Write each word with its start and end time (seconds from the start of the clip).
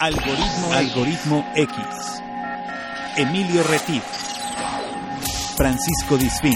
Algoritmo, 0.00 0.72
Algoritmo 0.74 1.52
X. 1.56 1.76
Emilio 3.16 3.64
Retif. 3.64 4.04
Francisco 5.56 6.16
Disfín. 6.16 6.54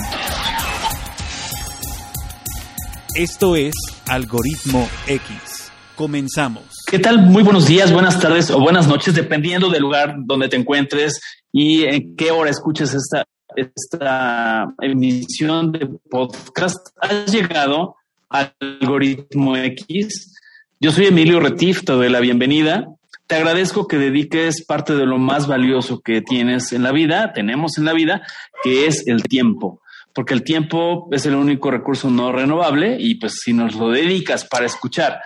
Esto 3.16 3.56
es 3.56 3.74
Algoritmo 4.08 4.88
X. 5.08 5.72
Comenzamos. 5.96 6.62
¿Qué 6.86 7.00
tal? 7.00 7.22
Muy 7.22 7.42
buenos 7.42 7.66
días, 7.66 7.92
buenas 7.92 8.20
tardes 8.20 8.48
o 8.52 8.60
buenas 8.60 8.86
noches, 8.86 9.16
dependiendo 9.16 9.70
del 9.70 9.82
lugar 9.82 10.14
donde 10.18 10.48
te 10.48 10.54
encuentres 10.54 11.20
y 11.50 11.82
en 11.82 12.14
qué 12.14 12.30
hora 12.30 12.48
escuches 12.48 12.94
esta, 12.94 13.24
esta 13.56 14.72
emisión 14.80 15.72
de 15.72 15.88
podcast. 16.08 16.86
Has 17.00 17.32
llegado 17.32 17.96
al 18.28 18.54
Algoritmo 18.60 19.56
X. 19.56 20.32
Yo 20.78 20.92
soy 20.92 21.06
Emilio 21.06 21.40
Retif, 21.40 21.82
te 21.84 21.92
doy 21.92 22.08
la 22.08 22.20
bienvenida. 22.20 22.86
Te 23.26 23.36
agradezco 23.36 23.86
que 23.86 23.98
dediques 23.98 24.64
parte 24.64 24.94
de 24.94 25.06
lo 25.06 25.18
más 25.18 25.46
valioso 25.46 26.00
que 26.00 26.20
tienes 26.20 26.72
en 26.72 26.82
la 26.82 26.92
vida, 26.92 27.32
tenemos 27.32 27.78
en 27.78 27.84
la 27.84 27.92
vida, 27.92 28.22
que 28.62 28.86
es 28.86 29.06
el 29.06 29.22
tiempo 29.22 29.82
porque 30.14 30.34
el 30.34 30.44
tiempo 30.44 31.08
es 31.10 31.26
el 31.26 31.34
único 31.34 31.70
recurso 31.70 32.10
no 32.10 32.32
renovable 32.32 32.96
y 32.98 33.16
pues 33.16 33.40
si 33.42 33.52
nos 33.52 33.74
lo 33.74 33.90
dedicas 33.90 34.44
para 34.44 34.66
escuchar 34.66 35.20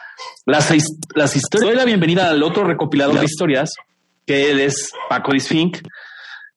las, 0.45 0.73
las 1.15 1.37
historias, 1.37 1.71
doy 1.71 1.77
la 1.77 1.85
bienvenida 1.85 2.30
al 2.30 2.43
otro 2.43 2.65
recopilador 2.65 3.19
de 3.19 3.24
historias, 3.24 3.73
que 4.24 4.51
él 4.51 4.60
es 4.60 4.93
Paco 5.09 5.33
Disfink. 5.33 5.79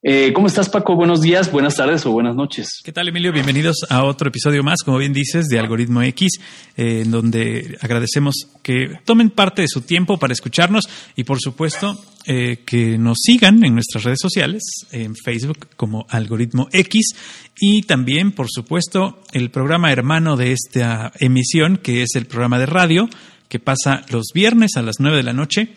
Eh, 0.02 0.32
¿Cómo 0.32 0.46
estás, 0.46 0.70
Paco? 0.70 0.96
Buenos 0.96 1.20
días, 1.20 1.52
buenas 1.52 1.76
tardes 1.76 2.06
o 2.06 2.12
buenas 2.12 2.34
noches. 2.34 2.80
¿Qué 2.82 2.90
tal, 2.90 3.08
Emilio? 3.08 3.32
Bienvenidos 3.32 3.84
a 3.90 4.04
otro 4.04 4.28
episodio 4.28 4.62
más, 4.62 4.78
como 4.82 4.96
bien 4.96 5.12
dices, 5.12 5.48
de 5.48 5.58
Algoritmo 5.58 6.00
X, 6.00 6.40
eh, 6.74 7.02
en 7.04 7.10
donde 7.10 7.76
agradecemos 7.82 8.48
que 8.62 8.98
tomen 9.04 9.28
parte 9.28 9.60
de 9.60 9.68
su 9.68 9.82
tiempo 9.82 10.16
para 10.16 10.32
escucharnos 10.32 10.88
y, 11.16 11.24
por 11.24 11.38
supuesto, 11.38 12.02
eh, 12.24 12.62
que 12.64 12.96
nos 12.96 13.18
sigan 13.20 13.62
en 13.62 13.74
nuestras 13.74 14.04
redes 14.04 14.20
sociales, 14.22 14.62
en 14.90 15.14
Facebook 15.14 15.68
como 15.76 16.06
Algoritmo 16.08 16.68
X 16.72 17.14
y 17.60 17.82
también, 17.82 18.32
por 18.32 18.46
supuesto, 18.48 19.22
el 19.32 19.50
programa 19.50 19.92
hermano 19.92 20.38
de 20.38 20.52
esta 20.52 21.12
emisión, 21.20 21.76
que 21.76 22.04
es 22.04 22.14
el 22.14 22.24
programa 22.24 22.58
de 22.58 22.64
radio, 22.64 23.10
que 23.50 23.58
pasa 23.58 24.06
los 24.08 24.28
viernes 24.32 24.76
a 24.76 24.82
las 24.82 24.96
9 24.98 25.18
de 25.18 25.24
la 25.24 25.34
noche 25.34 25.74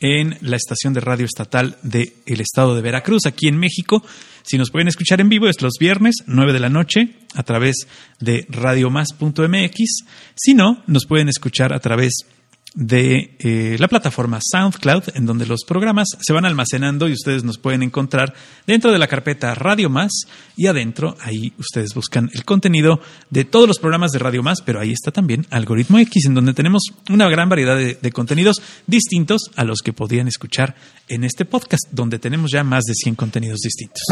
en 0.00 0.36
la 0.40 0.56
estación 0.56 0.92
de 0.92 1.00
radio 1.00 1.24
estatal 1.24 1.78
del 1.82 2.12
estado 2.26 2.74
de 2.74 2.82
Veracruz, 2.82 3.26
aquí 3.26 3.48
en 3.48 3.58
México. 3.58 4.04
Si 4.42 4.58
nos 4.58 4.70
pueden 4.70 4.88
escuchar 4.88 5.20
en 5.20 5.28
vivo 5.28 5.48
es 5.48 5.60
los 5.62 5.74
viernes, 5.80 6.16
9 6.26 6.52
de 6.52 6.60
la 6.60 6.68
noche, 6.68 7.14
a 7.34 7.42
través 7.42 7.86
de 8.20 8.46
radiomás.mx. 8.48 10.04
Si 10.34 10.54
no, 10.54 10.82
nos 10.86 11.06
pueden 11.06 11.28
escuchar 11.28 11.72
a 11.72 11.80
través 11.80 12.12
de 12.20 12.35
eh, 12.78 13.76
la 13.78 13.88
plataforma 13.88 14.38
SoundCloud, 14.42 15.04
en 15.14 15.24
donde 15.24 15.46
los 15.46 15.64
programas 15.64 16.08
se 16.20 16.32
van 16.32 16.44
almacenando 16.44 17.08
y 17.08 17.12
ustedes 17.12 17.42
nos 17.42 17.56
pueden 17.58 17.82
encontrar 17.82 18.34
dentro 18.66 18.92
de 18.92 18.98
la 18.98 19.06
carpeta 19.06 19.54
Radio 19.54 19.88
Más 19.88 20.12
y 20.56 20.66
adentro, 20.66 21.16
ahí 21.20 21.54
ustedes 21.58 21.94
buscan 21.94 22.30
el 22.34 22.44
contenido 22.44 23.00
de 23.30 23.44
todos 23.44 23.66
los 23.66 23.78
programas 23.78 24.10
de 24.10 24.18
Radio 24.18 24.42
Más, 24.42 24.60
pero 24.60 24.80
ahí 24.80 24.92
está 24.92 25.10
también 25.10 25.46
Algoritmo 25.50 25.98
X, 25.98 26.26
en 26.26 26.34
donde 26.34 26.52
tenemos 26.52 26.82
una 27.08 27.28
gran 27.28 27.48
variedad 27.48 27.76
de, 27.76 27.94
de 27.94 28.12
contenidos 28.12 28.60
distintos 28.86 29.50
a 29.56 29.64
los 29.64 29.80
que 29.80 29.94
podrían 29.94 30.28
escuchar 30.28 30.74
en 31.08 31.24
este 31.24 31.46
podcast, 31.46 31.88
donde 31.92 32.18
tenemos 32.18 32.50
ya 32.52 32.62
más 32.62 32.84
de 32.84 32.94
100 32.94 33.14
contenidos 33.14 33.60
distintos. 33.60 34.02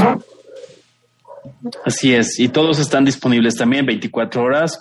Así 1.84 2.14
es, 2.14 2.38
y 2.38 2.48
todos 2.48 2.78
están 2.78 3.04
disponibles 3.04 3.56
también 3.56 3.84
24 3.84 4.42
horas 4.42 4.80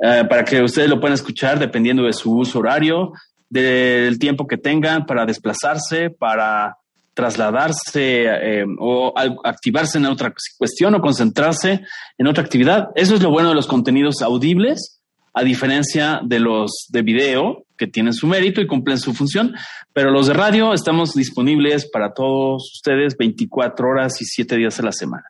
eh, 0.00 0.24
para 0.28 0.44
que 0.44 0.62
ustedes 0.62 0.88
lo 0.88 1.00
puedan 1.00 1.14
escuchar 1.14 1.58
dependiendo 1.58 2.04
de 2.04 2.12
su 2.12 2.36
uso 2.36 2.60
horario, 2.60 3.12
del 3.50 4.18
tiempo 4.18 4.46
que 4.46 4.58
tengan 4.58 5.06
para 5.06 5.24
desplazarse, 5.24 6.10
para 6.10 6.76
trasladarse 7.14 8.26
eh, 8.26 8.64
o 8.78 9.12
activarse 9.42 9.98
en 9.98 10.06
otra 10.06 10.32
cuestión 10.56 10.94
o 10.94 11.00
concentrarse 11.00 11.80
en 12.16 12.26
otra 12.26 12.44
actividad. 12.44 12.90
Eso 12.94 13.14
es 13.16 13.22
lo 13.22 13.30
bueno 13.30 13.48
de 13.48 13.56
los 13.56 13.66
contenidos 13.66 14.22
audibles, 14.22 15.00
a 15.34 15.42
diferencia 15.42 16.20
de 16.22 16.38
los 16.38 16.86
de 16.90 17.02
video, 17.02 17.64
que 17.76 17.86
tienen 17.86 18.12
su 18.12 18.26
mérito 18.26 18.60
y 18.60 18.66
cumplen 18.66 18.98
su 18.98 19.14
función, 19.14 19.54
pero 19.92 20.10
los 20.10 20.26
de 20.26 20.34
radio 20.34 20.74
estamos 20.74 21.14
disponibles 21.14 21.88
para 21.90 22.12
todos 22.12 22.70
ustedes 22.74 23.16
24 23.16 23.88
horas 23.88 24.20
y 24.20 24.24
7 24.24 24.56
días 24.56 24.78
a 24.78 24.82
la 24.82 24.92
semana. 24.92 25.24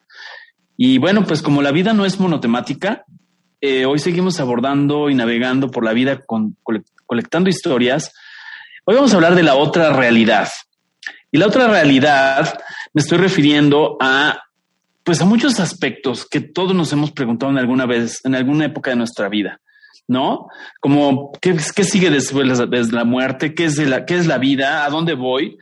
Y 0.77 0.99
bueno, 0.99 1.25
pues 1.25 1.43
como 1.43 1.63
la 1.63 1.73
vida 1.73 1.93
no 1.93 2.05
es 2.07 2.21
monotemática, 2.21 3.05
eh, 3.61 3.87
hoy 3.87 3.99
seguimos 3.99 4.39
abordando 4.39 5.11
y 5.11 5.15
navegando 5.15 5.71
por 5.71 5.85
la 5.85 5.93
vida 5.93 6.21
con, 6.25 6.57
colectando 7.07 7.51
historias. 7.51 8.13
Hoy 8.85 8.95
vamos 8.95 9.13
a 9.13 9.17
hablar 9.17 9.35
de 9.35 9.43
la 9.43 9.57
otra 9.57 9.93
realidad. 9.93 10.49
Y 11.33 11.39
la 11.39 11.47
otra 11.47 11.67
realidad 11.67 12.61
me 12.95 13.03
estoy 13.03 13.19
refiriendo 13.19 13.97
a, 14.01 14.43
pues 15.03 15.21
a 15.21 15.25
muchos 15.25 15.59
aspectos 15.61 16.27
que 16.27 16.41
todos 16.41 16.75
nos 16.75 16.93
hemos 16.93 17.11
preguntado 17.11 17.51
en 17.51 17.59
alguna 17.59 17.85
vez, 17.85 18.21
en 18.25 18.35
alguna 18.35 18.67
época 18.67 18.91
de 18.91 18.97
nuestra 18.97 19.29
vida. 19.29 19.61
¿No? 20.07 20.47
Como, 20.81 21.33
¿qué, 21.39 21.55
qué 21.75 21.85
sigue 21.85 22.09
después 22.09 22.59
de 22.59 22.93
la 22.93 23.05
muerte? 23.05 23.55
¿Qué 23.55 23.67
es, 23.67 23.77
la, 23.77 24.07
¿Qué 24.07 24.17
es 24.17 24.27
la 24.27 24.39
vida? 24.39 24.87
¿A 24.87 24.89
dónde 24.89 25.13
voy? 25.13 25.59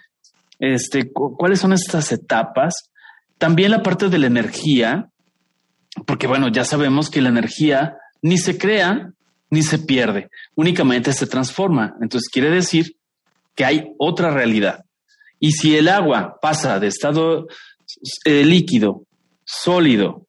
Este, 0.60 1.10
¿Cuáles 1.10 1.58
son 1.58 1.72
estas 1.72 2.12
etapas? 2.12 2.90
También 3.38 3.72
la 3.72 3.82
parte 3.82 4.08
de 4.08 4.18
la 4.18 4.28
energía, 4.28 5.08
porque 6.04 6.26
bueno, 6.26 6.48
ya 6.48 6.64
sabemos 6.64 7.10
que 7.10 7.22
la 7.22 7.30
energía 7.30 7.96
ni 8.22 8.38
se 8.38 8.58
crea 8.58 9.10
ni 9.48 9.62
se 9.62 9.78
pierde, 9.78 10.28
únicamente 10.54 11.12
se 11.12 11.26
transforma. 11.26 11.94
Entonces 12.00 12.28
quiere 12.28 12.50
decir 12.50 12.96
que 13.54 13.64
hay 13.64 13.84
otra 13.98 14.30
realidad. 14.30 14.84
Y 15.38 15.52
si 15.52 15.76
el 15.76 15.88
agua 15.88 16.38
pasa 16.40 16.80
de 16.80 16.88
estado 16.88 17.46
eh, 18.24 18.44
líquido, 18.44 19.02
sólido, 19.44 20.26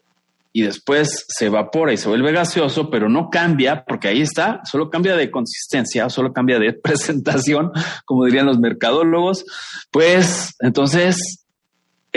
y 0.53 0.63
después 0.63 1.25
se 1.27 1.45
evapora 1.45 1.93
y 1.93 1.97
se 1.97 2.09
vuelve 2.09 2.31
gaseoso, 2.31 2.89
pero 2.89 3.09
no 3.09 3.29
cambia, 3.29 3.83
porque 3.87 4.07
ahí 4.07 4.21
está, 4.21 4.61
solo 4.63 4.89
cambia 4.89 5.15
de 5.15 5.29
consistencia, 5.29 6.09
solo 6.09 6.33
cambia 6.33 6.57
de 6.57 6.73
presentación, 6.83 7.71
como 8.05 8.25
dirían 8.25 8.47
los 8.47 8.57
mercadólogos, 8.57 9.45
pues 9.91 10.55
entonces 10.59 11.45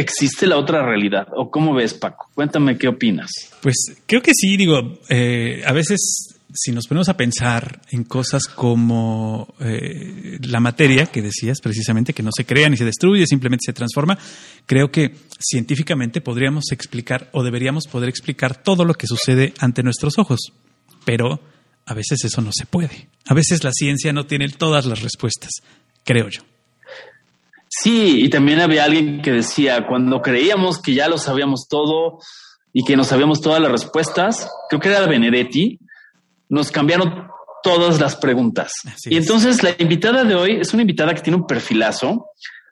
existe 0.01 0.47
la 0.47 0.57
otra 0.57 0.85
realidad. 0.85 1.29
¿O 1.37 1.51
cómo 1.51 1.75
ves, 1.75 1.95
Paco? 1.95 2.31
Cuéntame 2.35 2.77
qué 2.79 2.89
opinas. 2.89 3.31
Pues 3.63 3.77
creo 4.07 4.23
que 4.23 4.33
sí, 4.35 4.57
digo, 4.57 4.99
eh, 5.09 5.63
a 5.67 5.73
veces 5.73 6.37
si 6.55 6.73
nos 6.73 6.87
ponemos 6.87 7.09
a 7.09 7.17
pensar 7.17 7.81
en 7.91 8.05
cosas 8.05 8.47
como 8.47 9.55
eh, 9.61 10.39
la 10.43 10.61
materia 10.61 11.07
que 11.07 11.23
decías 11.23 11.61
precisamente, 11.61 12.13
que 12.13 12.23
no 12.23 12.31
se 12.35 12.45
crea 12.45 12.69
ni 12.69 12.77
se 12.77 12.85
destruye, 12.85 13.27
simplemente 13.27 13.67
se 13.67 13.73
transforma, 13.73 14.19
creo 14.67 14.91
que 14.91 15.15
científicamente 15.39 16.21
podríamos 16.21 16.73
explicar 16.73 17.29
o 17.33 17.43
deberíamos 17.43 17.87
poder 17.87 18.09
explicar 18.09 18.63
todo 18.63 18.85
lo 18.85 18.95
que 18.95 19.07
sucede 19.07 19.55
ante 19.59 19.83
nuestros 19.83 20.19
ojos. 20.19 20.53
Pero 21.05 21.41
a 21.87 21.95
veces 21.95 22.25
eso 22.25 22.41
no 22.41 22.51
se 22.53 22.67
puede. 22.67 23.09
A 23.27 23.35
veces 23.35 23.65
la 23.65 23.73
ciencia 23.73 24.13
no 24.13 24.27
tiene 24.27 24.49
todas 24.49 24.87
las 24.87 25.03
respuestas, 25.03 25.51
creo 26.05 26.29
yo. 26.29 26.43
Sí, 27.73 28.25
y 28.25 28.29
también 28.29 28.61
había 28.61 28.85
alguien 28.85 29.23
que 29.23 29.31
decía, 29.31 29.87
cuando 29.87 30.21
creíamos 30.21 30.83
que 30.83 30.93
ya 30.93 31.09
lo 31.09 31.19
sabíamos 31.19 31.69
todo 31.69 32.19
y 32.73 32.85
que 32.85 32.97
nos 32.97 33.07
sabíamos 33.07 33.41
todas 33.41 33.63
las 33.63 33.71
respuestas, 33.71 34.51
creo 34.69 34.81
que 34.81 34.89
era 34.89 35.07
Benedetti, 35.07 35.79
nos 36.49 36.73
cambiaron 36.73 37.29
todas 37.63 38.01
las 38.01 38.17
preguntas. 38.17 38.73
y 39.05 39.17
entonces 39.17 39.63
la 39.63 39.71
invitada 39.79 40.25
de 40.25 40.35
hoy 40.35 40.59
es 40.61 40.75
una 40.75 40.83
invitada 40.83 41.15
que 41.15 41.23
tiene 41.23 41.37
un 41.37 41.47
perfilazo. 41.47 42.31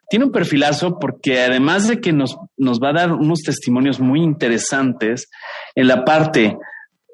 Tiene 0.09 0.25
un 0.25 0.31
perfilazo 0.31 0.97
porque 0.99 1.39
además 1.43 1.87
de 1.87 2.01
que 2.01 2.11
nos, 2.11 2.35
nos 2.57 2.79
va 2.81 2.89
a 2.89 2.93
dar 2.93 3.13
unos 3.13 3.41
testimonios 3.41 4.01
muy 4.01 4.21
interesantes 4.21 5.29
en 5.75 5.87
la 5.87 6.03
parte 6.03 6.57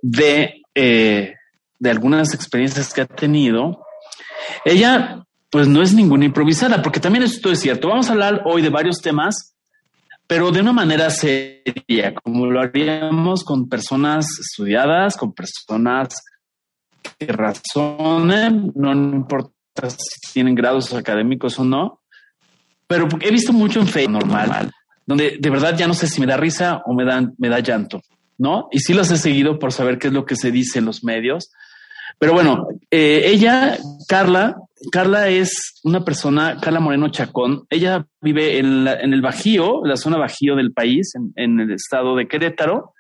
de, 0.02 0.63
eh, 0.73 1.34
de 1.78 1.90
algunas 1.90 2.34
experiencias 2.34 2.94
que 2.94 3.02
ha 3.02 3.06
tenido, 3.06 3.85
ella 4.63 5.25
pues 5.50 5.68
no 5.68 5.82
es 5.82 5.94
ninguna 5.94 6.26
improvisada, 6.26 6.82
porque 6.82 7.00
también 7.00 7.24
esto 7.24 7.52
es 7.52 7.59
cierto. 7.59 7.90
Vamos 7.90 8.09
a 8.09 8.14
hablar 8.14 8.42
hoy 8.46 8.62
de 8.62 8.70
varios 8.70 9.02
temas, 9.02 9.56
pero 10.28 10.52
de 10.52 10.62
una 10.62 10.74
manera 10.74 11.09
seria, 11.09 12.14
como 12.24 12.47
lo 12.47 12.59
haríamos 12.59 13.44
con 13.44 13.70
personas 13.70 14.26
estudiadas, 14.40 15.16
con 15.18 15.34
personas 15.34 16.24
que 17.18 17.28
razonen, 17.28 18.72
no 18.76 18.92
importa 18.92 19.52
si 19.90 20.34
tienen 20.34 20.56
grados 20.56 20.94
académicos 20.94 21.59
o 21.59 21.64
no, 21.64 22.02
pero 22.88 23.08
he 23.22 23.32
visto 23.32 23.53
mucho 23.53 23.80
en 23.80 23.88
Facebook 23.88 24.26
normal, 24.26 24.72
donde 25.06 25.38
de 25.40 25.50
verdad 25.50 25.78
ya 25.78 25.88
no 25.88 25.94
sé 25.94 26.08
si 26.08 26.20
me 26.20 26.28
da 26.28 26.38
risa 26.38 26.82
o 26.86 26.94
me 26.94 27.06
da, 27.06 27.32
me 27.38 27.50
da 27.50 27.59
llanto, 27.59 28.02
¿no? 28.38 28.68
Y 28.72 28.80
sí 28.80 28.94
los 28.94 29.12
he 29.12 29.18
seguido 29.18 29.59
por 29.59 29.72
saber 29.72 30.00
qué 30.00 30.08
es 30.08 30.14
lo 30.14 30.26
que 30.26 30.36
se 30.36 30.52
dice 30.52 30.80
en 30.80 30.86
los 30.86 31.03
medios. 31.03 31.52
Pero 32.17 32.34
bueno, 32.34 32.67
eh, 32.90 33.23
ella, 33.26 33.78
Carla, 34.08 34.56
Carla 34.91 35.29
es 35.29 35.79
una 35.84 36.03
persona, 36.03 36.58
Carla 36.62 36.79
Moreno 36.79 37.09
Chacón. 37.09 37.66
Ella 37.70 38.06
vive 38.22 38.59
en, 38.59 38.88
el 38.88 39.22
Bajío, 39.22 39.85
la 39.85 39.97
zona 39.97 40.17
Bajío 40.17 40.56
del 40.56 40.73
país, 40.73 41.14
en, 41.35 41.59
el 41.59 41.72
estado 41.72 42.16
de 42.16 42.28
Querétaro. 42.28 42.94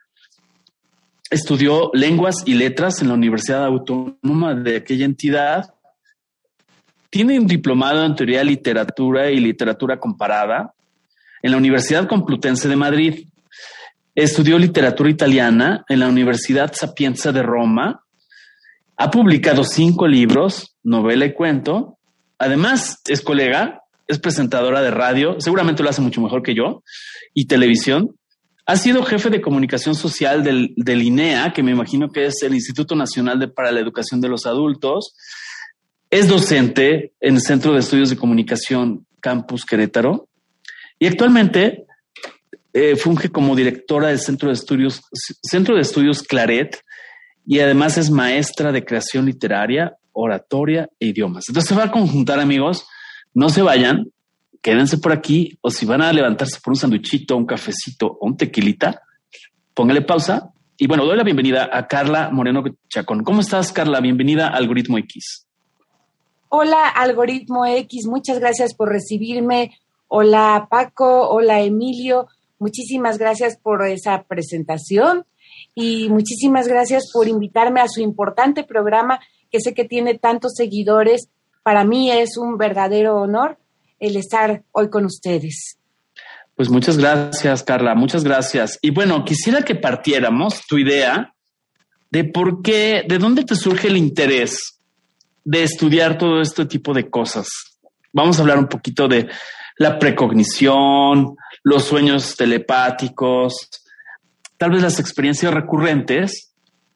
Estudió 1.29 1.91
lenguas 1.93 2.43
y 2.45 2.53
letras 2.53 3.01
en 3.01 3.09
la 3.09 3.15
Universidad 3.15 3.65
Autónoma 3.65 4.55
de 4.55 4.77
aquella 4.77 5.05
entidad. 5.05 5.73
tiene 7.09 7.39
un 7.39 7.47
diplomado 7.47 8.05
en 8.05 8.15
teoría 8.15 8.39
de 8.39 8.45
literatura 8.45 9.31
y 9.31 9.39
literatura 9.39 9.99
comparada 9.99 10.73
en 11.41 11.51
la 11.51 11.57
Universidad 11.57 12.07
Complutense 12.07 12.67
de 12.67 12.75
Madrid. 12.75 13.27
Estudió 14.13 14.57
literatura 14.57 15.09
italiana 15.09 15.83
en 15.89 15.99
la 15.99 16.07
Universidad 16.07 16.73
Sapienza 16.73 17.31
de 17.31 17.43
Roma. 17.43 18.04
Ha 18.97 19.11
publicado 19.11 19.63
cinco 19.63 20.07
libros, 20.07 20.75
novela 20.83 21.25
y 21.25 21.33
cuento. 21.33 21.97
Además, 22.37 23.01
es 23.07 23.21
colega, 23.21 23.81
es 24.07 24.19
presentadora 24.19 24.81
de 24.81 24.91
radio, 24.91 25.35
seguramente 25.39 25.83
lo 25.83 25.89
hace 25.89 26.01
mucho 26.01 26.21
mejor 26.21 26.43
que 26.43 26.55
yo, 26.55 26.83
y 27.33 27.47
televisión. 27.47 28.15
Ha 28.65 28.77
sido 28.77 29.03
jefe 29.03 29.29
de 29.29 29.41
comunicación 29.41 29.95
social 29.95 30.43
del, 30.43 30.73
INEA, 31.03 31.53
que 31.53 31.61
me 31.61 31.71
imagino 31.71 32.09
que 32.09 32.25
es 32.25 32.41
el 32.41 32.55
Instituto 32.55 32.95
Nacional 32.95 33.51
para 33.53 33.71
la 33.71 33.79
Educación 33.79 34.21
de 34.21 34.29
los 34.29 34.45
Adultos. 34.45 35.15
Es 36.09 36.27
docente 36.27 37.13
en 37.19 37.35
el 37.35 37.41
Centro 37.41 37.73
de 37.73 37.79
Estudios 37.79 38.09
de 38.09 38.17
Comunicación 38.17 39.05
Campus 39.19 39.65
Querétaro 39.65 40.29
y 40.97 41.07
actualmente 41.07 41.85
eh, 42.73 42.95
funge 42.95 43.29
como 43.29 43.55
directora 43.55 44.07
del 44.07 44.19
Centro 44.19 44.49
de 44.49 44.55
Estudios, 44.55 45.01
Centro 45.43 45.75
de 45.75 45.81
Estudios 45.81 46.23
Claret 46.23 46.79
y 47.45 47.59
además 47.59 47.97
es 47.97 48.09
maestra 48.09 48.71
de 48.71 48.83
creación 48.83 49.25
literaria, 49.25 49.97
oratoria 50.13 50.89
e 50.99 51.07
idiomas. 51.07 51.45
Entonces 51.47 51.69
se 51.69 51.75
va 51.75 51.85
a 51.85 51.91
conjuntar, 51.91 52.39
amigos. 52.39 52.87
No 53.33 53.49
se 53.49 53.61
vayan, 53.61 54.11
quédense 54.61 54.97
por 54.97 55.11
aquí 55.11 55.57
o 55.61 55.69
si 55.69 55.85
van 55.85 56.01
a 56.01 56.11
levantarse 56.11 56.59
por 56.63 56.71
un 56.71 56.77
sanduichito, 56.77 57.37
un 57.37 57.45
cafecito 57.45 58.17
o 58.19 58.25
un 58.25 58.37
tequilita, 58.37 59.01
póngale 59.73 60.01
pausa. 60.01 60.51
Y 60.77 60.87
bueno, 60.87 61.05
doy 61.05 61.17
la 61.17 61.23
bienvenida 61.23 61.69
a 61.71 61.87
Carla 61.87 62.29
Moreno 62.31 62.63
Chacón. 62.89 63.23
¿Cómo 63.23 63.41
estás, 63.41 63.71
Carla? 63.71 64.01
Bienvenida 64.01 64.47
a 64.47 64.55
Algoritmo 64.55 64.97
X. 64.97 65.47
Hola, 66.49 66.89
Algoritmo 66.89 67.65
X. 67.65 68.07
Muchas 68.07 68.39
gracias 68.39 68.73
por 68.73 68.89
recibirme. 68.89 69.77
Hola, 70.07 70.67
Paco. 70.69 71.29
Hola, 71.29 71.61
Emilio. 71.61 72.27
Muchísimas 72.59 73.17
gracias 73.17 73.57
por 73.57 73.85
esa 73.85 74.23
presentación 74.23 75.25
y 75.75 76.09
muchísimas 76.09 76.67
gracias 76.67 77.11
por 77.13 77.27
invitarme 77.27 77.81
a 77.81 77.89
su 77.89 78.01
importante 78.01 78.63
programa 78.63 79.19
que 79.51 79.59
sé 79.59 79.73
que 79.73 79.83
tiene 79.83 80.17
tantos 80.17 80.53
seguidores. 80.55 81.27
Para 81.63 81.83
mí 81.83 82.09
es 82.09 82.37
un 82.37 82.57
verdadero 82.57 83.17
honor 83.17 83.59
el 83.99 84.15
estar 84.15 84.63
hoy 84.71 84.89
con 84.89 85.05
ustedes. 85.05 85.77
Pues 86.55 86.69
muchas 86.69 86.97
gracias, 86.97 87.63
Carla, 87.63 87.93
muchas 87.95 88.23
gracias. 88.23 88.79
Y 88.81 88.91
bueno, 88.91 89.25
quisiera 89.25 89.61
que 89.61 89.75
partiéramos 89.75 90.61
tu 90.65 90.77
idea 90.77 91.33
de 92.09 92.23
por 92.23 92.61
qué, 92.61 93.03
de 93.05 93.17
dónde 93.17 93.43
te 93.43 93.55
surge 93.55 93.89
el 93.89 93.97
interés 93.97 94.79
de 95.43 95.63
estudiar 95.63 96.17
todo 96.17 96.39
este 96.39 96.65
tipo 96.65 96.93
de 96.93 97.09
cosas. 97.09 97.47
Vamos 98.13 98.37
a 98.37 98.41
hablar 98.41 98.57
un 98.57 98.67
poquito 98.67 99.09
de 99.09 99.27
la 99.77 99.99
precognición, 99.99 101.35
los 101.63 101.83
sueños 101.83 102.37
telepáticos, 102.37 103.69
tal 104.57 104.71
vez 104.71 104.81
las 104.81 104.99
experiencias 104.99 105.53
recurrentes 105.53 106.51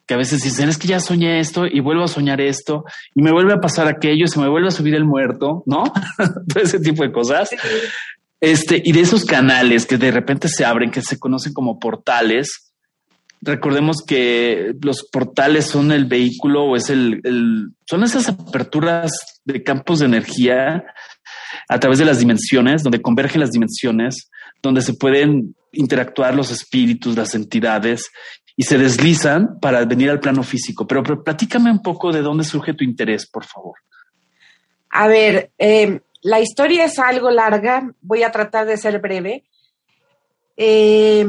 que 0.10 0.16
a 0.16 0.18
veces 0.18 0.42
dicen, 0.42 0.70
es 0.70 0.80
que 0.80 0.88
ya 0.88 1.00
soñé 1.00 1.40
esto 1.40 1.68
y 1.68 1.82
vuelvo 1.82 2.04
a 2.04 2.08
soñar 2.08 2.42
esto 2.42 2.84
y 3.14 3.22
me 3.22 3.32
vuelve 3.32 3.54
a 3.54 3.62
pasar 3.62 3.88
aquello, 3.88 4.26
se 4.26 4.40
me 4.40 4.50
vuelve 4.50 4.70
a 4.70 4.72
subir 4.72 4.96
el 4.96 5.06
muerto, 5.06 5.62
¿no? 5.68 5.84
Todo 6.52 6.64
ese 6.64 6.80
tipo 6.80 7.04
de 7.04 7.12
cosas. 7.12 7.50
Este, 8.42 8.82
y 8.84 8.92
de 8.92 9.02
esos 9.02 9.24
canales 9.24 9.86
que 9.86 9.98
de 9.98 10.10
repente 10.10 10.48
se 10.48 10.66
abren, 10.66 10.90
que 10.90 11.04
se 11.04 11.20
conocen 11.20 11.54
como 11.54 11.78
portales. 11.78 12.74
Recordemos 13.42 13.98
que 13.98 14.74
los 14.82 15.08
portales 15.12 15.66
son 15.66 15.92
el 15.92 16.06
vehículo 16.06 16.64
o 16.64 16.76
es 16.76 16.90
el, 16.90 17.22
el 17.24 17.68
son 17.88 18.04
esas 18.04 18.30
aperturas 18.30 19.12
de 19.46 19.62
campos 19.62 20.00
de 20.00 20.08
energía 20.08 20.86
a 21.68 21.80
través 21.80 22.00
de 22.00 22.06
las 22.06 22.18
dimensiones, 22.18 22.82
donde 22.82 23.02
convergen 23.02 23.42
las 23.42 23.52
dimensiones, 23.52 24.32
donde 24.64 24.82
se 24.82 24.96
pueden 24.96 25.56
interactuar 25.72 26.36
los 26.36 26.52
espíritus, 26.52 27.16
las 27.16 27.36
entidades 27.36 28.10
y 28.56 28.64
se 28.64 28.78
deslizan 28.78 29.60
para 29.60 29.86
venir 29.86 30.10
al 30.10 30.20
plano 30.20 30.44
físico. 30.44 30.86
Pero, 30.86 31.04
platícame 31.24 31.72
un 31.72 31.82
poco 31.82 32.12
de 32.12 32.22
dónde 32.22 32.44
surge 32.44 32.74
tu 32.74 32.84
interés, 32.84 33.26
por 33.30 33.46
favor. 33.46 33.78
A 34.90 35.08
ver, 35.08 35.52
eh, 35.58 36.02
la 36.22 36.42
historia 36.42 36.86
es 36.86 37.00
algo 37.00 37.32
larga, 37.32 37.94
voy 38.02 38.24
a 38.24 38.32
tratar 38.32 38.66
de 38.66 38.78
ser 38.78 39.00
breve. 39.00 39.46
Eh, 40.58 41.26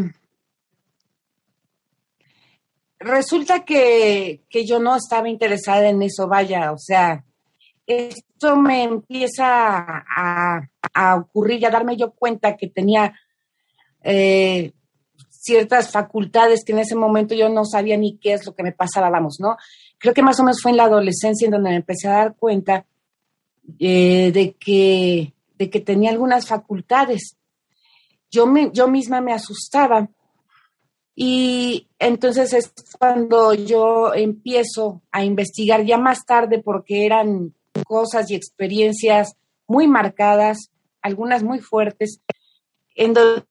resulta 2.98 3.64
que, 3.64 4.42
yo 4.66 4.80
no 4.80 4.96
estaba 4.96 5.28
interesada 5.28 5.88
en 5.88 6.02
eso, 6.02 6.26
vaya, 6.26 6.72
o 6.72 6.78
sea, 6.78 7.24
esto 7.86 8.56
me 8.56 8.84
empieza 8.84 10.04
a, 10.16 11.16
ocurrir 11.16 11.60
y 11.60 11.64
a 11.64 11.70
darme 11.70 11.96
yo 11.96 12.12
cuenta 12.12 12.56
que 12.56 12.68
tenía 12.68 13.14
eh, 14.02 14.72
ciertas 15.30 15.90
facultades 15.90 16.64
que 16.64 16.72
en 16.72 16.80
ese 16.80 16.94
momento 16.94 17.34
yo 17.34 17.48
no 17.48 17.64
sabía 17.64 17.96
ni 17.96 18.18
qué 18.18 18.34
es 18.34 18.46
lo 18.46 18.54
que 18.54 18.62
me 18.62 18.72
pasaba, 18.72 19.08
vamos, 19.10 19.36
¿no? 19.40 19.56
Creo 19.98 20.14
que 20.14 20.22
más 20.22 20.38
o 20.38 20.42
menos 20.42 20.60
fue 20.62 20.70
en 20.70 20.76
la 20.76 20.84
adolescencia 20.84 21.46
en 21.46 21.52
donde 21.52 21.70
me 21.70 21.76
empecé 21.76 22.08
a 22.08 22.12
dar 22.12 22.36
cuenta 22.36 22.86
eh, 23.78 24.30
de, 24.32 24.52
que, 24.54 25.32
de 25.56 25.70
que 25.70 25.80
tenía 25.80 26.10
algunas 26.10 26.46
facultades. 26.46 27.36
Yo, 28.30 28.46
me, 28.46 28.70
yo 28.72 28.88
misma 28.88 29.20
me 29.20 29.32
asustaba 29.32 30.08
y 31.14 31.88
entonces 31.98 32.52
es 32.52 32.72
cuando 32.98 33.52
yo 33.54 34.14
empiezo 34.14 35.02
a 35.10 35.24
investigar 35.24 35.84
ya 35.84 35.98
más 35.98 36.24
tarde 36.24 36.62
porque 36.62 37.04
eran 37.04 37.54
cosas 37.84 38.30
y 38.30 38.34
experiencias 38.34 39.36
muy 39.66 39.86
marcadas, 39.86 40.70
algunas 41.02 41.42
muy 41.42 41.60
fuertes, 41.60 42.20
en 42.94 43.14
donde 43.14 43.44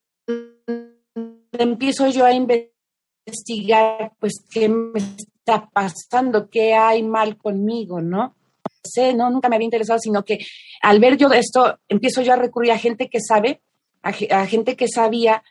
empiezo 1.62 2.08
yo 2.08 2.24
a 2.24 2.32
investigar, 2.32 4.12
pues, 4.18 4.44
qué 4.50 4.68
me 4.68 4.98
está 4.98 5.68
pasando, 5.72 6.48
qué 6.50 6.74
hay 6.74 7.02
mal 7.02 7.36
conmigo, 7.36 8.00
¿no? 8.00 8.34
sé, 8.82 9.14
no, 9.14 9.30
nunca 9.30 9.48
me 9.48 9.56
había 9.56 9.66
interesado, 9.66 9.98
sino 9.98 10.24
que 10.24 10.38
al 10.82 11.00
ver 11.00 11.16
yo 11.16 11.30
esto, 11.32 11.78
empiezo 11.88 12.22
yo 12.22 12.32
a 12.32 12.36
recurrir 12.36 12.72
a 12.72 12.78
gente 12.78 13.08
que 13.08 13.20
sabe, 13.20 13.60
a, 14.02 14.12
gente 14.46 14.76
que 14.76 14.88
sabía, 14.88 15.42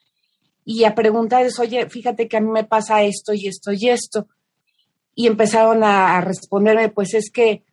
y 0.66 0.84
a 0.84 0.96
preguntarles, 0.96 1.60
oye, 1.60 1.90
fíjate 1.90 2.28
que 2.28 2.38
a 2.38 2.42
mí 2.42 2.50
me 2.50 2.64
pasa 2.64 3.04
esto 3.04 3.34
y 3.34 3.48
esto 3.48 3.72
y 3.72 3.90
esto. 3.90 4.28
Y 5.16 5.28
empezaron 5.28 5.84
a, 5.84 6.22
responderme, 6.22 6.90
pues 6.90 7.14
es 7.14 7.32
que, 7.32 7.64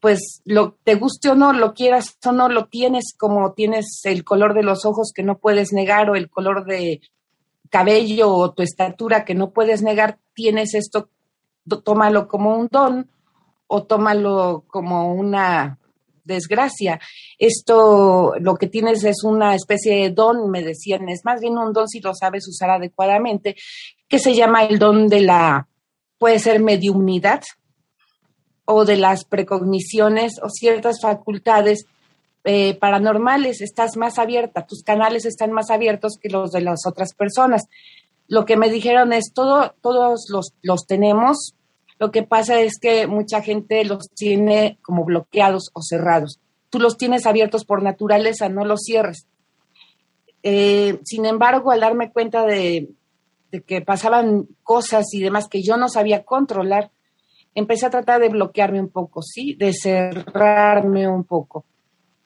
pues, 0.00 0.42
lo, 0.44 0.78
te 0.84 0.94
guste 0.94 1.30
o 1.30 1.34
no, 1.34 1.52
lo 1.52 1.74
quieras 1.74 2.16
o 2.24 2.32
no, 2.32 2.48
lo 2.48 2.66
tienes 2.66 3.14
como 3.16 3.52
tienes 3.52 4.00
el 4.04 4.24
color 4.24 4.54
de 4.54 4.62
los 4.62 4.84
ojos 4.84 5.12
que 5.14 5.22
no 5.22 5.38
puedes 5.38 5.72
negar 5.72 6.10
o 6.10 6.14
el 6.14 6.30
color 6.30 6.66
de 6.66 7.00
cabello 7.74 8.30
o 8.30 8.52
tu 8.52 8.62
estatura 8.62 9.24
que 9.24 9.34
no 9.34 9.50
puedes 9.50 9.82
negar, 9.82 10.18
tienes 10.32 10.74
esto, 10.74 11.08
tómalo 11.82 12.28
como 12.28 12.56
un 12.56 12.68
don 12.70 13.10
o 13.66 13.82
tómalo 13.82 14.62
como 14.68 15.12
una 15.12 15.80
desgracia. 16.22 17.00
Esto, 17.36 18.34
lo 18.38 18.54
que 18.54 18.68
tienes 18.68 19.02
es 19.02 19.24
una 19.24 19.56
especie 19.56 19.96
de 19.96 20.10
don, 20.10 20.52
me 20.52 20.62
decían, 20.62 21.08
es 21.08 21.22
más 21.24 21.40
bien 21.40 21.58
un 21.58 21.72
don 21.72 21.88
si 21.88 21.98
lo 21.98 22.14
sabes 22.14 22.46
usar 22.46 22.70
adecuadamente, 22.70 23.56
que 24.06 24.20
se 24.20 24.36
llama 24.36 24.62
el 24.64 24.78
don 24.78 25.08
de 25.08 25.22
la, 25.22 25.66
puede 26.16 26.38
ser 26.38 26.60
mediunidad 26.60 27.42
o 28.66 28.84
de 28.84 28.98
las 28.98 29.24
precogniciones 29.24 30.34
o 30.40 30.48
ciertas 30.48 31.00
facultades 31.02 31.86
eh, 32.44 32.74
paranormales, 32.74 33.62
estás 33.62 33.96
más 33.96 34.18
abierta, 34.18 34.66
tus 34.66 34.82
canales 34.82 35.24
están 35.24 35.50
más 35.50 35.70
abiertos 35.70 36.18
que 36.20 36.28
los 36.28 36.52
de 36.52 36.60
las 36.60 36.86
otras 36.86 37.14
personas. 37.14 37.62
Lo 38.28 38.44
que 38.44 38.58
me 38.58 38.68
dijeron 38.68 39.14
es, 39.14 39.32
todo, 39.32 39.74
todos 39.80 40.26
los, 40.30 40.52
los 40.60 40.86
tenemos, 40.86 41.54
lo 41.98 42.10
que 42.10 42.22
pasa 42.22 42.60
es 42.60 42.78
que 42.78 43.06
mucha 43.06 43.40
gente 43.40 43.82
los 43.86 44.10
tiene 44.10 44.78
como 44.82 45.04
bloqueados 45.04 45.70
o 45.72 45.80
cerrados. 45.80 46.38
Tú 46.68 46.80
los 46.80 46.98
tienes 46.98 47.24
abiertos 47.24 47.64
por 47.64 47.82
naturaleza, 47.82 48.50
no 48.50 48.66
los 48.66 48.80
cierres. 48.82 49.26
Eh, 50.42 50.98
sin 51.04 51.24
embargo, 51.24 51.70
al 51.70 51.80
darme 51.80 52.12
cuenta 52.12 52.44
de, 52.44 52.90
de 53.50 53.62
que 53.62 53.80
pasaban 53.80 54.48
cosas 54.62 55.06
y 55.14 55.22
demás 55.22 55.48
que 55.48 55.62
yo 55.62 55.78
no 55.78 55.88
sabía 55.88 56.24
controlar, 56.24 56.90
empecé 57.54 57.86
a 57.86 57.90
tratar 57.90 58.20
de 58.20 58.28
bloquearme 58.28 58.80
un 58.80 58.90
poco, 58.90 59.22
¿sí? 59.22 59.54
De 59.54 59.72
cerrarme 59.72 61.08
un 61.08 61.24
poco 61.24 61.64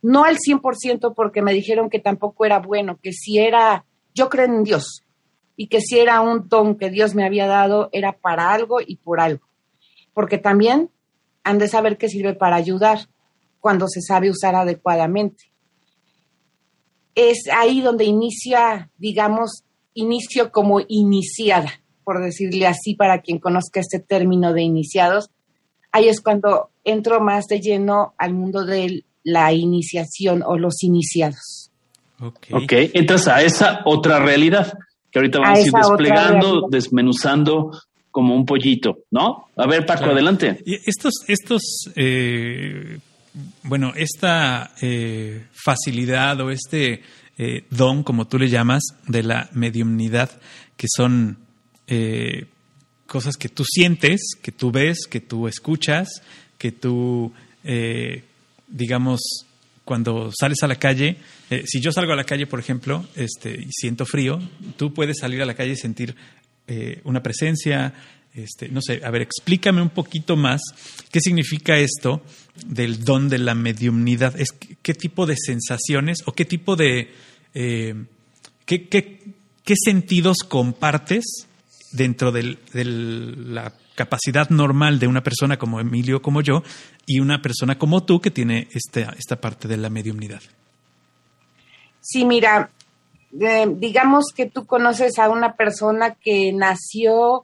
no 0.03 0.25
al 0.25 0.37
100% 0.39 1.15
porque 1.15 1.43
me 1.43 1.53
dijeron 1.53 1.91
que 1.91 1.99
tampoco 1.99 2.45
era 2.45 2.59
bueno, 2.59 2.99
que 3.03 3.13
si 3.13 3.39
era, 3.39 3.85
yo 4.15 4.29
creo 4.29 4.47
en 4.47 4.65
Dios, 4.65 5.05
y 5.57 5.67
que 5.67 5.81
si 5.81 5.99
era 5.99 6.21
un 6.21 6.49
don 6.49 6.77
que 6.77 6.89
Dios 6.89 7.17
me 7.17 7.25
había 7.25 7.49
dado, 7.49 7.89
era 7.93 8.13
para 8.13 8.53
algo 8.53 8.79
y 8.81 8.97
por 8.97 9.21
algo. 9.21 9.47
Porque 10.15 10.39
también 10.39 10.91
han 11.43 11.59
de 11.59 11.67
saber 11.67 11.99
que 11.99 12.09
sirve 12.09 12.35
para 12.35 12.55
ayudar 12.55 13.09
cuando 13.59 13.89
se 13.89 14.01
sabe 14.01 14.31
usar 14.31 14.55
adecuadamente. 14.55 15.51
Es 17.17 17.49
ahí 17.53 17.81
donde 17.81 18.05
inicia, 18.05 18.91
digamos, 18.99 19.65
inicio 19.95 20.53
como 20.53 20.81
iniciada, 20.87 21.81
por 22.05 22.23
decirle 22.23 22.69
así, 22.69 22.95
para 22.95 23.21
quien 23.21 23.41
conozca 23.41 23.81
este 23.81 23.99
término 23.99 24.53
de 24.53 24.63
iniciados. 24.63 25.31
Ahí 25.91 26.09
es 26.09 26.21
cuando 26.21 26.71
entro 26.85 27.21
más 27.21 27.47
de 27.47 27.61
lleno 27.61 28.15
al 28.17 28.33
mundo 28.33 28.65
de 28.65 29.05
la 29.29 29.53
iniciación 29.53 30.43
o 30.45 30.57
los 30.57 30.83
iniciados. 30.83 31.71
Ok, 32.21 32.47
okay. 32.51 32.91
entras 32.95 33.29
a 33.29 33.43
esa 33.43 33.83
otra 33.85 34.19
realidad 34.19 34.73
que 35.11 35.19
ahorita 35.19 35.39
vamos 35.39 35.59
a, 35.59 35.63
ir 35.63 35.73
desplegando, 35.73 36.69
desmenuzando 36.69 37.71
como 38.11 38.35
un 38.35 38.45
pollito, 38.45 39.05
¿no? 39.11 39.49
A 39.57 39.67
ver, 39.67 39.87
Paco, 39.87 40.07
adelante. 40.07 40.61
Y 40.67 40.75
estos, 40.75 41.15
estos, 41.29 41.63
eh, 41.95 42.99
bueno, 43.63 43.93
esta 43.95 44.73
eh, 44.81 45.47
facilidad 45.53 46.41
o 46.41 46.51
este 46.51 47.03
eh, 47.39 47.65
don, 47.71 48.03
como 48.03 48.27
tú 48.27 48.39
le 48.39 48.49
llamas, 48.49 48.83
de 49.07 49.23
la 49.23 49.49
mediumnidad, 49.53 50.31
que 50.77 50.87
son 50.95 51.39
cosas 53.07 53.37
que 53.39 53.49
tú 53.49 53.65
sientes, 53.65 54.33
que 54.43 54.53
tú 54.53 54.71
ves, 54.71 55.07
que 55.09 55.21
tú 55.21 55.49
escuchas, 55.49 56.23
que 56.59 56.71
tú, 56.71 57.33
digamos, 58.69 59.21
cuando 59.85 60.31
sales 60.39 60.63
a 60.63 60.67
la 60.67 60.77
calle, 60.77 61.17
si 61.65 61.81
yo 61.81 61.91
salgo 61.93 62.13
a 62.13 62.17
la 62.17 62.25
calle, 62.25 62.47
por 62.47 62.61
ejemplo, 62.61 63.07
este, 63.17 63.51
y 63.51 63.71
siento 63.71 64.05
frío, 64.05 64.39
tú 64.77 64.93
puedes 64.93 65.19
salir 65.19 65.41
a 65.41 65.47
la 65.47 65.55
calle 65.55 65.73
y 65.73 65.77
sentir 65.77 66.15
eh, 66.67 67.01
una 67.05 67.23
presencia, 67.23 67.95
este, 68.35 68.69
no 68.69 68.83
sé, 68.83 69.01
a 69.03 69.11
ver, 69.11 69.23
explícame 69.23 69.81
un 69.81 69.89
poquito 69.89 70.37
más 70.37 70.61
qué 71.11 71.21
significa 71.21 71.79
esto 71.79 72.23
del 72.67 73.03
don 73.05 73.31
de 73.31 73.39
la 73.39 73.55
mediumnidad. 73.55 74.39
Es, 74.39 74.53
¿Qué 74.53 74.93
tipo 74.93 75.25
de 75.25 75.37
sensaciones 75.37 76.19
o 76.27 76.33
qué 76.33 76.45
tipo 76.45 76.77
de... 76.77 77.11
Eh, 77.55 77.95
qué, 78.67 78.87
qué, 78.89 79.75
sentidos 79.83 80.39
compartes 80.47 81.25
dentro 81.93 82.33
de 82.33 82.57
la 82.75 83.73
capacidad 83.99 84.49
normal 84.51 85.01
de 85.01 85.09
una 85.09 85.25
persona 85.25 85.59
como 85.59 85.81
Emilio, 85.81 86.23
como 86.23 86.41
yo, 86.41 86.63
y 87.05 87.19
una 87.19 87.43
persona 87.43 87.77
como 87.79 88.05
tú 88.05 88.21
que 88.21 88.31
tiene 88.31 88.69
esta, 88.73 89.13
esta 89.19 89.41
parte 89.41 89.67
de 89.67 89.77
la 89.77 89.91
mediumnidad? 89.91 90.41
Sí, 92.01 92.25
mira, 92.25 92.71
eh, 93.41 93.67
digamos 93.69 94.27
que 94.33 94.47
tú 94.47 94.67
conoces 94.67 95.19
a 95.19 95.29
una 95.29 95.57
persona 95.57 96.15
que 96.15 96.53
nació 96.53 97.43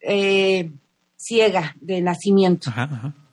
eh, 0.00 0.70
ciega 1.16 1.74
de 1.80 2.00
nacimiento. 2.02 2.70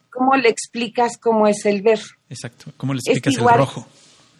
¿Cómo 0.09 0.35
le 0.35 0.49
explicas 0.49 1.19
cómo 1.19 1.47
es 1.47 1.63
el 1.65 1.83
ver? 1.83 1.99
Exacto. 2.27 2.73
¿Cómo 2.75 2.95
le 2.95 3.01
explicas 3.01 3.35
el 3.35 3.57
rojo? 3.57 3.85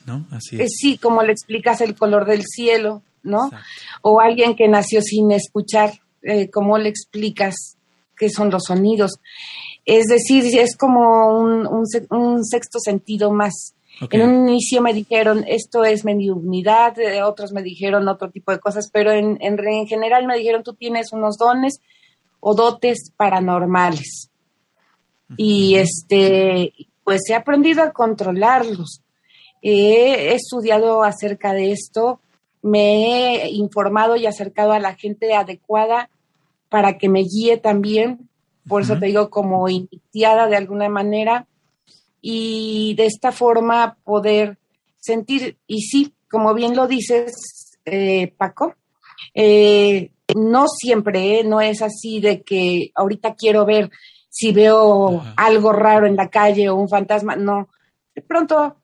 ¿No? 0.07 0.25
Así 0.31 0.59
es. 0.59 0.71
Sí, 0.75 0.97
¿cómo 0.97 1.21
le 1.21 1.33
explicas 1.33 1.81
el 1.81 1.93
color 1.93 2.25
del 2.25 2.43
cielo? 2.43 3.03
¿No? 3.21 3.51
O 4.01 4.21
alguien 4.21 4.55
que 4.55 4.67
nació 4.67 5.03
sin 5.03 5.31
escuchar, 5.31 5.91
eh, 6.23 6.49
¿cómo 6.49 6.79
le 6.79 6.89
explicas 6.89 7.76
qué 8.17 8.29
son 8.29 8.49
los 8.49 8.63
sonidos? 8.67 9.19
Es 9.85 10.05
decir, 10.05 10.43
es 10.59 10.75
como 10.75 11.39
un 11.39 12.45
sexto 12.45 12.79
sentido 12.79 13.31
más. 13.31 13.75
En 14.11 14.21
un 14.21 14.49
inicio 14.49 14.81
me 14.81 14.93
dijeron, 14.93 15.43
esto 15.47 15.83
es 15.83 16.05
mediunidad, 16.05 16.97
eh, 16.99 17.23
otros 17.23 17.51
me 17.51 17.63
dijeron 17.63 18.07
otro 18.07 18.29
tipo 18.29 18.51
de 18.51 18.59
cosas, 18.59 18.89
pero 18.91 19.11
en, 19.11 19.37
en, 19.41 19.87
general 19.87 20.27
me 20.27 20.37
dijeron, 20.37 20.63
tú 20.63 20.73
tienes 20.73 21.11
unos 21.13 21.37
dones 21.37 21.81
o 22.39 22.53
dotes 22.53 23.11
paranormales. 23.17 24.29
Y 25.35 25.75
este, 25.75 26.73
pues 27.03 27.21
he 27.29 27.33
aprendido 27.33 27.81
a 27.81 27.91
controlarlos. 27.91 29.01
he 29.61 30.35
estudiado 30.35 31.03
acerca 31.03 31.53
de 31.53 31.71
esto, 31.71 32.21
me 32.61 33.45
he 33.45 33.49
informado 33.49 34.15
y 34.15 34.27
acercado 34.27 34.73
a 34.73 34.79
la 34.79 34.93
gente 34.93 35.33
adecuada 35.33 36.09
para 36.69 36.97
que 36.97 37.09
me 37.09 37.23
guíe 37.23 37.57
también. 37.57 38.29
Por 38.67 38.81
eso 38.81 38.99
te 38.99 39.05
digo, 39.05 39.29
como 39.29 39.69
iniciada 39.69 40.47
de 40.47 40.57
alguna 40.57 40.89
manera, 40.89 41.47
y 42.21 42.95
de 42.95 43.05
esta 43.05 43.31
forma 43.31 43.97
poder 44.03 44.57
sentir, 44.99 45.57
y 45.67 45.81
sí, 45.83 46.13
como 46.29 46.53
bien 46.53 46.75
lo 46.75 46.87
dices, 46.87 47.77
eh, 47.85 48.33
Paco, 48.37 48.75
eh, 49.33 50.11
no 50.35 50.67
siempre, 50.67 51.39
¿eh? 51.39 51.43
no 51.45 51.61
es 51.61 51.81
así 51.81 52.19
de 52.19 52.41
que 52.41 52.91
ahorita 52.95 53.35
quiero 53.35 53.65
ver 53.65 53.89
si 54.29 54.51
veo 54.51 55.23
algo 55.37 55.71
raro 55.71 56.05
en 56.05 56.17
la 56.17 56.29
calle 56.29 56.69
o 56.69 56.75
un 56.75 56.89
fantasma, 56.89 57.35
no, 57.35 57.69
de 58.13 58.21
pronto 58.21 58.75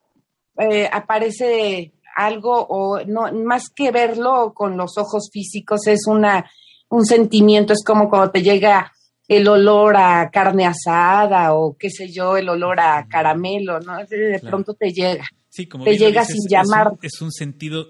aparece 0.92 1.92
algo 2.16 2.66
o 2.70 3.04
no, 3.06 3.32
más 3.34 3.70
que 3.70 3.92
verlo 3.92 4.54
con 4.54 4.78
los 4.78 4.98
ojos 4.98 5.30
físicos 5.32 5.88
es 5.88 6.08
una, 6.08 6.50
un 6.94 7.06
sentimiento, 7.06 7.74
es 7.74 7.84
como 7.84 8.10
cuando 8.10 8.32
te 8.32 8.42
llega 8.42 8.92
el 9.28 9.48
olor 9.48 9.96
a 9.98 10.30
carne 10.32 10.66
asada 10.66 11.54
o 11.54 11.76
qué 11.78 11.90
sé 11.90 12.12
yo, 12.12 12.38
el 12.38 12.50
olor 12.50 12.80
a 12.80 13.08
caramelo, 13.08 13.80
¿no? 13.80 13.98
De 13.98 14.40
pronto 14.40 14.74
te 14.74 14.92
llega. 14.92 15.26
Sí, 15.50 15.68
como 15.68 15.86
te 15.86 15.98
llega 15.98 16.26
sin 16.26 16.42
llamar. 16.50 16.94
Es 17.02 17.22
un, 17.22 17.32
sentido 17.32 17.86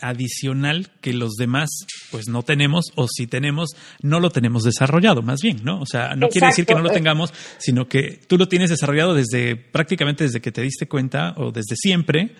adicional 0.00 0.90
que 1.00 1.12
los 1.12 1.34
demás 1.34 1.70
pues 2.10 2.28
no 2.28 2.42
tenemos 2.42 2.92
o 2.96 3.06
si 3.08 3.26
tenemos 3.26 3.70
no 4.02 4.20
lo 4.20 4.30
tenemos 4.30 4.62
desarrollado, 4.62 5.22
más 5.22 5.40
bien, 5.40 5.60
¿no? 5.64 5.80
O 5.80 5.86
sea, 5.86 6.14
no 6.16 6.28
quiere 6.28 6.48
decir 6.48 6.66
que 6.66 6.74
no 6.74 6.82
lo 6.82 6.90
tengamos, 6.90 7.32
sino 7.58 7.88
que 7.88 8.20
tú 8.26 8.36
lo 8.36 8.48
tienes 8.48 8.70
desarrollado 8.70 9.14
desde 9.14 9.56
prácticamente 9.56 10.24
desde 10.24 10.40
que 10.40 10.52
te 10.52 10.62
diste 10.62 10.86
cuenta 10.86 11.34
o 11.36 11.50
desde 11.50 11.76
siempre 11.76 12.34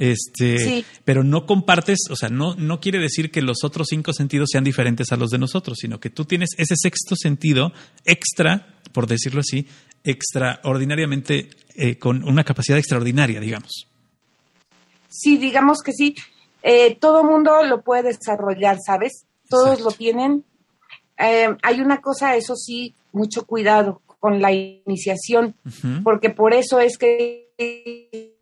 este, 0.00 0.86
pero 1.04 1.22
no 1.22 1.44
compartes, 1.44 1.98
o 2.08 2.16
sea, 2.16 2.30
no, 2.30 2.54
no 2.54 2.80
quiere 2.80 2.98
decir 2.98 3.30
que 3.30 3.42
los 3.42 3.64
otros 3.64 3.88
cinco 3.90 4.14
sentidos 4.14 4.48
sean 4.50 4.64
diferentes 4.64 5.12
a 5.12 5.16
los 5.16 5.28
de 5.28 5.36
nosotros, 5.36 5.76
sino 5.78 6.00
que 6.00 6.08
tú 6.08 6.24
tienes 6.24 6.50
ese 6.56 6.74
sexto 6.74 7.16
sentido 7.16 7.74
extra, 8.06 8.66
por 8.94 9.06
decirlo 9.06 9.40
así, 9.40 9.66
extraordinariamente, 10.02 11.50
eh, 11.74 11.98
con 11.98 12.26
una 12.26 12.44
capacidad 12.44 12.78
extraordinaria, 12.78 13.40
digamos. 13.40 13.88
Sí, 15.10 15.36
digamos 15.36 15.82
que 15.82 15.92
sí. 15.92 16.14
Eh, 16.62 16.96
todo 16.98 17.22
mundo 17.22 17.62
lo 17.64 17.82
puede 17.82 18.14
desarrollar, 18.14 18.78
¿sabes? 18.82 19.26
Todos 19.50 19.82
lo 19.82 19.90
tienen. 19.90 20.44
Eh, 21.18 21.54
hay 21.62 21.80
una 21.80 22.00
cosa, 22.00 22.36
eso 22.36 22.56
sí, 22.56 22.94
mucho 23.12 23.44
cuidado 23.44 24.00
con 24.06 24.40
la 24.40 24.50
iniciación, 24.50 25.54
porque 26.04 26.30
por 26.30 26.54
eso 26.54 26.80
es 26.80 26.96
que 26.96 27.49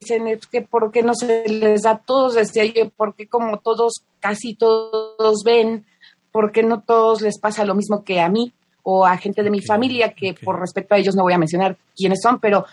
dicen 0.01 0.39
que 0.51 0.63
por 0.63 0.91
qué 0.91 1.03
no 1.03 1.15
se 1.15 1.49
les 1.49 1.83
da 1.83 1.93
a 1.93 1.99
todos, 1.99 2.35
desde 2.35 2.61
ahí, 2.61 2.93
porque 2.97 3.27
como 3.27 3.59
todos, 3.59 4.05
casi 4.21 4.55
todos 4.55 5.43
ven, 5.45 5.85
porque 6.33 6.63
no 6.63 6.81
todos 6.81 7.21
les 7.21 7.39
pasa 7.39 7.65
lo 7.65 7.75
mismo 7.75 8.05
que 8.05 8.21
a 8.21 8.29
mí 8.29 8.53
o 8.83 9.05
a 9.05 9.17
gente 9.17 9.43
de 9.43 9.51
mi 9.51 9.61
familia, 9.61 10.13
que 10.13 10.35
por 10.35 10.61
respeto 10.61 10.95
a 10.95 10.99
ellos 10.99 11.15
no 11.15 11.23
voy 11.23 11.33
a 11.33 11.39
mencionar 11.39 11.77
quiénes 11.97 12.21
son, 12.23 12.41
pero, 12.41 12.65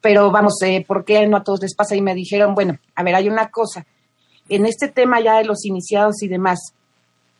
pero 0.00 0.30
vamos, 0.30 0.54
eh, 0.62 0.84
¿por 0.86 1.04
qué 1.04 1.26
no 1.26 1.36
a 1.36 1.44
todos 1.44 1.60
les 1.60 1.74
pasa? 1.74 1.94
Y 1.94 2.02
me 2.02 2.14
dijeron, 2.14 2.54
bueno, 2.54 2.78
a 2.94 3.02
ver, 3.02 3.14
hay 3.14 3.28
una 3.28 3.48
cosa, 3.50 3.86
en 4.48 4.66
este 4.66 4.88
tema 4.88 5.20
ya 5.20 5.38
de 5.38 5.44
los 5.44 5.64
iniciados 5.64 6.22
y 6.22 6.28
demás, 6.28 6.58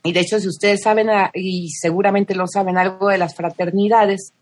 y 0.05 0.13
de 0.13 0.21
hecho 0.21 0.39
si 0.39 0.49
ustedes 0.49 0.83
saben, 0.83 1.11
ah, 1.11 1.31
y 1.35 1.71
seguramente 1.71 2.35
lo 2.35 2.47
saben, 2.47 2.79
algo 2.79 3.09
de 3.09 3.19
las 3.19 3.35
fraternidades, 3.35 4.33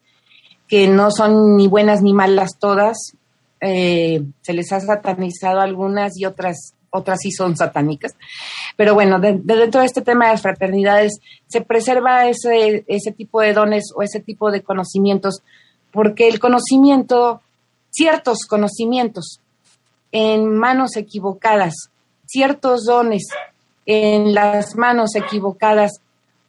que 0.68 0.86
no 0.86 1.10
son 1.10 1.56
ni 1.56 1.66
buenas 1.66 2.02
ni 2.02 2.12
malas 2.12 2.58
todas, 2.58 3.14
eh, 3.60 4.22
se 4.40 4.52
les 4.52 4.72
ha 4.72 4.80
satanizado 4.80 5.60
algunas 5.60 6.18
y 6.18 6.24
otras 6.24 6.74
otras 6.90 7.20
sí 7.22 7.30
son 7.30 7.56
satánicas. 7.56 8.14
Pero 8.76 8.94
bueno, 8.94 9.18
dentro 9.20 9.80
de 9.80 9.86
este 9.86 10.02
tema 10.02 10.26
de 10.26 10.32
las 10.32 10.42
fraternidades 10.42 11.20
se 11.46 11.60
preserva 11.60 12.28
ese, 12.28 12.84
ese 12.88 13.12
tipo 13.12 13.40
de 13.40 13.52
dones 13.52 13.92
o 13.94 14.02
ese 14.02 14.20
tipo 14.20 14.50
de 14.50 14.62
conocimientos, 14.62 15.42
porque 15.92 16.28
el 16.28 16.40
conocimiento, 16.40 17.40
ciertos 17.90 18.44
conocimientos 18.48 19.40
en 20.12 20.52
manos 20.52 20.96
equivocadas, 20.96 21.74
ciertos 22.26 22.84
dones 22.84 23.28
en 23.86 24.34
las 24.34 24.76
manos 24.76 25.14
equivocadas 25.14 26.00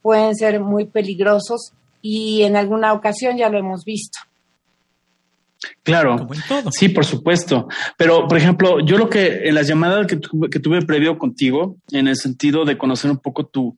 pueden 0.02 0.36
ser 0.36 0.60
muy 0.60 0.86
peligrosos 0.86 1.74
y 2.02 2.44
en 2.44 2.56
alguna 2.56 2.94
ocasión 2.94 3.38
ya 3.38 3.50
lo 3.50 3.60
hemos 3.60 3.84
visto. 3.86 4.20
Claro, 5.84 6.28
sí, 6.72 6.90
por 6.90 7.06
supuesto. 7.06 7.68
Pero, 7.98 8.28
por 8.28 8.38
ejemplo, 8.38 8.80
yo 8.86 8.98
lo 8.98 9.10
que 9.10 9.48
en 9.48 9.56
las 9.56 9.68
llamadas 9.68 10.08
que, 10.08 10.18
tuve 10.18 10.82
previo 10.82 11.18
contigo, 11.18 11.78
en 11.92 12.08
el 12.08 12.16
sentido 12.16 12.66
de 12.66 12.78
conocer 12.78 13.12
un 13.12 13.20
poco 13.20 13.46
tu, 13.46 13.78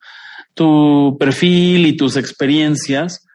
tu 0.53 1.17
perfil 1.19 1.85
y 1.85 1.97
tus 1.97 2.15
experiencias, 2.15 3.25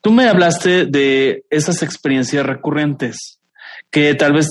tú 0.00 0.12
me 0.12 0.28
hablaste 0.28 0.86
de 0.86 1.44
esas 1.50 1.82
experiencias 1.82 2.44
recurrentes 2.44 3.40
que 3.90 4.14
tal 4.14 4.34
vez 4.34 4.48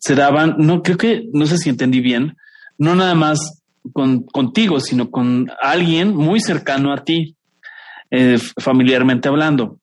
se, 0.00 0.14
daban, 0.14 0.56
no 0.58 0.82
creo 0.82 0.96
que, 0.96 1.24
no 1.32 1.46
sé 1.46 1.58
si 1.58 1.68
entendí 1.68 2.00
bien, 2.00 2.36
no 2.76 2.94
nada 2.96 3.14
más 3.14 3.62
con, 3.92 4.24
contigo, 4.24 4.80
sino 4.80 5.10
con 5.10 5.50
alguien 5.62 6.14
muy 6.14 6.40
cercano 6.40 6.92
a 6.92 7.04
ti, 7.04 7.36
eh, 8.10 8.38
familiarmente 8.58 9.28
hablando. 9.28 9.78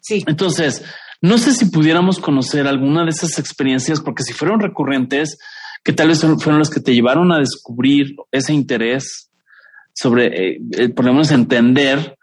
Sí. 0.00 0.24
Entonces, 0.26 0.84
no 1.26 1.38
sé 1.38 1.52
si 1.52 1.66
pudiéramos 1.66 2.18
conocer 2.18 2.66
alguna 2.66 3.04
de 3.04 3.10
esas 3.10 3.38
experiencias, 3.38 4.00
porque 4.00 4.22
si 4.22 4.32
fueron 4.32 4.60
recurrentes, 4.60 5.38
que 5.82 5.92
tal 5.92 6.08
vez 6.08 6.20
fueron 6.20 6.58
las 6.58 6.70
que 6.70 6.80
te 6.80 6.94
llevaron 6.94 7.32
a 7.32 7.38
descubrir 7.38 8.16
ese 8.30 8.52
interés 8.52 9.30
sobre, 9.92 10.26
eh, 10.26 10.60
eh, 10.72 10.88
por 10.90 11.04
lo 11.04 11.12
menos 11.12 11.30
entender 11.30 12.16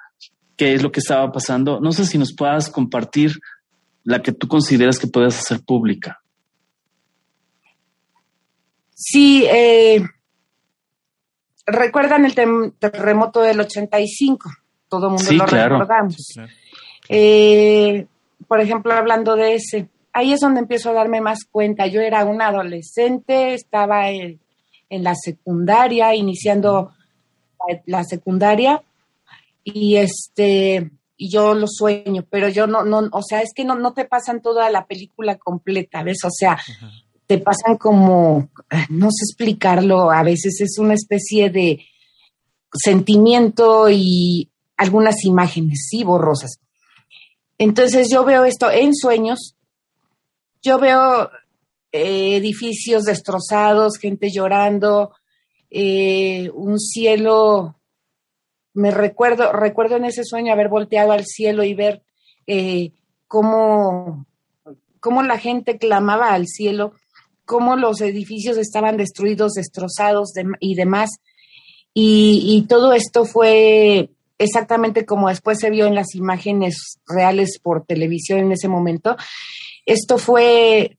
qué 0.56 0.74
es 0.74 0.84
lo 0.84 0.92
que 0.92 1.00
estaba 1.00 1.32
pasando. 1.32 1.80
No 1.80 1.92
sé 1.92 2.06
si 2.06 2.18
nos 2.18 2.34
puedas 2.36 2.70
compartir 2.70 3.40
la 4.04 4.22
que 4.22 4.32
tú 4.32 4.48
consideras 4.48 5.00
que 5.00 5.08
puedes 5.08 5.38
hacer 5.38 5.62
pública. 5.66 6.22
Sí, 8.94 9.46
eh, 9.50 10.02
recuerdan 11.66 12.26
el 12.26 12.36
terremoto 12.80 13.42
del 13.42 13.60
85, 13.60 14.50
todo 14.88 15.08
el 15.08 15.14
mundo 15.14 15.34
lo 15.34 15.46
recordamos. 15.46 16.36
Eh, 17.10 18.08
por 18.54 18.62
ejemplo, 18.62 18.94
hablando 18.94 19.36
de 19.36 19.56
ese, 19.56 19.90
ahí 20.12 20.32
es 20.32 20.42
donde 20.42 20.60
empiezo 20.60 20.92
a 20.92 20.94
darme 20.94 21.22
más 21.22 21.40
cuenta. 21.44 21.88
Yo 21.88 22.02
era 22.02 22.24
una 22.24 22.50
adolescente, 22.50 23.56
estaba 23.56 24.12
en, 24.12 24.40
la 24.92 25.16
secundaria, 25.16 26.14
iniciando 26.14 26.92
la 27.88 28.04
secundaria, 28.04 28.84
y 29.64 29.96
este 29.96 30.92
y 31.18 31.32
yo 31.32 31.56
lo 31.56 31.66
sueño, 31.68 32.28
pero 32.30 32.48
yo 32.48 32.68
no, 32.68 32.84
no, 32.84 33.10
o 33.12 33.24
sea, 33.24 33.42
es 33.42 33.54
que 33.56 33.66
no, 33.66 33.74
no 33.74 33.94
te 33.94 34.06
pasan 34.06 34.40
toda 34.40 34.70
la 34.70 34.86
película 34.86 35.36
completa, 35.40 36.04
¿ves? 36.04 36.24
O 36.24 36.30
sea, 36.30 36.60
te 37.26 37.40
pasan 37.40 37.78
como, 37.78 38.50
no 38.90 39.08
sé 39.10 39.24
explicarlo, 39.24 40.12
a 40.12 40.22
veces 40.22 40.62
es 40.62 40.78
una 40.78 40.94
especie 40.94 41.50
de 41.50 41.88
sentimiento 42.72 43.90
y 43.90 44.48
algunas 44.78 45.26
imágenes, 45.26 45.88
sí, 45.90 46.04
borrosas. 46.04 46.60
Entonces 47.58 48.10
yo 48.12 48.26
veo 48.26 48.46
esto 48.46 48.70
en 48.72 48.94
sueños, 48.96 49.56
yo 50.62 50.80
veo 50.80 51.30
eh, 51.92 52.38
edificios 52.38 53.04
destrozados, 53.04 53.98
gente 53.98 54.30
llorando, 54.32 55.12
eh, 55.70 56.50
un 56.54 56.80
cielo, 56.80 57.76
me 58.74 58.92
recuerdo, 58.92 59.52
recuerdo 59.52 59.98
en 59.98 60.06
ese 60.06 60.24
sueño 60.24 60.54
haber 60.54 60.70
volteado 60.70 61.12
al 61.12 61.26
cielo 61.26 61.64
y 61.64 61.74
ver 61.74 62.02
eh, 62.48 62.92
cómo, 63.28 64.26
cómo 65.00 65.22
la 65.22 65.38
gente 65.38 65.78
clamaba 65.78 66.34
al 66.34 66.48
cielo, 66.48 66.94
cómo 67.46 67.76
los 67.76 68.02
edificios 68.02 68.58
estaban 68.58 68.98
destruidos, 68.98 69.54
destrozados 69.54 70.34
y 70.60 70.76
demás. 70.76 71.10
y, 71.94 72.66
todo 72.68 72.94
esto 72.94 73.26
fue 73.26 74.10
exactamente 74.38 75.06
como 75.06 75.30
después 75.30 75.60
se 75.60 75.70
vio 75.70 75.86
en 75.86 75.96
las 75.96 76.16
imágenes 76.16 77.00
reales 77.08 77.60
por 77.62 77.86
televisión 77.86 78.40
en 78.40 78.52
ese 78.52 78.68
momento. 78.68 79.16
Esto 79.86 80.18
fue 80.18 80.98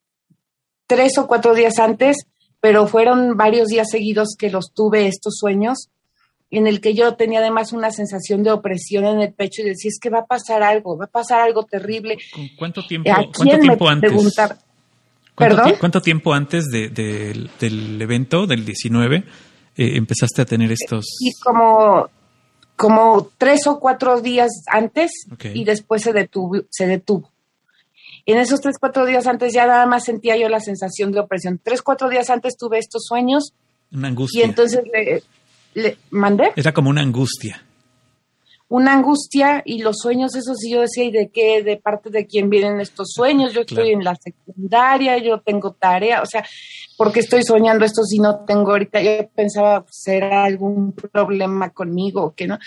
tres 0.86 1.18
o 1.18 1.26
cuatro 1.26 1.54
días 1.54 1.78
antes, 1.78 2.26
pero 2.60 2.86
fueron 2.86 3.36
varios 3.36 3.68
días 3.68 3.88
seguidos 3.90 4.36
que 4.38 4.50
los 4.50 4.72
tuve 4.72 5.06
estos 5.06 5.36
sueños, 5.38 5.90
en 6.50 6.66
el 6.66 6.80
que 6.80 6.94
yo 6.94 7.14
tenía 7.14 7.40
además 7.40 7.72
una 7.72 7.90
sensación 7.90 8.42
de 8.42 8.52
opresión 8.52 9.04
en 9.06 9.20
el 9.20 9.32
pecho 9.32 9.62
y 9.62 9.66
decía, 9.66 9.88
es 9.88 9.98
que 10.00 10.10
va 10.10 10.20
a 10.20 10.26
pasar 10.26 10.62
algo, 10.62 10.96
va 10.96 11.06
a 11.06 11.08
pasar 11.08 11.40
algo 11.40 11.64
terrible. 11.64 12.16
¿Cuánto 12.56 12.86
tiempo, 12.86 13.10
¿cuánto 13.36 13.58
tiempo 13.58 13.88
antes? 13.88 14.12
¿Cuánto, 15.34 16.00
tiempo 16.00 16.32
antes 16.32 16.66
del 16.70 18.00
evento, 18.00 18.46
del 18.46 18.64
19, 18.64 19.16
eh, 19.16 19.24
empezaste 19.96 20.42
a 20.42 20.44
tener 20.44 20.70
estos...? 20.70 21.06
Y 21.20 21.32
como 21.42 22.08
como 22.76 23.30
tres 23.38 23.66
o 23.66 23.78
cuatro 23.78 24.20
días 24.20 24.50
antes 24.66 25.10
y 25.52 25.64
después 25.64 26.02
se 26.02 26.12
detuvo, 26.12 26.62
se 26.70 26.86
detuvo. 26.86 27.30
En 28.26 28.38
esos 28.38 28.60
tres, 28.60 28.78
cuatro 28.78 29.04
días 29.04 29.26
antes 29.26 29.52
ya 29.52 29.66
nada 29.66 29.86
más 29.86 30.04
sentía 30.04 30.36
yo 30.36 30.48
la 30.48 30.60
sensación 30.60 31.12
de 31.12 31.20
opresión. 31.20 31.60
Tres, 31.62 31.82
cuatro 31.82 32.08
días 32.08 32.30
antes 32.30 32.56
tuve 32.56 32.78
estos 32.78 33.04
sueños. 33.06 33.52
Una 33.92 34.08
angustia. 34.08 34.40
Y 34.40 34.44
entonces 34.44 34.82
le 35.74 35.98
mandé. 36.10 36.52
Era 36.56 36.72
como 36.72 36.90
una 36.90 37.02
angustia 37.02 37.62
una 38.68 38.94
angustia 38.94 39.62
y 39.64 39.83
los 39.83 39.99
sueños, 39.99 40.35
eso 40.35 40.54
sí 40.54 40.71
yo 40.71 40.80
decía, 40.80 41.04
¿y 41.04 41.11
de 41.11 41.28
qué, 41.28 41.62
de 41.62 41.76
parte 41.76 42.11
de 42.11 42.26
quién 42.26 42.49
vienen 42.49 42.80
estos 42.80 43.12
sueños? 43.12 43.52
Yo 43.52 43.61
estoy 43.61 43.90
en 43.90 44.02
la 44.02 44.16
secundaria, 44.16 45.18
yo 45.18 45.40
tengo 45.40 45.73
tarea, 45.73 46.23
o 46.23 46.26
sea, 46.26 46.44
¿por 46.97 47.12
qué 47.12 47.21
estoy 47.21 47.42
soñando 47.42 47.85
esto 47.85 48.02
si 48.02 48.18
no 48.18 48.44
tengo 48.44 48.71
ahorita? 48.71 49.02
Yo 49.02 49.28
pensaba, 49.35 49.85
¿será 49.90 50.28
pues, 50.28 50.52
algún 50.54 50.92
problema 50.92 51.70
conmigo 51.70 52.24
o 52.24 52.35
qué 52.35 52.46
no? 52.46 52.59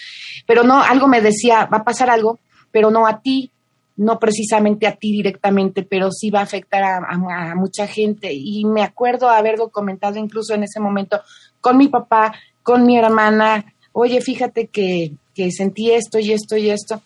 Pero 0.45 0.63
no, 0.63 0.81
algo 0.81 1.07
me 1.07 1.21
decía, 1.21 1.65
va 1.65 1.79
a 1.79 1.83
pasar 1.83 2.09
algo, 2.09 2.39
pero 2.71 2.91
no 2.91 3.07
a 3.07 3.21
ti, 3.21 3.51
no 3.95 4.19
precisamente 4.19 4.85
a 4.85 4.95
ti 4.95 5.11
directamente, 5.11 5.81
pero 5.81 6.11
sí 6.11 6.29
va 6.29 6.41
a 6.41 6.43
afectar 6.43 6.83
a, 6.83 6.97
a 6.97 7.55
mucha 7.55 7.87
gente. 7.87 8.31
Y 8.31 8.63
me 8.65 8.83
acuerdo 8.83 9.29
haberlo 9.29 9.69
comentado 9.69 10.19
incluso 10.19 10.53
en 10.53 10.63
ese 10.63 10.79
momento 10.79 11.19
con 11.59 11.75
mi 11.75 11.87
papá, 11.87 12.35
con 12.61 12.85
mi 12.85 12.97
hermana, 12.99 13.73
oye, 13.93 14.21
fíjate 14.21 14.67
que 14.67 15.13
que 15.37 15.51
sentí 15.51 15.91
esto 15.91 16.17
y 16.17 16.31
esto 16.31 16.57
y 16.57 16.71
esto. 16.71 16.99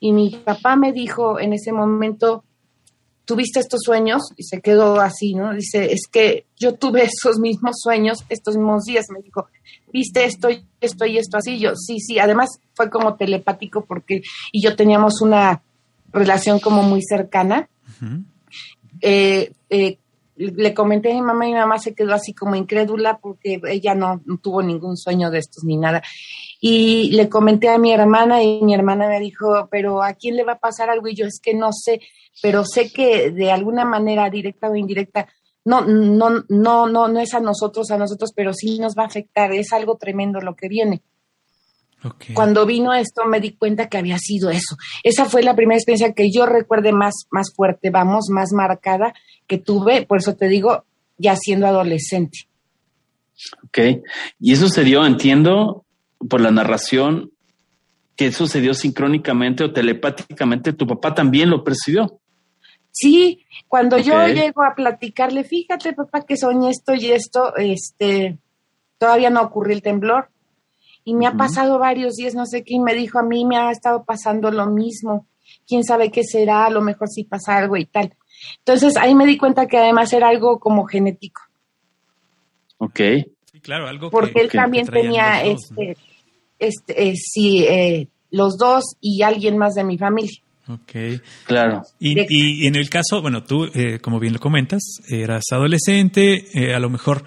Y 0.00 0.12
mi 0.12 0.28
papá 0.30 0.76
me 0.76 0.92
dijo 0.92 1.40
en 1.40 1.54
ese 1.54 1.72
momento, 1.72 2.44
tuviste 3.24 3.58
estos 3.58 3.80
sueños 3.82 4.20
y 4.36 4.42
se 4.42 4.60
quedó 4.60 5.00
así, 5.00 5.34
¿no? 5.34 5.54
Dice, 5.54 5.90
es 5.90 6.02
que 6.12 6.44
yo 6.58 6.74
tuve 6.74 7.04
esos 7.04 7.38
mismos 7.38 7.80
sueños 7.80 8.18
estos 8.28 8.56
mismos 8.56 8.84
días. 8.84 9.06
Me 9.08 9.22
dijo, 9.22 9.48
viste 9.90 10.26
esto 10.26 10.50
y 10.50 10.62
esto 10.82 11.06
y 11.06 11.16
esto 11.16 11.38
así. 11.38 11.58
Yo, 11.58 11.74
sí, 11.74 12.00
sí. 12.00 12.18
Además 12.18 12.50
fue 12.74 12.90
como 12.90 13.14
telepático 13.14 13.86
porque 13.86 14.20
y 14.52 14.62
yo 14.62 14.76
teníamos 14.76 15.22
una 15.22 15.62
relación 16.12 16.60
como 16.60 16.82
muy 16.82 17.00
cercana. 17.02 17.70
Eh, 19.00 19.52
eh, 19.70 19.96
le 20.36 20.74
comenté 20.74 21.10
a 21.10 21.14
mi 21.14 21.22
mamá 21.22 21.46
y 21.46 21.52
mi 21.52 21.58
mamá 21.58 21.78
se 21.78 21.94
quedó 21.94 22.14
así 22.14 22.34
como 22.34 22.56
incrédula 22.56 23.18
porque 23.18 23.60
ella 23.68 23.94
no, 23.94 24.20
no, 24.24 24.38
tuvo 24.38 24.62
ningún 24.62 24.96
sueño 24.96 25.30
de 25.30 25.38
estos 25.38 25.64
ni 25.64 25.76
nada. 25.76 26.02
Y 26.60 27.12
le 27.12 27.28
comenté 27.28 27.70
a 27.70 27.78
mi 27.78 27.92
hermana 27.92 28.42
y 28.42 28.62
mi 28.62 28.74
hermana 28.74 29.08
me 29.08 29.18
dijo, 29.18 29.68
pero 29.70 30.02
¿a 30.02 30.12
quién 30.12 30.36
le 30.36 30.44
va 30.44 30.52
a 30.52 30.58
pasar 30.58 30.90
algo? 30.90 31.08
Y 31.08 31.14
yo 31.14 31.26
es 31.26 31.40
que 31.42 31.54
no 31.54 31.72
sé, 31.72 32.00
pero 32.42 32.64
sé 32.64 32.92
que 32.92 33.30
de 33.30 33.50
alguna 33.50 33.84
manera, 33.84 34.28
directa 34.28 34.68
o 34.68 34.76
indirecta, 34.76 35.26
no, 35.64 35.82
no, 35.82 36.44
no, 36.48 36.86
no, 36.86 37.08
no 37.08 37.20
es 37.20 37.34
a 37.34 37.40
nosotros, 37.40 37.90
a 37.90 37.98
nosotros, 37.98 38.32
pero 38.34 38.52
sí 38.52 38.78
nos 38.78 38.94
va 38.94 39.04
a 39.04 39.06
afectar, 39.06 39.52
es 39.52 39.72
algo 39.72 39.96
tremendo 39.96 40.40
lo 40.40 40.54
que 40.54 40.68
viene. 40.68 41.02
Cuando 42.34 42.64
vino 42.64 42.94
esto 42.94 43.26
me 43.26 43.40
di 43.40 43.52
cuenta 43.52 43.88
que 43.88 43.98
había 43.98 44.16
sido 44.18 44.48
eso. 44.48 44.76
Esa 45.02 45.26
fue 45.26 45.42
la 45.42 45.54
primera 45.54 45.76
experiencia 45.76 46.14
que 46.14 46.30
yo 46.30 46.46
recuerde 46.46 46.92
más, 46.92 47.26
más 47.30 47.52
fuerte, 47.54 47.90
vamos, 47.90 48.28
más 48.30 48.52
marcada 48.52 49.12
que 49.46 49.58
tuve, 49.58 50.06
por 50.06 50.18
eso 50.18 50.34
te 50.34 50.48
digo, 50.48 50.84
ya 51.18 51.36
siendo 51.36 51.66
adolescente. 51.66 52.38
Ok, 53.64 54.02
y 54.38 54.52
eso 54.52 54.68
se 54.68 54.84
dio, 54.84 55.04
entiendo, 55.04 55.84
por 56.28 56.40
la 56.40 56.50
narración, 56.50 57.30
que 58.16 58.30
dio 58.60 58.74
sincrónicamente 58.74 59.64
o 59.64 59.72
telepáticamente, 59.72 60.74
tu 60.74 60.86
papá 60.86 61.14
también 61.14 61.48
lo 61.48 61.64
percibió. 61.64 62.20
Sí, 62.92 63.46
cuando 63.66 63.98
yo 63.98 64.26
llego 64.26 64.62
a 64.62 64.74
platicarle, 64.74 65.44
fíjate 65.44 65.92
papá 65.92 66.26
que 66.26 66.36
soñé 66.36 66.70
esto 66.70 66.94
y 66.94 67.06
esto, 67.06 67.56
este, 67.56 68.38
todavía 68.98 69.30
no 69.30 69.40
ocurrió 69.40 69.74
el 69.74 69.82
temblor 69.82 70.28
y 71.04 71.14
me 71.14 71.26
ha 71.26 71.32
pasado 71.32 71.78
varios 71.78 72.16
días, 72.16 72.34
no 72.34 72.44
sé 72.46 72.62
quién 72.62 72.82
me 72.82 72.94
dijo, 72.94 73.18
a 73.18 73.22
mí 73.22 73.44
me 73.46 73.56
ha 73.56 73.70
estado 73.70 74.04
pasando 74.04 74.50
lo 74.50 74.66
mismo, 74.66 75.26
quién 75.66 75.84
sabe 75.84 76.10
qué 76.10 76.24
será, 76.24 76.66
a 76.66 76.70
lo 76.70 76.82
mejor 76.82 77.08
si 77.08 77.24
pasa 77.24 77.56
algo 77.56 77.76
y 77.76 77.86
tal. 77.86 78.14
Entonces 78.58 78.96
ahí 78.96 79.14
me 79.14 79.26
di 79.26 79.38
cuenta 79.38 79.66
que 79.66 79.78
además 79.78 80.12
era 80.12 80.28
algo 80.28 80.60
como 80.60 80.84
genético. 80.84 81.42
Ok. 82.78 83.00
Sí, 83.50 83.60
claro, 83.60 83.88
algo 83.88 84.10
Porque 84.10 84.40
él 84.40 84.50
también 84.50 84.86
tenía, 84.86 85.42
este, 85.42 85.96
este, 86.60 87.08
eh, 87.08 87.14
sí, 87.16 87.64
eh, 87.64 88.08
los 88.30 88.56
dos 88.56 88.84
y 89.00 89.22
alguien 89.22 89.58
más 89.58 89.74
de 89.74 89.84
mi 89.84 89.98
familia. 89.98 90.38
Ok. 90.68 91.20
Claro. 91.46 91.82
Y, 91.98 92.66
en 92.66 92.76
el 92.76 92.88
caso, 92.88 93.20
bueno, 93.20 93.42
tú, 93.42 93.64
eh, 93.74 93.98
como 94.00 94.20
bien 94.20 94.34
lo 94.34 94.38
comentas, 94.38 94.82
eras 95.08 95.42
adolescente, 95.50 96.72
a 96.72 96.78
lo 96.78 96.90
mejor 96.90 97.24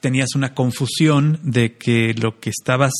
tenías 0.00 0.34
una 0.34 0.54
confusión 0.54 1.40
de 1.42 1.76
que 1.76 2.14
lo 2.14 2.38
que 2.38 2.50
estabas 2.50 2.92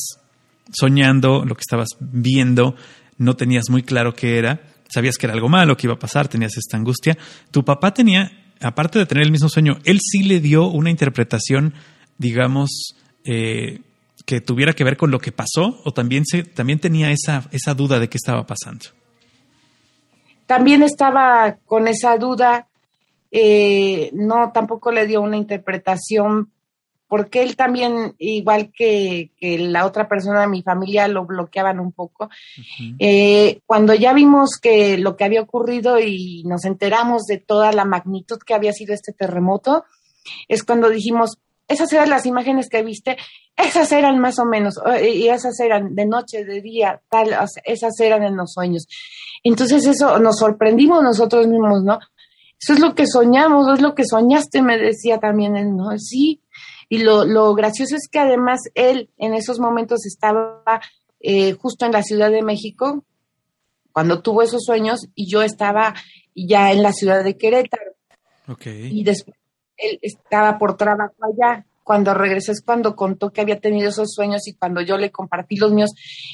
soñando, 0.71 1.45
lo 1.45 1.55
que 1.55 1.61
estabas 1.61 1.89
viendo, 1.99 2.75
no 3.17 3.35
tenías 3.35 3.69
muy 3.69 3.83
claro 3.83 4.13
qué 4.13 4.37
era. 4.37 4.61
Sabías 4.93 5.17
que 5.17 5.27
era 5.27 5.33
algo 5.33 5.49
malo, 5.49 5.77
que 5.77 5.87
iba 5.87 5.93
a 5.93 5.99
pasar, 5.99 6.27
tenías 6.27 6.57
esta 6.57 6.77
angustia. 6.77 7.17
Tu 7.51 7.63
papá 7.63 7.93
tenía, 7.93 8.31
aparte 8.61 8.99
de 8.99 9.05
tener 9.05 9.25
el 9.25 9.31
mismo 9.31 9.49
sueño, 9.49 9.77
él 9.83 9.99
sí 10.01 10.23
le 10.23 10.39
dio 10.39 10.67
una 10.67 10.89
interpretación, 10.89 11.73
digamos, 12.17 12.95
eh, 13.23 13.81
que 14.29 14.41
tuviera 14.41 14.73
que 14.73 14.83
ver 14.83 14.95
con 14.95 15.09
lo 15.09 15.17
que 15.17 15.31
pasó, 15.31 15.81
o 15.83 15.91
también, 15.91 16.23
se, 16.23 16.43
también 16.43 16.77
tenía 16.77 17.09
esa, 17.09 17.49
esa 17.51 17.73
duda 17.73 17.97
de 17.97 18.09
qué 18.09 18.17
estaba 18.17 18.45
pasando. 18.45 18.85
También 20.45 20.83
estaba 20.83 21.57
con 21.65 21.87
esa 21.87 22.15
duda, 22.15 22.67
eh, 23.31 24.11
no, 24.13 24.51
tampoco 24.51 24.91
le 24.91 25.07
dio 25.07 25.21
una 25.21 25.35
interpretación 25.35 26.51
porque 27.07 27.41
él 27.41 27.55
también, 27.55 28.13
igual 28.19 28.71
que, 28.71 29.31
la 29.41 29.87
otra 29.87 30.07
persona 30.07 30.41
de 30.41 30.47
mi 30.47 30.61
familia, 30.61 31.07
lo 31.07 31.25
bloqueaban 31.25 31.79
un 31.79 31.91
poco. 31.91 32.29
Eh, 32.99 33.61
cuando 33.65 33.95
ya 33.95 34.13
vimos 34.13 34.59
que 34.61 34.99
lo 34.99 35.17
que 35.17 35.23
había 35.23 35.41
ocurrido 35.41 35.97
y 35.99 36.43
nos 36.45 36.65
enteramos 36.65 37.23
de 37.25 37.39
toda 37.39 37.71
la 37.71 37.83
magnitud 37.83 38.37
que 38.45 38.53
había 38.53 38.73
sido 38.73 38.93
este 38.93 39.11
terremoto, 39.11 39.85
es 40.47 40.63
cuando 40.63 40.87
dijimos, 40.87 41.39
esas 41.69 41.93
eran 41.93 42.09
las 42.09 42.25
imágenes 42.25 42.67
que 42.67 42.81
viste, 42.83 43.15
esas 43.55 43.91
eran 43.91 44.19
más 44.19 44.39
o 44.39 44.45
menos, 44.45 44.79
y 45.01 45.27
esas 45.27 45.59
eran 45.59 45.95
de 45.95 46.07
noche, 46.07 46.43
de 46.43 46.61
día, 46.61 46.99
tal, 47.09 47.29
esas 47.63 47.99
eran 47.99 48.23
en 48.23 48.35
los 48.35 48.53
sueños. 48.53 48.87
Entonces 49.43 49.85
eso 49.85 50.19
nos 50.19 50.39
sorprendimos 50.39 51.03
nosotros 51.03 51.47
mismos, 51.47 51.83
¿no? 51.83 51.99
Eso 52.59 52.73
es 52.73 52.79
lo 52.79 52.95
que 52.95 53.05
soñamos, 53.07 53.71
es 53.71 53.81
lo 53.81 53.95
que 53.95 54.03
soñaste, 54.03 54.61
me 54.61 54.77
decía 54.77 55.19
también 55.19 55.55
él, 55.55 55.77
¿no? 55.77 55.97
Sí. 55.97 56.41
Y 56.89 57.03
lo, 57.03 57.23
lo 57.23 57.53
gracioso 57.53 57.95
es 57.95 58.09
que 58.11 58.19
además 58.19 58.61
él 58.73 59.11
en 59.17 59.35
esos 59.35 59.59
momentos 59.59 60.05
estaba 60.05 60.63
eh, 61.19 61.53
justo 61.53 61.85
en 61.85 61.91
la 61.91 62.01
Ciudad 62.03 62.31
de 62.31 62.41
México, 62.41 63.05
cuando 63.93 64.21
tuvo 64.21 64.41
esos 64.41 64.63
sueños, 64.63 65.01
y 65.13 65.29
yo 65.29 65.43
estaba 65.43 65.93
ya 66.33 66.71
en 66.71 66.81
la 66.81 66.93
ciudad 66.93 67.23
de 67.23 67.37
Querétaro. 67.37 67.91
Okay. 68.47 68.89
Y 68.91 69.03
después 69.03 69.37
él 69.81 69.99
estaba 70.01 70.57
por 70.57 70.77
trabajo 70.77 71.15
allá. 71.21 71.65
Cuando 71.83 72.13
regresé 72.13 72.51
es 72.51 72.61
cuando 72.61 72.95
contó 72.95 73.31
que 73.31 73.41
había 73.41 73.59
tenido 73.59 73.89
esos 73.89 74.13
sueños 74.13 74.47
y 74.47 74.53
cuando 74.53 74.81
yo 74.81 74.97
le 74.97 75.09
compartí 75.09 75.55
los 75.55 75.71
míos 75.71 75.91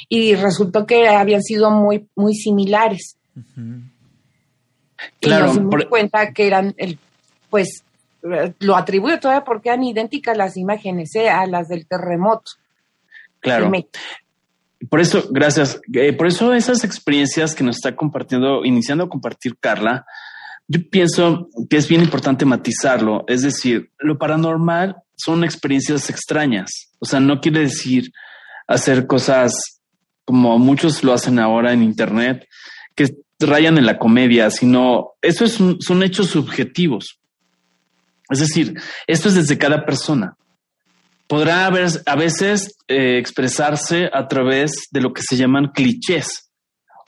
y 0.10 0.36
resultó 0.36 0.86
que 0.86 1.08
habían 1.08 1.42
sido 1.42 1.72
muy, 1.72 2.08
muy 2.16 2.36
similares. 2.36 3.18
Y 5.22 5.30
nos 5.30 5.56
dimos 5.56 5.86
cuenta 5.86 6.34
que 6.34 6.48
eran, 6.48 6.74
el, 6.78 7.00
pues, 7.50 7.84
lo 8.60 8.76
atribuyo 8.76 9.20
todavía 9.20 9.46
porque 9.46 9.70
eran 9.70 9.84
idénticas 9.84 10.36
las 10.36 10.58
imágenes 10.58 11.16
¿eh? 11.16 11.30
a 11.30 11.46
las 11.46 11.68
del 11.68 11.86
terremoto. 11.88 12.52
Claro. 13.40 13.72
Por 14.90 15.00
eso, 15.00 15.24
gracias. 15.30 15.80
Eh, 15.94 16.14
por 16.14 16.28
eso 16.28 16.54
esas 16.54 16.84
experiencias 16.84 17.56
que 17.56 17.64
nos 17.64 17.78
está 17.78 17.96
compartiendo, 17.96 18.66
iniciando 18.66 19.06
a 19.06 19.10
compartir 19.10 19.56
Carla, 19.60 20.06
yo 20.68 20.80
pienso 20.90 21.50
que 21.70 21.78
es 21.78 21.88
bien 21.88 22.02
importante 22.02 22.46
matizarlo. 22.46 23.24
Es 23.28 23.42
decir, 23.42 23.92
lo 24.00 24.18
paranormal 24.18 24.96
son 25.16 25.44
experiencias 25.44 26.10
extrañas. 26.10 26.92
O 27.00 27.06
sea, 27.06 27.20
no 27.20 27.40
quiere 27.40 27.62
decir 27.62 28.12
hacer 28.68 29.06
cosas 29.06 29.54
como 30.26 30.58
muchos 30.58 31.04
lo 31.04 31.14
hacen 31.14 31.38
ahora 31.38 31.72
en 31.72 31.84
Internet, 31.84 32.48
que 32.96 33.16
rayan 33.40 33.78
en 33.78 33.86
la 33.86 34.00
comedia, 34.00 34.50
sino 34.50 35.12
eso 35.22 35.46
es 35.46 35.60
son 35.80 36.04
hechos 36.04 36.30
subjetivos. 36.30 37.20
Es 38.30 38.40
decir, 38.40 38.74
esto 39.06 39.30
es 39.30 39.36
desde 39.36 39.60
cada 39.60 39.86
persona. 39.86 40.36
Podrá 41.28 41.68
haber, 41.68 41.90
a 42.08 42.16
veces 42.16 42.76
eh, 42.88 43.18
expresarse 43.20 44.10
a 44.12 44.28
través 44.28 44.88
de 44.92 45.02
lo 45.02 45.14
que 45.14 45.22
se 45.22 45.38
llaman 45.38 45.72
clichés 45.74 46.45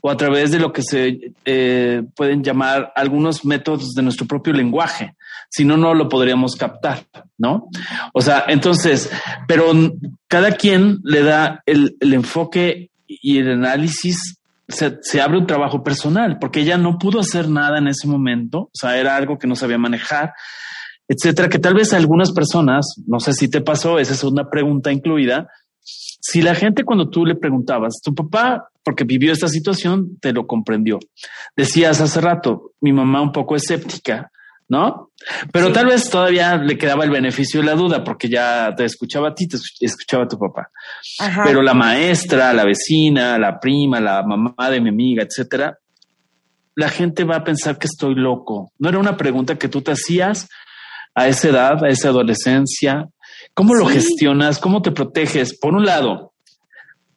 o 0.02 0.10
a 0.10 0.18
través 0.18 0.52
de 0.52 0.60
lo 0.60 0.72
que 0.72 0.82
se 0.84 1.34
eh, 1.46 2.04
pueden 2.16 2.44
llamar 2.44 2.92
algunos 2.96 3.46
métodos 3.46 3.94
de 3.94 4.04
nuestro 4.04 4.28
propio 4.28 4.54
lenguaje. 4.54 5.16
Si 5.50 5.66
no, 5.66 5.78
no 5.78 5.94
lo 5.94 6.10
podríamos 6.10 6.56
captar, 6.56 7.06
¿no? 7.38 7.70
O 8.14 8.22
sea, 8.22 8.46
entonces, 8.48 9.10
pero 9.48 9.72
cada 10.28 10.52
quien 10.52 11.00
le 11.04 11.24
da 11.24 11.62
el, 11.66 11.96
el 12.00 12.14
enfoque 12.14 12.92
y 13.08 13.38
el 13.40 13.52
análisis 13.52 14.38
se, 14.68 15.22
abre 15.22 15.38
un 15.38 15.48
trabajo 15.48 15.84
personal, 15.84 16.38
porque 16.40 16.62
ella 16.62 16.78
no 16.78 16.98
pudo 16.98 17.20
hacer 17.20 17.50
nada 17.50 17.78
en 17.78 17.88
ese 17.88 18.08
momento, 18.08 18.60
o 18.64 18.72
sea, 18.74 18.98
era 18.98 19.16
algo 19.16 19.38
que 19.38 19.48
no 19.48 19.56
sabía 19.56 19.78
manejar, 19.78 20.34
etcétera, 21.08 21.48
que 21.48 21.60
tal 21.60 21.74
vez 21.74 21.94
algunas 21.94 22.34
personas, 22.34 22.96
no 23.08 23.20
sé 23.20 23.32
si 23.34 23.48
te 23.48 23.62
pasó, 23.62 23.98
esa 23.98 24.14
es 24.14 24.24
una 24.24 24.50
pregunta 24.50 24.92
incluida, 24.92 25.48
si 25.88 26.42
la 26.42 26.56
gente 26.56 26.84
cuando 26.84 27.10
tú 27.10 27.26
le 27.26 27.36
preguntabas, 27.36 28.02
tu 28.04 28.14
papá, 28.14 28.68
porque 28.84 29.06
vivió 29.06 29.32
esta 29.32 29.48
situación, 29.48 30.18
te 30.20 30.34
lo 30.34 30.46
comprendió. 30.46 31.00
Decías 31.56 32.02
hace 32.02 32.20
rato, 32.20 32.74
mi 32.82 32.92
mamá 32.92 33.22
un 33.22 33.32
poco 33.32 33.56
escéptica, 33.56 34.30
¿no? 34.68 35.12
Pero 35.54 35.72
tal 35.72 35.86
vez 35.88 36.10
todavía 36.10 36.58
le 36.58 36.78
quedaba 36.78 37.06
el 37.06 37.10
beneficio 37.10 37.62
de 37.62 37.68
la 37.68 37.76
duda 37.76 38.04
porque 38.04 38.28
ya 38.28 38.74
te 38.76 38.84
escuchaba 38.84 39.30
a 39.30 39.34
ti, 39.34 39.48
te 39.48 39.58
escuchaba 39.80 40.26
a 40.26 40.28
tu 40.28 40.38
papá. 40.38 40.70
Pero 41.46 41.62
la 41.62 41.74
maestra, 41.74 42.52
la 42.54 42.66
vecina, 42.66 43.38
la 43.38 43.60
prima, 43.60 44.02
la 44.02 44.24
mamá 44.24 44.70
de 44.70 44.82
mi 44.82 44.90
amiga, 44.90 45.24
etcétera, 45.24 45.78
la 46.76 46.90
gente 46.90 47.24
va 47.24 47.38
a 47.38 47.44
pensar 47.44 47.78
que 47.78 47.88
estoy 47.88 48.16
loco. 48.16 48.72
No 48.80 48.90
era 48.90 49.00
una 49.00 49.16
pregunta 49.16 49.58
que 49.58 49.70
tú 49.70 49.82
te 49.82 49.92
hacías 49.92 50.48
a 51.16 51.28
esa 51.28 51.50
edad, 51.50 51.84
a 51.84 51.88
esa 51.88 52.10
adolescencia. 52.10 53.08
¿Cómo 53.58 53.74
lo 53.74 53.88
gestionas? 53.88 54.60
¿Cómo 54.60 54.84
te 54.84 54.92
proteges? 54.92 55.58
Por 55.58 55.74
un 55.74 55.84
lado, 55.84 56.32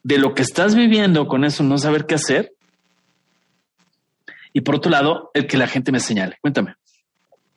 de 0.03 0.17
lo 0.17 0.35
que 0.35 0.41
estás 0.41 0.75
viviendo 0.75 1.29
con 1.29 1.45
eso, 1.45 1.63
no 1.63 1.77
saber 1.77 2.07
qué 2.07 2.15
hacer. 2.15 2.55
Y 4.55 4.63
por 4.63 4.77
otro 4.77 4.91
lado, 4.91 5.31
el 5.35 5.47
que 5.47 5.59
la 5.59 5.67
gente 5.67 5.93
me 5.93 6.01
señale. 6.01 6.39
Cuéntame. 6.41 6.77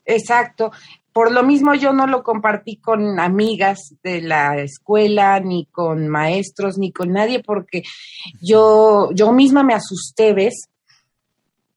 Exacto. 0.04 0.74
Por 1.13 1.32
lo 1.32 1.43
mismo 1.43 1.76
yo 1.76 1.93
no 1.93 2.08
lo 2.08 2.24
compartí 2.24 2.76
con 2.76 3.22
amigas 3.22 3.96
de 4.04 4.22
la 4.22 4.58
escuela, 4.58 5.39
ni 5.39 5.65
con 5.67 6.10
maestros, 6.10 6.78
ni 6.78 6.91
con 6.91 7.13
nadie, 7.13 7.41
porque 7.41 7.84
yo, 8.41 9.12
yo 9.13 9.32
misma 9.32 9.63
me 9.63 9.76
asusté, 9.76 10.34
¿ves? 10.34 10.67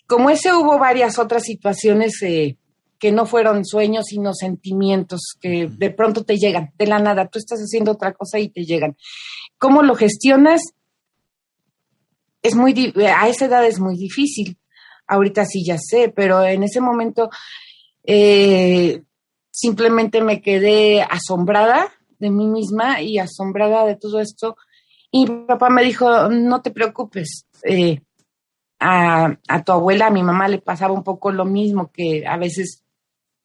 Como 0.09 0.29
ese 0.29 0.53
hubo 0.53 0.77
varias 0.81 1.21
otras 1.21 1.45
situaciones 1.45 2.21
eh, 2.23 2.57
que 2.99 3.13
no 3.13 3.27
fueron 3.27 3.65
sueños, 3.65 4.07
sino 4.07 4.33
sentimientos 4.35 5.37
que 5.41 5.69
de 5.71 5.91
pronto 5.91 6.25
te 6.25 6.39
llegan, 6.39 6.73
de 6.79 6.87
la 6.87 6.99
nada, 6.99 7.29
tú 7.29 7.39
estás 7.39 7.61
haciendo 7.61 7.93
otra 7.93 8.13
cosa 8.13 8.39
y 8.39 8.49
te 8.49 8.65
llegan. 8.65 8.97
¿Cómo 9.59 9.83
lo 9.83 9.95
gestionas? 9.95 10.61
Es 12.43 12.55
muy, 12.55 12.93
a 13.07 13.29
esa 13.29 13.47
edad 13.47 13.65
es 13.67 13.81
muy 13.81 13.97
difícil. 13.97 14.59
Ahorita 15.07 15.45
sí 15.45 15.65
ya 15.65 15.79
sé, 15.79 16.13
pero 16.15 16.43
en 16.43 16.63
ese 16.63 16.81
momento 16.81 17.31
eh, 18.05 19.03
simplemente 19.51 20.23
me 20.23 20.41
quedé 20.41 21.03
asombrada 21.03 21.93
de 22.19 22.31
mí 22.31 22.47
misma 22.47 23.01
y 23.03 23.19
asombrada 23.19 23.85
de 23.85 23.97
todo 23.97 24.21
esto. 24.21 24.57
Y 25.11 25.27
mi 25.31 25.47
papá 25.47 25.71
me 25.71 25.83
dijo, 25.83 26.29
no 26.29 26.63
te 26.63 26.71
preocupes, 26.71 27.47
eh, 27.65 28.01
a, 28.79 29.63
tu 29.65 29.73
abuela, 29.73 30.09
a 30.09 30.11
mi 30.11 30.23
mamá 30.23 30.49
le 30.49 30.59
pasaba 30.59 30.93
un 30.93 31.03
poco 31.03 31.33
lo 31.33 31.45
mismo, 31.45 31.91
que 31.91 32.27
a 32.27 32.37
veces 32.37 32.85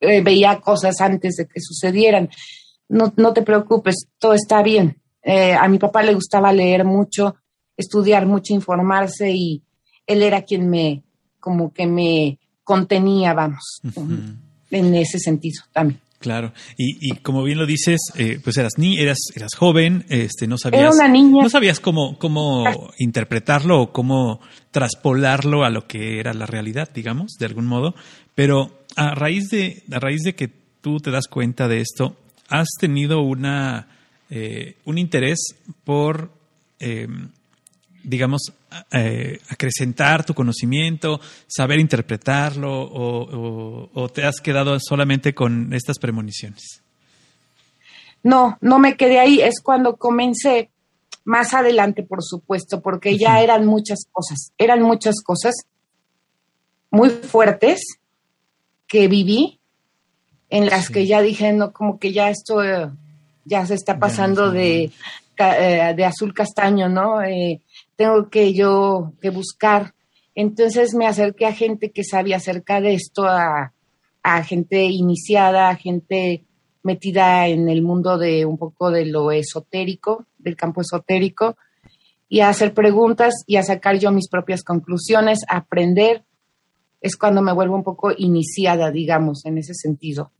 eh, 0.02 0.20
veía 0.20 0.60
cosas 0.60 1.00
antes 1.00 1.36
de 1.36 1.46
que 1.46 1.60
sucedieran. 1.60 2.28
No, 2.88 3.12
no 3.16 3.32
te 3.32 3.42
preocupes, 3.42 4.08
todo 4.18 4.34
está 4.34 4.62
bien. 4.62 4.98
a 5.24 5.66
mi 5.68 5.78
papá 5.78 6.02
le 6.02 6.14
gustaba 6.14 6.52
leer 6.52 6.84
mucho, 6.84 7.36
estudiar 7.76 8.26
mucho, 8.26 8.52
informarse 8.52 9.30
y 9.30 9.62
él 10.06 10.22
era 10.22 10.42
quien 10.42 10.68
me, 10.68 11.02
como 11.40 11.72
que 11.72 11.86
me 11.86 12.38
contenía, 12.64 13.32
vamos 13.32 13.80
en 14.70 14.94
ese 14.94 15.18
sentido 15.18 15.62
también. 15.72 16.00
Claro, 16.18 16.52
y, 16.76 17.10
y 17.10 17.16
como 17.16 17.42
bien 17.42 17.58
lo 17.58 17.66
dices, 17.66 17.98
eh, 18.16 18.38
pues 18.42 18.56
eras 18.56 18.74
ni 18.76 18.96
eras 19.00 19.18
eras 19.34 19.54
joven, 19.58 20.04
este, 20.08 20.46
no 20.46 20.56
sabías, 20.56 20.82
Era 20.82 20.90
una 20.92 21.08
niña. 21.08 21.42
no 21.42 21.50
sabías 21.50 21.80
cómo 21.80 22.16
cómo 22.16 22.64
interpretarlo 22.98 23.82
o 23.82 23.92
cómo 23.92 24.40
traspolarlo 24.70 25.64
a 25.64 25.70
lo 25.70 25.88
que 25.88 26.20
era 26.20 26.32
la 26.32 26.46
realidad, 26.46 26.88
digamos, 26.94 27.32
de 27.40 27.46
algún 27.46 27.66
modo. 27.66 27.96
Pero 28.36 28.81
a 28.96 29.14
raíz 29.14 29.48
de 29.50 29.82
a 29.92 29.98
raíz 29.98 30.22
de 30.22 30.34
que 30.34 30.48
tú 30.80 30.98
te 30.98 31.10
das 31.10 31.26
cuenta 31.28 31.68
de 31.68 31.80
esto, 31.80 32.16
has 32.48 32.68
tenido 32.78 33.20
una 33.20 33.88
eh, 34.30 34.76
un 34.84 34.98
interés 34.98 35.38
por 35.84 36.30
eh, 36.78 37.06
digamos, 38.02 38.52
eh, 38.90 39.40
acrecentar 39.48 40.24
tu 40.24 40.34
conocimiento, 40.34 41.20
saber 41.46 41.78
interpretarlo 41.78 42.70
o, 42.72 44.08
te 44.08 44.24
has 44.24 44.40
quedado 44.40 44.78
solamente 44.80 45.34
con 45.34 45.72
estas 45.72 45.98
premoniciones? 45.98 46.82
No, 48.22 48.58
no 48.60 48.78
me 48.78 48.96
quedé 48.96 49.18
ahí. 49.18 49.40
Es 49.40 49.60
cuando 49.62 49.96
comencé, 49.96 50.70
más 51.24 51.54
adelante, 51.54 52.02
por 52.02 52.22
supuesto, 52.22 52.80
porque 52.80 53.16
ya 53.16 53.40
eran 53.40 53.66
muchas 53.66 54.06
cosas, 54.10 54.52
eran 54.58 54.82
muchas 54.82 55.22
cosas 55.22 55.54
muy 56.90 57.10
fuertes 57.10 57.80
que 58.92 59.08
viví, 59.08 59.58
en 60.50 60.66
las 60.66 60.90
que 60.90 61.06
ya 61.06 61.22
dije, 61.22 61.50
no, 61.54 61.72
como 61.72 61.98
que 61.98 62.12
ya 62.12 62.28
esto 62.28 62.62
eh, 62.62 62.90
ya 63.46 63.64
se 63.64 63.72
está 63.72 63.98
pasando 63.98 64.50
de, 64.50 64.90
eh, 65.38 65.94
de 65.96 66.04
azul 66.04 66.34
castaño, 66.34 66.90
¿no? 66.90 67.22
Eh, 67.22 67.62
tengo 67.96 68.28
que 68.28 68.52
yo 68.52 69.14
que 69.22 69.30
buscar. 69.30 69.94
Entonces 70.34 70.92
me 70.92 71.06
acerqué 71.06 71.46
a 71.46 71.54
gente 71.54 71.90
que 71.90 72.04
sabía 72.04 72.36
acerca 72.36 72.82
de 72.82 72.92
esto, 72.92 73.24
a, 73.24 73.72
gente 74.44 74.84
iniciada, 74.84 75.70
a 75.70 75.76
gente 75.76 76.44
metida 76.82 77.48
en 77.48 77.70
el 77.70 77.80
mundo 77.80 78.18
de 78.18 78.44
un 78.44 78.58
poco 78.58 78.90
de 78.90 79.06
lo 79.06 79.32
esotérico, 79.32 80.26
del 80.36 80.54
campo 80.54 80.82
esotérico, 80.82 81.56
y 82.28 82.40
a 82.40 82.50
hacer 82.50 82.74
preguntas 82.74 83.42
y 83.46 83.56
a 83.56 83.62
sacar 83.62 83.98
yo 83.98 84.12
mis 84.12 84.28
propias 84.28 84.62
conclusiones, 84.62 85.46
a 85.48 85.56
aprender. 85.56 86.24
Es 87.02 87.16
cuando 87.16 87.42
me 87.42 87.52
vuelvo 87.52 87.74
un 87.74 87.82
poco 87.82 88.12
iniciada, 88.16 88.90
digamos, 88.90 89.44
en 89.44 89.58
ese 89.58 89.74
sentido. 89.74 90.32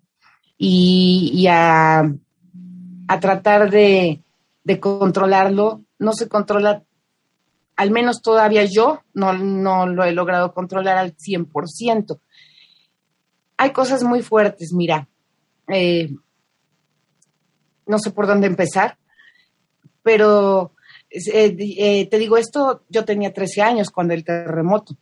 Y, 0.56 1.46
a, 1.50 2.00
a, 3.08 3.20
tratar 3.20 3.68
de, 3.70 4.22
de 4.64 4.80
controlarlo. 4.80 5.82
No 5.98 6.12
se 6.12 6.28
controla 6.28 6.84
al 7.76 7.90
menos 7.90 8.22
todavía 8.22 8.64
yo 8.64 9.00
no, 9.14 9.32
no 9.32 9.86
lo 9.86 10.04
he 10.04 10.12
logrado 10.12 10.52
controlar 10.52 10.98
al 10.98 11.16
100%. 11.16 12.20
Hay 13.56 13.70
cosas 13.72 14.02
muy 14.02 14.22
fuertes, 14.22 14.72
mira. 14.72 15.08
Eh, 15.68 16.10
no 17.86 17.98
sé 17.98 18.10
por 18.10 18.26
dónde 18.26 18.46
empezar, 18.46 18.98
pero 20.02 20.74
eh, 21.10 21.56
eh, 21.58 22.08
te 22.08 22.18
digo 22.18 22.36
esto, 22.36 22.84
yo 22.88 23.04
tenía 23.04 23.32
13 23.32 23.62
años 23.62 23.90
cuando 23.90 24.14
el 24.14 24.24
terremoto, 24.24 24.96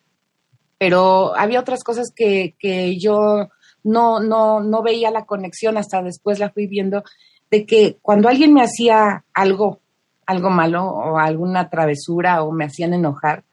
pero 0.81 1.37
había 1.37 1.61
otras 1.61 1.85
cosas 1.85 2.11
que, 2.17 2.55
que 2.59 2.99
yo 2.99 3.51
no, 3.85 4.19
no, 4.19 4.61
no 4.61 4.83
veía 4.83 5.11
la 5.11 5.27
conexión, 5.27 5.77
hasta 5.77 6.01
después 6.01 6.39
la 6.39 6.49
fui 6.49 6.67
viendo, 6.67 7.05
de 7.51 7.67
que 7.67 7.99
cuando 8.01 8.31
alguien 8.31 8.55
me 8.55 8.63
hacía 8.63 9.27
algo, 9.35 9.83
algo 10.25 10.49
malo 10.49 10.87
o 10.87 11.19
alguna 11.19 11.69
travesura 11.69 12.43
o 12.43 12.51
me 12.51 12.65
hacían 12.65 12.95
enojar, 12.95 13.45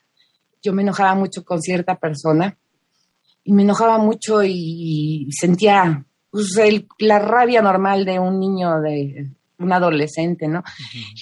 yo 0.63 0.71
me 0.71 0.83
enojaba 0.83 1.15
mucho 1.15 1.43
con 1.43 1.61
cierta 1.61 1.95
persona 1.95 2.57
y 3.43 3.51
me 3.51 3.63
enojaba 3.63 3.97
mucho 3.97 4.41
y, 4.41 5.27
sentía 5.37 6.05
pues, 6.31 6.57
la 6.99 7.19
rabia 7.19 7.61
normal 7.61 8.05
de 8.05 8.19
un 8.19 8.39
niño, 8.39 8.79
de 8.79 9.31
un 9.59 9.73
adolescente, 9.73 10.47
¿no? 10.47 10.63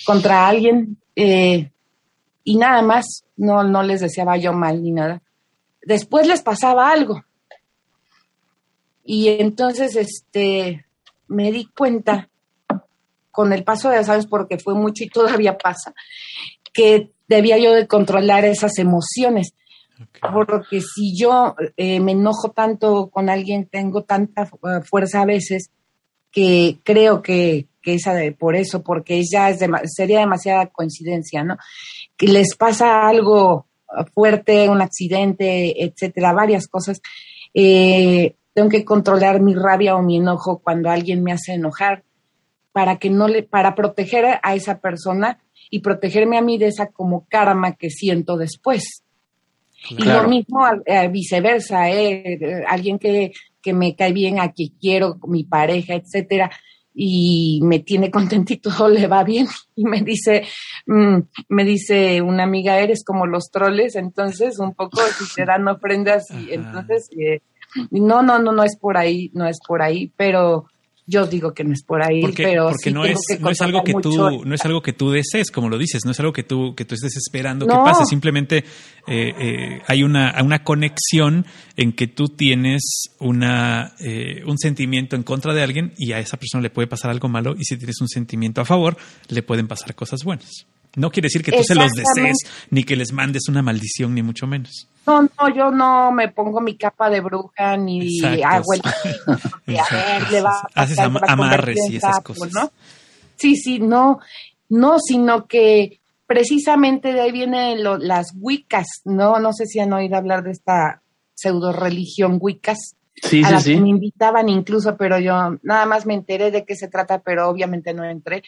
Contra 0.05 0.47
alguien 0.47 0.99
eh, 1.15 1.71
y 2.43 2.57
nada 2.57 2.83
más, 2.83 3.25
no, 3.37 3.63
no 3.63 3.81
les 3.81 4.01
deseaba 4.01 4.37
yo 4.37 4.53
mal 4.53 4.83
ni 4.83 4.91
nada. 4.91 5.23
Después 5.85 6.27
les 6.27 6.41
pasaba 6.41 6.89
algo. 6.91 7.23
Y 9.03 9.29
entonces, 9.29 9.95
este, 9.95 10.85
me 11.27 11.51
di 11.51 11.67
cuenta 11.67 12.27
con 13.31 13.53
el 13.53 13.63
paso 13.63 13.89
de 13.89 13.97
los 13.97 14.09
años, 14.09 14.27
porque 14.27 14.57
fue 14.57 14.73
mucho 14.73 15.03
y 15.03 15.09
todavía 15.09 15.57
pasa, 15.57 15.93
que 16.73 17.11
debía 17.27 17.57
yo 17.57 17.73
de 17.73 17.87
controlar 17.87 18.45
esas 18.45 18.77
emociones. 18.79 19.53
Porque 20.33 20.81
si 20.81 21.17
yo 21.17 21.55
eh, 21.77 21.99
me 21.99 22.13
enojo 22.13 22.49
tanto 22.49 23.09
con 23.09 23.29
alguien, 23.29 23.67
tengo 23.67 24.03
tanta 24.03 24.43
eh, 24.43 24.81
fuerza 24.83 25.21
a 25.21 25.25
veces 25.25 25.69
que 26.31 26.79
creo 26.83 27.21
que, 27.21 27.67
que 27.81 27.93
esa 27.93 28.13
de, 28.13 28.31
por 28.31 28.55
eso, 28.55 28.83
porque 28.83 29.21
ya 29.23 29.49
es 29.51 29.59
sería 29.95 30.19
demasiada 30.19 30.67
coincidencia, 30.67 31.43
¿no? 31.43 31.57
Que 32.17 32.27
les 32.27 32.55
pasa 32.55 33.07
algo 33.07 33.67
fuerte, 34.13 34.69
un 34.69 34.81
accidente, 34.81 35.83
etcétera, 35.83 36.33
varias 36.33 36.67
cosas. 36.67 37.01
Eh, 37.53 38.35
tengo 38.53 38.69
que 38.69 38.85
controlar 38.85 39.41
mi 39.41 39.53
rabia 39.53 39.95
o 39.95 40.01
mi 40.01 40.17
enojo 40.17 40.59
cuando 40.59 40.89
alguien 40.89 41.23
me 41.23 41.31
hace 41.31 41.53
enojar 41.53 42.03
para 42.71 42.97
que 42.97 43.09
no 43.09 43.27
le, 43.27 43.43
para 43.43 43.75
proteger 43.75 44.39
a 44.41 44.55
esa 44.55 44.79
persona 44.79 45.39
y 45.69 45.79
protegerme 45.79 46.37
a 46.37 46.41
mí 46.41 46.57
de 46.57 46.67
esa 46.67 46.87
como 46.87 47.25
karma 47.27 47.75
que 47.75 47.89
siento 47.89 48.37
después. 48.37 49.03
Y 49.89 50.03
lo 50.03 50.27
mismo 50.27 50.65
eh, 50.85 51.07
viceversa, 51.09 51.89
eh, 51.89 52.63
alguien 52.67 52.97
que, 52.97 53.31
que, 53.61 53.73
me 53.73 53.95
cae 53.95 54.13
bien, 54.13 54.39
a 54.39 54.51
quien 54.51 54.73
quiero, 54.79 55.17
mi 55.27 55.43
pareja, 55.43 55.93
etcétera, 55.93 56.49
y 56.95 57.59
me 57.63 57.79
tiene 57.79 58.09
contentito, 58.09 58.71
todo 58.75 58.89
le 58.89 59.07
va 59.07 59.23
bien, 59.23 59.47
y 59.75 59.83
me 59.83 60.01
dice, 60.01 60.43
mm, 60.87 61.17
me 61.49 61.63
dice 61.65 62.21
una 62.21 62.43
amiga, 62.43 62.79
eres 62.79 63.03
como 63.03 63.27
los 63.27 63.51
troles, 63.51 63.95
entonces 63.95 64.59
un 64.59 64.73
poco 64.73 65.01
si 65.19 65.35
te 65.35 65.45
dan 65.45 65.67
ofrendas, 65.67 66.31
y 66.31 66.53
entonces, 66.53 67.09
eh, 67.19 67.41
no, 67.91 68.23
no, 68.23 68.39
no, 68.39 68.53
no 68.53 68.63
es 68.63 68.77
por 68.77 68.97
ahí, 68.97 69.29
no 69.33 69.45
es 69.47 69.59
por 69.67 69.81
ahí, 69.81 70.11
pero 70.15 70.65
yo 71.07 71.27
digo 71.27 71.53
que 71.53 71.63
no 71.63 71.73
es 71.73 71.83
por 71.83 72.01
ahí, 72.01 72.21
porque, 72.21 72.43
pero 72.43 72.69
porque 72.69 72.91
no 72.91 73.05
es 73.05 73.19
no 73.39 73.49
es 73.49 73.61
algo 73.61 73.83
que 73.83 73.93
tú 73.93 74.43
no 74.43 74.55
es 74.55 74.65
algo 74.65 74.81
que 74.81 74.93
tú 74.93 75.11
desees, 75.11 75.51
como 75.51 75.69
lo 75.69 75.77
dices, 75.77 76.03
no 76.03 76.11
es 76.11 76.19
algo 76.19 76.33
que 76.33 76.43
tú 76.43 76.73
que 76.75 76.85
tú 76.85 76.95
estés 76.95 77.15
esperando 77.15 77.67
que 77.67 77.75
pase, 77.75 78.05
simplemente 78.05 78.63
eh, 79.07 79.33
eh, 79.39 79.81
hay 79.87 80.03
una 80.03 80.35
una 80.43 80.63
conexión 80.63 81.45
en 81.77 81.93
que 81.93 82.07
tú 82.07 82.29
tienes 82.29 83.11
una 83.19 83.93
eh, 83.99 84.43
un 84.45 84.57
sentimiento 84.57 85.15
en 85.15 85.23
contra 85.23 85.53
de 85.53 85.61
alguien 85.61 85.93
y 85.97 86.11
a 86.13 86.19
esa 86.19 86.37
persona 86.37 86.63
le 86.63 86.71
puede 86.71 86.87
pasar 86.87 87.11
algo 87.11 87.29
malo 87.29 87.55
y 87.57 87.65
si 87.65 87.77
tienes 87.77 88.01
un 88.01 88.07
sentimiento 88.07 88.61
a 88.61 88.65
favor 88.65 88.97
le 89.29 89.43
pueden 89.43 89.67
pasar 89.67 89.93
cosas 89.93 90.23
buenas. 90.23 90.65
No 90.95 91.11
quiere 91.11 91.27
decir 91.27 91.43
que 91.43 91.51
tú 91.51 91.63
se 91.63 91.75
los 91.75 91.91
desees 91.91 92.37
ni 92.69 92.83
que 92.83 92.95
les 92.95 93.11
mandes 93.11 93.47
una 93.49 93.61
maldición 93.61 94.13
ni 94.13 94.23
mucho 94.23 94.47
menos. 94.47 94.87
No, 95.05 95.21
no, 95.21 95.55
yo 95.55 95.71
no 95.71 96.11
me 96.11 96.29
pongo 96.29 96.61
mi 96.61 96.77
capa 96.77 97.09
de 97.09 97.21
bruja 97.21 97.77
ni 97.77 98.21
hago 98.43 98.73
el... 98.73 98.81
a 99.79 99.95
ver, 99.95 100.31
le 100.31 100.41
va 100.41 100.51
a 100.73 100.81
Haces 100.81 100.99
amarres 100.99 101.77
y 101.89 101.97
esas 101.97 102.19
cosas. 102.21 102.51
¿no? 102.53 102.71
Sí, 103.35 103.55
sí, 103.55 103.79
no, 103.79 104.19
no, 104.69 104.97
sino 104.99 105.45
que 105.45 105.99
precisamente 106.25 107.13
de 107.13 107.21
ahí 107.21 107.31
vienen 107.31 107.83
las 107.83 108.33
Wiccas, 108.35 108.87
¿no? 109.05 109.39
No 109.39 109.53
sé 109.53 109.65
si 109.65 109.79
han 109.79 109.93
oído 109.93 110.17
hablar 110.17 110.43
de 110.43 110.51
esta 110.51 111.01
pseudo 111.33 111.71
religión 111.71 112.37
Wiccas. 112.39 112.95
Sí, 113.21 113.43
a 113.45 113.59
sí, 113.61 113.75
que 113.75 113.81
me 113.81 113.89
invitaban 113.89 114.49
incluso, 114.49 114.97
pero 114.97 115.19
yo 115.19 115.57
nada 115.63 115.85
más 115.85 116.05
me 116.05 116.13
enteré 116.13 116.51
de 116.51 116.65
qué 116.65 116.75
se 116.75 116.89
trata, 116.89 117.19
pero 117.19 117.47
obviamente 117.47 117.93
no 117.93 118.03
entré. 118.03 118.43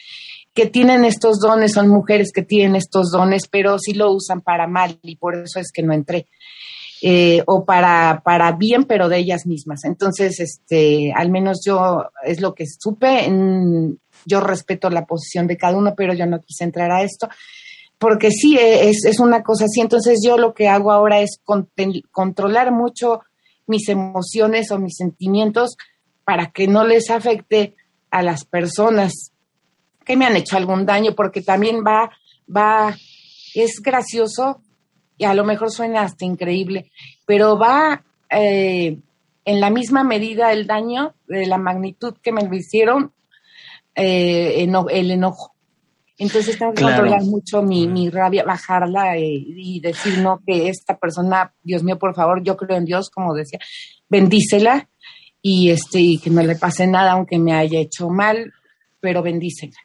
Que 0.58 0.66
tienen 0.66 1.04
estos 1.04 1.38
dones, 1.38 1.74
son 1.74 1.86
mujeres 1.86 2.32
que 2.34 2.42
tienen 2.42 2.74
estos 2.74 3.12
dones, 3.12 3.46
pero 3.48 3.78
sí 3.78 3.94
lo 3.94 4.10
usan 4.10 4.40
para 4.40 4.66
mal 4.66 4.98
y 5.02 5.14
por 5.14 5.36
eso 5.36 5.60
es 5.60 5.70
que 5.72 5.84
no 5.84 5.92
entré. 5.92 6.26
Eh, 7.00 7.44
o 7.46 7.64
para, 7.64 8.22
para 8.24 8.50
bien, 8.50 8.82
pero 8.82 9.08
de 9.08 9.18
ellas 9.18 9.46
mismas. 9.46 9.84
Entonces, 9.84 10.40
este, 10.40 11.12
al 11.14 11.30
menos 11.30 11.60
yo 11.64 12.06
es 12.24 12.40
lo 12.40 12.56
que 12.56 12.64
supe. 12.66 13.30
yo 14.26 14.40
respeto 14.40 14.90
la 14.90 15.06
posición 15.06 15.46
de 15.46 15.56
cada 15.56 15.76
uno, 15.76 15.94
pero 15.96 16.12
yo 16.12 16.26
no 16.26 16.40
quise 16.40 16.64
entrar 16.64 16.90
a 16.90 17.04
esto 17.04 17.28
porque 17.98 18.32
sí, 18.32 18.58
es, 18.60 19.04
es 19.04 19.20
una 19.20 19.44
cosa 19.44 19.66
así. 19.66 19.80
Entonces 19.80 20.18
yo 20.24 20.38
lo 20.38 20.54
que 20.54 20.66
hago 20.66 20.90
ahora 20.90 21.20
es 21.20 21.40
controlar 22.10 22.72
mucho 22.72 23.20
mis 23.68 23.88
emociones 23.88 24.72
o 24.72 24.80
mis 24.80 24.96
sentimientos 24.96 25.76
para 26.24 26.50
que 26.50 26.66
no 26.66 26.84
les 26.84 27.10
afecte 27.10 27.76
a 28.10 28.22
las 28.22 28.44
personas 28.44 29.30
que 30.08 30.16
me 30.16 30.24
han 30.24 30.36
hecho 30.36 30.56
algún 30.56 30.86
daño, 30.86 31.14
porque 31.14 31.42
también 31.42 31.84
va, 31.86 32.10
va, 32.48 32.96
es 33.54 33.80
gracioso 33.82 34.62
y 35.18 35.26
a 35.26 35.34
lo 35.34 35.44
mejor 35.44 35.70
suena 35.70 36.00
hasta 36.00 36.24
increíble, 36.24 36.90
pero 37.26 37.58
va 37.58 38.02
eh, 38.30 38.98
en 39.44 39.60
la 39.60 39.68
misma 39.68 40.04
medida 40.04 40.50
el 40.52 40.66
daño 40.66 41.14
de 41.26 41.46
la 41.46 41.58
magnitud 41.58 42.14
que 42.22 42.32
me 42.32 42.42
lo 42.42 42.56
hicieron, 42.56 43.12
eh, 43.94 44.66
el 44.90 45.10
enojo. 45.10 45.54
Entonces 46.16 46.58
tengo 46.58 46.72
que 46.72 46.82
controlar 46.82 47.22
mucho 47.22 47.62
mi, 47.62 47.86
mi 47.86 48.08
rabia, 48.08 48.44
bajarla 48.44 49.18
eh, 49.18 49.44
y 49.46 49.78
decir, 49.80 50.18
no, 50.18 50.40
que 50.44 50.68
esta 50.68 50.96
persona, 50.96 51.52
Dios 51.62 51.84
mío, 51.84 51.98
por 51.98 52.14
favor, 52.14 52.42
yo 52.42 52.56
creo 52.56 52.78
en 52.78 52.86
Dios, 52.86 53.10
como 53.10 53.34
decía, 53.34 53.60
bendícela 54.08 54.88
y, 55.42 55.70
este, 55.70 56.00
y 56.00 56.18
que 56.18 56.30
no 56.30 56.42
le 56.42 56.56
pase 56.56 56.86
nada 56.86 57.12
aunque 57.12 57.38
me 57.38 57.52
haya 57.52 57.78
hecho 57.78 58.08
mal, 58.08 58.52
pero 59.00 59.22
bendícela. 59.22 59.76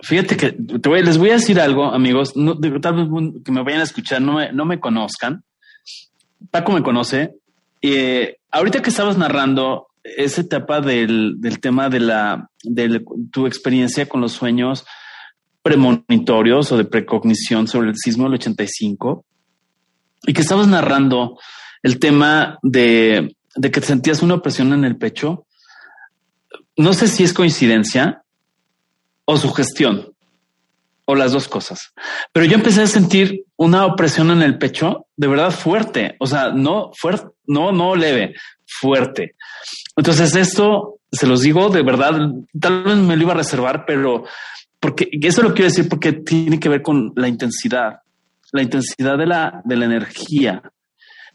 Fíjate 0.00 0.36
que 0.36 0.52
te 0.52 0.88
voy, 0.88 1.02
les 1.02 1.18
voy 1.18 1.30
a 1.30 1.34
decir 1.34 1.60
algo, 1.60 1.86
amigos, 1.92 2.36
no, 2.36 2.58
tal 2.80 2.94
vez 2.94 3.32
que 3.44 3.50
me 3.50 3.62
vayan 3.62 3.80
a 3.80 3.84
escuchar, 3.84 4.22
no 4.22 4.34
me, 4.34 4.52
no 4.52 4.64
me 4.64 4.78
conozcan. 4.78 5.42
Paco 6.50 6.72
me 6.72 6.82
conoce. 6.82 7.34
Eh, 7.82 8.36
ahorita 8.50 8.80
que 8.80 8.90
estabas 8.90 9.18
narrando 9.18 9.88
esa 10.04 10.40
etapa 10.40 10.80
del, 10.80 11.40
del 11.40 11.60
tema 11.60 11.88
de 11.88 12.00
la 12.00 12.48
de 12.62 13.04
tu 13.32 13.46
experiencia 13.46 14.08
con 14.08 14.20
los 14.20 14.32
sueños, 14.32 14.86
premonitorios 15.62 16.70
o 16.72 16.76
de 16.76 16.84
precognición 16.84 17.66
sobre 17.66 17.90
el 17.90 17.96
sismo 17.96 18.24
del 18.24 18.34
85 18.34 19.24
y 20.26 20.32
que 20.32 20.40
estabas 20.42 20.68
narrando 20.68 21.38
el 21.82 21.98
tema 21.98 22.58
de, 22.62 23.36
de 23.56 23.70
que 23.70 23.80
sentías 23.80 24.22
una 24.22 24.34
opresión 24.34 24.72
en 24.72 24.84
el 24.84 24.96
pecho. 24.96 25.46
No 26.76 26.92
sé 26.92 27.08
si 27.08 27.24
es 27.24 27.32
coincidencia 27.32 28.22
o 29.30 29.36
sugestión 29.36 30.14
o 31.04 31.14
las 31.14 31.32
dos 31.32 31.48
cosas, 31.48 31.92
pero 32.32 32.46
yo 32.46 32.54
empecé 32.54 32.80
a 32.80 32.86
sentir 32.86 33.44
una 33.56 33.84
opresión 33.84 34.30
en 34.30 34.40
el 34.40 34.56
pecho 34.56 35.06
de 35.16 35.26
verdad 35.28 35.50
fuerte, 35.50 36.16
o 36.18 36.26
sea, 36.26 36.50
no 36.50 36.92
fuerte, 36.94 37.26
no, 37.46 37.70
no 37.70 37.94
leve, 37.94 38.34
fuerte. 38.66 39.34
Entonces 39.96 40.34
esto 40.34 41.00
se 41.12 41.26
los 41.26 41.42
digo 41.42 41.68
de 41.68 41.82
verdad, 41.82 42.30
tal 42.58 42.84
vez 42.84 42.96
me 42.96 43.16
lo 43.16 43.22
iba 43.22 43.32
a 43.32 43.36
reservar, 43.36 43.84
pero 43.86 44.24
porque 44.80 45.10
eso 45.12 45.42
lo 45.42 45.52
quiero 45.52 45.68
decir 45.68 45.90
porque 45.90 46.12
tiene 46.12 46.58
que 46.58 46.70
ver 46.70 46.80
con 46.80 47.12
la 47.14 47.28
intensidad, 47.28 48.00
la 48.52 48.62
intensidad 48.62 49.18
de 49.18 49.26
la, 49.26 49.60
de 49.62 49.76
la 49.76 49.84
energía. 49.84 50.62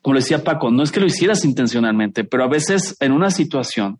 Como 0.01 0.15
decía 0.15 0.43
Paco, 0.43 0.71
no 0.71 0.81
es 0.81 0.91
que 0.91 0.99
lo 0.99 1.05
hicieras 1.05 1.45
intencionalmente, 1.45 2.23
pero 2.23 2.43
a 2.43 2.49
veces 2.49 2.97
en 2.99 3.11
una 3.11 3.29
situación 3.29 3.99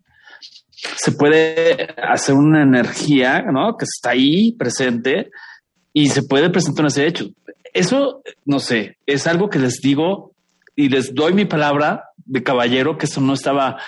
se 0.96 1.12
puede 1.12 1.94
hacer 1.96 2.34
una 2.34 2.62
energía, 2.62 3.42
¿no? 3.42 3.76
Que 3.76 3.84
está 3.84 4.10
ahí 4.10 4.52
presente 4.52 5.30
y 5.92 6.08
se 6.08 6.22
puede 6.22 6.50
presentar 6.50 6.86
ese 6.86 7.06
hecho. 7.06 7.26
Eso, 7.72 8.22
no 8.44 8.60
sé, 8.60 8.98
es 9.06 9.26
algo 9.26 9.48
que 9.48 9.58
les 9.58 9.80
digo 9.80 10.32
y 10.76 10.88
les 10.88 11.14
doy 11.14 11.32
mi 11.32 11.44
palabra 11.44 12.04
de 12.24 12.42
caballero 12.42 12.98
que 12.98 13.06
eso 13.06 13.20
no 13.20 13.34
estaba 13.34 13.78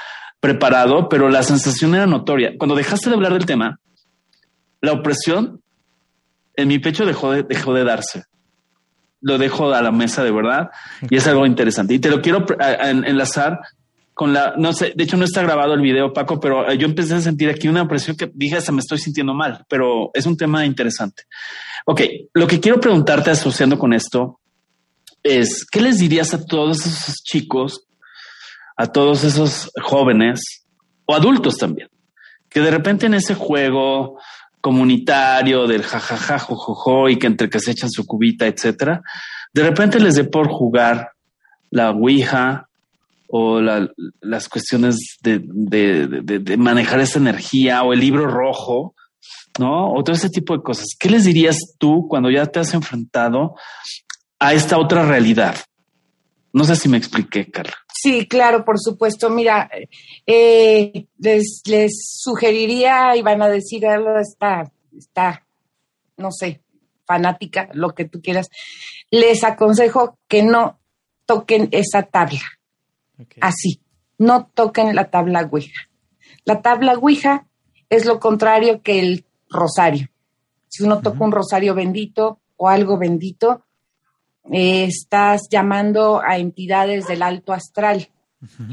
preparado, 0.40 1.08
pero 1.08 1.28
la 1.28 1.42
sensación 1.42 1.94
era 1.94 2.06
notoria. 2.06 2.52
Cuando 2.58 2.74
dejaste 2.74 3.08
de 3.08 3.16
hablar 3.16 3.32
del 3.32 3.46
tema, 3.46 3.78
la 4.80 4.92
opresión 4.92 5.60
en 6.54 6.68
mi 6.68 6.78
pecho 6.78 7.04
dejó 7.04 7.32
de, 7.32 7.42
dejó 7.42 7.74
de 7.74 7.84
darse. 7.84 8.24
Lo 9.20 9.38
dejo 9.38 9.72
a 9.72 9.82
la 9.82 9.90
mesa 9.90 10.22
de 10.22 10.30
verdad 10.30 10.70
y 11.08 11.16
es 11.16 11.26
algo 11.26 11.46
interesante. 11.46 11.94
Y 11.94 11.98
te 11.98 12.10
lo 12.10 12.20
quiero 12.20 12.44
enlazar 12.58 13.60
con 14.16 14.32
la, 14.32 14.54
no 14.56 14.72
sé, 14.72 14.94
de 14.96 15.04
hecho 15.04 15.18
no 15.18 15.26
está 15.26 15.42
grabado 15.42 15.74
el 15.74 15.82
video, 15.82 16.14
Paco, 16.14 16.40
pero 16.40 16.72
yo 16.72 16.86
empecé 16.86 17.16
a 17.16 17.20
sentir 17.20 17.50
aquí 17.50 17.68
una 17.68 17.86
presión 17.86 18.16
que 18.16 18.30
dije 18.32 18.56
hasta 18.56 18.72
me 18.72 18.80
estoy 18.80 18.96
sintiendo 18.96 19.34
mal, 19.34 19.66
pero 19.68 20.10
es 20.14 20.24
un 20.24 20.38
tema 20.38 20.64
interesante. 20.64 21.24
Ok, 21.84 22.00
lo 22.32 22.46
que 22.46 22.58
quiero 22.58 22.80
preguntarte 22.80 23.30
asociando 23.30 23.78
con 23.78 23.92
esto 23.92 24.40
es, 25.22 25.66
¿qué 25.70 25.82
les 25.82 25.98
dirías 25.98 26.32
a 26.32 26.42
todos 26.42 26.86
esos 26.86 27.16
chicos, 27.24 27.86
a 28.78 28.86
todos 28.86 29.22
esos 29.22 29.70
jóvenes 29.82 30.64
o 31.04 31.14
adultos 31.14 31.58
también, 31.58 31.90
que 32.48 32.60
de 32.60 32.70
repente 32.70 33.04
en 33.04 33.12
ese 33.12 33.34
juego 33.34 34.18
comunitario 34.62 35.66
del 35.66 35.82
jajaja, 35.82 36.38
jojojo 36.38 37.10
y 37.10 37.18
que 37.18 37.26
entre 37.26 37.50
que 37.50 37.60
se 37.60 37.72
echan 37.72 37.90
su 37.90 38.06
cubita, 38.06 38.46
etcétera, 38.46 39.02
de 39.52 39.62
repente 39.62 40.00
les 40.00 40.14
dé 40.14 40.24
por 40.24 40.48
jugar 40.48 41.10
la 41.68 41.90
Ouija 41.90 42.65
o 43.28 43.60
las 43.60 44.48
cuestiones 44.48 45.18
de, 45.22 45.40
de, 45.42 46.56
manejar 46.56 47.00
esa 47.00 47.18
energía 47.18 47.82
o 47.82 47.92
el 47.92 48.00
libro 48.00 48.26
rojo, 48.26 48.94
¿no? 49.58 49.92
O 49.92 50.04
todo 50.04 50.14
ese 50.14 50.30
tipo 50.30 50.56
de 50.56 50.62
cosas. 50.62 50.86
¿Qué 50.98 51.10
les 51.10 51.24
dirías 51.24 51.58
tú 51.78 52.06
cuando 52.08 52.30
ya 52.30 52.46
te 52.46 52.60
has 52.60 52.74
enfrentado 52.74 53.54
a 54.38 54.54
esta 54.54 54.78
otra 54.78 55.04
realidad? 55.04 55.56
No 56.52 56.64
sé 56.64 56.76
si 56.76 56.88
me 56.88 56.96
expliqué, 56.96 57.50
Carla. 57.50 57.74
Sí, 57.92 58.26
claro, 58.26 58.64
por 58.64 58.78
supuesto. 58.78 59.28
Mira, 59.28 59.70
eh, 60.26 61.06
les, 61.18 62.18
sugeriría, 62.18 63.16
y 63.16 63.22
van 63.22 63.42
a 63.42 63.48
decir, 63.48 63.84
está, 63.84 64.70
está, 64.96 65.46
no 66.16 66.30
sé, 66.30 66.62
fanática, 67.06 67.68
lo 67.72 67.90
que 67.94 68.06
tú 68.06 68.20
quieras, 68.20 68.48
les 69.10 69.44
aconsejo 69.44 70.18
que 70.28 70.42
no 70.42 70.78
toquen 71.26 71.68
esa 71.72 72.04
tabla. 72.04 72.40
Así, 73.40 73.80
no 74.18 74.46
toquen 74.46 74.94
la 74.94 75.10
tabla 75.10 75.48
Ouija. 75.50 75.88
La 76.44 76.62
tabla 76.62 76.94
Ouija 76.94 77.46
es 77.88 78.04
lo 78.04 78.20
contrario 78.20 78.82
que 78.82 79.00
el 79.00 79.24
rosario. 79.48 80.08
Si 80.68 80.82
uno 80.82 81.00
toca 81.00 81.24
un 81.24 81.32
rosario 81.32 81.74
bendito 81.74 82.40
o 82.56 82.68
algo 82.68 82.98
bendito, 82.98 83.64
eh, 84.50 84.84
estás 84.84 85.48
llamando 85.50 86.20
a 86.20 86.38
entidades 86.38 87.06
del 87.06 87.22
alto 87.22 87.52
astral. 87.52 88.08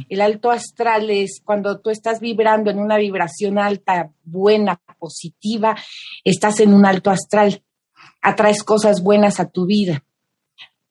El 0.10 0.22
alto 0.22 0.52
astral 0.52 1.10
es 1.10 1.42
cuando 1.44 1.80
tú 1.80 1.90
estás 1.90 2.20
vibrando 2.20 2.70
en 2.70 2.80
una 2.80 2.98
vibración 2.98 3.58
alta, 3.58 4.12
buena, 4.24 4.80
positiva, 5.00 5.76
estás 6.24 6.60
en 6.60 6.74
un 6.74 6.86
alto 6.86 7.10
astral, 7.10 7.64
atraes 8.22 8.64
cosas 8.64 9.02
buenas 9.02 9.40
a 9.40 9.50
tu 9.50 9.66
vida. 9.66 10.04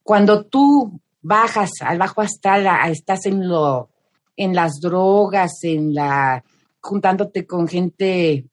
Cuando 0.02 0.44
tú 0.44 1.00
bajas 1.22 1.70
al 1.80 1.98
bajo 1.98 2.20
astral, 2.20 2.68
estás 2.90 3.26
en 3.26 3.48
lo, 3.48 3.88
en 4.36 4.54
las 4.54 4.80
drogas, 4.80 5.62
en 5.62 5.94
la, 5.94 6.44
juntándote 6.80 7.46
con 7.46 7.68
gente 7.68 8.44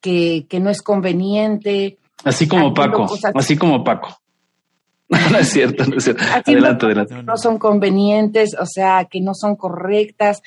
que, 0.00 0.46
que 0.48 0.60
no 0.60 0.70
es 0.70 0.82
conveniente. 0.82 1.98
Así 2.24 2.48
como 2.48 2.72
Paco, 2.72 3.06
así 3.34 3.56
como 3.56 3.84
Paco. 3.84 4.18
no 5.30 5.38
es 5.38 5.50
cierto, 5.50 5.84
no 5.84 5.98
es 5.98 6.04
cierto. 6.04 6.24
Adelante, 6.24 6.86
adelante. 6.86 7.22
No 7.22 7.36
son 7.36 7.58
convenientes, 7.58 8.56
o 8.58 8.66
sea, 8.66 9.04
que 9.04 9.20
no 9.20 9.34
son 9.34 9.56
correctas. 9.56 10.42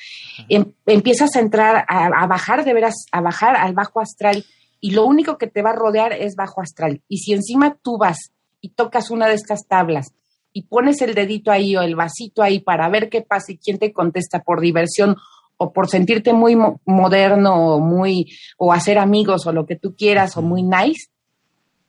Em, 0.48 0.72
empiezas 0.86 1.36
a 1.36 1.40
entrar, 1.40 1.84
a, 1.88 2.26
bajar 2.26 2.64
de 2.64 2.74
veras, 2.74 3.06
a 3.12 3.20
bajar 3.20 3.56
al 3.56 3.72
bajo 3.72 4.00
astral 4.00 4.44
y 4.80 4.90
lo 4.90 5.04
único 5.04 5.38
que 5.38 5.46
te 5.46 5.62
va 5.62 5.70
a 5.70 5.76
rodear 5.76 6.12
es 6.12 6.34
bajo 6.34 6.60
astral. 6.60 7.02
Y 7.08 7.18
si 7.18 7.32
encima 7.32 7.76
tú 7.80 7.98
vas 7.98 8.32
y 8.60 8.70
tocas 8.70 9.10
una 9.10 9.28
de 9.28 9.34
estas 9.34 9.66
tablas 9.66 10.12
y 10.58 10.62
pones 10.62 11.00
el 11.02 11.14
dedito 11.14 11.52
ahí 11.52 11.76
o 11.76 11.82
el 11.82 11.94
vasito 11.94 12.42
ahí 12.42 12.58
para 12.58 12.88
ver 12.88 13.08
qué 13.08 13.22
pasa 13.22 13.52
y 13.52 13.58
quién 13.58 13.78
te 13.78 13.92
contesta 13.92 14.40
por 14.40 14.60
diversión 14.60 15.14
o 15.56 15.72
por 15.72 15.86
sentirte 15.88 16.32
muy 16.32 16.56
moderno 16.84 17.74
o 17.74 17.78
muy 17.78 18.26
o 18.56 18.72
hacer 18.72 18.98
amigos 18.98 19.46
o 19.46 19.52
lo 19.52 19.66
que 19.66 19.76
tú 19.76 19.94
quieras 19.96 20.36
o 20.36 20.42
muy 20.42 20.64
nice. 20.64 21.10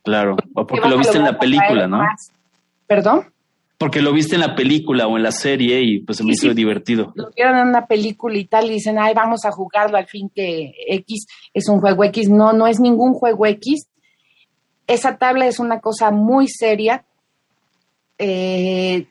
Claro, 0.04 0.38
o 0.54 0.68
porque 0.68 0.88
lo 0.88 1.00
viste 1.00 1.18
en 1.18 1.24
la 1.24 1.40
película, 1.40 1.88
¿no? 1.88 2.00
¿Perdón? 2.86 3.34
Porque 3.80 4.04
lo 4.04 4.14
viste 4.14 4.36
en 4.36 4.42
la 4.42 4.54
película 4.54 5.08
o 5.08 5.18
en 5.18 5.24
la 5.24 5.32
serie 5.32 5.82
y 5.82 6.02
pues 6.02 6.20
se 6.20 6.24
me 6.24 6.34
hizo 6.34 6.54
divertido. 6.54 7.12
Lo 7.16 7.32
vieron 7.36 7.58
en 7.58 7.70
una 7.70 7.88
película 7.88 8.38
y 8.38 8.46
tal 8.46 8.68
y 8.68 8.74
dicen, 8.74 9.00
ay, 9.00 9.16
vamos 9.16 9.46
a 9.46 9.52
jugarlo 9.52 9.98
al 9.98 10.06
fin 10.06 10.30
que 10.30 10.74
X 10.90 11.26
es 11.56 11.68
un 11.70 11.80
juego 11.80 12.04
X. 12.04 12.30
No, 12.30 12.54
no 12.54 12.68
es 12.68 12.80
ningún 12.80 13.16
juego 13.16 13.48
X. 13.48 13.88
Esa 14.86 15.18
tabla 15.18 15.48
es 15.48 15.60
una 15.60 15.80
cosa 15.80 16.12
muy 16.12 16.48
seria 16.48 17.06
eh, 18.20 19.08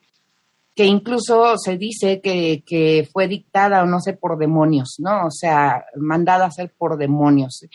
que 0.79 0.85
incluso 0.85 1.59
se 1.59 1.77
dice 1.77 2.21
que, 2.21 3.09
fue 3.13 3.27
dictada 3.27 3.83
o 3.83 3.87
no 3.87 3.99
sé 3.99 4.13
por 4.13 4.39
demonios, 4.39 4.95
¿no? 4.99 5.27
O 5.27 5.31
sea, 5.33 5.87
mandada 5.97 6.45
a 6.45 6.49
hacer 6.49 6.73
por 6.79 6.97
demonios. 6.99 7.67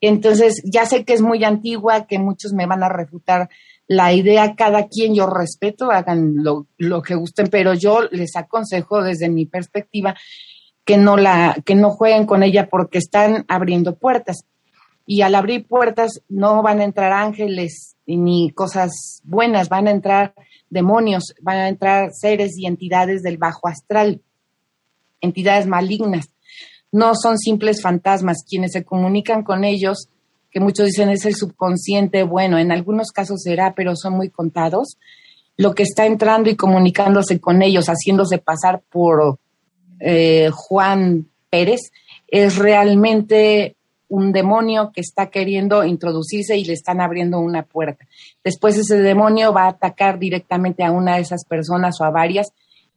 Entonces, 0.00 0.62
ya 0.64 0.86
sé 0.86 1.04
que 1.04 1.14
es 1.14 1.20
muy 1.20 1.42
antigua, 1.42 2.06
que 2.06 2.20
muchos 2.20 2.52
me 2.52 2.66
van 2.66 2.84
a 2.84 2.88
refutar 2.88 3.48
la 3.88 4.12
idea 4.12 4.54
cada 4.54 4.86
quien, 4.86 5.16
yo 5.16 5.26
respeto, 5.26 5.90
hagan 5.90 6.44
lo, 6.44 6.68
lo, 6.78 7.02
que 7.02 7.16
gusten, 7.16 7.48
pero 7.48 7.74
yo 7.74 8.02
les 8.12 8.36
aconsejo 8.36 9.02
desde 9.02 9.28
mi 9.28 9.46
perspectiva 9.46 10.14
que 10.84 10.96
no 10.96 11.16
la, 11.16 11.56
que 11.64 11.74
no 11.74 11.90
jueguen 11.90 12.24
con 12.24 12.44
ella 12.44 12.68
porque 12.68 12.98
están 12.98 13.44
abriendo 13.48 13.96
puertas. 13.96 14.44
Y 15.06 15.22
al 15.22 15.34
abrir 15.34 15.66
puertas 15.66 16.22
no 16.28 16.62
van 16.62 16.80
a 16.80 16.84
entrar 16.84 17.12
ángeles 17.12 17.96
ni 18.06 18.50
cosas 18.50 19.20
buenas, 19.24 19.68
van 19.68 19.88
a 19.88 19.90
entrar 19.90 20.34
demonios, 20.70 21.34
van 21.40 21.58
a 21.58 21.68
entrar 21.68 22.10
seres 22.12 22.58
y 22.58 22.66
entidades 22.66 23.22
del 23.22 23.38
bajo 23.38 23.68
astral, 23.68 24.20
entidades 25.20 25.66
malignas. 25.66 26.30
No 26.92 27.14
son 27.14 27.38
simples 27.38 27.82
fantasmas. 27.82 28.44
Quienes 28.48 28.72
se 28.72 28.84
comunican 28.84 29.42
con 29.42 29.64
ellos 29.64 30.08
que 30.54 30.60
muchos 30.60 30.86
dicen 30.86 31.08
es 31.10 31.26
el 31.26 31.34
subconsciente, 31.34 32.22
bueno, 32.22 32.58
en 32.58 32.70
algunos 32.70 33.10
casos 33.10 33.42
será, 33.42 33.74
pero 33.74 33.96
son 33.96 34.12
muy 34.14 34.30
contados, 34.30 34.98
lo 35.56 35.74
que 35.74 35.82
está 35.82 36.06
entrando 36.06 36.48
y 36.48 36.54
comunicándose 36.54 37.40
con 37.40 37.60
ellos, 37.60 37.86
haciéndose 37.86 38.38
pasar 38.38 38.80
por 38.88 39.40
eh, 39.98 40.50
Juan 40.54 41.26
Pérez, 41.50 41.80
es 42.28 42.56
realmente 42.56 43.74
un 44.14 44.32
demonio 44.32 44.92
que 44.94 45.00
está 45.00 45.26
queriendo 45.26 45.84
introducirse 45.84 46.56
y 46.56 46.64
le 46.64 46.72
están 46.72 47.00
abriendo 47.00 47.38
una 47.40 47.64
puerta. 47.64 48.06
Después 48.42 48.76
ese 48.78 48.96
demonio 48.96 49.52
va 49.52 49.64
a 49.64 49.70
atacar 49.70 50.18
directamente 50.18 50.84
a 50.84 50.92
una 50.92 51.16
de 51.16 51.22
esas 51.22 51.44
personas 51.44 52.00
o 52.00 52.04
a 52.04 52.10
varias 52.10 52.52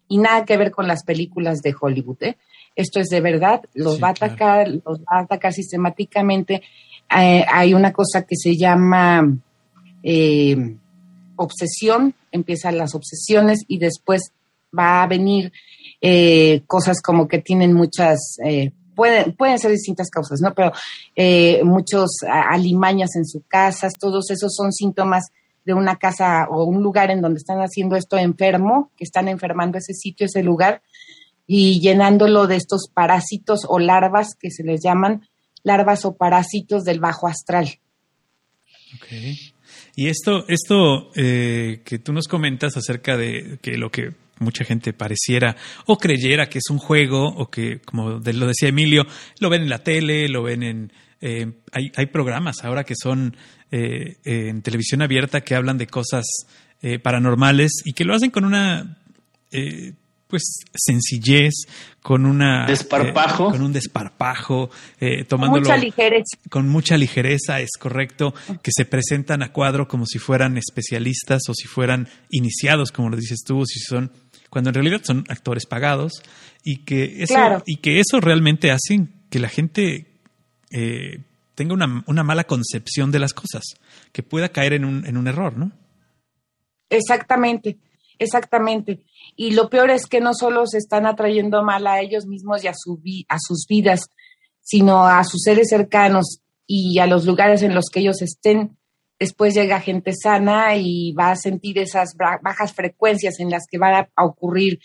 y 0.07 0.19
nada 0.19 0.45
que 0.45 0.57
ver 0.57 0.71
con 0.71 0.87
las 0.87 1.03
películas 1.03 1.61
de 1.61 1.75
Hollywood. 1.79 2.21
¿eh? 2.21 2.37
Esto 2.75 2.99
es 2.99 3.07
de 3.07 3.21
verdad, 3.21 3.61
los 3.73 4.01
va 4.01 4.09
a 4.09 4.11
atacar, 4.11 4.69
los 4.69 4.99
va 4.99 5.17
a 5.17 5.21
atacar 5.21 5.53
sistemáticamente 5.53 6.61
eh, 7.15 7.45
hay 7.49 7.73
una 7.73 7.93
cosa 7.93 8.23
que 8.23 8.35
se 8.35 8.55
llama 8.57 9.37
eh, 10.03 10.75
obsesión, 11.35 12.13
empiezan 12.31 12.77
las 12.77 12.95
obsesiones 12.95 13.63
y 13.67 13.77
después 13.77 14.33
va 14.77 15.03
a 15.03 15.07
venir 15.07 15.51
eh, 16.01 16.63
cosas 16.67 17.01
como 17.01 17.27
que 17.27 17.39
tienen 17.39 17.73
muchas, 17.73 18.37
pueden, 18.97 19.33
pueden 19.33 19.59
ser 19.59 19.71
distintas 19.71 20.09
causas, 20.09 20.41
¿no? 20.41 20.53
Pero 20.53 20.73
muchos 21.63 22.09
alimañas 22.27 23.15
en 23.15 23.25
sus 23.25 23.43
casas, 23.47 23.93
todos 23.97 24.29
esos 24.31 24.53
son 24.53 24.73
síntomas 24.73 25.31
de 25.67 25.73
una 25.73 25.97
casa 25.97 26.47
o 26.49 26.63
un 26.63 26.81
lugar 26.81 27.11
en 27.11 27.21
donde 27.21 27.39
están 27.39 27.59
haciendo 27.59 27.97
esto 27.97 28.17
enfermo, 28.17 28.89
que 28.97 29.03
están 29.03 29.27
enfermando 29.27 29.77
ese 29.77 29.93
sitio, 29.93 30.25
ese 30.25 30.41
lugar, 30.41 30.81
y 31.45 31.81
llenándolo 31.81 32.47
de 32.47 32.55
estos 32.55 32.89
parásitos 32.93 33.65
o 33.67 33.77
larvas 33.77 34.35
que 34.39 34.49
se 34.49 34.63
les 34.63 34.81
llaman, 34.81 35.27
larvas 35.63 36.05
o 36.05 36.15
parásitos 36.15 36.85
del 36.85 37.01
bajo 37.01 37.27
astral. 37.27 37.79
Y 39.93 40.07
esto, 40.07 40.47
esto 40.47 41.11
eh, 41.15 41.81
que 41.83 41.99
tú 41.99 42.13
nos 42.13 42.29
comentas 42.29 42.77
acerca 42.77 43.17
de 43.17 43.59
que 43.61 43.77
lo 43.77 43.91
que 43.91 44.13
mucha 44.39 44.63
gente 44.63 44.93
pareciera 44.93 45.55
o 45.85 45.97
creyera 45.97 46.47
que 46.47 46.59
es 46.59 46.69
un 46.69 46.77
juego 46.77 47.27
o 47.27 47.49
que, 47.49 47.79
como 47.81 48.09
lo 48.09 48.47
decía 48.47 48.69
Emilio, 48.69 49.05
lo 49.39 49.49
ven 49.49 49.63
en 49.63 49.69
la 49.69 49.83
tele, 49.83 50.27
lo 50.29 50.43
ven 50.43 50.63
en... 50.63 50.93
Eh, 51.19 51.51
hay, 51.71 51.91
hay, 51.95 52.05
programas 52.05 52.63
ahora 52.63 52.83
que 52.83 52.93
son 52.95 53.35
eh, 53.71 54.17
en 54.23 54.61
televisión 54.61 55.01
abierta 55.01 55.41
que 55.41 55.55
hablan 55.55 55.79
de 55.79 55.87
cosas 55.87 56.25
paranormales 57.01 57.81
y 57.85 57.93
que 57.93 58.05
lo 58.05 58.13
hacen 58.13 58.29
con 58.29 58.45
una 58.45 58.99
pues 60.27 60.59
sencillez, 60.73 61.53
con 62.01 62.25
una 62.25 62.65
desparpajo, 62.65 63.49
eh, 63.49 63.51
con 63.51 63.61
un 63.61 63.73
desparpajo, 63.73 64.69
eh, 64.99 65.23
tomándolo 65.23 65.63
con 65.63 65.71
mucha 65.73 65.85
ligereza. 65.85 66.37
Con 66.49 66.69
mucha 66.69 66.97
ligereza, 66.97 67.61
es 67.61 67.71
correcto, 67.79 68.33
que 68.61 68.71
se 68.73 68.85
presentan 68.85 69.41
a 69.41 69.51
cuadro 69.51 69.87
como 69.87 70.05
si 70.05 70.19
fueran 70.19 70.57
especialistas 70.57 71.43
o 71.49 71.53
si 71.53 71.67
fueran 71.67 72.07
iniciados, 72.29 72.91
como 72.91 73.09
lo 73.09 73.17
dices 73.17 73.39
tú, 73.45 73.65
si 73.65 73.79
son 73.79 74.11
cuando 74.57 74.71
en 74.71 74.73
realidad 74.73 75.01
son 75.03 75.23
actores 75.29 75.67
pagados 75.67 76.23
y 76.63 76.77
que 76.77 77.21
eso 77.21 77.61
y 77.67 77.77
que 77.77 77.99
eso 77.99 78.19
realmente 78.19 78.71
hace 78.71 79.05
que 79.29 79.37
la 79.37 79.49
gente 79.49 80.07
eh, 80.71 81.19
tenga 81.53 81.75
una, 81.75 82.03
una, 82.07 82.23
mala 82.23 82.45
concepción 82.45 83.11
de 83.11 83.19
las 83.19 83.35
cosas, 83.35 83.75
que 84.11 84.23
pueda 84.23 84.49
caer 84.49 84.73
en 84.73 84.83
un, 84.83 85.05
en 85.05 85.15
un 85.15 85.27
error, 85.27 85.55
¿no? 85.55 85.73
Exactamente. 86.89 87.77
exactamente. 88.17 89.03
Y 89.35 89.51
lo 89.51 89.69
peor 89.69 89.91
es 89.91 90.07
que 90.07 90.21
no 90.21 90.33
solo 90.33 90.65
se 90.65 90.79
están 90.79 91.05
atrayendo 91.05 91.61
mal 91.61 91.85
a 91.85 92.01
ellos 92.01 92.25
mismos 92.25 92.63
y 92.63 92.67
a, 92.67 92.73
su 92.73 92.99
a 93.29 93.37
sus 93.37 93.67
vidas, 93.69 94.07
sino 94.61 95.05
a 95.05 95.23
sus 95.23 95.43
seres 95.43 95.69
cercanos 95.69 96.41
y 96.65 96.97
a 96.97 97.05
los 97.05 97.27
lugares 97.27 97.61
en 97.61 97.75
los 97.75 97.91
que 97.91 97.99
ellos 97.99 98.23
estén. 98.23 98.76
Después 99.19 99.55
llega 99.55 99.79
gente 99.79 100.13
sana 100.13 100.75
y 100.75 101.11
va 101.13 101.31
a 101.31 101.35
sentir 101.35 101.79
esas 101.79 102.15
bajas 102.15 102.73
frecuencias 102.73 103.39
en 103.39 103.49
las 103.49 103.65
que 103.69 103.77
van 103.77 104.07
a 104.15 104.25
ocurrir 104.25 104.79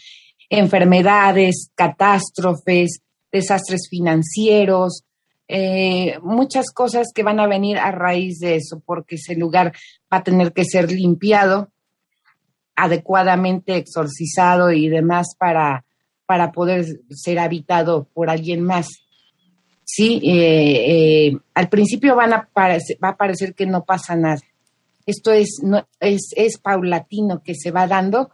enfermedades, 0.48 1.70
catástrofes, 1.74 3.00
desastres 3.30 3.88
financieros, 3.90 5.04
eh, 5.48 6.18
muchas 6.22 6.72
cosas 6.72 7.08
que 7.14 7.22
van 7.22 7.40
a 7.40 7.46
venir 7.46 7.78
a 7.78 7.90
raíz 7.90 8.38
de 8.38 8.56
eso, 8.56 8.82
porque 8.86 9.16
ese 9.16 9.34
lugar 9.34 9.72
va 10.12 10.18
a 10.18 10.22
tener 10.22 10.52
que 10.52 10.64
ser 10.64 10.90
limpiado, 10.90 11.70
adecuadamente 12.74 13.76
exorcizado 13.76 14.72
y 14.72 14.88
demás 14.88 15.34
para, 15.38 15.84
para 16.26 16.52
poder 16.52 16.86
ser 17.10 17.38
habitado 17.38 18.08
por 18.14 18.30
alguien 18.30 18.62
más. 18.62 18.88
Sí, 19.94 20.22
eh, 20.24 21.26
eh, 21.26 21.38
al 21.52 21.68
principio 21.68 22.16
van 22.16 22.32
a 22.32 22.48
va 22.56 23.08
a 23.08 23.16
parecer 23.18 23.54
que 23.54 23.66
no 23.66 23.84
pasa 23.84 24.16
nada. 24.16 24.40
Esto 25.04 25.32
es, 25.32 25.60
no, 25.62 25.86
es, 26.00 26.30
es 26.34 26.56
paulatino 26.56 27.42
que 27.42 27.54
se 27.54 27.72
va 27.72 27.86
dando 27.86 28.30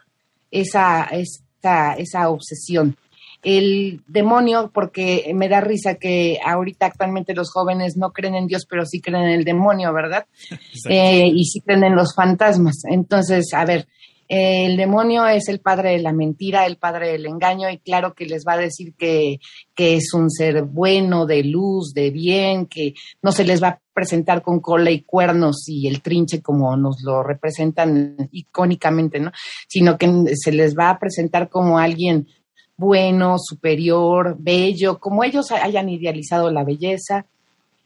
esa, 0.53 1.09
esa, 1.11 1.95
esa 1.95 2.29
obsesión 2.29 2.97
el 3.43 4.03
demonio, 4.07 4.71
porque 4.73 5.33
me 5.35 5.49
da 5.49 5.61
risa 5.61 5.95
que 5.95 6.39
ahorita 6.45 6.87
actualmente 6.87 7.35
los 7.35 7.51
jóvenes 7.51 7.97
no 7.97 8.13
creen 8.13 8.37
en 8.37 8.47
Dios, 8.47 8.67
pero 8.69 8.85
sí 8.85 9.01
creen 9.01 9.25
en 9.25 9.31
el 9.31 9.45
demonio, 9.45 9.93
¿verdad? 9.93 10.27
Eh, 10.89 11.27
y 11.27 11.45
sí 11.45 11.61
creen 11.61 11.83
en 11.85 11.97
los 11.97 12.15
fantasmas. 12.15 12.83
Entonces, 12.89 13.53
a 13.53 13.65
ver, 13.65 13.89
el 14.29 14.77
demonio 14.77 15.27
es 15.27 15.49
el 15.49 15.61
padre 15.61 15.93
de 15.93 16.01
la 16.01 16.13
mentira, 16.13 16.67
el 16.67 16.77
padre 16.77 17.13
del 17.13 17.25
engaño, 17.25 17.71
y 17.71 17.79
claro 17.79 18.13
que 18.13 18.27
les 18.27 18.45
va 18.47 18.53
a 18.53 18.59
decir 18.59 18.93
que, 18.95 19.41
que 19.75 19.97
es 19.97 20.13
un 20.13 20.31
ser 20.31 20.65
bueno, 20.65 21.25
de 21.25 21.43
luz, 21.45 21.95
de 21.95 22.11
bien, 22.11 22.67
que 22.67 22.93
no 23.23 23.33
se 23.33 23.45
les 23.45 23.63
va 23.63 23.69
a 23.69 23.81
presentar 23.95 24.43
con 24.43 24.61
cola 24.61 24.91
y 24.91 25.01
cuernos 25.01 25.67
y 25.67 25.89
el 25.89 26.03
trinche 26.03 26.43
como 26.43 26.77
nos 26.77 27.03
lo 27.03 27.23
representan 27.23 28.29
icónicamente, 28.31 29.19
¿no? 29.19 29.33
Sino 29.67 29.97
que 29.97 30.25
se 30.35 30.53
les 30.53 30.77
va 30.77 30.91
a 30.91 30.99
presentar 30.99 31.49
como 31.49 31.79
alguien 31.79 32.29
bueno, 32.77 33.37
superior, 33.39 34.37
bello, 34.39 35.01
como 35.01 35.25
ellos 35.25 35.51
hayan 35.51 35.89
idealizado 35.89 36.51
la 36.51 36.65
belleza 36.65 37.27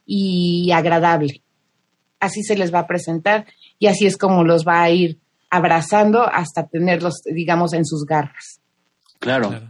y 0.05 0.69
agradable. 0.71 1.41
Así 2.19 2.43
se 2.43 2.55
les 2.55 2.73
va 2.73 2.79
a 2.79 2.87
presentar 2.87 3.45
y 3.79 3.87
así 3.87 4.05
es 4.05 4.17
como 4.17 4.43
los 4.43 4.65
va 4.67 4.83
a 4.83 4.91
ir 4.91 5.17
abrazando 5.53 6.23
hasta 6.23 6.67
tenerlos, 6.67 7.21
digamos, 7.23 7.73
en 7.73 7.85
sus 7.85 8.05
garras. 8.05 8.59
Claro. 9.19 9.69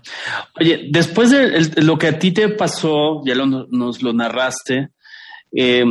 Oye, 0.60 0.88
después 0.90 1.30
de 1.30 1.84
lo 1.84 1.98
que 1.98 2.08
a 2.08 2.18
ti 2.18 2.32
te 2.32 2.48
pasó, 2.50 3.22
ya 3.26 3.36
nos 3.36 4.02
lo 4.02 4.14
narraste, 4.14 4.90
eh, 5.52 5.84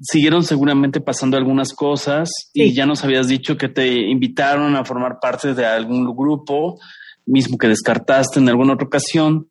siguieron 0.00 0.44
seguramente 0.44 1.00
pasando 1.00 1.36
algunas 1.36 1.74
cosas 1.74 2.30
y 2.54 2.72
ya 2.72 2.86
nos 2.86 3.02
habías 3.04 3.26
dicho 3.26 3.58
que 3.58 3.68
te 3.68 4.08
invitaron 4.08 4.76
a 4.76 4.84
formar 4.84 5.18
parte 5.20 5.52
de 5.52 5.66
algún 5.66 6.06
grupo 6.16 6.78
mismo 7.26 7.58
que 7.58 7.68
descartaste 7.68 8.38
en 8.38 8.48
alguna 8.48 8.74
otra 8.74 8.86
ocasión, 8.86 9.48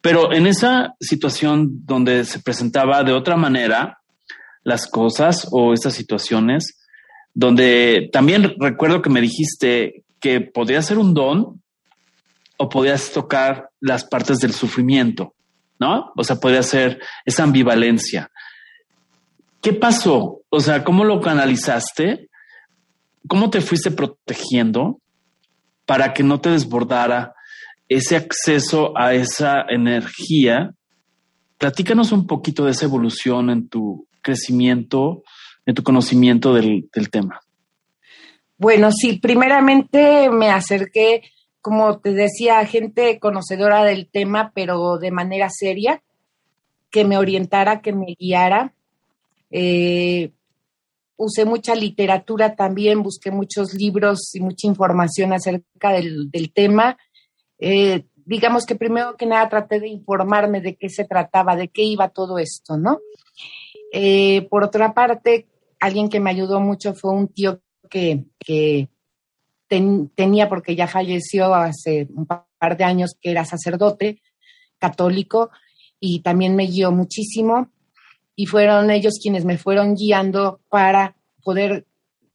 pero 0.00 0.32
en 0.32 0.46
esa 0.46 0.94
situación 1.00 1.84
donde 1.84 2.24
se 2.24 2.40
presentaba 2.40 3.04
de 3.04 3.12
otra 3.12 3.36
manera 3.36 3.98
las 4.62 4.86
cosas 4.86 5.46
o 5.52 5.74
estas 5.74 5.94
situaciones, 5.94 6.83
donde 7.34 8.08
también 8.12 8.54
recuerdo 8.58 9.02
que 9.02 9.10
me 9.10 9.20
dijiste 9.20 10.04
que 10.20 10.40
podía 10.40 10.80
ser 10.80 10.98
un 10.98 11.12
don 11.12 11.62
o 12.56 12.68
podías 12.68 13.12
tocar 13.12 13.68
las 13.80 14.04
partes 14.04 14.38
del 14.38 14.52
sufrimiento, 14.52 15.34
¿no? 15.78 16.12
O 16.16 16.24
sea, 16.24 16.36
podía 16.36 16.62
ser 16.62 17.00
esa 17.24 17.42
ambivalencia. 17.42 18.30
¿Qué 19.60 19.72
pasó? 19.72 20.42
O 20.48 20.60
sea, 20.60 20.84
¿cómo 20.84 21.04
lo 21.04 21.20
canalizaste? 21.20 22.28
¿Cómo 23.26 23.50
te 23.50 23.60
fuiste 23.60 23.90
protegiendo? 23.90 25.00
para 25.86 26.12
que 26.12 26.22
no 26.22 26.40
te 26.40 26.50
desbordara 26.50 27.34
ese 27.88 28.16
acceso 28.16 28.96
a 28.96 29.14
esa 29.14 29.62
energía. 29.68 30.72
Platícanos 31.58 32.12
un 32.12 32.26
poquito 32.26 32.64
de 32.64 32.72
esa 32.72 32.86
evolución 32.86 33.50
en 33.50 33.68
tu 33.68 34.06
crecimiento, 34.22 35.22
en 35.66 35.74
tu 35.74 35.82
conocimiento 35.82 36.54
del, 36.54 36.88
tema. 37.10 37.40
Bueno, 38.56 38.90
sí, 38.92 39.18
primeramente 39.18 40.30
me 40.30 40.50
acerqué, 40.50 41.22
como 41.60 41.98
te 41.98 42.12
decía, 42.12 42.64
gente 42.66 43.18
conocedora 43.18 43.84
del 43.84 44.08
tema, 44.10 44.52
pero 44.54 44.98
de 44.98 45.10
manera 45.10 45.48
seria, 45.50 46.02
que 46.90 47.04
me 47.04 47.18
orientara, 47.18 47.80
que 47.80 47.92
me 47.92 48.14
guiara. 48.18 48.74
Eh, 49.50 50.32
usé 51.16 51.44
mucha 51.44 51.74
literatura 51.74 52.54
también, 52.54 53.02
busqué 53.02 53.30
muchos 53.30 53.74
libros 53.74 54.34
y 54.34 54.40
mucha 54.40 54.66
información 54.66 55.32
acerca 55.32 55.92
del, 55.92 56.30
tema. 56.52 56.96
Eh, 57.58 58.04
digamos 58.24 58.66
que 58.66 58.74
primero 58.74 59.16
que 59.16 59.26
nada 59.26 59.48
traté 59.48 59.80
de 59.80 59.88
informarme 59.88 60.60
de 60.60 60.76
qué 60.76 60.88
se 60.88 61.04
trataba, 61.04 61.56
de 61.56 61.68
qué 61.68 61.82
iba 61.82 62.08
todo 62.08 62.38
esto, 62.38 62.76
¿no? 62.76 63.00
Eh, 63.92 64.46
por 64.50 64.64
otra 64.64 64.92
parte, 64.92 65.46
alguien 65.84 66.08
que 66.08 66.18
me 66.18 66.30
ayudó 66.30 66.60
mucho 66.60 66.94
fue 66.94 67.12
un 67.12 67.28
tío 67.28 67.60
que, 67.90 68.24
tenía, 70.14 70.48
porque 70.48 70.74
ya 70.74 70.86
falleció 70.86 71.54
hace 71.54 72.08
un 72.14 72.26
par 72.26 72.76
de 72.76 72.84
años, 72.84 73.16
que 73.20 73.30
era 73.30 73.44
sacerdote 73.44 74.22
católico 74.78 75.50
y 76.00 76.20
también 76.22 76.56
me 76.56 76.66
guió 76.66 76.90
muchísimo 76.90 77.68
y 78.34 78.46
fueron 78.46 78.90
ellos 78.90 79.18
quienes 79.22 79.44
me 79.44 79.58
fueron 79.58 79.94
guiando 79.94 80.60
para 80.70 81.16
poder 81.42 81.86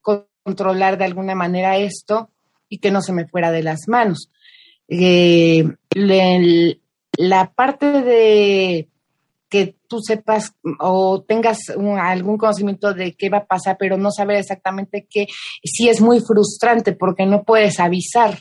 controlar 0.01 0.97
de 0.97 1.05
alguna 1.05 1.33
manera 1.33 1.77
esto 1.77 2.29
y 2.69 2.77
que 2.77 2.91
no 2.91 3.01
se 3.01 3.13
me 3.13 3.27
fuera 3.27 3.51
de 3.51 3.63
las 3.63 3.87
manos. 3.87 4.31
Eh, 4.87 5.63
la 7.17 7.51
parte 7.53 8.01
de 8.03 8.88
que 9.49 9.75
tú 9.87 9.99
sepas 9.99 10.53
o 10.79 11.23
tengas 11.27 11.59
algún 11.69 12.37
conocimiento 12.37 12.93
de 12.93 13.15
qué 13.15 13.29
va 13.29 13.39
a 13.39 13.47
pasar, 13.47 13.77
pero 13.79 13.97
no 13.97 14.11
saber 14.11 14.37
exactamente 14.37 15.07
qué, 15.09 15.27
sí 15.63 15.89
es 15.89 16.01
muy 16.01 16.19
frustrante 16.21 16.93
porque 16.93 17.25
no 17.25 17.43
puedes 17.43 17.79
avisar 17.79 18.39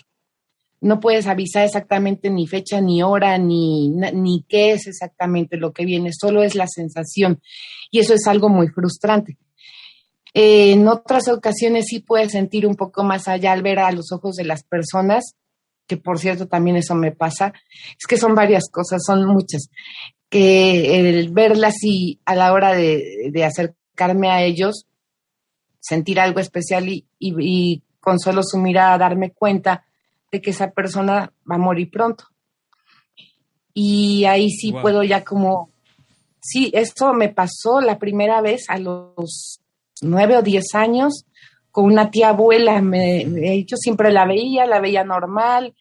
no 0.80 1.00
puedes 1.00 1.26
avisar 1.26 1.64
exactamente 1.64 2.30
ni 2.30 2.46
fecha, 2.46 2.80
ni 2.80 3.02
hora, 3.02 3.36
ni, 3.38 3.88
ni 3.88 4.44
qué 4.48 4.72
es 4.72 4.86
exactamente 4.86 5.56
lo 5.56 5.72
que 5.72 5.84
viene, 5.84 6.10
solo 6.12 6.42
es 6.42 6.54
la 6.54 6.66
sensación. 6.66 7.40
Y 7.90 7.98
eso 7.98 8.14
es 8.14 8.26
algo 8.26 8.48
muy 8.48 8.68
frustrante. 8.68 9.36
Eh, 10.34 10.72
en 10.72 10.86
otras 10.86 11.28
ocasiones 11.28 11.86
sí 11.88 12.00
puedes 12.00 12.32
sentir 12.32 12.66
un 12.66 12.76
poco 12.76 13.02
más 13.02 13.28
allá 13.28 13.52
al 13.52 13.62
ver 13.62 13.78
a 13.78 13.90
los 13.92 14.12
ojos 14.12 14.36
de 14.36 14.44
las 14.44 14.62
personas, 14.62 15.34
que 15.86 15.96
por 15.96 16.18
cierto 16.18 16.46
también 16.46 16.76
eso 16.76 16.94
me 16.94 17.12
pasa. 17.12 17.52
Es 17.98 18.06
que 18.06 18.18
son 18.18 18.34
varias 18.34 18.70
cosas, 18.70 19.02
son 19.04 19.26
muchas. 19.26 19.68
Que 20.28 21.00
el 21.00 21.30
verlas 21.30 21.74
y 21.82 22.18
a 22.24 22.34
la 22.34 22.52
hora 22.52 22.74
de, 22.74 23.32
acercarme 23.44 24.30
a 24.30 24.42
ellos, 24.42 24.86
sentir 25.80 26.20
algo 26.20 26.40
especial 26.40 26.88
y, 26.88 27.06
y 27.18 27.82
con 28.00 28.18
solo 28.18 28.42
su 28.42 28.58
mirada 28.58 28.98
darme 28.98 29.32
cuenta 29.32 29.84
de 30.30 30.40
que 30.40 30.50
esa 30.50 30.70
persona 30.70 31.32
va 31.50 31.54
a 31.54 31.58
morir 31.58 31.90
pronto. 31.90 32.24
Y 33.74 34.24
ahí 34.24 34.50
sí 34.50 34.72
puedo 34.72 35.02
ya 35.02 35.24
como, 35.24 35.70
sí, 36.40 36.70
esto 36.74 37.12
me 37.14 37.28
pasó 37.28 37.80
la 37.80 37.98
primera 37.98 38.40
vez 38.40 38.64
a 38.68 38.78
los 38.78 39.60
nueve 40.02 40.36
o 40.36 40.42
diez 40.42 40.74
años 40.74 41.24
con 41.70 41.84
una 41.84 42.10
tía 42.10 42.30
abuela. 42.30 42.80
Me, 42.82 43.64
yo 43.64 43.76
siempre 43.76 44.12
la 44.12 44.26
veía, 44.26 44.66
la 44.66 44.80
veía 44.80 45.04
normal, 45.04 45.74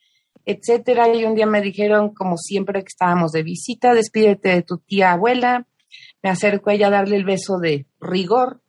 etcétera. 0.47 1.13
Y 1.13 1.25
un 1.25 1.35
día 1.35 1.45
me 1.45 1.61
dijeron, 1.61 2.13
como 2.13 2.37
siempre 2.37 2.81
que 2.81 2.87
estábamos 2.87 3.33
de 3.33 3.43
visita, 3.43 3.93
despídete 3.93 4.49
de 4.49 4.61
tu 4.63 4.77
tía 4.77 5.11
abuela. 5.11 5.67
Me 6.23 6.29
acerco 6.29 6.69
a 6.69 6.73
ella 6.73 6.87
a 6.87 6.91
darle 6.91 7.17
el 7.17 7.25
beso 7.25 7.57
de 7.59 7.85
rigor, 7.99 8.61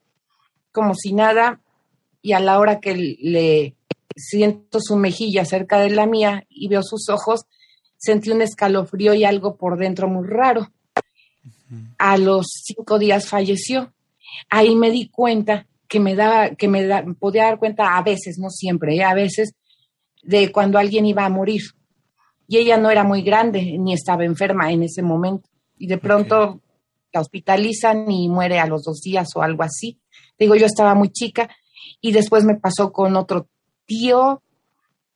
como 0.72 0.94
si 0.94 1.14
nada. 1.14 1.60
Y 2.20 2.32
a 2.32 2.40
la 2.40 2.58
hora 2.58 2.80
que 2.80 2.94
le 2.96 3.76
siento 4.16 4.80
su 4.80 4.96
mejilla 4.96 5.44
cerca 5.44 5.78
de 5.78 5.90
la 5.90 6.06
mía 6.06 6.44
y 6.48 6.66
veo 6.66 6.82
sus 6.82 7.08
ojos, 7.08 7.46
sentí 7.96 8.30
un 8.30 8.42
escalofrío 8.42 9.14
y 9.14 9.24
algo 9.24 9.56
por 9.56 9.78
dentro 9.78 10.08
muy 10.08 10.26
raro. 10.26 10.72
A 11.96 12.18
los 12.18 12.46
cinco 12.64 12.98
días 12.98 13.28
falleció. 13.28 13.92
Ahí 14.50 14.74
me 14.74 14.90
di 14.90 15.08
cuenta 15.08 15.68
que 15.86 16.00
me 16.00 16.16
daba, 16.16 16.50
que 16.56 16.66
me 16.66 17.14
podía 17.14 17.44
dar 17.44 17.58
cuenta 17.60 17.96
a 17.96 18.02
veces, 18.02 18.36
no 18.38 18.50
siempre, 18.50 18.96
¿eh? 18.96 19.04
a 19.04 19.14
veces, 19.14 19.54
de 20.22 20.50
cuando 20.52 20.78
alguien 20.78 21.06
iba 21.06 21.24
a 21.24 21.30
morir. 21.30 21.62
Y 22.46 22.58
ella 22.58 22.76
no 22.78 22.90
era 22.90 23.04
muy 23.04 23.22
grande, 23.22 23.76
ni 23.78 23.92
estaba 23.92 24.24
enferma 24.24 24.72
en 24.72 24.82
ese 24.82 25.02
momento. 25.02 25.48
Y 25.76 25.86
de 25.86 25.98
pronto 25.98 26.60
la 27.12 27.20
hospitalizan 27.20 28.10
y 28.10 28.28
muere 28.28 28.58
a 28.58 28.66
los 28.66 28.84
dos 28.84 29.00
días 29.00 29.28
o 29.34 29.42
algo 29.42 29.62
así. 29.62 29.98
Digo, 30.38 30.54
yo 30.54 30.66
estaba 30.66 30.94
muy 30.94 31.10
chica 31.10 31.48
y 32.00 32.12
después 32.12 32.44
me 32.44 32.56
pasó 32.56 32.92
con 32.92 33.16
otro 33.16 33.48
tío 33.86 34.42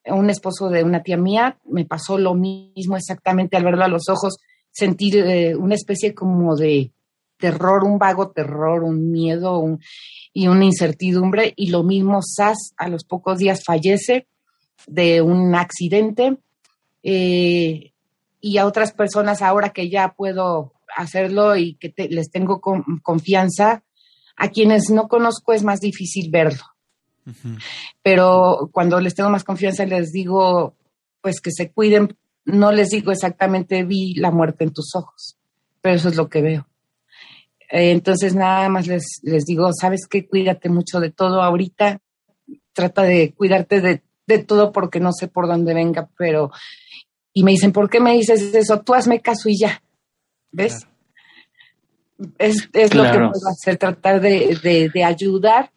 un 0.07 0.30
esposo 0.30 0.68
de 0.68 0.82
una 0.82 1.03
tía 1.03 1.16
mía, 1.16 1.59
me 1.64 1.84
pasó 1.84 2.18
lo 2.18 2.34
mismo 2.34 2.96
exactamente 2.96 3.57
al 3.57 3.64
verlo 3.64 3.84
a 3.84 3.88
los 3.88 4.09
ojos, 4.09 4.38
sentir 4.70 5.16
eh, 5.18 5.55
una 5.55 5.74
especie 5.74 6.14
como 6.14 6.57
de 6.57 6.92
terror, 7.38 7.84
un 7.84 7.98
vago 7.98 8.30
terror, 8.30 8.82
un 8.82 9.11
miedo 9.11 9.78
y 10.32 10.48
una 10.48 10.64
incertidumbre. 10.64 11.53
Y 11.57 11.70
lo 11.70 11.82
mismo, 11.82 12.20
Sass 12.22 12.72
a 12.76 12.88
los 12.88 13.05
pocos 13.05 13.38
días 13.38 13.62
fallece 13.64 14.26
de 14.86 15.22
un 15.22 15.54
accidente. 15.54 16.36
Eh, 17.02 17.92
y 18.40 18.58
a 18.58 18.66
otras 18.66 18.92
personas 18.92 19.40
ahora 19.40 19.70
que 19.70 19.88
ya 19.88 20.14
puedo 20.14 20.72
hacerlo 20.96 21.56
y 21.56 21.74
que 21.74 21.94
les 22.08 22.30
tengo 22.30 22.60
confianza, 22.60 23.82
a 24.36 24.48
quienes 24.48 24.90
no 24.90 25.08
conozco 25.08 25.52
es 25.52 25.62
más 25.62 25.80
difícil 25.80 26.30
verlo. 26.30 26.64
Pero 28.02 28.68
cuando 28.72 29.00
les 29.00 29.14
tengo 29.14 29.30
más 29.30 29.44
confianza 29.44 29.86
les 29.86 30.10
digo, 30.10 30.74
pues 31.20 31.40
que 31.40 31.52
se 31.52 31.70
cuiden, 31.70 32.16
no 32.44 32.72
les 32.72 32.90
digo 32.90 33.12
exactamente 33.12 33.84
vi 33.84 34.14
la 34.14 34.32
muerte 34.32 34.64
en 34.64 34.72
tus 34.72 34.94
ojos, 34.96 35.38
pero 35.80 35.94
eso 35.94 36.08
es 36.08 36.16
lo 36.16 36.28
que 36.28 36.42
veo. 36.42 36.66
Eh, 37.70 37.92
entonces 37.92 38.34
nada 38.34 38.68
más 38.68 38.88
les, 38.88 39.20
les 39.22 39.44
digo, 39.44 39.70
sabes 39.72 40.06
que 40.08 40.26
cuídate 40.26 40.68
mucho 40.68 40.98
de 40.98 41.10
todo 41.10 41.42
ahorita, 41.42 42.00
trata 42.72 43.02
de 43.02 43.32
cuidarte 43.34 43.80
de, 43.80 44.02
de 44.26 44.38
todo 44.38 44.72
porque 44.72 45.00
no 45.00 45.12
sé 45.12 45.28
por 45.28 45.46
dónde 45.46 45.74
venga, 45.74 46.08
pero... 46.16 46.50
Y 47.34 47.44
me 47.44 47.52
dicen, 47.52 47.72
¿por 47.72 47.88
qué 47.88 47.98
me 47.98 48.12
dices 48.12 48.54
eso? 48.54 48.80
Tú 48.80 48.92
hazme 48.92 49.20
caso 49.20 49.48
y 49.48 49.58
ya. 49.58 49.82
¿Ves? 50.50 50.86
Es, 52.38 52.68
es 52.74 52.94
lo 52.94 53.04
que 53.04 53.18
puedo 53.18 53.48
hacer, 53.50 53.78
tratar 53.78 54.20
de, 54.20 54.90
de, 54.92 55.04
ayudar. 55.04 55.72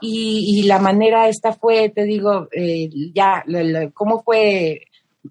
Y, 0.00 0.60
y, 0.60 0.62
la 0.62 0.78
manera 0.78 1.28
esta 1.28 1.52
fue, 1.52 1.88
te 1.88 2.04
digo, 2.04 2.48
eh, 2.52 2.88
ya, 3.12 3.44
cómo 3.92 4.22
fue 4.22 4.82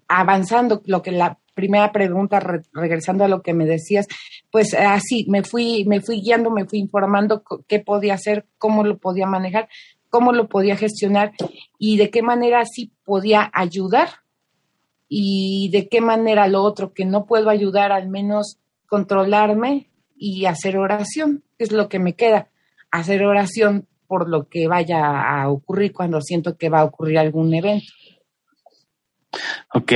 avanzando, 0.08 0.82
lo 0.84 1.02
que 1.02 1.10
la 1.10 1.38
primera 1.54 1.92
pregunta, 1.92 2.40
regresando 2.72 3.24
a 3.24 3.28
lo 3.28 3.42
que 3.42 3.54
me 3.54 3.66
decías, 3.66 4.06
pues 4.50 4.74
así, 4.74 5.26
me 5.28 5.42
fui, 5.42 5.84
me 5.86 6.00
fui 6.00 6.20
guiando, 6.20 6.50
me 6.50 6.66
fui 6.66 6.78
informando 6.78 7.42
qué 7.66 7.80
podía 7.80 8.14
hacer, 8.14 8.46
cómo 8.58 8.84
lo 8.84 8.98
podía 8.98 9.26
manejar, 9.26 9.68
cómo 10.12 10.34
lo 10.34 10.46
podía 10.46 10.76
gestionar 10.76 11.32
y 11.78 11.96
de 11.96 12.10
qué 12.10 12.20
manera 12.20 12.66
sí 12.66 12.92
podía 13.02 13.50
ayudar 13.54 14.10
y 15.08 15.70
de 15.72 15.88
qué 15.88 16.02
manera 16.02 16.48
lo 16.48 16.62
otro 16.62 16.92
que 16.92 17.06
no 17.06 17.24
puedo 17.24 17.48
ayudar, 17.48 17.92
al 17.92 18.10
menos 18.10 18.58
controlarme 18.86 19.88
y 20.14 20.44
hacer 20.44 20.76
oración, 20.76 21.42
que 21.56 21.64
es 21.64 21.72
lo 21.72 21.88
que 21.88 21.98
me 21.98 22.12
queda, 22.12 22.50
hacer 22.90 23.24
oración 23.24 23.88
por 24.06 24.28
lo 24.28 24.50
que 24.50 24.68
vaya 24.68 25.22
a 25.22 25.48
ocurrir 25.48 25.94
cuando 25.94 26.20
siento 26.20 26.58
que 26.58 26.68
va 26.68 26.80
a 26.80 26.84
ocurrir 26.84 27.18
algún 27.18 27.54
evento. 27.54 27.86
Ok. 29.72 29.92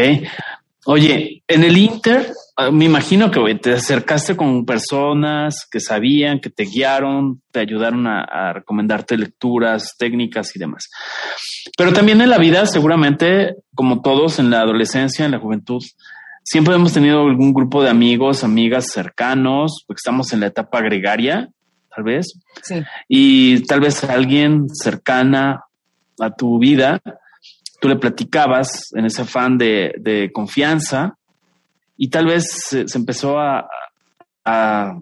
Oye, 0.89 1.43
en 1.49 1.65
el 1.65 1.77
Inter, 1.77 2.33
ah, 2.57 2.71
me 2.71 2.85
imagino 2.85 3.29
que 3.29 3.55
te 3.57 3.73
acercaste 3.73 4.37
con 4.37 4.65
personas 4.65 5.67
que 5.69 5.81
sabían, 5.81 6.39
que 6.39 6.49
te 6.49 6.63
guiaron, 6.63 7.43
te 7.51 7.59
ayudaron 7.59 8.07
a, 8.07 8.53
recomendarte 8.53 9.19
lecturas, 9.19 9.97
técnicas 9.99 10.55
y 10.55 10.61
demás. 10.61 10.89
Pero 11.77 11.93
también 11.93 12.21
en 12.21 12.31
la 12.31 12.39
vida, 12.39 12.67
seguramente, 12.67 13.57
como 13.75 14.01
todos 14.01 14.39
en 14.39 14.51
la 14.51 14.61
adolescencia, 14.61 15.25
en 15.25 15.33
la 15.33 15.41
juventud, 15.41 15.83
siempre 16.45 16.77
hemos 16.77 16.93
tenido 16.93 17.23
algún 17.23 17.53
grupo 17.53 17.83
de 17.83 17.91
amigos, 17.91 18.45
amigas 18.45 18.87
cercanos, 18.93 19.83
porque 19.89 19.99
estamos 19.99 20.33
en 20.33 20.39
la 20.39 20.47
etapa 20.47 20.83
gregaria, 20.83 21.49
tal 21.93 22.05
vez. 22.05 22.39
Sí. 22.63 22.77
Y 23.09 23.67
tal 23.67 23.81
vez 23.81 24.05
alguien 24.05 24.69
cercana 24.73 25.65
a 26.21 26.31
tu 26.31 26.61
vida 26.61 27.01
tú 27.81 27.89
le 27.89 27.97
platicabas 27.97 28.93
en 28.95 29.07
ese 29.07 29.23
afán 29.23 29.59
de, 29.59 30.31
confianza 30.33 31.17
y 31.97 32.09
tal 32.09 32.27
vez 32.27 32.45
se, 32.69 32.85
empezó 32.95 33.39
a, 33.39 33.69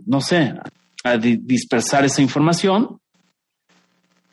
no 0.06 0.20
sé, 0.20 0.54
a 1.04 1.16
dispersar 1.18 2.04
esa 2.04 2.22
información. 2.22 2.98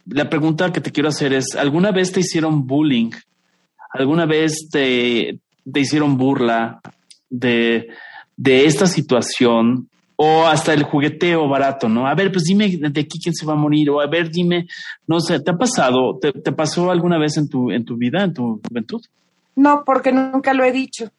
La 0.05 0.29
pregunta 0.29 0.71
que 0.71 0.81
te 0.81 0.91
quiero 0.91 1.09
hacer 1.09 1.33
es, 1.33 1.55
¿alguna 1.55 1.91
vez 1.91 2.11
te 2.11 2.21
hicieron 2.21 2.65
bullying? 2.65 3.11
¿Alguna 3.93 4.25
vez 4.25 4.69
te, 4.71 5.39
te 5.71 5.79
hicieron 5.79 6.17
burla 6.17 6.81
de, 7.29 7.89
de 8.35 8.65
esta 8.65 8.87
situación 8.87 9.90
o 10.23 10.45
hasta 10.45 10.71
el 10.75 10.83
jugueteo 10.83 11.49
barato, 11.49 11.89
¿no? 11.89 12.05
A 12.05 12.13
ver, 12.13 12.31
pues 12.31 12.43
dime 12.43 12.69
de 12.69 13.01
aquí 13.01 13.19
quién 13.19 13.33
se 13.33 13.43
va 13.43 13.53
a 13.53 13.55
morir, 13.55 13.89
o 13.89 13.99
a 13.99 14.05
ver, 14.05 14.29
dime, 14.29 14.67
no 15.07 15.19
sé, 15.19 15.39
¿te 15.39 15.49
ha 15.49 15.57
pasado, 15.57 16.19
te, 16.19 16.51
pasó 16.51 16.91
alguna 16.91 17.17
vez 17.17 17.37
en 17.37 17.49
tu, 17.49 17.71
en 17.71 17.83
tu 17.83 17.97
vida, 17.97 18.23
en 18.23 18.31
tu 18.31 18.61
juventud? 18.67 19.01
No, 19.55 19.83
porque 19.83 20.11
nunca 20.11 20.53
lo 20.53 20.63
he 20.63 20.71
dicho. 20.71 21.09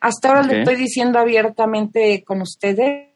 Hasta 0.00 0.28
ahora 0.28 0.42
le 0.44 0.60
estoy 0.60 0.76
diciendo 0.76 1.18
abiertamente 1.18 2.22
con 2.24 2.40
ustedes, 2.40 3.08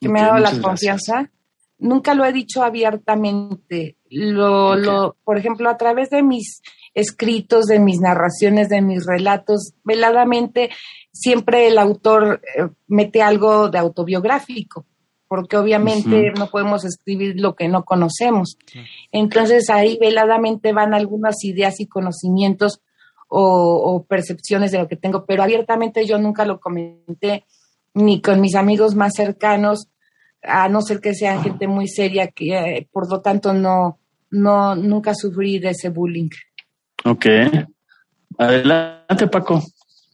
que 0.00 0.08
me 0.08 0.20
ha 0.20 0.26
dado 0.26 0.38
la 0.38 0.60
confianza. 0.60 1.30
Nunca 1.78 2.14
lo 2.14 2.24
he 2.24 2.32
dicho 2.32 2.64
abiertamente. 2.64 3.94
Lo, 4.10 4.74
lo, 4.74 5.14
por 5.22 5.38
ejemplo, 5.38 5.70
a 5.70 5.76
través 5.76 6.10
de 6.10 6.24
mis 6.24 6.60
escritos, 6.92 7.66
de 7.66 7.78
mis 7.78 8.00
narraciones, 8.00 8.68
de 8.68 8.82
mis 8.82 9.06
relatos, 9.06 9.74
veladamente 9.84 10.70
siempre 11.18 11.66
el 11.66 11.78
autor 11.78 12.40
eh, 12.56 12.68
mete 12.86 13.22
algo 13.22 13.68
de 13.68 13.78
autobiográfico, 13.78 14.86
porque 15.26 15.56
obviamente 15.56 16.32
no 16.38 16.48
podemos 16.48 16.84
escribir 16.84 17.40
lo 17.40 17.54
que 17.54 17.68
no 17.68 17.84
conocemos. 17.84 18.56
Entonces 19.10 19.68
ahí 19.68 19.98
veladamente 20.00 20.72
van 20.72 20.94
algunas 20.94 21.42
ideas 21.44 21.80
y 21.80 21.86
conocimientos 21.86 22.80
o, 23.30 24.06
percepciones 24.08 24.72
de 24.72 24.78
lo 24.78 24.88
que 24.88 24.96
tengo, 24.96 25.26
pero 25.26 25.42
abiertamente 25.42 26.06
yo 26.06 26.18
nunca 26.18 26.46
lo 26.46 26.60
comenté 26.60 27.44
ni 27.92 28.22
con 28.22 28.40
mis 28.40 28.54
amigos 28.54 28.94
más 28.94 29.12
cercanos, 29.14 29.88
a 30.42 30.68
no 30.68 30.80
ser 30.80 31.00
que 31.00 31.14
sean 31.14 31.42
gente 31.42 31.66
muy 31.66 31.88
seria, 31.88 32.28
que 32.28 32.56
eh, 32.56 32.88
por 32.90 33.10
lo 33.10 33.20
tanto 33.20 33.52
no, 33.52 33.98
no, 34.30 34.76
nunca 34.76 35.14
sufrí 35.14 35.58
de 35.58 35.70
ese 35.70 35.90
bullying. 35.90 36.30
Ok. 37.04 37.26
Adelante, 38.38 39.26
Paco. 39.26 39.62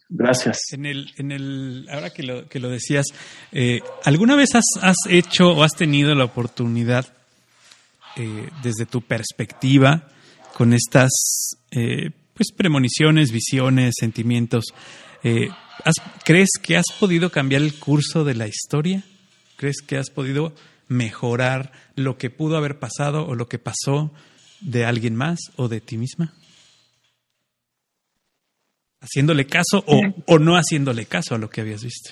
Gracias. 0.09 0.59
En 0.71 0.85
el, 0.85 1.11
en 1.17 1.31
el, 1.31 1.87
ahora 1.91 2.11
que 2.11 2.23
lo, 2.23 2.47
que 2.47 2.59
lo 2.59 2.69
decías, 2.69 3.07
eh, 3.51 3.81
¿alguna 4.03 4.35
vez 4.35 4.53
has, 4.53 4.65
has, 4.81 4.97
hecho 5.09 5.49
o 5.49 5.63
has 5.63 5.73
tenido 5.73 6.13
la 6.13 6.25
oportunidad, 6.25 7.07
eh, 8.15 8.49
desde 8.61 8.85
tu 8.85 9.01
perspectiva, 9.01 10.07
con 10.53 10.73
estas 10.73 11.11
eh, 11.71 12.11
pues 12.33 12.51
premoniciones, 12.55 13.31
visiones, 13.31 13.95
sentimientos, 13.99 14.65
¿crees 16.23 16.49
que 16.61 16.77
has 16.77 16.85
podido 16.99 17.31
cambiar 17.31 17.61
el 17.61 17.73
curso 17.79 18.23
de 18.23 18.35
la 18.35 18.47
historia? 18.47 19.03
¿Crees 19.57 19.77
que 19.85 19.97
has 19.97 20.09
podido 20.09 20.53
mejorar 20.87 21.71
lo 21.95 22.17
que 22.17 22.29
pudo 22.29 22.57
haber 22.57 22.79
pasado 22.79 23.25
o 23.25 23.35
lo 23.35 23.47
que 23.47 23.57
pasó 23.57 24.11
de 24.61 24.85
alguien 24.85 25.15
más 25.15 25.39
o 25.55 25.67
de 25.67 25.81
ti 25.81 25.97
misma? 25.97 26.33
Haciéndole 29.05 29.45
caso 29.45 29.83
o, 30.27 30.39
no 30.39 30.55
haciéndole 30.55 31.05
caso 31.05 31.35
a 31.35 31.37
lo 31.37 31.49
que 31.49 31.61
habías 31.61 31.83
visto. 31.83 32.11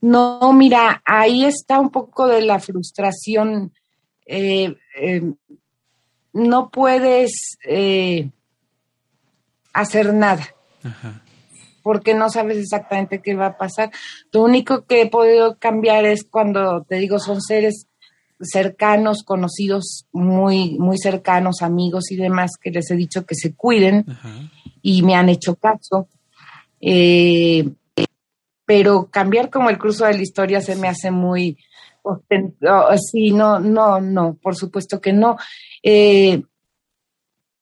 No, 0.00 0.52
mira, 0.52 1.00
ahí 1.04 1.44
está 1.44 1.78
un 1.78 1.90
poco 1.90 2.26
de 2.26 2.42
la 2.42 2.58
frustración. 2.58 3.72
Eh, 4.26 4.74
eh, 5.00 5.22
no 6.32 6.70
puedes 6.70 7.58
eh, 7.64 8.30
hacer 9.72 10.12
nada. 10.12 10.54
Porque 11.84 12.14
no 12.14 12.30
sabes 12.30 12.58
exactamente 12.58 13.20
qué 13.22 13.34
va 13.34 13.46
a 13.46 13.56
pasar. 13.56 13.90
Lo 14.32 14.42
único 14.42 14.84
que 14.86 15.02
he 15.02 15.10
podido 15.10 15.58
cambiar 15.58 16.04
es 16.04 16.24
cuando 16.24 16.82
te 16.82 16.96
digo, 16.96 17.18
son 17.18 17.40
seres 17.40 17.86
cercanos, 18.42 19.22
conocidos 19.24 20.06
muy, 20.12 20.78
muy 20.78 20.98
cercanos, 20.98 21.62
amigos 21.62 22.10
y 22.10 22.16
demás, 22.16 22.52
que 22.60 22.70
les 22.70 22.90
he 22.90 22.96
dicho 22.96 23.24
que 23.24 23.34
se 23.34 23.54
cuiden 23.54 24.04
y 24.82 25.02
me 25.02 25.14
han 25.14 25.28
hecho 25.28 25.54
caso. 25.54 26.08
Eh, 26.80 27.68
pero 28.64 29.08
cambiar 29.10 29.50
como 29.50 29.70
el 29.70 29.78
curso 29.78 30.04
de 30.04 30.14
la 30.14 30.22
historia 30.22 30.60
se 30.60 30.76
me 30.76 30.88
hace 30.88 31.10
muy... 31.10 31.56
Sí, 33.12 33.30
no, 33.30 33.60
no, 33.60 34.00
no, 34.00 34.36
por 34.42 34.56
supuesto 34.56 35.00
que 35.00 35.12
no. 35.12 35.36
Eh, 35.82 36.42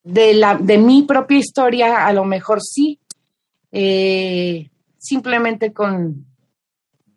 de, 0.03 0.33
la, 0.33 0.55
de 0.55 0.79
mi 0.79 1.03
propia 1.03 1.37
historia, 1.37 2.05
a 2.07 2.13
lo 2.13 2.25
mejor 2.25 2.59
sí. 2.61 2.99
Eh, 3.71 4.69
simplemente 4.97 5.73
con 5.73 6.30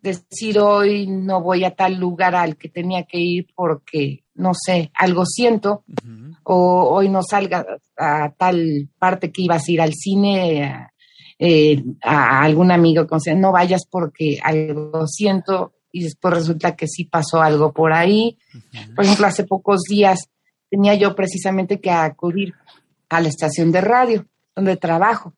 decir 0.05 0.59
hoy 0.59 1.07
no 1.07 1.41
voy 1.41 1.65
a 1.65 1.75
tal 1.75 1.97
lugar 1.97 2.35
al 2.37 2.57
que 2.57 2.69
tenía 2.69 3.05
que 3.05 3.19
ir 3.19 3.47
porque, 3.55 4.25
no 4.35 4.53
sé, 4.55 4.93
algo 4.95 5.25
siento, 5.27 5.83
o 6.45 6.89
hoy 6.95 7.09
no 7.09 7.23
salga 7.23 7.67
a 7.97 8.31
tal 8.37 8.89
parte 8.99 9.33
que 9.33 9.43
ibas 9.43 9.67
a 9.67 9.73
ir 9.73 9.81
al 9.81 9.95
cine, 9.95 10.91
eh, 11.39 11.83
a 12.03 12.43
algún 12.43 12.71
amigo, 12.71 13.07
que 13.07 13.35
no 13.35 13.51
vayas 13.51 13.87
porque 13.91 14.39
algo 14.43 15.07
siento 15.07 15.73
y 15.91 16.03
después 16.05 16.35
resulta 16.35 16.77
que 16.77 16.87
sí 16.87 17.05
pasó 17.05 17.41
algo 17.41 17.73
por 17.73 17.93
ahí. 17.93 18.37
Por 18.95 19.05
ejemplo, 19.05 19.27
hace 19.27 19.45
pocos 19.45 19.83
días 19.89 20.29
tenía 20.69 20.95
yo 20.95 21.15
precisamente 21.15 21.81
que 21.81 21.91
acudir 21.91 22.53
a 23.09 23.21
la 23.21 23.29
estación 23.29 23.73
de 23.73 23.81
radio 23.81 24.27
donde 24.55 24.77
trabajo. 24.77 25.33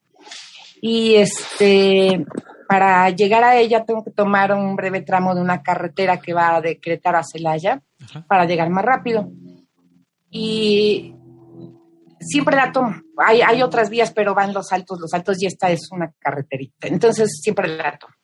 Y 0.80 1.14
este, 1.14 2.24
para 2.68 3.08
llegar 3.10 3.44
a 3.44 3.56
ella 3.56 3.84
tengo 3.84 4.04
que 4.04 4.10
tomar 4.10 4.52
un 4.52 4.76
breve 4.76 5.02
tramo 5.02 5.34
de 5.34 5.40
una 5.40 5.62
carretera 5.62 6.20
que 6.20 6.32
va 6.32 6.60
de 6.60 6.78
Querétaro 6.78 7.18
a 7.18 7.24
Celaya 7.24 7.82
para 8.28 8.44
llegar 8.44 8.70
más 8.70 8.84
rápido. 8.84 9.30
Y 10.30 11.14
siempre 12.20 12.56
la 12.56 12.72
tomo. 12.72 12.94
Hay, 13.16 13.40
hay 13.40 13.62
otras 13.62 13.90
vías, 13.90 14.12
pero 14.12 14.34
van 14.34 14.52
los 14.52 14.72
altos, 14.72 14.98
los 15.00 15.12
altos 15.14 15.40
y 15.42 15.46
esta 15.46 15.70
es 15.70 15.88
una 15.90 16.12
carreterita. 16.18 16.88
Entonces 16.88 17.40
siempre 17.40 17.68
la 17.68 17.98
tomo. 17.98 18.14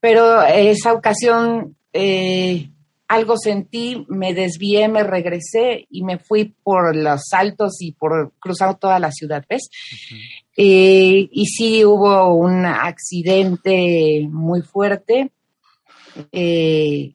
Pero 0.00 0.42
esa 0.42 0.92
ocasión 0.92 1.76
eh, 1.92 2.70
algo 3.08 3.36
sentí, 3.36 4.04
me 4.08 4.34
desvié, 4.34 4.88
me 4.88 5.02
regresé 5.02 5.86
y 5.90 6.02
me 6.02 6.18
fui 6.18 6.54
por 6.62 6.94
los 6.94 7.32
altos 7.32 7.80
y 7.80 7.92
por 7.92 8.32
cruzar 8.38 8.78
toda 8.78 8.98
la 8.98 9.12
ciudad, 9.12 9.44
¿ves? 9.48 9.68
Eh, 10.56 11.28
y 11.30 11.46
sí 11.46 11.84
hubo 11.84 12.34
un 12.34 12.64
accidente 12.64 14.26
muy 14.30 14.62
fuerte 14.62 15.30
eh, 16.32 17.14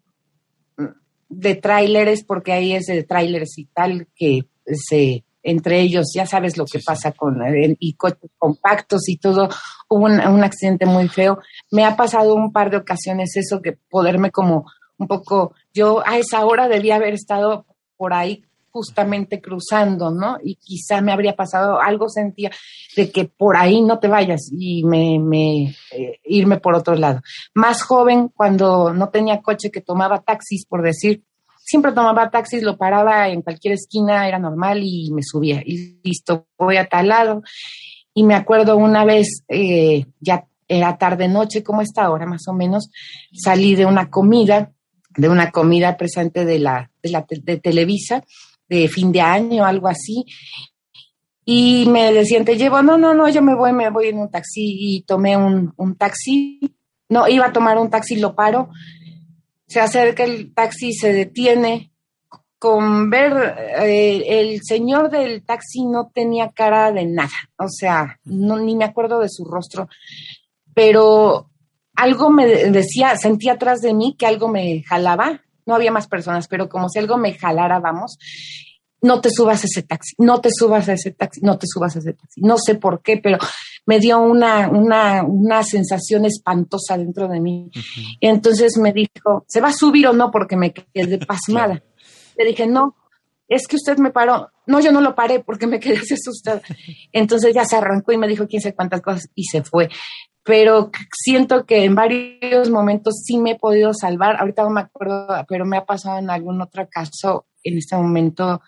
de 1.30 1.56
tráileres, 1.56 2.24
porque 2.24 2.52
ahí 2.52 2.74
es 2.74 2.86
de 2.86 3.04
tráileres 3.04 3.58
y 3.58 3.66
tal, 3.66 4.08
que 4.16 4.46
se 4.66 5.24
entre 5.44 5.80
ellos, 5.80 6.12
ya 6.14 6.28
sabes 6.28 6.56
lo 6.56 6.66
que 6.66 6.80
pasa 6.86 7.14
con 7.14 7.42
y 7.80 7.94
coches 7.94 8.30
compactos 8.38 9.10
y 9.10 9.18
todo, 9.18 9.50
hubo 9.90 10.06
un, 10.06 10.20
un, 10.20 10.44
accidente 10.44 10.86
muy 10.86 11.08
feo. 11.08 11.40
Me 11.72 11.84
ha 11.84 11.96
pasado 11.96 12.36
un 12.36 12.52
par 12.52 12.70
de 12.70 12.78
ocasiones 12.78 13.36
eso, 13.36 13.60
que 13.60 13.74
poderme 13.90 14.30
como 14.30 14.66
un 14.98 15.08
poco, 15.08 15.56
yo 15.74 16.06
a 16.06 16.20
esa 16.20 16.46
hora 16.46 16.68
debía 16.68 16.98
haber 16.98 17.16
estado 17.16 17.66
por 17.98 18.14
ahí 18.14 18.44
justamente 18.72 19.42
cruzando, 19.42 20.12
¿no? 20.12 20.38
Y 20.44 20.56
quizá 20.56 21.02
me 21.02 21.12
habría 21.12 21.36
pasado 21.36 21.80
algo, 21.80 22.10
sentía 22.10 22.52
de 22.96 23.12
que 23.12 23.26
por 23.26 23.58
ahí 23.58 23.82
no 23.82 24.00
te 24.00 24.08
vayas 24.08 24.50
y 24.52 24.84
me, 24.84 25.76
eh, 25.92 26.20
irme 26.24 26.58
por 26.58 26.76
otro 26.76 26.96
lado. 26.96 27.22
Más 27.54 27.84
joven, 27.84 28.30
cuando 28.30 28.94
no 28.94 29.10
tenía 29.10 29.42
coche, 29.42 29.72
que 29.72 29.82
tomaba 29.82 30.22
taxis, 30.22 30.66
por 30.66 30.82
decir, 30.82 31.24
siempre 31.64 31.92
tomaba 31.92 32.30
taxis, 32.30 32.64
lo 32.64 32.78
paraba 32.78 33.30
en 33.30 33.42
cualquier 33.42 33.74
esquina, 33.74 34.28
era 34.28 34.40
normal 34.40 34.82
y 34.84 35.12
me 35.12 35.22
subía 35.24 35.62
y 35.66 36.00
listo, 36.04 36.48
voy 36.58 36.78
a 36.78 36.88
tal 36.88 37.10
lado. 37.10 37.44
Y 38.14 38.24
me 38.24 38.36
acuerdo 38.36 38.76
una 38.78 39.06
vez, 39.06 39.44
eh, 39.48 40.06
ya 40.20 40.46
era 40.68 40.98
tarde 40.98 41.28
noche, 41.28 41.64
como 41.64 41.82
esta 41.82 42.10
hora 42.10 42.26
más 42.26 42.48
o 42.48 42.54
menos, 42.54 42.90
salí 43.32 43.76
de 43.76 43.86
una 43.86 44.10
comida 44.10 44.72
de 45.16 45.30
una 45.30 45.52
comida 45.52 45.98
presente 45.98 46.46
de 46.46 46.60
la, 46.60 46.90
de 47.02 47.10
la 47.10 47.26
de 47.30 47.58
Televisa, 47.58 48.24
de 48.72 48.88
fin 48.88 49.12
de 49.12 49.20
año, 49.20 49.66
algo 49.66 49.88
así. 49.90 50.26
Y 51.44 51.86
me 51.90 52.14
decían, 52.14 52.46
te 52.46 52.56
llevo, 52.56 52.82
no, 52.82 52.98
no, 52.98 53.14
no, 53.14 53.28
yo 53.28 53.42
me 53.42 53.54
voy, 53.54 53.74
me 53.74 53.90
voy 53.90 54.08
en 54.08 54.20
un 54.20 54.32
taxi 54.32 54.78
y 54.80 55.02
tomé 55.02 55.36
un, 55.36 55.74
un 55.76 55.96
taxi. 55.96 56.60
No, 57.10 57.28
iba 57.28 57.48
a 57.48 57.52
tomar 57.52 57.78
un 57.78 57.90
taxi, 57.90 58.16
lo 58.16 58.34
paro. 58.34 58.70
Se 59.68 59.82
acerca 59.82 60.24
el 60.24 60.54
taxi, 60.54 60.94
se 60.94 61.12
detiene. 61.12 61.92
Con 62.58 63.10
ver, 63.10 63.34
eh, 63.80 64.24
el 64.40 64.62
señor 64.62 65.10
del 65.10 65.44
taxi 65.44 65.84
no 65.84 66.12
tenía 66.14 66.52
cara 66.52 66.92
de 66.92 67.08
nada, 67.08 67.50
o 67.58 67.68
sea, 67.68 68.20
no, 68.24 68.60
ni 68.60 68.76
me 68.76 68.86
acuerdo 68.86 69.20
de 69.20 69.30
su 69.30 69.46
rostro, 69.46 69.90
pero 70.76 71.50
algo 71.96 72.30
me 72.30 72.46
decía, 72.46 73.18
sentía 73.18 73.54
atrás 73.54 73.82
de 73.82 73.96
mí 73.96 74.16
que 74.16 74.28
algo 74.28 74.48
me 74.48 74.84
jalaba, 74.84 75.42
no 75.66 75.76
había 75.76 75.92
más 75.92 76.08
personas, 76.08 76.48
pero 76.48 76.70
como 76.70 76.90
si 76.90 77.00
algo 77.00 77.18
me 77.18 77.34
jalara, 77.34 77.80
vamos, 77.80 78.18
no 79.02 79.20
te 79.20 79.30
subas 79.32 79.64
a 79.64 79.68
ese 79.68 79.84
taxi, 79.84 80.16
no 80.20 80.40
te 80.42 80.50
subas 80.52 80.88
a 80.88 80.94
ese 80.94 81.12
taxi, 81.12 81.42
no 81.42 81.58
te 81.58 81.66
subas 81.68 81.96
a 81.96 82.00
ese 82.00 82.14
taxi. 82.14 82.42
No 82.42 82.58
sé 82.58 82.76
por 82.76 83.02
qué, 83.02 83.18
pero 83.18 83.40
me 83.86 84.00
dio 84.00 84.20
una, 84.20 84.70
una, 84.70 85.24
una 85.24 85.64
sensación 85.64 86.26
espantosa 86.26 86.98
dentro 86.98 87.28
de 87.28 87.40
mí. 87.40 87.72
Y 88.20 88.28
entonces 88.28 88.78
me 88.78 88.94
dijo, 88.94 89.44
¿se 89.48 89.60
va 89.60 89.70
a 89.70 89.74
subir 89.74 90.08
o 90.08 90.14
no? 90.14 90.30
Porque 90.30 90.56
me 90.56 90.72
quedé 90.72 91.18
pasmada. 91.26 91.84
Le 92.38 92.46
dije, 92.46 92.68
no, 92.68 92.96
es 93.52 93.68
que 93.68 93.76
usted 93.76 93.98
me 93.98 94.12
paró. 94.12 94.50
No, 94.66 94.80
yo 94.80 94.94
no 94.94 95.02
lo 95.02 95.14
paré 95.14 95.42
porque 95.42 95.68
me 95.68 95.80
quedé 95.80 95.98
así 95.98 96.14
asustada. 96.16 96.62
Entonces 97.12 97.54
ya 97.54 97.66
se 97.66 97.76
arrancó 97.76 98.14
y 98.14 98.18
me 98.18 98.28
dijo 98.28 98.48
quién 98.48 98.62
sé 98.62 98.74
cuántas 98.74 99.02
cosas 99.02 99.28
y 99.36 99.44
se 99.44 99.62
fue 99.64 99.90
pero 100.44 100.90
siento 101.24 101.68
que 101.68 101.84
en 101.84 101.94
varios 101.94 102.72
momentos 102.72 103.22
sí 103.24 103.38
me 103.38 103.52
he 103.52 103.60
podido 103.60 103.94
salvar. 103.94 104.38
Ahorita 104.40 104.64
no 104.64 104.72
me 104.72 104.82
acuerdo, 104.82 105.28
pero 105.48 105.66
me 105.66 105.78
ha 105.78 105.86
pasado 105.86 106.18
en 106.18 106.32
algún 106.32 106.60
otro 106.60 106.90
caso 106.90 107.46
en 107.64 107.78
este 107.78 107.96
momento. 107.96 108.60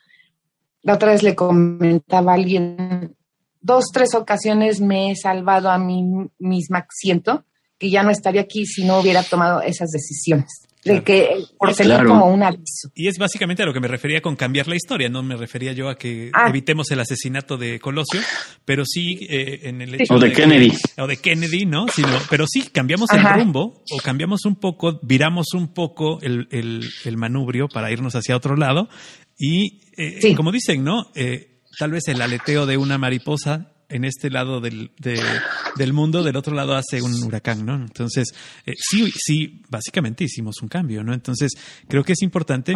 La 0.83 0.93
otra 0.93 1.13
vez 1.13 1.23
le 1.23 1.33
comentaba 1.33 2.33
a 2.33 2.35
alguien, 2.35 3.15
dos, 3.59 3.85
tres 3.91 4.13
ocasiones 4.13 4.81
me 4.81 5.09
he 5.09 5.15
salvado 5.15 5.71
a 5.71 5.79
mí 5.79 6.29
misma, 6.37 6.85
siento 6.91 7.43
que 7.79 7.89
ya 7.89 8.03
no 8.03 8.11
estaría 8.11 8.41
aquí 8.41 8.67
si 8.67 8.85
no 8.85 8.99
hubiera 8.99 9.23
tomado 9.23 9.59
esas 9.61 9.89
decisiones 9.89 10.67
de 10.85 11.03
que 11.03 11.45
por 11.57 11.73
tener 11.73 12.05
como 12.05 12.27
un 12.27 12.43
aviso. 12.43 12.89
Y 12.95 13.07
es 13.07 13.17
básicamente 13.17 13.63
a 13.63 13.65
lo 13.65 13.73
que 13.73 13.79
me 13.79 13.87
refería 13.87 14.21
con 14.21 14.35
cambiar 14.35 14.67
la 14.67 14.75
historia, 14.75 15.09
no 15.09 15.23
me 15.23 15.35
refería 15.35 15.71
yo 15.73 15.89
a 15.89 15.97
que 15.97 16.31
ah. 16.33 16.49
evitemos 16.49 16.91
el 16.91 16.99
asesinato 16.99 17.57
de 17.57 17.79
Colosio, 17.79 18.21
pero 18.65 18.83
sí 18.85 19.19
eh, 19.29 19.61
en 19.63 19.81
el 19.81 19.95
hecho 19.95 20.15
o 20.15 20.19
de, 20.19 20.31
Kennedy 20.31 20.71
o 20.97 21.07
de 21.07 21.17
Kennedy, 21.17 21.65
¿no? 21.65 21.87
Sino, 21.87 22.09
pero 22.29 22.45
sí 22.47 22.63
cambiamos 22.71 23.09
el 23.11 23.23
rumbo 23.23 23.83
o 23.91 23.97
cambiamos 24.03 24.45
un 24.45 24.55
poco, 24.55 24.99
viramos 25.01 25.53
un 25.53 25.73
poco 25.73 26.19
el, 26.21 26.47
el, 26.51 27.17
manubrio 27.17 27.67
para 27.67 27.91
irnos 27.91 28.15
hacia 28.15 28.35
otro 28.35 28.55
lado 28.55 28.89
y 29.37 29.81
eh, 29.97 30.35
como 30.35 30.51
dicen, 30.51 30.83
¿no? 30.83 31.11
Eh, 31.15 31.61
tal 31.77 31.91
vez 31.91 32.07
el 32.07 32.21
aleteo 32.21 32.65
de 32.65 32.77
una 32.77 32.97
mariposa 32.97 33.72
en 33.93 34.05
este 34.05 34.31
lado 34.31 34.59
del, 34.59 34.91
del, 34.97 35.93
mundo, 35.93 36.23
del 36.23 36.35
otro 36.35 36.55
lado 36.55 36.75
hace 36.75 37.01
un 37.01 37.23
huracán, 37.23 37.63
¿no? 37.63 37.75
Entonces, 37.75 38.29
eh, 38.65 38.73
sí, 38.75 39.11
sí, 39.15 39.61
básicamente 39.69 40.23
hicimos 40.23 40.55
un 40.63 40.67
cambio, 40.67 41.03
¿no? 41.03 41.13
Entonces, 41.13 41.51
creo 41.87 42.03
que 42.03 42.13
es 42.13 42.23
importante 42.23 42.73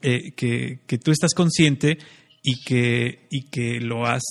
eh, 0.00 0.30
que, 0.32 0.78
que, 0.86 0.98
tú 0.98 1.10
estás 1.10 1.34
consciente 1.34 1.98
y 2.42 2.62
que, 2.62 3.26
y 3.30 3.42
que 3.50 3.80
lo 3.80 4.06
has... 4.06 4.22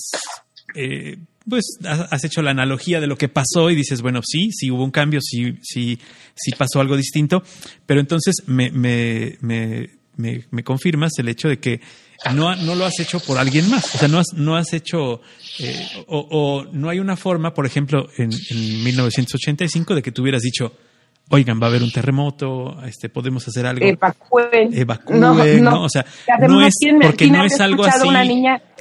Eh, 0.74 1.18
pues 1.48 1.64
has 1.84 2.22
hecho 2.22 2.42
la 2.42 2.52
analogía 2.52 3.00
de 3.00 3.06
lo 3.06 3.16
que 3.16 3.28
pasó 3.28 3.70
y 3.70 3.74
dices, 3.74 4.02
bueno, 4.02 4.20
sí, 4.24 4.50
sí 4.52 4.70
hubo 4.70 4.84
un 4.84 4.90
cambio, 4.90 5.20
sí, 5.20 5.54
sí, 5.62 5.98
sí 6.34 6.52
pasó 6.56 6.80
algo 6.80 6.96
distinto, 6.96 7.42
pero 7.86 7.98
entonces 7.98 8.36
me, 8.46 8.70
me, 8.70 9.36
me, 9.40 9.88
me 10.16 10.62
confirmas 10.62 11.12
el 11.18 11.28
hecho 11.28 11.48
de 11.48 11.58
que 11.58 11.80
no, 12.34 12.54
no 12.56 12.74
lo 12.74 12.84
has 12.84 12.98
hecho 13.00 13.20
por 13.20 13.38
alguien 13.38 13.68
más. 13.70 13.94
O 13.94 13.98
sea, 13.98 14.08
no 14.08 14.18
has, 14.18 14.32
no 14.34 14.56
has 14.56 14.72
hecho, 14.72 15.20
eh, 15.58 16.04
o, 16.06 16.64
no 16.72 16.88
hay 16.88 17.00
una 17.00 17.16
forma, 17.16 17.54
por 17.54 17.66
ejemplo, 17.66 18.08
en, 18.16 18.28
1985 18.28 19.94
de 19.94 20.02
que 20.02 20.12
tú 20.12 20.22
hubieras 20.22 20.42
dicho, 20.42 20.72
oigan, 21.30 21.60
va 21.60 21.66
a 21.66 21.70
haber 21.70 21.82
un 21.82 21.90
terremoto, 21.90 22.76
este, 22.84 23.08
podemos 23.08 23.46
hacer 23.48 23.66
algo. 23.66 23.84
Evacúen. 23.86 24.72
Evacúen, 24.72 25.20
no, 25.64 25.84
O 25.84 25.88
sea, 25.88 26.04
no 26.46 26.64
es, 26.64 26.74
porque 27.00 27.28
no 27.28 27.44
es 27.44 27.58
algo 27.60 27.84
así 27.84 28.08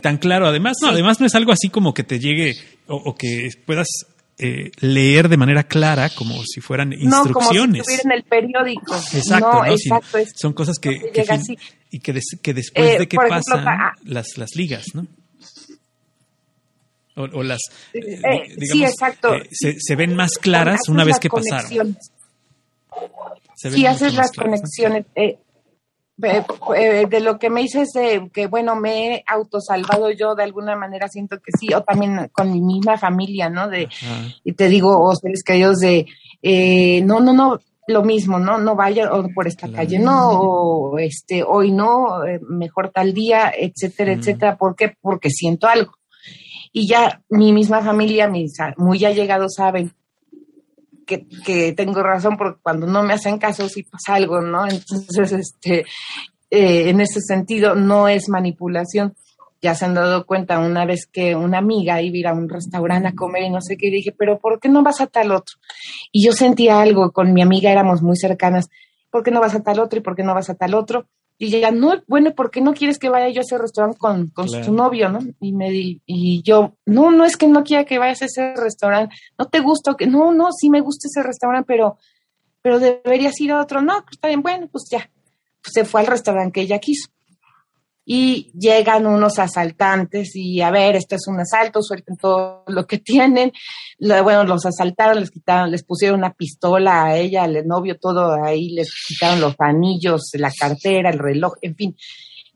tan 0.02 0.18
claro. 0.18 0.48
Además, 0.48 0.78
no, 0.82 0.90
además 0.90 1.20
no 1.20 1.26
es 1.26 1.36
algo 1.36 1.52
así 1.52 1.70
como 1.70 1.94
que 1.94 2.04
te 2.04 2.20
llegue 2.20 2.56
o, 2.88 3.16
que 3.16 3.50
puedas 3.66 3.88
eh, 4.38 4.72
leer 4.80 5.30
de 5.30 5.38
manera 5.38 5.64
clara 5.64 6.10
como 6.10 6.42
si 6.44 6.60
fueran 6.62 6.94
instrucciones. 6.94 7.80
No, 7.80 7.84
como 7.84 7.98
si 7.98 8.02
en 8.06 8.12
el 8.12 8.24
periódico. 8.24 8.96
Exacto, 9.14 9.64
no, 9.64 9.66
exacto 9.66 10.18
son 10.36 10.54
cosas 10.54 10.80
que, 10.80 11.00
y 11.92 12.00
que, 12.00 12.20
que 12.42 12.54
después 12.54 12.96
eh, 12.96 13.00
de 13.00 13.08
que 13.08 13.18
pasan 13.18 13.68
ah, 13.68 13.94
las, 14.04 14.38
las 14.38 14.56
ligas, 14.56 14.86
¿no? 14.94 15.08
O, 17.16 17.44
las, 17.44 17.60
eh, 17.94 18.56
sí, 18.62 18.84
exacto. 18.84 19.32
Se, 19.52 19.76
se, 19.78 19.96
ven 19.98 20.16
más 20.16 20.38
claras 20.38 20.88
una 20.88 21.04
vez 21.04 21.20
que 21.20 21.28
pasaron. 21.30 21.98
Sí, 23.56 23.86
haces 23.86 24.14
las 24.14 24.32
conexiones. 24.32 25.06
de 26.16 27.20
lo 27.20 27.38
que 27.38 27.50
me 27.50 27.62
dices 27.62 27.90
de 27.94 28.30
que, 28.34 28.48
bueno, 28.48 28.78
me 28.78 29.16
he 29.16 29.24
autosalvado 29.28 30.12
yo 30.12 30.34
de 30.34 30.44
alguna 30.44 30.78
manera, 30.78 31.10
siento 31.10 31.40
que 31.40 31.52
sí, 31.60 31.74
o 31.74 31.82
también 31.82 32.30
con 32.32 32.54
mi 32.54 32.62
misma 32.62 32.98
familia, 32.98 33.50
¿no? 33.50 33.68
De, 33.68 33.90
y 34.46 34.54
te 34.54 34.70
digo, 34.70 34.98
o 34.98 35.14
seres 35.14 35.44
queridos 35.44 35.80
de, 35.80 36.06
eh, 36.42 37.02
no, 37.02 37.20
no, 37.20 37.34
no, 37.34 37.60
lo 37.90 38.04
mismo, 38.04 38.38
¿no? 38.38 38.60
No 38.60 38.76
vaya 38.76 39.10
por 39.34 39.48
esta 39.48 39.68
calle, 39.72 39.98
no, 39.98 40.30
o 40.30 41.00
este, 41.00 41.44
hoy 41.44 41.72
no, 41.72 42.24
eh, 42.24 42.40
mejor 42.48 42.92
tal 42.92 43.16
día, 43.16 43.52
etcétera, 43.58 44.14
etcétera. 44.14 44.58
¿Por 44.58 44.76
qué? 44.76 44.96
Porque 45.02 45.32
siento 45.32 45.68
algo. 45.68 45.94
Y 46.72 46.88
ya 46.88 47.24
mi 47.30 47.52
misma 47.52 47.82
familia, 47.82 48.28
mis 48.28 48.54
muy 48.78 49.04
allegados 49.04 49.56
saben 49.56 49.92
que, 51.08 51.26
que 51.44 51.74
tengo 51.74 52.04
razón 52.04 52.38
porque 52.38 52.60
cuando 52.62 52.86
no 52.86 53.02
me 53.02 53.14
hacen 53.14 53.40
caso 53.40 53.68
sí 53.68 53.82
pasa 53.82 54.14
algo, 54.14 54.40
¿no? 54.40 54.68
Entonces, 54.68 55.32
este, 55.32 55.80
eh, 56.52 56.90
en 56.90 57.02
ese 57.02 57.22
sentido, 57.22 57.74
no 57.74 58.08
es 58.08 58.30
manipulación 58.30 59.16
ya 59.62 59.76
se 59.76 59.86
han 59.86 59.94
dado 59.94 60.26
cuenta 60.26 60.60
una 60.60 60.86
vez 60.86 61.06
que 61.06 61.36
una 61.36 61.58
amiga 61.58 62.02
iba 62.02 62.16
a 62.16 62.18
ir 62.18 62.28
a 62.28 62.34
un 62.34 62.48
restaurante 62.48 63.10
a 63.10 63.16
comer 63.16 63.44
y 63.44 63.50
no 63.50 63.62
sé 63.62 63.78
qué, 63.78 63.88
y 63.88 63.92
dije, 63.92 64.12
pero 64.12 64.40
¿por 64.40 64.60
qué 64.60 64.70
no 64.70 64.84
vas 64.84 65.02
a 65.02 65.08
tal 65.08 65.32
otro? 65.32 65.58
Y 66.12 66.26
yo 66.26 66.32
sentía 66.32 66.82
algo, 66.82 67.12
con 67.12 67.34
mi 67.34 67.42
amiga 67.42 67.72
éramos 67.72 68.02
muy 68.02 68.16
cercanas, 68.16 68.70
¿por 69.10 69.24
qué 69.24 69.32
no 69.32 69.42
vas 69.42 69.56
a 69.56 69.62
tal 69.62 69.80
otro 69.80 70.00
y 70.00 70.02
por 70.02 70.16
qué 70.16 70.24
no 70.24 70.34
vas 70.34 70.50
a 70.50 70.56
tal 70.56 70.74
otro? 70.74 71.08
Y 71.38 71.56
ella, 71.56 71.72
no, 71.72 72.04
bueno, 72.08 72.34
¿por 72.36 72.52
qué 72.52 72.60
no 72.60 72.74
quieres 72.74 73.00
que 73.00 73.08
vaya 73.08 73.30
yo 73.30 73.40
a 73.40 73.44
ese 73.44 73.58
restaurante 73.58 73.98
con, 73.98 74.28
con 74.28 74.50
su 74.50 74.74
novio, 74.74 75.08
no? 75.10 75.20
Y 75.40 75.54
me 75.54 75.70
di, 75.70 76.02
y 76.06 76.42
yo, 76.44 76.74
no, 76.86 77.12
no 77.12 77.24
es 77.24 77.38
que 77.38 77.48
no 77.48 77.64
quiera 77.64 77.86
que 77.86 77.98
vayas 77.98 78.22
a 78.22 78.26
ese 78.26 78.54
restaurante, 78.56 79.16
no 79.38 79.46
te 79.46 79.62
gusta, 79.62 79.96
que 79.98 80.06
no, 80.06 80.34
no, 80.34 80.50
sí 80.52 80.70
me 80.70 80.82
gusta 80.82 81.08
ese 81.08 81.24
restaurante, 81.24 81.66
pero, 81.66 81.98
pero 82.62 82.80
deberías 82.80 83.40
ir 83.40 83.54
a 83.54 83.62
otro, 83.62 83.82
no, 83.82 84.04
está 84.12 84.28
bien, 84.28 84.42
bueno, 84.42 84.68
pues 84.70 84.86
ya. 84.92 85.10
Pues 85.62 85.74
se 85.74 85.86
fue 85.86 86.02
al 86.02 86.08
restaurante 86.08 86.54
que 86.54 86.62
ella 86.62 86.80
quiso 86.80 87.10
y 88.12 88.50
llegan 88.58 89.06
unos 89.06 89.38
asaltantes 89.38 90.36
y 90.36 90.62
a 90.62 90.72
ver, 90.72 90.96
esto 90.96 91.16
es 91.16 91.28
un 91.28 91.40
asalto, 91.40 91.84
suelten 91.84 92.18
todo 92.18 92.64
lo 92.66 92.88
que 92.88 92.98
tienen. 92.98 93.52
bueno, 94.00 94.46
los 94.46 94.66
asaltaron, 94.66 95.20
les 95.20 95.30
quitaron, 95.30 95.70
les 95.70 95.84
pusieron 95.84 96.18
una 96.18 96.34
pistola 96.34 97.04
a 97.04 97.18
ella, 97.18 97.44
al 97.44 97.68
novio, 97.68 98.00
todo 98.00 98.44
ahí, 98.44 98.72
les 98.72 98.90
quitaron 99.08 99.40
los 99.40 99.54
anillos, 99.60 100.32
la 100.34 100.52
cartera, 100.52 101.12
el 101.12 101.20
reloj, 101.20 101.54
en 101.62 101.76
fin. 101.76 101.96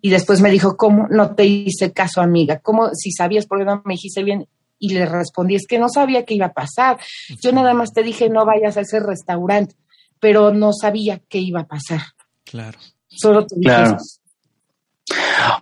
Y 0.02 0.10
después 0.10 0.42
me 0.42 0.50
dijo, 0.50 0.76
¿cómo 0.76 1.08
no 1.12 1.36
te 1.36 1.46
hice 1.46 1.94
caso, 1.94 2.20
amiga? 2.20 2.58
¿Cómo, 2.58 2.90
si 2.96 3.12
sabías 3.12 3.46
por 3.46 3.60
qué 3.60 3.66
no 3.66 3.84
me 3.86 3.94
dijiste 3.94 4.24
bien? 4.24 4.48
Y 4.80 4.96
le 4.96 5.06
respondí, 5.06 5.54
es 5.54 5.68
que 5.68 5.78
no 5.78 5.88
sabía 5.88 6.26
qué 6.26 6.34
iba 6.34 6.48
a 6.48 6.54
pasar. 6.54 6.98
Yo 7.44 7.52
nada 7.52 7.76
más 7.76 7.94
te 7.94 8.02
dije, 8.02 8.28
no 8.28 8.44
vayas 8.44 8.76
a 8.78 8.82
ese 8.82 9.00
restaurante, 9.00 9.76
pero 10.20 10.52
no 10.52 10.74
sabía 10.74 11.22
qué 11.30 11.38
iba 11.38 11.62
a 11.62 11.68
pasar. 11.68 12.02
Claro. 12.44 12.80
Solo 13.08 13.46
te 13.46 13.54
dije 13.56 13.70
claro. 13.70 13.98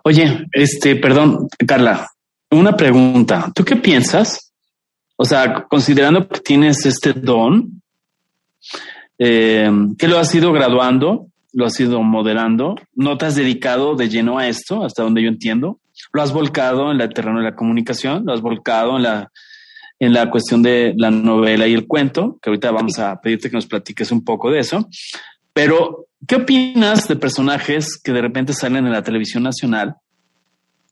Oye, 0.04 0.48
este, 0.52 0.96
perdón, 0.96 1.48
Carla, 1.68 2.10
una 2.52 2.76
pregunta. 2.76 3.52
¿Tú 3.54 3.64
qué 3.64 3.76
piensas? 3.76 4.54
O 5.16 5.26
sea, 5.26 5.66
considerando 5.70 6.28
que 6.28 6.40
tienes 6.40 6.86
este 6.86 7.14
don, 7.14 7.82
eh, 9.18 9.70
que 9.98 10.08
lo 10.08 10.18
has 10.18 10.34
ido 10.34 10.52
graduando, 10.52 11.28
lo 11.54 11.66
has 11.66 11.80
ido 11.80 12.02
moderando, 12.02 12.76
no 12.96 13.18
te 13.18 13.26
has 13.26 13.36
dedicado 13.36 13.96
de 13.96 14.10
lleno 14.10 14.40
a 14.40 14.48
esto, 14.48 14.84
hasta 14.84 15.04
donde 15.04 15.22
yo 15.22 15.30
entiendo, 15.30 15.80
lo 16.14 16.22
has 16.22 16.34
volcado 16.34 16.92
en 16.92 17.00
el 17.00 17.14
terreno 17.14 17.40
de 17.40 17.46
la 17.46 17.56
comunicación, 17.56 18.26
lo 18.26 18.34
has 18.34 18.42
volcado 18.42 18.98
en 18.98 19.04
la, 19.04 19.32
en 20.00 20.14
la 20.14 20.30
cuestión 20.32 20.64
de 20.64 20.94
la 20.98 21.12
novela 21.12 21.68
y 21.68 21.74
el 21.74 21.88
cuento, 21.88 22.40
que 22.42 22.50
ahorita 22.50 22.72
vamos 22.72 22.98
a 23.00 23.20
pedirte 23.22 23.50
que 23.50 23.58
nos 23.58 23.68
platiques 23.68 24.12
un 24.12 24.24
poco 24.24 24.50
de 24.50 24.60
eso, 24.60 24.88
pero 25.54 26.08
¿Qué 26.28 26.36
opinas 26.36 27.08
de 27.08 27.16
personajes 27.16 28.00
que 28.02 28.12
de 28.12 28.22
repente 28.22 28.54
salen 28.54 28.86
en 28.86 28.92
la 28.92 29.02
televisión 29.02 29.44
nacional? 29.44 29.96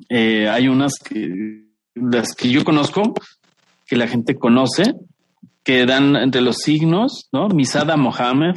Eh, 0.10 0.50
hay 0.50 0.68
unas 0.68 0.94
que 0.96 1.66
las 1.96 2.34
que 2.34 2.50
yo 2.50 2.64
conozco, 2.64 3.14
que 3.86 3.96
la 3.96 4.08
gente 4.08 4.36
conoce, 4.36 4.96
que 5.64 5.86
dan 5.86 6.16
entre 6.16 6.42
los 6.42 6.58
signos, 6.58 7.30
¿no? 7.32 7.48
Misada 7.50 7.96
Mohamed 7.96 8.56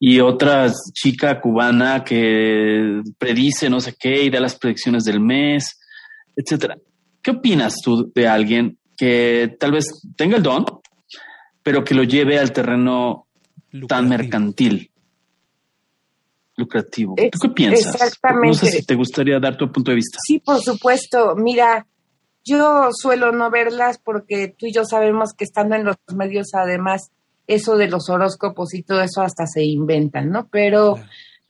y 0.00 0.20
otra 0.20 0.72
chica 0.92 1.40
cubana 1.40 2.02
que 2.02 3.02
predice 3.18 3.70
no 3.70 3.80
sé 3.80 3.94
qué 3.98 4.24
y 4.24 4.30
da 4.30 4.40
las 4.40 4.58
predicciones 4.58 5.04
del 5.04 5.20
mes, 5.20 5.78
etcétera. 6.34 6.76
¿Qué 7.22 7.30
opinas 7.30 7.76
tú 7.82 8.10
de 8.12 8.26
alguien 8.26 8.78
que 8.96 9.54
tal 9.60 9.72
vez 9.72 9.86
tenga 10.16 10.36
el 10.36 10.42
don, 10.42 10.64
pero 11.62 11.84
que 11.84 11.94
lo 11.94 12.02
lleve 12.02 12.38
al 12.38 12.52
terreno 12.52 13.28
tan 13.86 14.08
mercantil? 14.08 14.91
Lucrativo. 16.62 17.14
¿Tú 17.16 17.38
qué 17.40 17.48
piensas? 17.48 17.94
Exactamente. 17.94 18.48
No 18.48 18.54
sé 18.54 18.66
si 18.66 18.84
te 18.84 18.94
gustaría 18.94 19.38
dar 19.38 19.56
tu 19.56 19.70
punto 19.70 19.90
de 19.90 19.96
vista. 19.96 20.18
Sí, 20.26 20.38
por 20.38 20.60
supuesto. 20.60 21.34
Mira, 21.36 21.86
yo 22.44 22.88
suelo 22.92 23.32
no 23.32 23.50
verlas 23.50 23.98
porque 23.98 24.48
tú 24.48 24.66
y 24.66 24.72
yo 24.72 24.84
sabemos 24.84 25.32
que 25.36 25.44
estando 25.44 25.76
en 25.76 25.84
los 25.84 25.96
medios, 26.14 26.54
además, 26.54 27.10
eso 27.46 27.76
de 27.76 27.88
los 27.88 28.08
horóscopos 28.08 28.74
y 28.74 28.82
todo 28.82 29.02
eso 29.02 29.22
hasta 29.22 29.46
se 29.46 29.64
inventan, 29.64 30.30
¿no? 30.30 30.48
Pero 30.48 30.98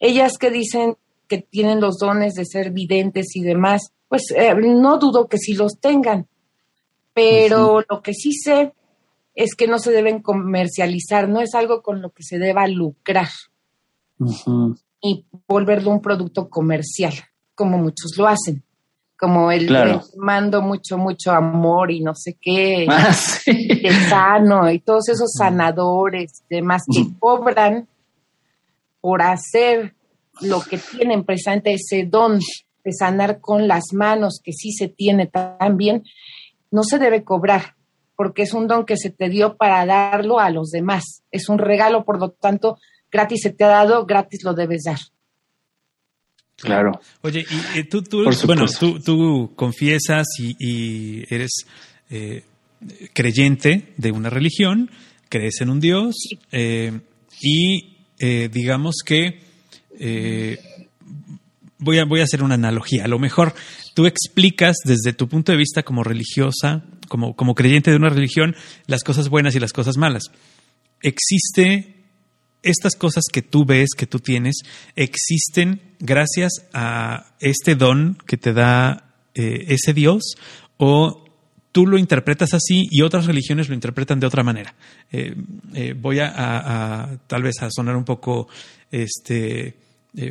ellas 0.00 0.38
que 0.38 0.50
dicen 0.50 0.96
que 1.28 1.38
tienen 1.38 1.80
los 1.80 1.98
dones 1.98 2.34
de 2.34 2.44
ser 2.44 2.72
videntes 2.72 3.36
y 3.36 3.42
demás, 3.42 3.92
pues 4.08 4.30
eh, 4.34 4.54
no 4.54 4.98
dudo 4.98 5.28
que 5.28 5.38
sí 5.38 5.54
los 5.54 5.78
tengan. 5.80 6.26
Pero 7.14 7.84
lo 7.88 8.02
que 8.02 8.14
sí 8.14 8.32
sé 8.32 8.72
es 9.34 9.54
que 9.54 9.66
no 9.66 9.78
se 9.78 9.92
deben 9.92 10.20
comercializar, 10.20 11.28
no 11.28 11.40
es 11.40 11.54
algo 11.54 11.82
con 11.82 12.02
lo 12.02 12.10
que 12.10 12.22
se 12.22 12.38
deba 12.38 12.66
lucrar 12.66 13.28
y 15.02 15.26
volverlo 15.48 15.90
un 15.90 16.00
producto 16.00 16.48
comercial, 16.48 17.12
como 17.54 17.76
muchos 17.76 18.16
lo 18.16 18.28
hacen. 18.28 18.62
Como 19.18 19.52
el, 19.52 19.70
mando 20.16 20.62
mucho, 20.62 20.98
mucho 20.98 21.30
amor 21.30 21.92
y 21.92 22.00
no 22.00 22.12
sé 22.12 22.36
qué, 22.40 22.86
ah, 22.90 23.12
sano 24.08 24.68
y 24.68 24.80
todos 24.80 25.10
esos 25.10 25.30
sanadores, 25.32 26.42
demás 26.50 26.82
que 26.92 27.06
cobran 27.20 27.86
por 29.00 29.22
hacer 29.22 29.94
lo 30.40 30.60
que 30.60 30.78
tienen 30.78 31.24
presente 31.24 31.72
ese 31.74 32.04
don 32.04 32.40
de 32.84 32.92
sanar 32.92 33.40
con 33.40 33.68
las 33.68 33.92
manos, 33.92 34.40
que 34.42 34.52
sí 34.52 34.72
se 34.72 34.88
tiene 34.88 35.28
también, 35.28 36.02
no 36.72 36.82
se 36.82 36.98
debe 36.98 37.22
cobrar, 37.22 37.76
porque 38.16 38.42
es 38.42 38.54
un 38.54 38.66
don 38.66 38.84
que 38.84 38.96
se 38.96 39.10
te 39.10 39.28
dio 39.28 39.56
para 39.56 39.86
darlo 39.86 40.40
a 40.40 40.50
los 40.50 40.70
demás. 40.70 41.22
Es 41.30 41.48
un 41.48 41.58
regalo, 41.58 42.04
por 42.04 42.18
lo 42.18 42.30
tanto, 42.30 42.78
gratis 43.12 43.42
se 43.42 43.50
te 43.50 43.64
ha 43.64 43.68
dado, 43.68 44.06
gratis 44.06 44.42
lo 44.42 44.54
debes 44.54 44.82
dar. 44.84 44.98
Claro. 46.56 47.00
Oye, 47.22 47.44
y, 47.74 47.84
tú, 47.84 48.02
tú 48.02 48.24
bueno, 48.46 48.66
tú, 49.04 49.52
confiesas 49.56 50.26
y, 50.38 51.24
eres 51.34 51.66
eh, 52.10 52.44
creyente 53.12 53.94
de 53.96 54.12
una 54.12 54.30
religión, 54.30 54.90
crees 55.28 55.60
en 55.60 55.70
un 55.70 55.80
Dios 55.80 56.14
eh, 56.52 57.00
y 57.40 57.96
eh, 58.18 58.48
digamos 58.52 58.96
que 59.04 59.40
voy, 61.78 61.98
a, 61.98 62.04
voy 62.04 62.20
a 62.20 62.24
hacer 62.24 62.42
una 62.44 62.54
analogía. 62.54 63.04
A 63.04 63.08
lo 63.08 63.18
mejor 63.18 63.54
tú 63.94 64.06
explicas 64.06 64.76
desde 64.84 65.12
tu 65.12 65.28
punto 65.28 65.50
de 65.52 65.58
vista 65.58 65.82
como 65.82 66.04
religiosa, 66.04 66.84
como, 67.08 67.34
como 67.34 67.54
creyente 67.56 67.90
de 67.90 67.96
una 67.96 68.08
religión, 68.08 68.54
las 68.86 69.02
cosas 69.02 69.28
buenas 69.28 69.56
y 69.56 69.60
las 69.60 69.72
cosas 69.72 69.96
malas. 69.96 70.24
¿Existe 71.00 71.91
estas 72.62 72.94
cosas 72.96 73.24
que 73.32 73.42
tú 73.42 73.64
ves, 73.64 73.90
que 73.96 74.06
tú 74.06 74.18
tienes, 74.18 74.56
existen 74.96 75.80
gracias 75.98 76.66
a 76.72 77.34
este 77.40 77.74
don 77.74 78.18
que 78.26 78.36
te 78.36 78.52
da 78.52 79.14
eh, 79.34 79.66
ese 79.68 79.92
Dios 79.94 80.36
o 80.76 81.24
tú 81.72 81.86
lo 81.86 81.98
interpretas 81.98 82.54
así 82.54 82.86
y 82.90 83.02
otras 83.02 83.26
religiones 83.26 83.68
lo 83.68 83.74
interpretan 83.74 84.20
de 84.20 84.26
otra 84.26 84.42
manera. 84.42 84.74
Eh, 85.10 85.34
eh, 85.74 85.94
voy 85.96 86.18
a, 86.20 87.18
tal 87.26 87.42
vez 87.42 87.62
a 87.62 87.70
sonar 87.70 87.96
un 87.96 88.04
poco 88.04 88.48
este, 88.90 89.74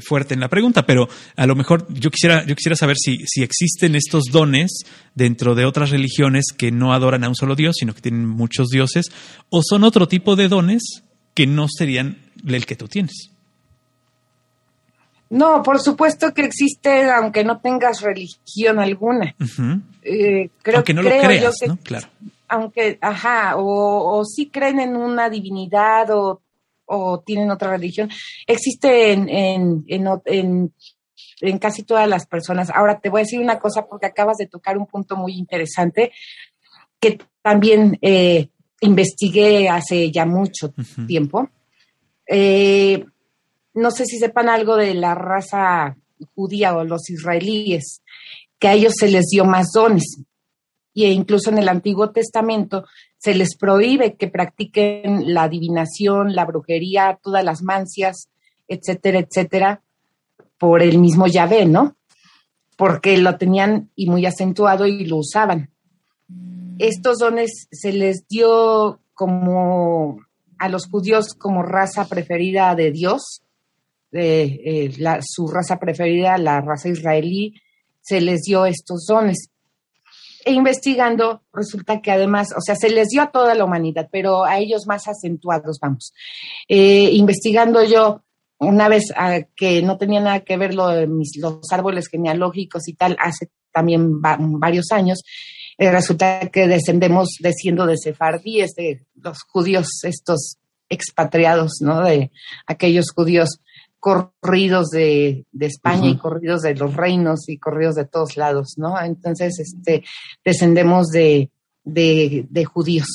fuerte 0.02 0.36
en 0.36 0.40
la 0.40 0.50
pregunta, 0.50 0.86
pero 0.86 1.10
a 1.36 1.48
lo 1.48 1.56
mejor 1.56 1.92
yo 1.92 2.12
quisiera, 2.12 2.46
yo 2.46 2.56
quisiera 2.56 2.76
saber 2.76 2.96
si, 2.98 3.26
si 3.26 3.42
existen 3.42 3.96
estos 3.96 4.26
dones 4.26 4.84
dentro 5.16 5.56
de 5.56 5.66
otras 5.66 5.90
religiones 5.90 6.46
que 6.56 6.72
no 6.72 6.94
adoran 6.94 7.24
a 7.24 7.30
un 7.30 7.36
solo 7.36 7.56
Dios, 7.56 7.76
sino 7.80 7.96
que 7.96 8.02
tienen 8.02 8.28
muchos 8.28 8.68
dioses, 8.68 9.12
o 9.50 9.64
son 9.64 9.84
otro 9.84 10.08
tipo 10.08 10.36
de 10.36 10.48
dones 10.48 11.04
que 11.34 11.48
no 11.48 11.68
serían 11.68 12.18
el 12.48 12.66
que 12.66 12.76
tú 12.76 12.88
tienes. 12.88 13.32
No, 15.32 15.64
por 15.64 15.80
supuesto 15.80 16.34
que 16.34 16.42
existe, 16.42 17.10
aunque 17.10 17.46
no 17.46 17.62
tengas 17.62 18.02
religión 18.02 18.80
alguna. 18.80 19.34
Eh, 20.04 20.50
creo, 20.62 20.78
aunque 20.78 20.94
no 20.94 21.02
lo 21.02 21.10
creas, 21.10 21.56
¿no? 21.66 21.78
Claro. 21.78 22.10
Aunque, 22.50 22.98
ajá, 23.00 23.56
o, 23.56 24.20
o 24.20 24.26
sí 24.26 24.50
creen 24.50 24.82
en 24.82 24.98
una 24.98 25.30
divinidad 25.30 26.10
o, 26.12 26.42
tienen 27.26 27.50
otra 27.50 27.70
religión. 27.70 28.10
Existe 28.46 29.14
en, 29.14 29.30
en, 29.30 29.86
en, 29.88 30.74
en, 31.40 31.58
casi 31.60 31.84
todas 31.84 32.10
las 32.10 32.28
personas. 32.28 32.70
Ahora 32.70 33.00
te 33.00 33.08
voy 33.08 33.22
a 33.22 33.24
decir 33.24 33.40
una 33.40 33.60
cosa 33.60 33.86
porque 33.86 34.08
acabas 34.08 34.36
de 34.36 34.48
tocar 34.48 34.78
un 34.78 34.86
punto 34.86 35.16
muy 35.16 35.36
interesante 35.36 36.12
que 37.00 37.20
también 37.42 37.98
eh, 38.02 38.50
investigué 38.82 39.70
hace 39.70 40.12
ya 40.12 40.26
mucho 40.26 40.74
tiempo. 41.08 41.50
Eh, 42.28 43.06
no 43.74 43.92
sé 43.92 44.06
si 44.06 44.18
sepan 44.18 44.50
algo 44.50 44.76
de 44.76 44.94
la 44.94 45.16
raza 45.16 45.96
judía 46.36 46.76
o 46.76 46.84
los 46.84 47.10
israelíes, 47.10 48.02
que 48.60 48.68
a 48.68 48.74
ellos 48.74 48.94
se 48.98 49.08
les 49.08 49.28
dio 49.28 49.46
más 49.46 49.72
dones. 49.74 50.22
Y 50.94 51.06
incluso 51.06 51.50
en 51.50 51.60
el 51.60 51.70
Antiguo 51.70 52.12
Testamento 52.12 52.86
se 53.18 53.34
les 53.34 53.56
prohíbe 53.56 54.16
que 54.16 54.28
practiquen 54.28 55.34
la 55.34 55.44
adivinación, 55.44 56.36
la 56.36 56.46
brujería, 56.46 57.18
todas 57.22 57.46
las 57.46 57.62
mancias, 57.62 58.30
etcétera, 58.68 59.20
etcétera, 59.20 59.84
por 60.58 60.82
el 60.82 60.98
mismo 60.98 61.28
Yahvé, 61.28 61.66
¿no? 61.66 61.96
Porque 62.76 63.18
lo 63.18 63.38
tenían 63.38 63.90
y 63.96 64.10
muy 64.10 64.26
acentuado 64.26 64.86
y 64.86 65.06
lo 65.06 65.18
usaban 65.18 65.71
estos 66.88 67.20
dones 67.20 67.68
se 67.72 67.94
les 67.94 68.28
dio 68.28 69.00
como 69.14 70.20
a 70.58 70.70
los 70.70 70.88
judíos 70.88 71.34
como 71.34 71.64
raza 71.64 72.08
preferida 72.08 72.74
de 72.76 72.92
Dios, 72.92 73.44
eh, 74.12 74.92
su 75.22 75.48
raza 75.48 75.80
preferida, 75.80 76.38
la 76.38 76.62
raza 76.62 76.90
israelí, 76.90 77.56
se 78.02 78.22
les 78.22 78.42
dio 78.42 78.66
estos 78.66 79.06
dones. 79.08 79.50
E 80.44 80.54
investigando, 80.54 81.44
resulta 81.54 82.02
que 82.02 82.12
además, 82.12 82.50
o 82.58 82.62
sea, 82.62 82.76
se 82.76 82.90
les 82.90 83.10
dio 83.10 83.22
a 83.22 83.32
toda 83.32 83.54
la 83.54 83.64
humanidad, 83.64 84.10
pero 84.12 84.44
a 84.44 84.58
ellos 84.58 84.88
más 84.88 85.08
acentuados, 85.08 85.80
vamos. 85.80 86.14
Eh, 86.68 87.12
investigando 87.14 87.84
yo, 87.84 88.24
una 88.58 88.88
vez 88.90 89.12
que 89.56 89.82
no 89.82 89.98
tenía 89.98 90.20
nada 90.20 90.40
que 90.42 90.58
ver 90.58 90.74
de 90.74 91.08
mis, 91.08 91.38
los 91.38 91.72
árboles 91.72 92.08
genealógicos 92.08 92.88
y 92.88 92.94
tal, 92.94 93.18
hace 93.20 93.50
también 93.72 94.22
varios 94.22 94.92
años, 94.92 95.24
eh, 95.82 95.92
resulta 95.92 96.48
que 96.50 96.68
descendemos, 96.68 97.38
desciendo 97.40 97.88
de 97.88 97.98
sefardíes, 97.98 98.76
de 98.76 99.04
los 99.16 99.40
judíos 99.42 99.88
estos 100.04 100.60
expatriados, 100.90 101.80
¿no? 101.82 102.04
De 102.04 102.30
aquellos 102.68 103.10
judíos 103.10 103.60
corridos 104.00 104.90
de, 104.92 105.44
España 105.60 106.10
y 106.10 106.18
corridos 106.18 106.62
de 106.62 106.76
los 106.76 106.96
reinos 106.96 107.50
y 107.50 107.58
corridos 107.58 107.96
de 107.96 108.06
todos 108.06 108.38
lados, 108.38 108.76
¿no? 108.78 109.02
Entonces, 109.02 109.58
este, 109.58 110.04
descendemos 110.46 111.08
de, 111.08 111.50
de, 111.84 112.66
judíos. 112.66 113.08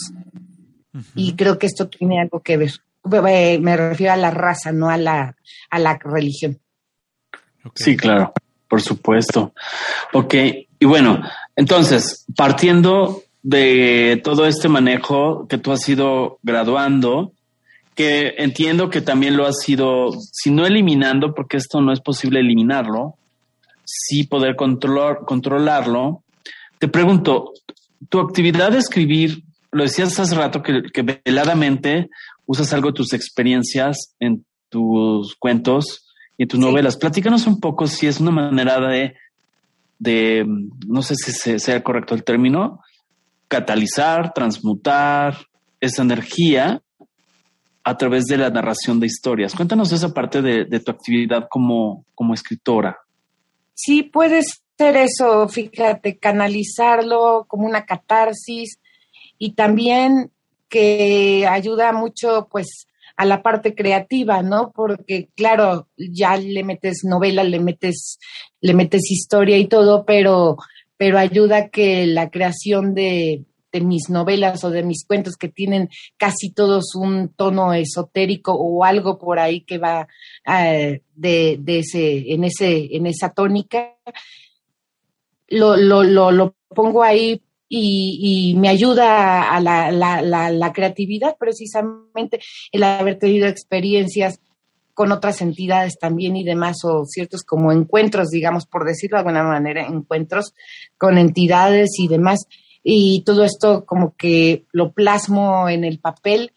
Y 1.15 1.37
creo 1.37 1.61
que 1.61 1.67
esto 1.67 1.89
tiene 1.89 2.21
algo 2.21 2.41
que 2.41 2.57
ver. 2.57 2.73
Me 3.61 3.77
refiero 3.77 4.13
a 4.13 4.17
la 4.17 4.33
raza, 4.33 4.73
no 4.73 4.91
a 4.91 4.97
la, 4.97 5.37
a 5.71 5.79
la 5.79 6.01
religión. 6.03 6.59
Sí, 7.77 7.97
claro, 7.97 8.33
por 8.69 8.83
supuesto. 8.83 9.55
Ok, 10.13 10.35
y 10.81 10.85
bueno, 10.85 11.23
entonces, 11.57 12.27
partiendo 12.37 13.23
de 13.43 14.21
todo 14.23 14.47
este 14.47 14.69
manejo 14.69 15.47
que 15.49 15.57
tú 15.57 15.73
has 15.73 15.89
ido 15.89 16.39
graduando, 16.43 17.33
que 17.95 18.35
entiendo 18.37 18.91
que 18.91 19.01
también 19.01 19.39
lo 19.39 19.47
has 19.47 19.67
ido, 19.67 20.11
si 20.33 20.51
no 20.51 20.67
eliminando, 20.67 21.35
porque 21.35 21.57
esto 21.57 21.81
no 21.81 21.93
es 21.93 22.01
posible 22.01 22.41
eliminarlo, 22.41 23.15
sí 23.85 24.25
poder 24.25 24.55
controlar, 24.55 25.21
controlarlo. 25.25 26.23
Te 26.79 26.89
pregunto, 26.89 27.53
tu 28.11 28.21
actividad 28.21 28.73
de 28.73 28.79
escribir, 28.79 29.43
lo 29.71 29.83
decías 29.83 30.19
hace 30.21 30.35
rato 30.35 30.63
que, 30.63 31.21
veladamente 31.25 32.11
usas 32.45 32.73
algo 32.75 32.89
de 32.89 32.97
tus 32.97 33.13
experiencias 33.15 34.15
en 34.21 34.45
tus 34.69 35.35
cuentos 35.37 36.07
y 36.37 36.43
en 36.43 36.49
tus 36.49 36.61
novelas. 36.61 36.99
Platícanos 36.99 37.47
un 37.47 37.61
poco 37.61 37.87
si 37.87 38.07
es 38.07 38.21
una 38.21 38.31
manera 38.31 38.79
de, 38.89 39.15
de 39.99 40.45
no 40.87 41.03
sé 41.03 41.15
si 41.17 41.59
sea 41.59 41.83
correcto 41.83 42.15
el 42.15 42.25
término, 42.25 42.81
catalizar, 43.49 44.33
transmutar 44.33 45.37
esa 45.81 46.03
energía 46.03 46.83
a 47.85 47.97
través 47.97 48.25
de 48.25 48.37
la 48.37 48.51
narración 48.51 48.99
de 48.99 49.07
historias. 49.07 49.55
Cuéntanos 49.55 49.93
esa 49.93 50.13
parte 50.13 50.43
de, 50.43 50.81
tu 50.81 50.91
actividad 50.91 51.47
como, 51.49 52.05
como 52.15 52.35
escritora. 52.35 52.99
Sí, 53.75 54.03
puede 54.03 54.43
ser 54.77 54.97
eso, 54.97 55.49
fíjate, 55.49 56.19
canalizarlo 56.19 57.45
como 57.47 57.67
una 57.67 57.87
catarsis 57.87 58.81
y 59.39 59.53
también 59.53 60.33
que 60.69 61.47
ayuda 61.49 61.93
mucho 61.93 62.49
pues 62.51 62.89
a 63.17 63.25
la 63.25 63.43
parte 63.43 63.75
creativa, 63.75 64.43
¿no? 64.43 64.73
Porque 64.75 65.29
claro, 65.35 65.89
ya 65.97 66.37
le 66.37 66.65
metes 66.65 67.01
novela, 67.05 67.45
le 67.45 67.61
metes 67.61 68.19
le 68.61 68.75
metes 68.75 69.11
historia 69.11 69.57
y 69.59 69.67
todo, 69.67 70.05
pero 70.05 70.57
pero 70.97 71.19
ayuda 71.19 71.69
que 71.69 72.07
la 72.07 72.31
creación 72.31 72.95
de 72.95 73.45
de 73.73 73.81
mis 73.81 74.09
novelas 74.09 74.65
o 74.65 74.71
de 74.71 74.83
mis 74.83 75.05
cuentos 75.05 75.37
que 75.37 75.49
tienen 75.49 75.91
casi 76.17 76.51
todos 76.51 76.95
un 76.95 77.29
tono 77.29 77.73
esotérico 77.75 78.53
o 78.55 78.85
algo 78.85 79.19
por 79.19 79.39
ahí 79.39 79.63
que 79.63 79.79
va 79.79 80.09
eh, 80.47 81.03
de, 81.15 81.61
ese, 81.67 82.33
en, 82.33 82.45
ese, 82.45 82.97
en 82.97 83.07
esa 83.07 83.31
tónica, 83.31 83.97
lo, 85.49 85.77
lo, 85.77 86.03
lo, 86.05 86.55
pongo 86.69 87.03
ahí 87.03 87.43
y, 87.69 88.55
me 88.57 88.69
ayuda 88.69 89.51
a 89.55 89.61
la, 89.61 89.91
la, 89.91 90.51
la, 90.51 90.73
creatividad 90.73 91.37
precisamente 91.39 92.41
el 92.73 92.83
haber 92.83 93.19
tenido 93.19 93.49
experiencias 93.49 94.41
con 94.95 95.13
otras 95.13 95.43
entidades 95.43 95.99
también 95.99 96.37
y 96.37 96.45
demás, 96.45 96.79
o 96.85 97.05
ciertos 97.05 97.43
como 97.43 97.71
encuentros, 97.71 98.29
digamos, 98.31 98.67
por 98.67 98.87
decirlo 98.87 99.17
de 99.17 99.21
alguna 99.21 99.43
manera, 99.43 99.87
encuentros 99.87 100.55
con 100.97 101.19
entidades 101.19 101.91
y 101.99 102.09
demás. 102.09 102.47
Y 102.83 103.23
todo 103.25 103.45
esto 103.45 103.85
como 103.85 104.15
que 104.17 104.65
lo 104.73 104.93
plasmo 104.93 105.69
en 105.69 105.85
el 105.85 105.99
papel. 105.99 106.53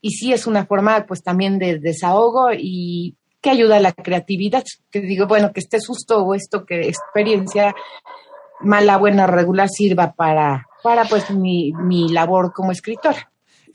Y 0.00 0.10
sí 0.10 0.32
es 0.32 0.46
una 0.46 0.66
forma 0.66 1.06
pues 1.06 1.22
también 1.22 1.58
de 1.58 1.78
desahogo 1.78 2.50
y 2.56 3.16
que 3.40 3.50
ayuda 3.50 3.76
a 3.76 3.80
la 3.80 3.92
creatividad, 3.92 4.62
que 4.90 5.00
digo, 5.00 5.26
bueno, 5.26 5.52
que 5.52 5.60
esté 5.60 5.80
susto 5.80 6.22
o 6.22 6.34
esto 6.34 6.64
que 6.64 6.88
experiencia 6.88 7.74
mala, 8.60 8.96
buena, 8.96 9.26
regular 9.26 9.68
sirva 9.68 10.12
para, 10.12 10.66
para 10.82 11.04
pues 11.04 11.30
mi, 11.30 11.72
mi 11.72 12.08
labor 12.08 12.52
como 12.52 12.72
escritora. 12.72 13.30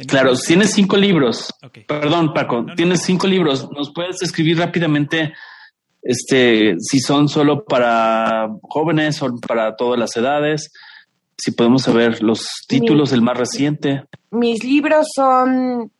Claro, 0.07 0.34
tienes 0.36 0.71
cinco 0.71 0.95
libros. 0.95 1.53
Perdón, 1.88 2.34
Paco, 2.34 2.65
tienes 2.75 3.01
cinco 3.01 3.27
libros. 3.27 3.69
¿Nos 3.71 3.91
puedes 3.93 4.21
escribir 4.21 4.57
rápidamente 4.57 5.34
este, 6.01 6.75
si 6.80 6.99
son 6.99 7.27
solo 7.27 7.65
para 7.65 8.49
jóvenes 8.61 9.21
o 9.21 9.36
para 9.45 9.75
todas 9.75 9.99
las 9.99 10.15
edades? 10.15 10.71
si 11.39 11.51
podemos 11.51 11.84
saber 11.84 12.21
los 12.21 12.65
títulos 12.67 13.11
del 13.11 13.21
más 13.21 13.38
reciente. 13.38 14.03
Mis 14.32 14.63
libros 14.63 15.07
son 15.15 15.91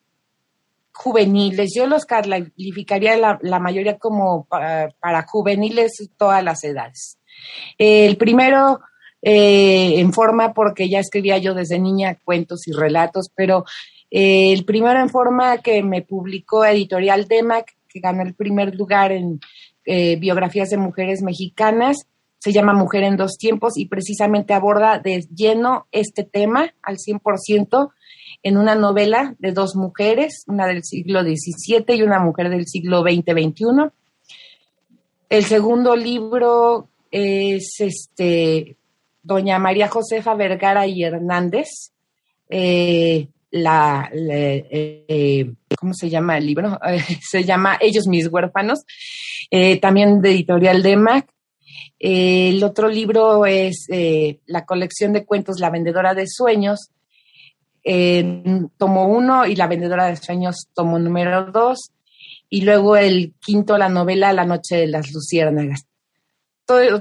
juveniles. 0.93 1.71
Yo 1.75 1.88
los 1.88 2.05
calificaría 2.05 3.17
la, 3.17 3.39
la 3.41 3.59
mayoría 3.59 3.97
como 3.97 4.45
para, 4.45 5.25
juveniles 5.27 6.09
todas 6.17 6.43
las 6.43 6.63
edades. 6.63 7.17
El 7.77 8.17
primero 8.17 8.81
eh, 9.21 9.99
en 9.99 10.13
forma 10.13 10.53
porque 10.53 10.87
ya 10.87 10.99
escribía 10.99 11.37
yo 11.37 11.53
desde 11.53 11.79
niña 11.79 12.17
cuentos 12.23 12.67
y 12.67 12.71
relatos, 12.71 13.29
pero 13.35 13.65
eh, 14.11 14.53
el 14.53 14.63
primero 14.65 14.99
en 14.99 15.09
forma 15.09 15.57
que 15.57 15.83
me 15.83 16.01
publicó 16.01 16.65
Editorial 16.65 17.27
DEMAC, 17.27 17.75
que 17.87 17.99
ganó 17.99 18.21
el 18.23 18.33
primer 18.33 18.75
lugar 18.75 19.11
en 19.11 19.39
eh, 19.85 20.15
biografías 20.15 20.69
de 20.69 20.77
mujeres 20.77 21.21
mexicanas, 21.21 22.07
se 22.39 22.53
llama 22.53 22.73
Mujer 22.73 23.03
en 23.03 23.17
dos 23.17 23.37
tiempos 23.37 23.77
y 23.77 23.87
precisamente 23.87 24.53
aborda 24.53 24.99
de 24.99 25.25
lleno 25.35 25.87
este 25.91 26.23
tema 26.23 26.73
al 26.81 26.97
100% 26.97 27.89
en 28.43 28.57
una 28.57 28.75
novela 28.75 29.35
de 29.39 29.51
dos 29.51 29.75
mujeres, 29.75 30.43
una 30.47 30.65
del 30.65 30.85
siglo 30.85 31.21
XVII 31.21 31.83
y 31.97 32.03
una 32.03 32.19
mujer 32.19 32.49
del 32.49 32.65
siglo 32.65 33.01
XX-XXI. 33.01 33.91
El 35.27 35.43
segundo 35.43 35.97
libro 35.97 36.88
es 37.12 37.76
este 37.80 38.78
Doña 39.22 39.60
María 39.60 39.88
Josefa 39.88 40.34
Vergara 40.36 40.88
y 40.88 41.03
Hernández, 41.03 41.91
eh, 42.49 43.28
la, 43.51 44.10
eh, 44.12 45.51
¿cómo 45.78 45.93
se 45.93 46.10
llama 46.10 46.38
el 46.38 46.45
libro? 46.45 46.80
se 47.22 47.43
llama 47.43 47.78
Ellos 47.80 48.07
mis 48.07 48.28
huérfanos, 48.28 48.80
eh, 49.51 49.80
también 49.80 50.22
de 50.22 50.32
editorial 50.32 50.82
DEMAC 50.82 51.28
el 51.99 52.64
otro 52.64 52.88
libro 52.88 53.45
es 53.45 53.88
la 54.45 54.66
colección 54.66 55.12
de 55.12 55.26
cuentos 55.26 55.60
La 55.60 55.70
vendedora 55.70 56.14
de 56.14 56.28
sueños, 56.28 56.91
tomo 58.78 59.07
uno 59.07 59.45
y 59.45 59.55
La 59.57 59.68
vendedora 59.68 60.07
de 60.07 60.16
sueños 60.16 60.70
tomo 60.74 60.97
número 60.97 61.51
dos, 61.51 61.91
y 62.49 62.62
luego 62.62 62.95
el 62.95 63.34
quinto, 63.41 63.78
la 63.78 63.89
novela 63.89 64.32
La 64.32 64.45
noche 64.45 64.78
de 64.78 64.88
las 64.88 65.12
luciérnagas. 65.12 65.88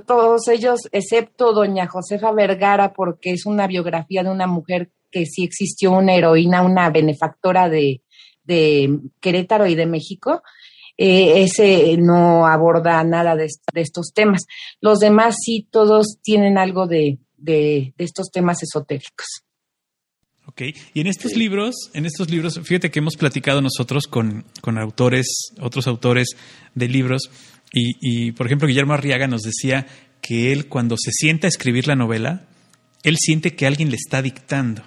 Todos 0.07 0.49
ellos, 0.49 0.81
excepto 0.93 1.53
doña 1.53 1.87
Josefa 1.87 2.33
Vergara, 2.33 2.93
porque 2.93 3.33
es 3.33 3.47
una 3.47 3.67
biografía 3.67 4.23
de 4.23 4.31
una 4.31 4.47
mujer 4.47 4.91
que 5.11 5.27
sí 5.27 5.45
existió 5.45 5.93
una 5.93 6.15
heroína, 6.15 6.63
una 6.63 6.91
benefactora 6.91 7.69
de, 7.69 8.03
de 8.45 8.99
Querétaro 9.21 9.67
y 9.67 9.75
de 9.75 9.87
México, 9.87 10.43
eh, 11.01 11.45
ese 11.45 11.97
no 11.97 12.45
aborda 12.47 13.05
nada 13.05 13.37
de, 13.37 13.47
estos 13.75 14.13
temas. 14.13 14.47
Los 14.81 14.99
demás 14.99 15.37
sí, 15.45 15.69
todos 15.71 16.19
tienen 16.23 16.59
algo 16.59 16.89
de, 16.89 17.19
estos 17.99 18.31
temas 18.33 18.65
esotéricos. 18.65 19.27
Ok, 20.47 20.63
y 20.95 21.01
en 21.01 21.07
estos 21.07 21.37
libros, 21.37 21.75
en 21.93 22.05
estos 22.05 22.31
libros, 22.31 22.59
fíjate 22.65 22.91
que 22.91 22.99
hemos 22.99 23.17
platicado 23.17 23.61
nosotros 23.61 24.09
con, 24.09 24.45
autores, 24.79 25.53
otros 25.61 25.87
autores 25.87 26.31
de 26.75 26.89
libros, 26.89 27.31
y, 27.73 28.33
por 28.33 28.47
ejemplo 28.47 28.67
Guillermo 28.67 28.95
Arriaga 28.95 29.27
nos 29.27 29.43
decía 29.43 29.87
que 30.21 30.53
él 30.53 30.67
cuando 30.67 30.97
se 30.97 31.11
sienta 31.13 31.47
a 31.47 31.49
escribir 31.49 31.87
la 31.87 31.97
novela, 31.97 32.47
él 33.03 33.17
siente 33.19 33.55
que 33.55 33.67
alguien 33.67 33.91
le 33.91 33.97
está 33.97 34.23
dictando, 34.23 34.83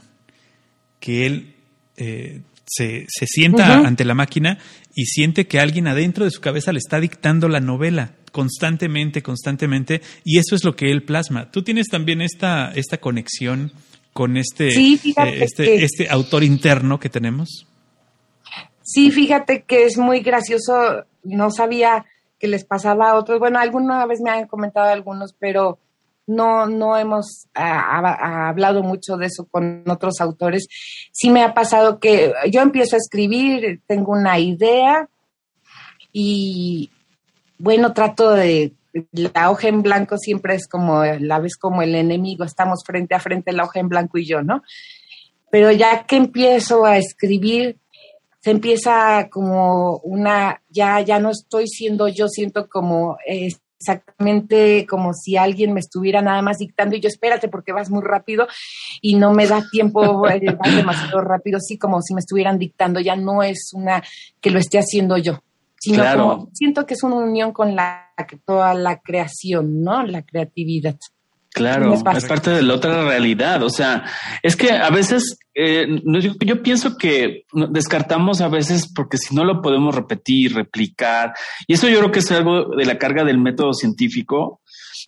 que 0.99 1.25
él 1.25 1.55
eh, 1.97 2.41
se, 2.65 3.05
sienta 3.09 3.79
ante 3.79 4.05
la 4.05 4.13
máquina 4.13 4.57
y 4.95 5.05
siente 5.05 5.47
que 5.47 5.59
alguien 5.59 5.87
adentro 5.87 6.25
de 6.25 6.31
su 6.31 6.41
cabeza 6.41 6.71
le 6.71 6.79
está 6.79 6.99
dictando 6.99 7.47
la 7.47 7.59
novela 7.59 8.13
constantemente, 8.31 9.21
constantemente, 9.21 10.01
y 10.23 10.39
eso 10.39 10.55
es 10.55 10.63
lo 10.63 10.75
que 10.75 10.89
él 10.89 11.03
plasma. 11.03 11.51
Tú 11.51 11.63
tienes 11.63 11.87
también 11.87 12.21
esta, 12.21 12.71
esta 12.73 12.97
conexión 12.97 13.73
con 14.13 14.37
este, 14.37 14.69
eh, 14.69 14.99
este, 15.41 15.83
este 15.83 16.09
autor 16.09 16.43
interno 16.43 16.99
que 16.99 17.09
tenemos. 17.09 17.67
Sí, 18.83 19.11
fíjate 19.11 19.63
que 19.63 19.85
es 19.85 19.97
muy 19.97 20.21
gracioso, 20.21 21.05
no 21.23 21.51
sabía 21.51 22.05
que 22.41 22.47
les 22.47 22.65
pasaba 22.65 23.11
a 23.11 23.15
otros, 23.15 23.37
bueno, 23.37 23.59
alguna 23.59 24.03
vez 24.07 24.19
me 24.19 24.31
han 24.31 24.47
comentado 24.47 24.89
algunos, 24.89 25.33
pero 25.33 25.77
no, 26.25 26.65
no 26.65 26.97
hemos 26.97 27.47
hablado 27.53 28.81
mucho 28.81 29.15
de 29.17 29.27
eso 29.27 29.45
con 29.45 29.83
otros 29.87 30.19
autores. 30.21 30.67
Sí 31.11 31.29
me 31.29 31.43
ha 31.43 31.53
pasado 31.53 31.99
que 31.99 32.33
yo 32.49 32.61
empiezo 32.61 32.95
a 32.95 32.99
escribir, 32.99 33.81
tengo 33.85 34.13
una 34.13 34.39
idea 34.39 35.07
y 36.11 36.89
bueno, 37.59 37.93
trato 37.93 38.31
de, 38.31 38.73
la 39.11 39.51
hoja 39.51 39.67
en 39.67 39.83
blanco 39.83 40.17
siempre 40.17 40.55
es 40.55 40.67
como, 40.67 41.03
la 41.03 41.39
ves 41.39 41.55
como 41.55 41.83
el 41.83 41.95
enemigo, 41.95 42.43
estamos 42.43 42.83
frente 42.85 43.15
a 43.15 43.19
frente 43.19 43.53
la 43.53 43.63
hoja 43.63 43.79
en 43.79 43.89
blanco 43.89 44.17
y 44.17 44.25
yo, 44.25 44.41
¿no? 44.41 44.63
Pero 45.49 45.71
ya 45.71 46.05
que 46.05 46.17
empiezo 46.17 46.85
a 46.85 46.97
escribir, 46.97 47.77
se 48.41 48.51
empieza 48.51 49.29
como 49.29 49.97
una, 49.97 50.61
ya, 50.69 50.99
ya 51.01 51.19
no 51.19 51.29
estoy 51.29 51.67
siendo 51.67 52.07
yo, 52.07 52.27
siento 52.27 52.67
como 52.67 53.17
exactamente 53.25 54.85
como 54.89 55.13
si 55.13 55.37
alguien 55.37 55.73
me 55.73 55.79
estuviera 55.79 56.21
nada 56.21 56.41
más 56.41 56.57
dictando 56.57 56.95
y 56.95 56.99
yo 56.99 57.07
espérate 57.07 57.47
porque 57.47 57.71
vas 57.71 57.89
muy 57.89 58.03
rápido 58.03 58.47
y 59.01 59.15
no 59.15 59.33
me 59.33 59.47
da 59.47 59.63
tiempo, 59.71 60.27
eh, 60.27 60.41
vas 60.57 60.75
demasiado 60.75 61.21
rápido, 61.21 61.59
sí, 61.59 61.77
como 61.77 62.01
si 62.01 62.13
me 62.13 62.19
estuvieran 62.19 62.57
dictando, 62.57 62.99
ya 62.99 63.15
no 63.15 63.43
es 63.43 63.71
una 63.73 64.03
que 64.39 64.49
lo 64.49 64.59
esté 64.59 64.79
haciendo 64.79 65.17
yo 65.17 65.41
sino 65.81 66.03
como 66.15 66.49
siento 66.53 66.85
que 66.85 66.93
es 66.93 67.01
una 67.01 67.15
unión 67.15 67.51
con 67.51 67.75
la 67.75 68.13
toda 68.45 68.75
la 68.75 68.99
creación, 68.99 69.81
¿no? 69.81 70.03
La 70.03 70.21
creatividad. 70.21 70.95
Claro, 71.53 71.93
es, 71.93 72.25
parte 72.25 72.49
de 72.49 72.61
la 72.61 72.75
otra 72.75 73.03
realidad. 73.03 73.61
O 73.63 73.69
sea, 73.69 74.05
es 74.41 74.55
que 74.55 74.71
a 74.71 74.89
veces 74.89 75.37
eh, 75.53 75.85
yo, 76.39 76.63
pienso 76.63 76.97
que 76.97 77.43
descartamos 77.69 78.39
a 78.39 78.47
veces 78.47 78.89
porque 78.93 79.17
si 79.17 79.35
no 79.35 79.43
lo 79.43 79.61
podemos 79.61 79.93
repetir, 79.93 80.55
replicar, 80.55 81.33
y 81.67 81.73
eso 81.73 81.89
yo 81.89 81.99
creo 81.99 82.11
que 82.11 82.19
es 82.19 82.31
algo 82.31 82.73
de 82.75 82.85
la 82.85 82.97
carga 82.97 83.25
del 83.25 83.37
método 83.37 83.73
científico, 83.73 84.61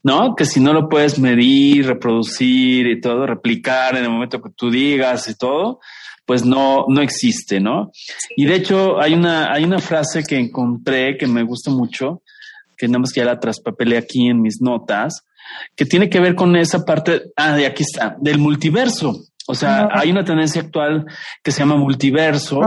¿no? 0.03 0.35
Que 0.35 0.45
si 0.45 0.59
no 0.59 0.73
lo 0.73 0.89
puedes 0.89 1.17
medir, 1.17 1.87
reproducir 1.87 2.87
y 2.87 2.99
todo, 2.99 3.25
replicar 3.25 3.95
en 3.95 4.03
el 4.03 4.09
momento 4.09 4.41
que 4.41 4.49
tú 4.53 4.69
digas 4.69 5.29
y 5.29 5.37
todo, 5.37 5.79
pues 6.25 6.45
no, 6.45 6.85
no 6.89 7.01
existe, 7.01 7.61
¿no? 7.61 7.91
Y 8.35 8.45
de 8.45 8.55
hecho 8.55 8.99
hay 8.99 9.13
una, 9.13 9.53
hay 9.53 9.63
una 9.63 9.79
frase 9.79 10.23
que 10.23 10.37
encontré 10.37 11.17
que 11.17 11.27
me 11.27 11.43
gusta 11.43 11.71
mucho, 11.71 12.21
que 12.77 12.89
nada 12.89 12.99
más 12.99 13.13
que 13.13 13.21
ya 13.21 13.25
la 13.25 13.39
traspapelé 13.39 13.97
aquí 13.97 14.27
en 14.27 14.41
mis 14.41 14.61
notas, 14.61 15.23
que 15.75 15.85
tiene 15.85 16.09
que 16.09 16.19
ver 16.19 16.35
con 16.35 16.55
esa 16.55 16.85
parte, 16.85 17.23
ah, 17.35 17.55
de 17.55 17.65
aquí 17.65 17.83
está, 17.83 18.15
del 18.19 18.39
multiverso. 18.39 19.23
O 19.45 19.55
sea, 19.55 19.89
hay 19.91 20.09
una 20.09 20.23
tendencia 20.23 20.61
actual 20.61 21.05
que 21.43 21.51
se 21.51 21.59
llama 21.59 21.75
multiverso 21.75 22.61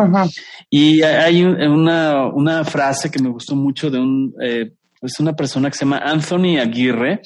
y 0.69 1.01
hay 1.01 1.43
una, 1.43 2.27
una, 2.27 2.65
frase 2.65 3.11
que 3.11 3.23
me 3.23 3.31
gustó 3.31 3.57
mucho 3.57 3.91
de 3.91 3.99
un, 3.99 4.35
eh, 4.43 4.73
es 5.01 5.19
una 5.19 5.33
persona 5.33 5.71
que 5.71 5.79
se 5.79 5.87
llama 5.87 6.03
Anthony 6.05 6.59
Aguirre. 6.61 7.23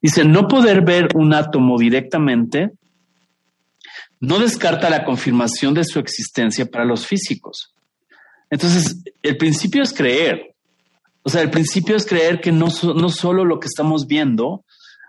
Dice, 0.00 0.24
no 0.24 0.48
poder 0.48 0.82
ver 0.82 1.08
un 1.14 1.34
átomo 1.34 1.78
directamente 1.78 2.70
no 4.20 4.38
descarta 4.38 4.90
la 4.90 5.04
confirmación 5.04 5.74
de 5.74 5.84
su 5.84 5.98
existencia 5.98 6.66
para 6.66 6.84
los 6.84 7.06
físicos. 7.06 7.74
Entonces, 8.50 9.02
el 9.22 9.36
principio 9.36 9.82
es 9.82 9.92
creer. 9.92 10.54
O 11.22 11.28
sea, 11.28 11.42
el 11.42 11.50
principio 11.50 11.96
es 11.96 12.06
creer 12.06 12.40
que 12.40 12.52
no, 12.52 12.68
no 12.94 13.08
solo 13.08 13.44
lo 13.44 13.58
que 13.58 13.66
estamos 13.66 14.06
viendo, 14.06 14.64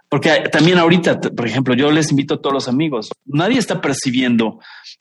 porque 0.10 0.44
también 0.52 0.78
ahorita, 0.78 1.20
por 1.20 1.46
ejemplo, 1.46 1.76
yo 1.76 1.92
les 1.92 2.12
invito 2.12 2.36
a 2.36 2.42
todos 2.42 2.54
los 2.54 2.68
amigos, 2.68 3.10
nadie 3.26 3.58
está 3.58 3.82
percibiendo 3.82 4.60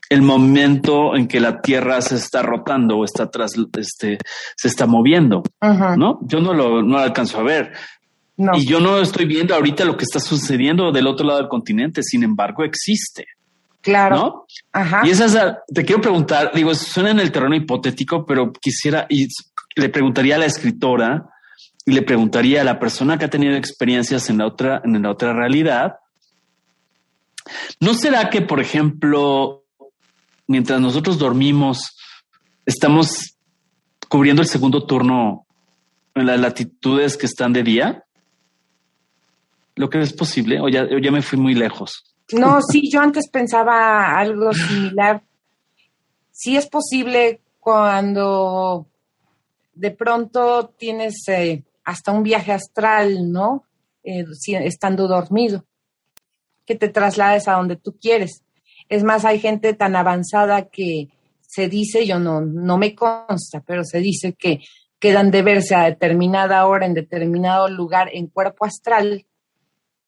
el 0.09 0.23
momento 0.23 1.15
en 1.17 1.29
que 1.29 1.41
la 1.41 1.61
Tierra 1.61 2.01
se 2.01 2.17
está 2.17 2.43
rotando 2.43 2.99
o 2.99 3.05
está 3.05 3.31
tras, 3.31 3.55
este, 3.79 4.19
se 4.57 4.69
está 4.69 4.87
moviendo, 4.87 5.43
¿no? 5.97 6.19
Yo 6.23 6.41
no 6.41 6.53
lo, 6.53 6.83
no 6.83 6.97
lo 6.97 6.99
alcanzo 6.99 7.39
a 7.39 7.43
ver. 7.45 7.73
Y 8.55 8.67
yo 8.67 8.81
no 8.81 8.99
estoy 8.99 9.25
viendo 9.25 9.55
ahorita 9.55 9.85
lo 9.85 9.97
que 9.97 10.05
está 10.05 10.21
sucediendo 10.21 10.93
del 10.93 11.07
otro 11.07 11.27
lado 11.27 11.39
del 11.39 11.49
continente, 11.49 12.03
sin 12.03 12.23
embargo, 12.23 12.65
existe. 12.65 13.27
Claro. 13.81 14.17
¿No? 14.17 14.47
Ajá. 14.73 15.03
Y 15.07 15.11
esa, 15.11 15.63
te 15.73 15.85
quiero 15.85 16.03
preguntar, 16.03 16.51
digo, 16.53 16.75
suena 16.75 17.13
en 17.13 17.21
el 17.21 17.31
terreno 17.31 17.55
hipotético, 17.55 18.27
pero 18.27 18.53
quisiera, 18.53 19.07
y 19.09 19.29
le 19.77 19.89
preguntaría 19.89 20.35
a 20.35 20.39
la 20.39 20.47
escritora 20.47 21.31
y 21.87 21.93
le 21.93 22.03
preguntaría 22.03 22.61
a 22.61 22.65
la 22.65 22.81
persona 22.81 23.17
que 23.17 23.27
ha 23.27 23.31
tenido 23.31 23.55
experiencias 23.55 24.29
en 24.29 24.39
la 24.39 24.47
otra, 24.47 24.83
en 24.85 25.01
la 25.01 25.11
otra 25.11 25.33
realidad, 25.33 26.01
¿no 27.79 27.95
será 27.95 28.29
que, 28.29 28.43
por 28.43 28.61
ejemplo, 28.61 29.65
mientras 30.49 30.81
nosotros 30.81 31.17
dormimos, 31.17 31.97
estamos 32.67 33.37
cubriendo 34.09 34.43
el 34.43 34.49
segundo 34.49 34.85
turno 34.85 35.47
en 36.17 36.27
las 36.27 36.41
latitudes 36.41 37.17
que 37.17 37.27
están 37.27 37.53
de 37.53 37.63
día? 37.63 38.05
Lo 39.77 39.89
que 39.89 40.01
es 40.01 40.13
posible, 40.13 40.61
o 40.61 40.69
ya, 40.69 40.89
ya 41.01 41.13
me 41.13 41.23
fui 41.23 41.39
muy 41.39 41.55
lejos. 41.55 42.17
No, 42.33 42.61
sí, 42.63 42.91
yo 42.91 43.01
antes 43.01 43.29
pensaba 43.31 44.19
algo 44.19 44.53
similar. 44.53 45.23
Sí 46.33 46.57
es 46.57 46.67
posible 46.67 47.41
cuando 47.61 48.89
de 49.73 49.91
pronto 49.93 50.75
tienes 50.77 51.29
eh, 51.29 51.63
hasta 51.87 52.11
un 52.13 52.25
viaje 52.25 52.53
astral, 52.53 53.33
¿no? 53.33 53.65
Eh, 54.03 54.25
estando 54.65 55.09
dormido, 55.09 55.65
que 56.67 56.75
te 56.75 56.89
traslades 56.89 57.49
a 57.49 57.53
donde 57.53 57.77
tú 57.77 57.97
quieres. 57.99 58.43
Es 58.89 59.05
más, 59.05 59.25
hay 59.25 59.39
gente 59.39 59.73
tan 59.73 59.97
avanzada 59.97 60.69
que 60.69 61.09
se 61.41 61.69
dice, 61.69 62.05
yo 62.05 62.19
no, 62.19 62.41
no 62.41 62.77
me 62.77 62.95
consta, 62.95 63.63
pero 63.65 63.85
se 63.85 64.01
dice 64.01 64.35
que 64.35 64.61
quedan 64.99 65.31
de 65.31 65.43
verse 65.43 65.77
a 65.77 65.85
determinada 65.85 66.67
hora 66.67 66.87
en 66.87 66.95
determinado 66.95 67.69
lugar 67.69 68.11
en 68.13 68.27
cuerpo 68.27 68.65
astral, 68.65 69.25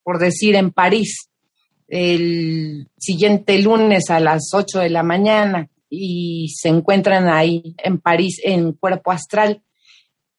por 0.02 0.18
decir 0.18 0.56
en 0.56 0.72
París, 0.72 1.30
el 1.86 2.88
siguiente 2.98 3.58
lunes 3.60 4.10
a 4.10 4.18
las 4.18 4.50
8 4.52 4.80
de 4.80 4.90
la 4.90 5.04
mañana 5.04 5.70
y 5.88 6.48
se 6.54 6.68
encuentran 6.68 7.28
ahí 7.28 7.76
en 7.78 7.98
París 7.98 8.40
en 8.42 8.72
cuerpo 8.72 9.12
astral 9.12 9.62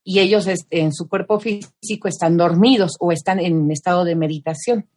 y 0.10 0.20
ellos 0.20 0.48
en 0.72 0.92
su 0.92 1.08
cuerpo 1.08 1.40
físico 1.40 2.08
están 2.08 2.36
dormidos 2.36 2.94
o 3.00 3.12
están 3.12 3.40
en 3.40 3.70
estado 3.70 4.04
de 4.04 4.16
meditación. 4.16 4.88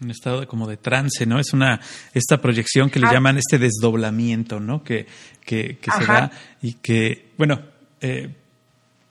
Un 0.00 0.10
estado 0.10 0.40
de, 0.40 0.46
como 0.46 0.66
de 0.66 0.76
trance, 0.76 1.24
¿no? 1.24 1.40
Es 1.40 1.54
una, 1.54 1.80
esta 2.12 2.38
proyección 2.38 2.90
que 2.90 3.00
le 3.00 3.06
ah. 3.06 3.12
llaman 3.14 3.38
este 3.38 3.58
desdoblamiento, 3.58 4.60
¿no? 4.60 4.84
Que, 4.84 5.06
que, 5.40 5.78
se 5.80 6.04
da 6.04 6.30
y 6.60 6.74
que, 6.74 7.30
bueno, 7.38 7.62
eh, 8.02 8.28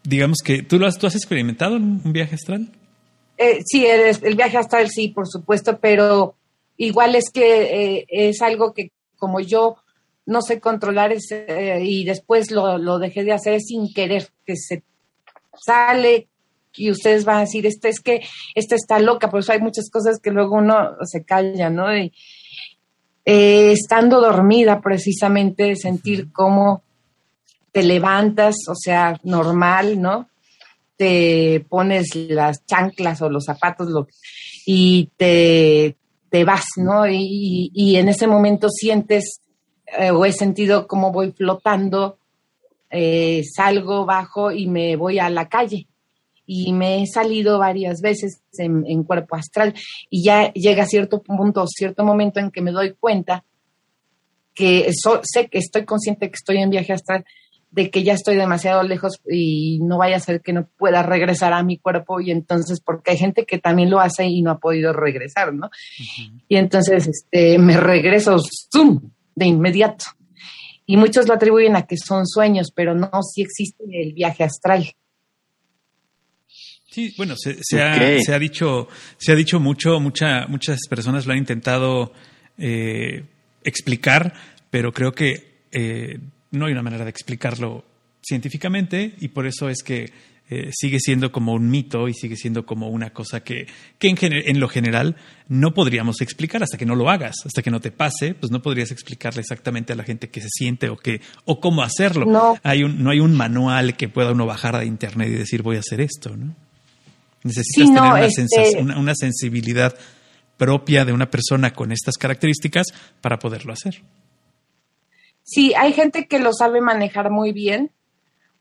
digamos 0.03 0.38
que 0.45 0.61
tú 0.61 0.78
lo 0.78 0.86
has, 0.86 0.99
tú 0.99 1.07
has 1.07 1.15
experimentado 1.15 1.78
en 1.78 1.99
un 2.05 2.13
viaje 2.13 2.36
astral. 2.36 2.70
Eh, 3.39 3.61
sí, 3.65 3.88
el, 3.88 4.15
el, 4.22 4.36
viaje 4.36 4.57
astral 4.57 4.88
sí, 4.91 5.07
por 5.07 5.28
supuesto, 5.28 5.80
pero 5.80 6.36
igual 6.78 7.15
es 7.15 7.32
que 7.32 7.95
eh, 7.95 8.05
es 8.07 8.43
algo 8.43 8.72
que 8.72 8.91
como 9.18 9.39
yo 9.39 9.78
no 10.28 10.41
sé 10.41 10.59
controlar 10.59 11.11
eh, 11.32 11.80
y 11.82 12.03
después 12.03 12.51
lo, 12.51 12.99
dejé 12.99 13.24
de 13.24 13.32
hacer 13.32 13.61
sin 13.61 13.91
querer, 13.91 14.28
que 14.45 14.55
se 14.55 14.84
sale 15.64 16.28
y 16.76 16.91
ustedes 16.91 17.26
van 17.26 17.38
a 17.38 17.41
decir, 17.41 17.66
este 17.66 17.89
es 17.89 17.99
que 17.99 18.22
esta 18.53 18.76
está 18.76 18.99
loca, 18.99 19.30
por 19.30 19.39
eso 19.39 19.51
hay 19.51 19.60
muchas 19.60 19.89
cosas 19.89 20.20
que 20.22 20.32
luego 20.32 20.58
uno 20.58 20.95
se 21.05 21.24
calla, 21.24 21.70
¿no? 21.70 21.95
Y, 21.95 22.14
eh, 23.26 23.72
estando 23.72 24.22
dormida 24.22 24.80
precisamente, 24.80 25.76
sentir 25.76 26.32
cómo 26.32 26.84
te 27.72 27.84
levantas, 27.84 28.55
o 28.70 28.76
sea, 28.76 29.20
normal, 29.24 29.99
¿no? 30.01 30.30
Te 30.95 31.66
pones 31.68 32.16
las 32.16 32.66
chanclas 32.66 33.22
o 33.22 33.30
los 33.30 33.45
zapatos 33.45 33.89
lo, 33.89 34.08
y 34.66 35.10
te 35.18 35.95
te 36.30 36.43
vas, 36.43 36.66
¿no? 36.76 37.08
Y, 37.08 37.72
y 37.74 37.95
en 37.95 38.10
ese 38.10 38.28
momento 38.28 38.68
sientes 38.70 39.41
eh, 39.97 40.12
o 40.12 40.26
he 40.26 40.34
sentido 40.34 40.88
como 40.88 41.12
voy 41.12 41.32
flotando, 41.32 42.18
eh, 42.89 43.43
salgo 43.43 44.05
bajo 44.05 44.51
y 44.51 44.67
me 44.67 44.95
voy 44.95 45.19
a 45.19 45.29
la 45.29 45.49
calle. 45.49 45.88
Y 46.45 46.71
me 46.71 47.01
he 47.01 47.07
salido 47.07 47.59
varias 47.59 47.99
veces 48.01 48.41
en, 48.57 49.03
cuerpo 49.03 49.35
astral 49.35 49.73
y 50.09 50.23
ya 50.23 50.53
llega 50.53 50.85
cierto 50.85 51.21
punto, 51.21 51.67
cierto 51.67 52.05
momento 52.05 52.39
en 52.39 52.51
que 52.51 52.61
me 52.61 52.71
doy 52.71 52.93
cuenta 52.97 53.43
que 54.53 54.89
sé 55.23 55.49
que 55.49 55.57
estoy 55.57 55.83
consciente 55.83 56.29
que 56.29 56.35
estoy 56.35 56.57
en 56.59 56.69
viaje 56.69 56.93
astral, 56.93 57.25
de 57.69 57.91
que 57.91 58.03
ya 58.03 58.13
estoy 58.13 58.38
demasiado 58.38 58.81
lejos 58.83 59.19
y 59.29 59.79
no 59.83 59.97
vaya 59.97 60.15
a 60.15 60.21
ser 60.21 60.41
que 60.41 60.53
no 60.53 60.67
pueda 60.77 61.03
regresar 61.03 61.51
a 61.51 61.63
mi 61.63 61.77
cuerpo 61.77 62.21
y 62.21 62.31
entonces 62.31 62.79
porque 62.79 63.11
hay 63.11 63.17
gente 63.17 63.45
que 63.45 63.59
también 63.59 63.89
lo 63.89 63.99
hace 63.99 64.25
y 64.25 64.41
no 64.41 64.51
ha 64.51 64.57
podido 64.57 64.93
regresar, 64.93 65.53
¿no? 65.53 65.69
Y 66.47 66.55
entonces 66.55 67.07
este 67.07 67.59
me 67.59 67.77
regreso 67.77 68.38
zoom 68.71 69.11
de 69.35 69.47
inmediato. 69.47 70.05
Y 70.88 70.97
muchos 70.97 71.27
lo 71.27 71.35
atribuyen 71.35 71.75
a 71.75 71.85
que 71.85 71.97
son 71.97 72.25
sueños, 72.25 72.71
pero 72.73 72.95
no, 72.95 73.11
sí 73.21 73.41
existe 73.41 73.83
el 73.91 74.13
viaje 74.13 74.43
astral. 74.43 74.95
Sí, 76.89 77.13
bueno, 77.15 77.35
se, 77.38 77.51
ha, 77.79 78.39
dicho, 78.39 78.88
se 79.17 79.31
ha 79.31 79.35
dicho 79.35 79.59
mucho, 79.59 79.99
mucha, 79.99 80.47
muchas 80.47 80.79
personas 80.89 81.27
lo 81.27 81.33
han 81.33 81.38
intentado 81.38 82.11
eh, 82.57 83.23
explicar, 83.63 84.33
pero 84.71 84.91
creo 84.91 85.11
que 85.11 85.65
eh, 85.71 86.17
no 86.51 86.65
hay 86.65 86.71
una 86.71 86.81
manera 86.81 87.03
de 87.03 87.11
explicarlo 87.11 87.83
científicamente 88.21 89.13
y 89.19 89.27
por 89.27 89.45
eso 89.45 89.69
es 89.69 89.83
que 89.83 90.11
eh, 90.49 90.69
sigue 90.73 90.99
siendo 90.99 91.31
como 91.31 91.53
un 91.53 91.69
mito 91.69 92.07
y 92.07 92.13
sigue 92.13 92.35
siendo 92.37 92.65
como 92.65 92.87
una 92.89 93.09
cosa 93.11 93.41
que, 93.43 93.67
que 93.99 94.07
en, 94.09 94.17
en, 94.21 94.59
lo 94.59 94.69
general 94.69 95.17
no 95.49 95.73
podríamos 95.73 96.21
explicar 96.21 96.63
hasta 96.63 96.77
que 96.77 96.85
no 96.85 96.95
lo 96.95 97.09
hagas, 97.09 97.35
hasta 97.45 97.61
que 97.61 97.69
no 97.71 97.81
te 97.81 97.91
pase, 97.91 98.33
pues 98.33 98.51
no 98.51 98.61
podrías 98.61 98.91
explicarle 98.91 99.41
exactamente 99.41 99.91
a 99.93 99.95
la 99.97 100.03
gente 100.03 100.29
qué 100.29 100.39
se 100.41 100.47
siente 100.49 100.89
o 100.89 100.95
qué 100.97 101.19
o 101.45 101.59
cómo 101.59 101.81
hacerlo. 101.83 102.25
No. 102.25 102.57
Hay 102.63 102.83
un, 102.83 103.03
no 103.03 103.09
hay 103.11 103.19
un 103.19 103.35
manual 103.35 103.97
que 103.97 104.07
pueda 104.07 104.31
uno 104.31 104.45
bajar 104.45 104.77
de 104.79 104.85
internet 104.85 105.29
y 105.29 105.33
decir 105.35 105.63
voy 105.63 105.75
a 105.75 105.79
hacer 105.79 105.99
esto, 106.01 106.35
¿no? 106.37 106.55
Necesitas 107.43 107.87
Sí, 107.87 107.91
no, 107.91 108.01
tener 108.01 108.11
una, 108.13 108.25
este- 108.25 108.41
sensa- 108.47 108.79
una, 108.79 108.97
una 108.99 109.15
sensibilidad 109.15 109.95
propia 110.57 111.05
de 111.05 111.13
una 111.13 111.29
persona 111.29 111.71
con 111.71 111.91
estas 111.91 112.15
características 112.17 112.87
para 113.21 113.37
poderlo 113.37 113.73
hacer. 113.73 114.01
Sí, 115.43 115.73
hay 115.75 115.93
gente 115.93 116.27
que 116.27 116.39
lo 116.39 116.51
sabe 116.53 116.81
manejar 116.81 117.29
muy 117.31 117.53
bien, 117.53 117.91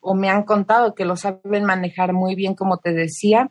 o 0.06 0.14
me 0.14 0.30
han 0.30 0.44
contado 0.44 0.94
que 0.94 1.04
lo 1.04 1.16
saben 1.16 1.64
manejar 1.64 2.12
muy 2.12 2.36
bien, 2.36 2.54
como 2.54 2.78
te 2.78 2.92
decía, 2.92 3.50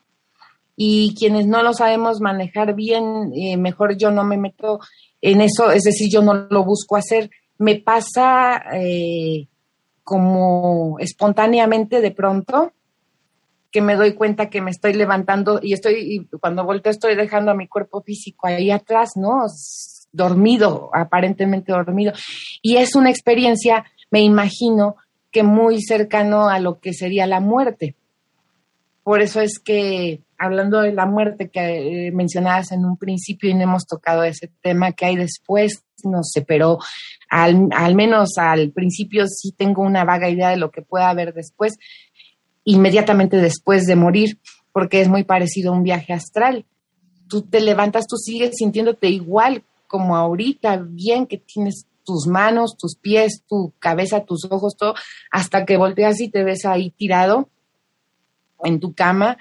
y 0.78 1.14
quienes 1.16 1.47
no 1.47 1.64
lo 1.64 1.74
sabemos 1.74 2.22
manejar 2.22 2.76
bien, 2.76 3.32
eh, 3.36 3.58
mejor 3.58 3.97
yo 3.97 4.10
no 4.10 4.24
me 4.24 4.38
meto 4.38 4.80
en 5.22 5.41
eso, 5.41 5.70
es 5.72 5.84
decir, 5.84 6.10
yo 6.10 6.22
no 6.22 6.47
lo 6.49 6.64
busco 6.64 6.95
hacer. 6.95 7.30
Me 7.58 7.76
pasa 7.76 8.62
eh, 8.74 9.47
como 10.03 10.97
espontáneamente 10.99 11.99
de 11.99 12.12
pronto 12.12 12.72
que 13.70 13.82
me 13.82 13.95
doy 13.95 14.14
cuenta 14.14 14.49
que 14.49 14.62
me 14.62 14.72
estoy 14.72 14.93
levantando 14.93 15.60
y 15.62 15.74
estoy, 15.74 15.95
y 15.97 16.38
cuando 16.38 16.64
volteo 16.64 16.91
estoy 16.91 17.16
dejando 17.16 17.51
a 17.51 17.56
mi 17.56 17.68
cuerpo 17.68 18.01
físico 18.01 18.47
ahí 18.47 18.72
atrás, 18.72 19.12
¿no? 19.18 19.45
Dormido, 20.14 20.89
aparentemente 20.93 21.74
dormido. 21.74 22.14
Y 22.62 22.78
es 22.78 22.95
una 22.95 23.10
experiencia, 23.10 23.84
me 24.12 24.22
imagino, 24.22 24.95
que 25.36 25.43
muy 25.43 25.81
cercano 25.81 26.47
a 26.47 26.59
lo 26.59 26.79
que 26.79 26.93
sería 26.93 27.27
la 27.27 27.41
muerte. 27.41 27.93
Por 29.03 29.21
eso 29.21 29.41
es 29.41 29.59
que, 29.59 30.21
hablando 30.38 30.79
de 30.79 30.93
la 30.93 31.05
muerte 31.05 31.49
que 31.49 32.07
eh, 32.07 32.11
mencionabas 32.13 32.71
en 32.71 32.86
un 32.86 32.95
principio 32.95 33.49
y 33.49 33.53
no 33.53 33.63
hemos 33.63 33.86
tocado 33.86 34.23
ese 34.23 34.49
tema 34.61 34.93
que 34.93 35.07
hay 35.07 35.17
después, 35.17 35.83
no 36.05 36.23
sé, 36.23 36.41
pero 36.41 36.79
al, 37.29 37.67
al 37.75 37.95
menos 37.95 38.38
al 38.38 38.71
principio 38.71 39.27
sí 39.27 39.51
tengo 39.51 39.81
una 39.81 40.05
vaga 40.05 40.29
idea 40.29 40.51
de 40.51 40.55
lo 40.55 40.71
que 40.71 40.81
pueda 40.81 41.09
haber 41.09 41.33
después, 41.33 41.73
inmediatamente 42.63 43.36
después 43.36 43.88
de 43.88 43.97
morir, 43.97 44.39
porque 44.71 45.01
es 45.01 45.09
muy 45.09 45.25
parecido 45.25 45.73
a 45.73 45.75
un 45.75 45.83
viaje 45.83 46.13
astral. 46.13 46.63
Tú 47.27 47.41
te 47.41 47.59
levantas, 47.59 48.07
tú 48.07 48.15
sigues 48.15 48.51
sintiéndote 48.55 49.09
igual 49.09 49.63
como 49.88 50.15
ahorita, 50.15 50.77
bien 50.77 51.27
que 51.27 51.39
tienes 51.39 51.88
tus 52.06 52.28
manos, 52.28 52.78
tus 52.78 52.95
pies, 52.95 53.43
tu 53.47 53.74
cabeza, 53.80 54.24
tus 54.24 54.45
ojos, 54.49 54.76
todo, 54.78 54.93
hasta 55.32 55.66
que 55.66 55.78
volteas 55.78 56.22
y 56.22 56.30
te 56.30 56.43
ves 56.43 56.66
ahí 56.66 56.91
tirado 56.91 57.49
en 58.64 58.80
tu 58.80 58.93
cama 58.93 59.38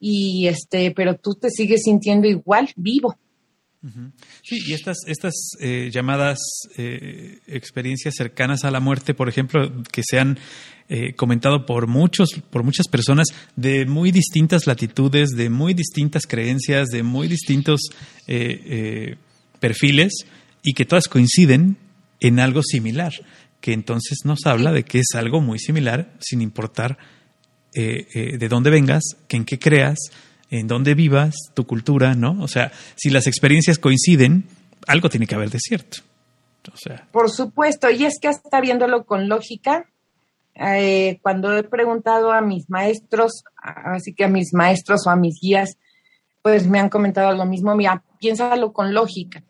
y 0.00 0.46
este, 0.46 0.92
pero 0.92 1.16
tú 1.16 1.34
te 1.34 1.50
sigues 1.50 1.82
sintiendo 1.82 2.28
igual, 2.28 2.70
vivo. 2.76 3.16
Sí, 4.42 4.58
y 4.66 4.72
estas, 4.72 4.98
estas 5.06 5.34
eh, 5.60 5.88
llamadas 5.92 6.38
eh, 6.76 7.38
experiencias 7.46 8.14
cercanas 8.16 8.64
a 8.64 8.70
la 8.72 8.80
muerte, 8.80 9.14
por 9.14 9.28
ejemplo, 9.28 9.70
que 9.92 10.02
se 10.04 10.18
han 10.18 10.38
eh, 10.90 11.12
comentado 11.12 11.66
por 11.66 11.86
muchos, 11.86 12.30
por 12.50 12.62
muchas 12.62 12.88
personas 12.88 13.26
de 13.56 13.84
muy 13.84 14.10
distintas 14.10 14.66
latitudes, 14.66 15.28
de 15.36 15.50
muy 15.50 15.74
distintas 15.74 16.26
creencias, 16.26 16.88
de 16.88 17.02
muy 17.02 17.28
distintos 17.28 17.80
eh, 18.26 18.62
eh, 18.64 19.16
perfiles, 19.60 20.24
y 20.62 20.72
que 20.72 20.86
todas 20.86 21.06
coinciden 21.06 21.76
en 22.20 22.40
algo 22.40 22.62
similar, 22.62 23.12
que 23.60 23.72
entonces 23.72 24.18
nos 24.24 24.46
habla 24.46 24.72
de 24.72 24.84
que 24.84 25.00
es 25.00 25.08
algo 25.14 25.40
muy 25.40 25.58
similar, 25.58 26.12
sin 26.20 26.42
importar 26.42 26.98
eh, 27.74 28.06
eh, 28.14 28.38
de 28.38 28.48
dónde 28.48 28.70
vengas, 28.70 29.02
que 29.28 29.36
en 29.36 29.44
qué 29.44 29.58
creas, 29.58 29.98
en 30.50 30.66
dónde 30.66 30.94
vivas, 30.94 31.34
tu 31.54 31.66
cultura, 31.66 32.14
¿no? 32.14 32.36
O 32.40 32.48
sea, 32.48 32.72
si 32.96 33.10
las 33.10 33.26
experiencias 33.26 33.78
coinciden, 33.78 34.46
algo 34.86 35.08
tiene 35.10 35.26
que 35.26 35.34
haber 35.34 35.50
de 35.50 35.58
cierto. 35.60 35.98
O 36.72 36.76
sea, 36.76 37.08
Por 37.12 37.30
supuesto, 37.30 37.90
y 37.90 38.04
es 38.04 38.18
que 38.20 38.28
hasta 38.28 38.60
viéndolo 38.60 39.04
con 39.04 39.28
lógica, 39.28 39.88
eh, 40.54 41.18
cuando 41.22 41.56
he 41.56 41.62
preguntado 41.62 42.32
a 42.32 42.40
mis 42.40 42.68
maestros, 42.68 43.44
así 43.56 44.12
que 44.12 44.24
a 44.24 44.28
mis 44.28 44.52
maestros 44.52 45.06
o 45.06 45.10
a 45.10 45.16
mis 45.16 45.38
guías, 45.40 45.78
pues 46.42 46.66
me 46.66 46.78
han 46.78 46.88
comentado 46.88 47.32
lo 47.34 47.44
mismo, 47.44 47.74
mira, 47.76 48.02
piénsalo 48.18 48.72
con 48.72 48.92
lógica. 48.92 49.42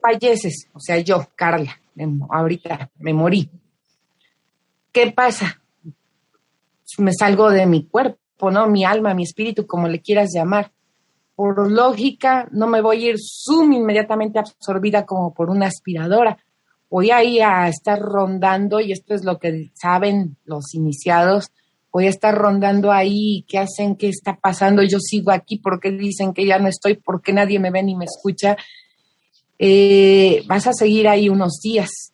Falleces, 0.00 0.68
o 0.72 0.80
sea, 0.80 0.98
yo, 0.98 1.26
Carla, 1.34 1.78
me- 1.94 2.20
ahorita 2.30 2.90
me 2.98 3.12
morí. 3.12 3.48
¿Qué 4.92 5.12
pasa? 5.12 5.60
Me 6.98 7.12
salgo 7.12 7.50
de 7.50 7.66
mi 7.66 7.84
cuerpo, 7.86 8.50
¿no? 8.50 8.66
Mi 8.68 8.84
alma, 8.84 9.14
mi 9.14 9.24
espíritu, 9.24 9.66
como 9.66 9.88
le 9.88 10.00
quieras 10.00 10.30
llamar. 10.34 10.72
Por 11.34 11.70
lógica, 11.70 12.48
no 12.52 12.66
me 12.66 12.80
voy 12.80 13.04
a 13.04 13.10
ir 13.10 13.16
zoom 13.18 13.72
inmediatamente 13.74 14.38
absorbida 14.38 15.04
como 15.04 15.34
por 15.34 15.50
una 15.50 15.66
aspiradora. 15.66 16.38
Voy 16.88 17.10
a 17.10 17.22
ir 17.24 17.42
a 17.42 17.68
estar 17.68 18.00
rondando, 18.00 18.80
y 18.80 18.92
esto 18.92 19.12
es 19.14 19.24
lo 19.24 19.38
que 19.38 19.70
saben 19.74 20.36
los 20.44 20.72
iniciados, 20.74 21.50
voy 21.92 22.06
a 22.06 22.10
estar 22.10 22.34
rondando 22.34 22.92
ahí, 22.92 23.44
¿qué 23.48 23.58
hacen? 23.58 23.96
¿Qué 23.96 24.08
está 24.08 24.36
pasando? 24.36 24.82
Yo 24.82 24.98
sigo 25.00 25.30
aquí, 25.32 25.58
¿por 25.58 25.80
qué 25.80 25.90
dicen 25.90 26.32
que 26.32 26.46
ya 26.46 26.58
no 26.58 26.68
estoy? 26.68 26.94
¿Por 26.94 27.20
qué 27.22 27.32
nadie 27.32 27.58
me 27.58 27.70
ve 27.70 27.82
ni 27.82 27.96
me 27.96 28.04
escucha? 28.04 28.56
Eh, 29.58 30.42
vas 30.46 30.66
a 30.66 30.72
seguir 30.72 31.08
ahí 31.08 31.28
unos 31.28 31.60
días. 31.62 32.12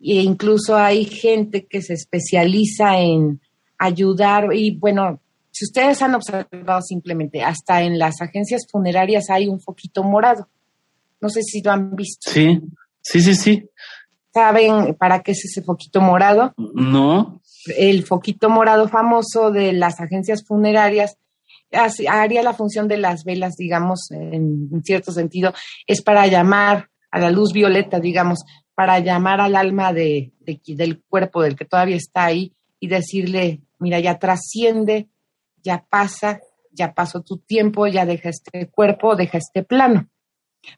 E 0.00 0.22
incluso 0.22 0.76
hay 0.76 1.04
gente 1.04 1.66
que 1.66 1.82
se 1.82 1.94
especializa 1.94 2.98
en 2.98 3.40
ayudar 3.78 4.54
y 4.54 4.76
bueno, 4.76 5.20
si 5.50 5.64
ustedes 5.64 6.02
han 6.02 6.14
observado 6.14 6.82
simplemente, 6.82 7.42
hasta 7.42 7.82
en 7.82 7.98
las 7.98 8.20
agencias 8.20 8.66
funerarias 8.70 9.30
hay 9.30 9.48
un 9.48 9.58
foquito 9.58 10.02
morado. 10.02 10.48
No 11.20 11.30
sé 11.30 11.42
si 11.42 11.62
lo 11.62 11.72
han 11.72 11.96
visto. 11.96 12.30
Sí, 12.30 12.60
sí, 13.00 13.20
sí, 13.20 13.34
sí. 13.34 13.70
¿Saben 14.34 14.94
para 14.96 15.22
qué 15.22 15.32
es 15.32 15.46
ese 15.46 15.62
foquito 15.62 16.02
morado? 16.02 16.52
No, 16.74 17.40
el 17.74 18.04
foquito 18.04 18.50
morado 18.50 18.86
famoso 18.88 19.50
de 19.50 19.72
las 19.72 19.98
agencias 19.98 20.44
funerarias 20.46 21.16
haría 22.08 22.42
la 22.42 22.54
función 22.54 22.88
de 22.88 22.98
las 22.98 23.24
velas, 23.24 23.56
digamos, 23.56 24.10
en, 24.10 24.82
cierto 24.84 25.12
sentido, 25.12 25.52
es 25.86 26.02
para 26.02 26.26
llamar 26.26 26.90
a 27.10 27.18
la 27.18 27.30
luz 27.30 27.52
violeta, 27.52 28.00
digamos, 28.00 28.44
para 28.74 28.98
llamar 28.98 29.40
al 29.40 29.56
alma 29.56 29.92
de, 29.92 30.32
del 30.40 31.02
cuerpo 31.08 31.42
del 31.42 31.56
que 31.56 31.64
todavía 31.64 31.96
está 31.96 32.26
ahí 32.26 32.52
y 32.78 32.88
decirle, 32.88 33.62
mira, 33.78 34.00
ya 34.00 34.18
trasciende, 34.18 35.08
ya 35.62 35.84
pasa, 35.88 36.40
ya 36.72 36.92
pasó 36.94 37.22
tu 37.22 37.38
tiempo, 37.38 37.86
ya 37.86 38.04
deja 38.04 38.28
este 38.28 38.68
cuerpo, 38.68 39.16
deja 39.16 39.38
este 39.38 39.62
plano. 39.62 40.08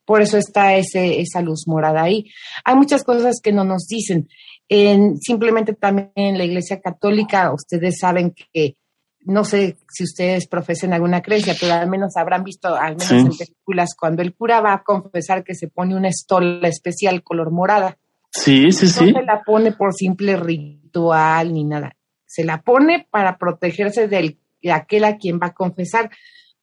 Por 0.04 0.22
eso 0.22 0.36
está 0.38 0.74
ese, 0.76 1.20
esa 1.20 1.40
luz 1.40 1.64
morada 1.66 2.02
ahí. 2.02 2.26
Hay 2.64 2.76
muchas 2.76 3.04
cosas 3.04 3.40
que 3.42 3.52
no 3.52 3.64
nos 3.64 3.86
dicen. 3.86 4.28
En, 4.68 5.16
simplemente 5.18 5.72
también 5.74 6.12
en 6.14 6.38
la 6.38 6.44
Iglesia 6.44 6.80
Católica, 6.80 7.52
ustedes 7.52 7.98
saben 7.98 8.34
que, 8.52 8.76
no 9.20 9.44
sé 9.44 9.76
si 9.92 10.04
ustedes 10.04 10.46
profesen 10.48 10.92
alguna 10.92 11.20
creencia, 11.22 11.54
pero 11.60 11.74
al 11.74 11.88
menos 11.88 12.16
habrán 12.16 12.44
visto, 12.44 12.74
al 12.74 12.92
menos 12.96 13.04
Sí. 13.08 13.16
en 13.16 13.28
películas, 13.36 13.90
cuando 13.98 14.22
el 14.22 14.34
cura 14.34 14.60
va 14.60 14.74
a 14.74 14.82
confesar 14.82 15.44
que 15.44 15.54
se 15.54 15.68
pone 15.68 15.94
una 15.96 16.08
estola 16.08 16.66
especial 16.68 17.22
color 17.22 17.50
morada. 17.50 17.98
sí, 18.30 18.72
sí, 18.72 18.88
sí. 18.88 19.12
No 19.12 19.20
se 19.20 19.26
la 19.26 19.42
pone 19.44 19.72
por 19.72 19.92
simple 19.94 20.36
ritual 20.36 21.52
ni 21.52 21.64
nada. 21.64 21.96
Se 22.26 22.44
la 22.44 22.60
pone 22.62 23.06
para 23.10 23.38
protegerse 23.38 24.06
del, 24.06 24.38
de 24.62 24.72
aquel 24.72 25.04
a 25.04 25.16
quien 25.16 25.38
va 25.42 25.48
a 25.48 25.54
confesar, 25.54 26.10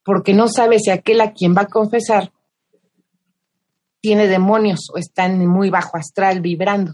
porque 0.04 0.32
no 0.32 0.46
sabe 0.48 0.78
si 0.78 0.90
aquel 0.90 1.20
a 1.20 1.32
quien 1.32 1.54
va 1.56 1.62
a 1.62 1.66
confesar 1.66 2.30
tiene 4.00 4.28
demonios 4.28 4.88
o 4.94 4.98
está 4.98 5.26
en 5.26 5.46
muy 5.46 5.70
bajo 5.70 5.96
astral 5.96 6.40
vibrando. 6.40 6.92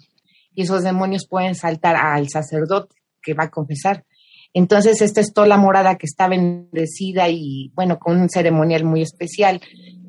Y 0.55 0.63
esos 0.63 0.83
demonios 0.83 1.27
pueden 1.29 1.55
saltar 1.55 1.97
al 1.97 2.29
sacerdote 2.29 2.95
que 3.23 3.35
va 3.35 3.45
a 3.45 3.51
confesar. 3.51 4.05
Entonces, 4.55 5.01
esta 5.01 5.21
estola 5.21 5.57
morada 5.57 5.97
que 5.97 6.07
está 6.07 6.29
bendecida 6.29 7.29
y, 7.29 7.71
bueno, 7.75 7.99
con 7.99 8.21
un 8.21 8.29
ceremonial 8.29 8.85
muy 8.85 9.03
especial 9.03 9.61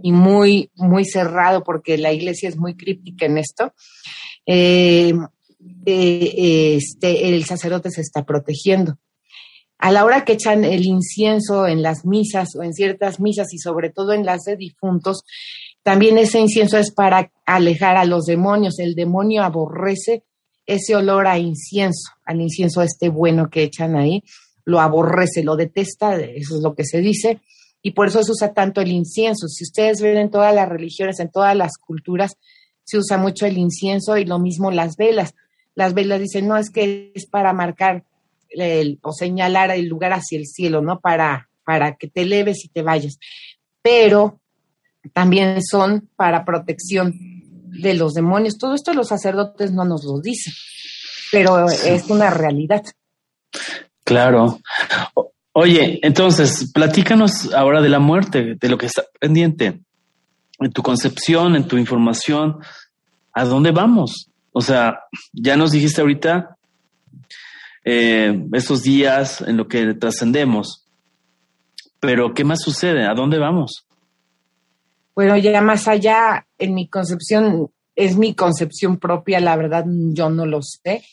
y 0.02 0.12
muy, 0.12 0.70
muy 0.76 1.06
cerrado, 1.06 1.64
porque 1.64 1.98
la 1.98 2.12
iglesia 2.12 2.50
es 2.50 2.58
muy 2.58 2.76
críptica 2.76 3.26
en 3.26 3.38
esto, 3.38 3.74
eh, 4.46 5.14
eh, 5.86 6.76
este, 6.76 7.30
el 7.30 7.46
sacerdote 7.46 7.90
se 7.90 8.02
está 8.02 8.26
protegiendo. 8.26 8.98
A 9.78 9.92
la 9.92 10.06
hora 10.06 10.24
que 10.24 10.34
echan 10.34 10.64
el 10.64 10.86
incienso 10.86 11.68
en 11.68 11.82
las 11.82 12.06
misas 12.06 12.56
o 12.58 12.64
en 12.64 12.74
ciertas 12.74 13.20
misas 13.20 13.54
y 13.54 13.58
sobre 13.58 13.90
todo 13.90 14.14
en 14.14 14.26
las 14.26 14.44
de 14.44 14.56
difuntos, 14.56 15.24
también 15.84 16.18
ese 16.18 16.40
incienso 16.40 16.78
es 16.78 16.92
para 16.92 17.32
alejar 17.46 17.98
a 17.98 18.06
los 18.06 18.26
demonios. 18.26 18.80
El 18.80 18.96
demonio 18.96 19.44
aborrece 19.44 20.24
ese 20.66 20.96
olor 20.96 21.28
a 21.28 21.38
incienso, 21.38 22.12
al 22.26 22.42
incienso 22.42 22.82
este 22.82 23.10
bueno 23.10 23.50
que 23.50 23.64
echan 23.64 23.96
ahí, 23.96 24.24
lo 24.66 24.80
aborrece, 24.80 25.44
lo 25.44 25.56
detesta, 25.56 26.16
eso 26.16 26.56
es 26.56 26.62
lo 26.62 26.76
que 26.76 26.86
se 26.86 27.00
dice, 27.00 27.42
y 27.82 27.92
por 27.92 28.08
eso 28.08 28.24
se 28.24 28.32
usa 28.32 28.54
tanto 28.54 28.80
el 28.80 28.92
incienso. 28.92 29.48
Si 29.48 29.66
ustedes 29.66 30.02
ven 30.02 30.18
en 30.18 30.32
todas 30.32 30.56
las 30.56 30.70
religiones, 30.70 31.20
en 31.20 31.30
todas 31.30 31.56
las 31.56 31.78
culturas, 31.78 32.38
se 32.86 32.98
usa 32.98 33.18
mucho 33.18 33.46
el 33.46 33.58
incienso 33.58 34.18
y 34.18 34.26
lo 34.26 34.40
mismo 34.40 34.72
las 34.72 34.96
velas. 34.96 35.36
Las 35.76 35.94
velas 35.94 36.22
dicen, 36.22 36.48
no, 36.48 36.58
es 36.58 36.70
que 36.70 37.12
es 37.14 37.26
para 37.26 37.52
marcar 37.52 38.06
o 39.02 39.12
señalar 39.12 39.72
el 39.72 39.88
lugar 39.88 40.14
hacia 40.14 40.38
el 40.38 40.46
cielo, 40.46 40.82
¿no? 40.82 41.00
Para, 41.00 41.50
para 41.66 41.96
que 41.96 42.08
te 42.08 42.22
eleves 42.22 42.64
y 42.64 42.70
te 42.70 42.84
vayas. 42.84 43.18
Pero 43.82 44.40
también 45.12 45.62
son 45.62 46.10
para 46.16 46.46
protección 46.46 47.14
de 47.74 47.94
los 47.94 48.14
demonios. 48.14 48.58
Todo 48.58 48.76
esto 48.76 48.94
los 48.94 49.08
sacerdotes 49.08 49.72
no 49.72 49.86
nos 49.86 50.04
lo 50.04 50.20
dicen, 50.20 50.54
pero 51.32 51.70
es 51.70 52.10
una 52.10 52.30
realidad. 52.30 52.84
Claro. 54.04 54.60
Oye, 55.54 56.00
entonces, 56.02 56.72
platícanos 56.74 57.54
ahora 57.54 57.82
de 57.82 57.90
la 57.90 58.00
muerte, 58.00 58.56
de 58.56 58.70
lo 58.70 58.78
que 58.78 58.88
está 58.88 59.04
pendiente, 59.20 59.80
en 60.60 60.72
tu 60.72 60.82
concepción, 60.82 61.56
en 61.56 61.68
tu 61.68 61.78
información, 61.78 62.60
¿a 63.34 63.46
dónde 63.46 63.72
vamos? 63.72 64.30
O 64.52 64.62
sea, 64.62 65.00
ya 65.32 65.56
nos 65.56 65.72
dijiste 65.72 66.02
ahorita 66.02 66.58
eh, 67.86 68.48
estos 68.54 68.84
días 68.84 69.42
en 69.42 69.58
lo 69.58 69.68
que 69.68 69.94
trascendemos, 69.94 70.86
pero 72.00 72.34
¿qué 72.34 72.44
más 72.44 72.62
sucede? 72.62 73.06
¿A 73.06 73.14
dónde 73.14 73.38
vamos? 73.38 73.86
Bueno, 75.16 75.38
ya 75.38 75.62
más 75.62 75.88
allá, 75.88 76.48
en 76.58 76.74
mi 76.74 76.88
concepción, 76.88 77.72
es 77.96 78.18
mi 78.18 78.34
concepción 78.34 78.98
propia, 78.98 79.40
la 79.40 79.56
verdad 79.56 79.86
yo 79.88 80.30
no 80.30 80.46
lo 80.46 80.62
sé 80.62 81.04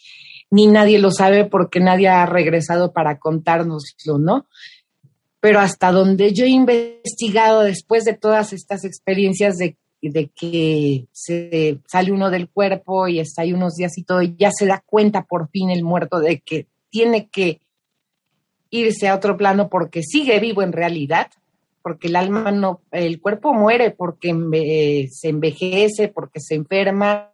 ni 0.51 0.67
nadie 0.67 0.99
lo 0.99 1.11
sabe 1.11 1.45
porque 1.45 1.81
nadie 1.81 2.09
ha 2.09 2.27
regresado 2.27 2.93
para 2.93 3.19
contárnoslo, 3.19 4.19
¿no? 4.19 4.47
Pero 5.39 5.61
hasta 5.61 5.93
donde 5.93 6.35
yo 6.35 6.45
he 6.45 6.49
investigado 6.49 7.63
después 7.63 8.05
de 8.05 8.15
todas 8.15 8.53
estas 8.53 8.85
experiencias 8.85 9.57
de, 9.57 9.77
que 10.35 11.07
se 11.13 11.81
sale 11.87 12.13
uno 12.13 12.31
del 12.31 12.49
cuerpo 12.49 13.07
y 13.07 13.21
está 13.21 13.43
ahí 13.43 13.53
unos 13.53 13.77
días 13.77 13.97
y 13.97 14.03
todo, 14.03 14.23
ya 14.23 14.51
se 14.51 14.67
da 14.67 14.83
cuenta 14.85 15.25
por 15.25 15.49
fin 15.51 15.71
el 15.71 15.85
muerto 15.85 16.19
de 16.19 16.41
que 16.41 16.67
tiene 16.91 17.29
que 17.29 17.61
irse 18.71 19.09
a 19.09 19.15
otro 19.15 19.37
plano 19.37 19.69
porque 19.69 20.03
sigue 20.03 20.41
vivo 20.41 20.63
en 20.63 20.73
realidad, 20.73 21.31
porque 21.83 22.09
el 22.09 22.17
alma 22.17 22.51
no, 22.51 22.83
el 22.91 23.21
cuerpo 23.21 23.53
muere 23.53 23.91
porque 23.91 25.09
se 25.11 25.29
envejece, 25.29 26.09
porque 26.09 26.41
se 26.41 26.55
enferma 26.55 27.33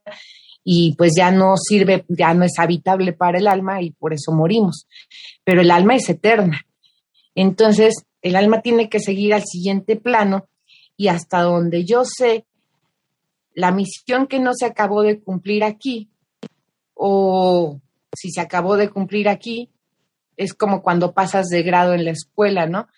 y 0.64 0.94
pues 0.96 1.12
ya 1.16 1.30
no 1.30 1.56
sirve, 1.56 2.04
ya 2.08 2.34
no 2.34 2.44
es 2.44 2.58
habitable 2.58 3.12
para 3.12 3.38
el 3.38 3.46
alma 3.46 3.82
y 3.82 3.90
por 3.90 4.12
eso 4.12 4.32
morimos. 4.32 4.86
Pero 5.44 5.60
el 5.60 5.70
alma 5.70 5.94
es 5.94 6.08
eterna. 6.08 6.60
Entonces, 7.34 7.94
el 8.22 8.34
alma 8.34 8.62
tiene 8.62 8.88
que 8.88 8.98
seguir 8.98 9.34
al 9.34 9.44
siguiente 9.44 9.96
plano 9.96 10.48
y 10.96 11.08
hasta 11.08 11.42
donde 11.42 11.84
yo 11.84 12.04
sé, 12.04 12.46
la 13.54 13.70
misión 13.70 14.26
que 14.26 14.40
no 14.40 14.52
se 14.54 14.66
acabó 14.66 15.02
de 15.02 15.20
cumplir 15.20 15.62
aquí, 15.62 16.10
o 16.94 17.80
si 18.14 18.30
se 18.30 18.40
acabó 18.40 18.76
de 18.76 18.88
cumplir 18.90 19.28
aquí, 19.28 19.70
es 20.36 20.54
como 20.54 20.82
cuando 20.82 21.12
pasas 21.12 21.46
de 21.46 21.62
grado 21.62 21.94
en 21.94 22.04
la 22.04 22.10
escuela, 22.10 22.66
¿no? 22.66 22.88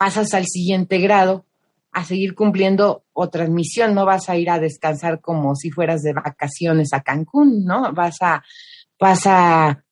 Pasas 0.00 0.32
al 0.32 0.46
siguiente 0.46 0.96
grado 0.96 1.44
a 1.92 2.06
seguir 2.06 2.34
cumpliendo 2.34 3.04
otra 3.12 3.46
misión, 3.48 3.94
no 3.94 4.06
vas 4.06 4.30
a 4.30 4.36
ir 4.38 4.48
a 4.48 4.58
descansar 4.58 5.20
como 5.20 5.54
si 5.54 5.70
fueras 5.70 6.00
de 6.00 6.14
vacaciones 6.14 6.94
a 6.94 7.02
Cancún, 7.02 7.66
¿no? 7.66 7.92
Vas 7.92 8.16
a, 8.22 8.42
vas 8.98 9.26
a, 9.26 9.84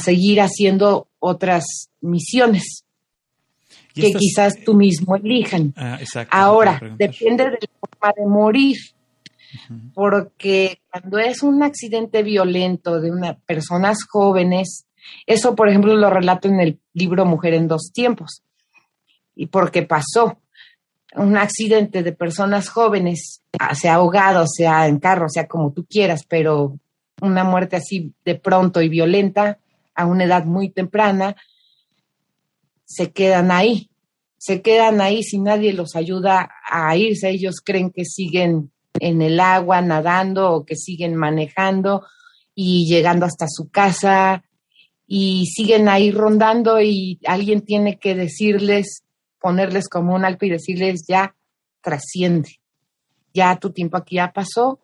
seguir 0.00 0.40
haciendo 0.40 1.06
otras 1.20 1.90
misiones 2.00 2.84
que 3.94 4.12
quizás 4.14 4.64
tú 4.64 4.74
mismo 4.74 5.14
elijan. 5.14 5.72
Ah, 5.76 6.00
Ahora, 6.28 6.80
depende 6.98 7.44
de 7.44 7.58
la 7.60 7.68
forma 7.78 8.14
de 8.16 8.26
morir, 8.26 8.76
porque 9.94 10.80
cuando 10.90 11.18
es 11.18 11.44
un 11.44 11.62
accidente 11.62 12.24
violento 12.24 13.00
de 13.00 13.12
una 13.12 13.34
personas 13.34 13.98
jóvenes, 14.10 14.86
eso 15.24 15.54
por 15.54 15.68
ejemplo 15.68 15.94
lo 15.94 16.10
relato 16.10 16.48
en 16.48 16.58
el 16.58 16.80
libro 16.94 17.24
Mujer 17.26 17.54
en 17.54 17.68
dos 17.68 17.92
tiempos, 17.92 18.42
y 19.34 19.46
porque 19.46 19.82
pasó 19.82 20.38
un 21.14 21.36
accidente 21.36 22.02
de 22.02 22.12
personas 22.12 22.68
jóvenes, 22.68 23.42
sea 23.74 23.94
ahogado, 23.94 24.46
sea 24.46 24.86
en 24.86 24.98
carro, 24.98 25.28
sea 25.28 25.46
como 25.46 25.72
tú 25.72 25.84
quieras, 25.84 26.24
pero 26.26 26.78
una 27.20 27.44
muerte 27.44 27.76
así 27.76 28.12
de 28.24 28.34
pronto 28.34 28.80
y 28.82 28.88
violenta 28.88 29.58
a 29.94 30.06
una 30.06 30.24
edad 30.24 30.44
muy 30.44 30.70
temprana, 30.70 31.36
se 32.84 33.12
quedan 33.12 33.50
ahí, 33.50 33.90
se 34.38 34.62
quedan 34.62 35.00
ahí. 35.00 35.22
Si 35.22 35.38
nadie 35.38 35.72
los 35.72 35.96
ayuda 35.96 36.50
a 36.68 36.96
irse, 36.96 37.30
ellos 37.30 37.56
creen 37.64 37.90
que 37.90 38.04
siguen 38.04 38.72
en 38.98 39.22
el 39.22 39.40
agua 39.40 39.80
nadando 39.80 40.50
o 40.52 40.64
que 40.64 40.76
siguen 40.76 41.14
manejando 41.14 42.04
y 42.54 42.86
llegando 42.86 43.26
hasta 43.26 43.46
su 43.48 43.70
casa 43.70 44.44
y 45.06 45.46
siguen 45.46 45.88
ahí 45.88 46.10
rondando 46.10 46.80
y 46.80 47.18
alguien 47.26 47.62
tiene 47.62 47.98
que 47.98 48.14
decirles 48.14 49.04
ponerles 49.42 49.88
como 49.88 50.14
un 50.14 50.24
alto 50.24 50.46
y 50.46 50.50
decirles 50.50 51.04
ya 51.08 51.34
trasciende, 51.80 52.60
ya 53.34 53.56
tu 53.56 53.70
tiempo 53.70 53.96
aquí 53.96 54.16
ya 54.16 54.32
pasó, 54.32 54.78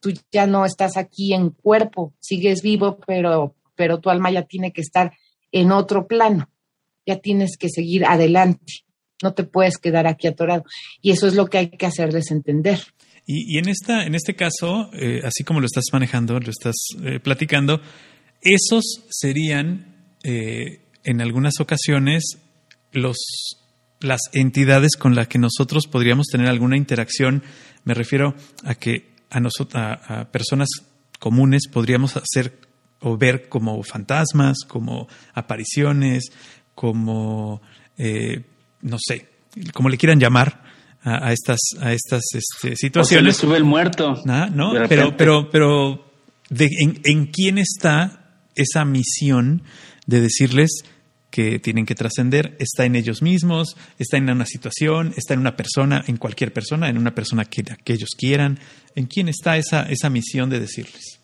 tú 0.00 0.12
ya 0.32 0.46
no 0.46 0.64
estás 0.64 0.96
aquí 0.96 1.34
en 1.34 1.50
cuerpo, 1.50 2.14
sigues 2.20 2.62
vivo, 2.62 2.98
pero, 3.06 3.54
pero 3.74 4.00
tu 4.00 4.10
alma 4.10 4.30
ya 4.30 4.42
tiene 4.42 4.72
que 4.72 4.80
estar 4.80 5.12
en 5.52 5.72
otro 5.72 6.06
plano, 6.06 6.48
ya 7.06 7.18
tienes 7.18 7.56
que 7.58 7.68
seguir 7.68 8.04
adelante, 8.04 8.84
no 9.22 9.34
te 9.34 9.44
puedes 9.44 9.78
quedar 9.78 10.06
aquí 10.06 10.26
atorado. 10.26 10.64
Y 11.02 11.10
eso 11.10 11.26
es 11.26 11.34
lo 11.34 11.46
que 11.46 11.58
hay 11.58 11.70
que 11.70 11.86
hacerles 11.86 12.30
entender. 12.30 12.80
Y, 13.30 13.58
en, 13.58 13.68
esta, 13.68 14.06
en 14.06 14.14
este 14.14 14.34
caso, 14.34 14.90
eh, 14.94 15.20
así 15.22 15.44
como 15.44 15.60
lo 15.60 15.66
estás 15.66 15.84
manejando, 15.92 16.40
lo 16.40 16.50
estás 16.50 16.76
eh, 17.04 17.20
platicando, 17.20 17.82
esos 18.40 19.04
serían 19.10 20.14
eh, 20.24 20.80
en 21.04 21.20
algunas 21.20 21.60
ocasiones 21.60 22.38
los, 22.92 23.16
las 24.00 24.20
entidades 24.32 24.96
con 24.96 25.14
las 25.14 25.28
que 25.28 25.38
nosotros 25.38 25.86
podríamos 25.86 26.26
tener 26.26 26.48
alguna 26.48 26.76
interacción, 26.76 27.42
me 27.84 27.94
refiero 27.94 28.34
a 28.64 28.74
que 28.74 29.14
a, 29.30 29.40
nosotros, 29.40 29.74
a, 29.74 30.26
personas 30.30 30.68
comunes 31.18 31.62
podríamos 31.70 32.16
hacer 32.16 32.60
o 33.00 33.16
ver 33.16 33.48
como 33.48 33.82
fantasmas, 33.82 34.58
como 34.66 35.08
apariciones, 35.34 36.24
como, 36.74 37.60
eh, 37.96 38.44
no 38.82 38.98
sé, 39.00 39.28
como 39.72 39.88
le 39.88 39.98
quieran 39.98 40.20
llamar 40.20 40.62
a, 41.02 41.32
estas, 41.32 41.60
a 41.80 41.92
estas 41.92 42.22
este, 42.34 42.76
situaciones. 42.76 43.34
O 43.34 43.38
se 43.38 43.46
le 43.46 43.48
sube 43.48 43.56
el 43.56 43.64
muerto. 43.64 44.20
Ah, 44.26 44.48
¿no? 44.52 44.72
Pero, 44.88 45.16
pero, 45.16 45.50
pero 45.50 46.12
de, 46.50 46.68
en, 46.80 47.00
¿en 47.04 47.26
quién 47.26 47.58
está 47.58 48.40
esa 48.54 48.84
misión 48.84 49.62
de 50.06 50.20
decirles 50.20 50.82
que 51.30 51.58
tienen 51.58 51.86
que 51.86 51.94
trascender 51.94 52.56
está 52.58 52.84
en 52.84 52.96
ellos 52.96 53.22
mismos, 53.22 53.76
está 53.98 54.16
en 54.16 54.30
una 54.30 54.46
situación, 54.46 55.12
está 55.16 55.34
en 55.34 55.40
una 55.40 55.56
persona, 55.56 56.04
en 56.06 56.16
cualquier 56.16 56.52
persona, 56.52 56.88
en 56.88 56.98
una 56.98 57.14
persona 57.14 57.44
que, 57.44 57.62
que 57.62 57.92
ellos 57.92 58.10
quieran. 58.16 58.58
¿En 58.94 59.06
quién 59.06 59.28
está 59.28 59.56
esa, 59.56 59.82
esa 59.82 60.10
misión 60.10 60.50
de 60.50 60.60
decirles? 60.60 61.20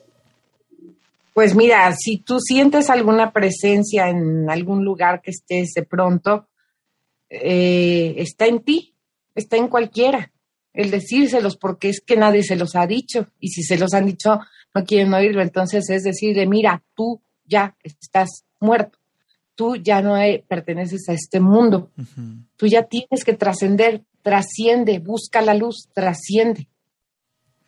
Pues 1.33 1.55
mira, 1.55 1.93
si 1.97 2.19
tú 2.19 2.39
sientes 2.39 2.91
alguna 2.91 3.33
presencia 3.33 4.09
en 4.09 4.49
algún 4.49 4.85
lugar 4.85 5.21
que 5.21 5.33
estés 5.33 5.73
de 5.75 5.83
pronto, 5.83 6.49
eh, 7.29 8.15
está 8.19 8.47
en 8.47 8.61
ti, 8.61 8.95
está 9.35 9.57
en 9.57 9.69
cualquiera. 9.69 10.31
El 10.73 10.91
decírselos, 10.91 11.57
porque 11.57 11.89
es 11.89 12.01
que 12.01 12.17
nadie 12.17 12.43
se 12.43 12.57
los 12.57 12.77
ha 12.77 12.87
dicho. 12.87 13.29
Y 13.39 13.49
si 13.49 13.63
se 13.63 13.79
los 13.79 13.95
han 13.95 14.07
dicho, 14.07 14.41
no 14.75 14.85
quieren 14.85 15.15
oírlo. 15.15 15.41
Entonces 15.41 15.89
es 15.89 16.03
decirle, 16.03 16.47
mira, 16.47 16.83
tú 16.95 17.21
ya 17.45 17.77
estás 17.83 18.45
muerto 18.61 18.99
tú 19.55 19.77
ya 19.77 20.03
no 20.03 20.15
perteneces 20.49 21.09
a 21.09 21.13
este 21.13 21.41
mundo. 21.41 21.91
Tú 22.57 22.67
ya 22.67 22.85
tienes 22.85 23.25
que 23.25 23.35
trascender, 23.35 24.03
trasciende, 24.23 24.99
busca 24.99 25.43
la 25.43 25.55
luz, 25.55 25.89
trasciende. 25.93 26.69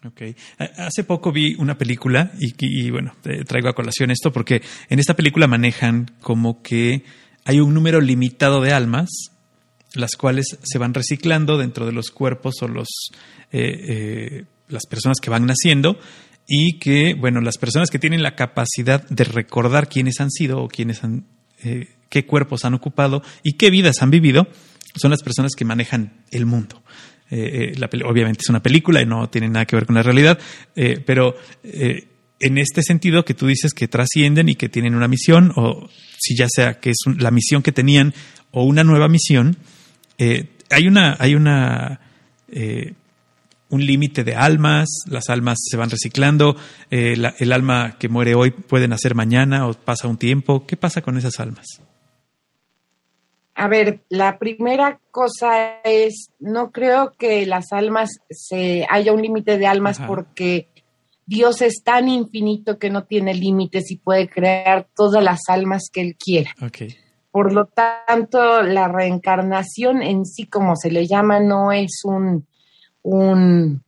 Ok. 0.04 0.22
Hace 0.58 1.04
poco 1.04 1.32
vi 1.32 1.54
una 1.54 1.76
película 1.78 2.32
y, 2.38 2.90
bueno, 2.90 3.14
traigo 3.46 3.68
a 3.68 3.74
colación 3.74 4.10
esto 4.10 4.32
porque 4.32 4.62
en 4.88 4.98
esta 4.98 5.14
película 5.14 5.46
manejan 5.46 6.10
como 6.20 6.62
que 6.62 7.04
hay 7.44 7.60
un 7.60 7.74
número 7.74 8.00
limitado 8.00 8.60
de 8.60 8.72
almas, 8.72 9.08
las 9.94 10.12
cuales 10.16 10.58
se 10.62 10.78
van 10.78 10.94
reciclando 10.94 11.58
dentro 11.58 11.86
de 11.86 11.92
los 11.92 12.10
cuerpos 12.10 12.62
o 12.62 12.68
los, 12.68 12.88
eh, 13.52 13.80
eh, 13.88 14.44
las 14.68 14.86
personas 14.86 15.18
que 15.20 15.30
van 15.30 15.46
naciendo 15.46 15.98
y 16.46 16.78
que, 16.78 17.14
bueno, 17.14 17.40
las 17.40 17.58
personas 17.58 17.90
que 17.90 17.98
tienen 17.98 18.22
la 18.22 18.36
capacidad 18.36 19.08
de 19.08 19.24
recordar 19.24 19.88
quiénes 19.88 20.20
han 20.20 20.30
sido 20.30 20.62
o 20.62 20.68
quiénes 20.68 21.02
han 21.02 21.26
eh, 21.62 21.88
qué 22.08 22.26
cuerpos 22.26 22.64
han 22.64 22.74
ocupado 22.74 23.22
y 23.42 23.54
qué 23.54 23.70
vidas 23.70 24.02
han 24.02 24.10
vivido, 24.10 24.48
son 24.94 25.10
las 25.10 25.22
personas 25.22 25.52
que 25.56 25.64
manejan 25.64 26.24
el 26.30 26.46
mundo. 26.46 26.82
Eh, 27.30 27.72
eh, 27.76 28.02
obviamente 28.04 28.40
es 28.42 28.48
una 28.48 28.62
película 28.62 29.02
y 29.02 29.06
no 29.06 29.28
tiene 29.28 29.48
nada 29.48 29.66
que 29.66 29.76
ver 29.76 29.86
con 29.86 29.96
la 29.96 30.02
realidad, 30.02 30.38
pero 30.74 31.34
en 32.38 32.58
este 32.58 32.82
sentido 32.82 33.24
que 33.24 33.34
tú 33.34 33.46
dices 33.46 33.74
que 33.74 33.88
trascienden 33.88 34.48
y 34.48 34.54
que 34.54 34.68
tienen 34.68 34.94
una 34.94 35.08
misión, 35.08 35.52
o 35.56 35.88
si 36.18 36.36
ya 36.36 36.46
sea 36.48 36.78
que 36.78 36.90
es 36.90 36.98
la 37.18 37.30
misión 37.30 37.62
que 37.62 37.72
tenían 37.72 38.14
o 38.52 38.64
una 38.64 38.84
nueva 38.84 39.08
misión, 39.08 39.56
hay 40.18 40.86
una, 40.86 41.16
hay 41.18 41.34
una 41.34 42.00
un 43.70 43.84
límite 43.84 44.22
de 44.24 44.34
almas, 44.36 44.88
las 45.08 45.28
almas 45.28 45.58
se 45.68 45.76
van 45.76 45.90
reciclando, 45.90 46.56
eh, 46.90 47.16
la- 47.16 47.34
el 47.38 47.52
alma 47.52 47.96
que 47.98 48.08
muere 48.08 48.34
hoy 48.34 48.50
puede 48.52 48.86
nacer 48.88 49.14
mañana 49.14 49.66
o 49.66 49.74
pasa 49.74 50.06
un 50.08 50.16
tiempo. 50.18 50.66
¿Qué 50.66 50.76
pasa 50.76 51.02
con 51.02 51.16
esas 51.18 51.40
almas? 51.40 51.66
A 53.54 53.68
ver, 53.68 54.00
la 54.10 54.38
primera 54.38 55.00
cosa 55.10 55.80
es, 55.82 56.28
no 56.38 56.70
creo 56.72 57.14
que 57.18 57.46
las 57.46 57.72
almas 57.72 58.10
se 58.28 58.86
haya 58.90 59.12
un 59.12 59.22
límite 59.22 59.56
de 59.56 59.66
almas 59.66 59.98
Ajá. 59.98 60.06
porque 60.06 60.68
Dios 61.24 61.62
es 61.62 61.82
tan 61.82 62.08
infinito 62.08 62.78
que 62.78 62.90
no 62.90 63.04
tiene 63.04 63.34
límites 63.34 63.90
y 63.90 63.96
puede 63.96 64.28
crear 64.28 64.86
todas 64.94 65.24
las 65.24 65.40
almas 65.48 65.84
que 65.90 66.02
Él 66.02 66.16
quiera. 66.22 66.50
Por 67.30 67.52
lo 67.52 67.66
tanto, 67.66 68.62
la 68.62 68.88
reencarnación 68.88 70.02
en 70.02 70.24
sí, 70.26 70.46
como 70.46 70.76
se 70.76 70.90
le 70.90 71.06
llama, 71.06 71.40
no 71.40 71.72
es 71.72 72.02
un, 72.04 72.46
un, 73.06 73.82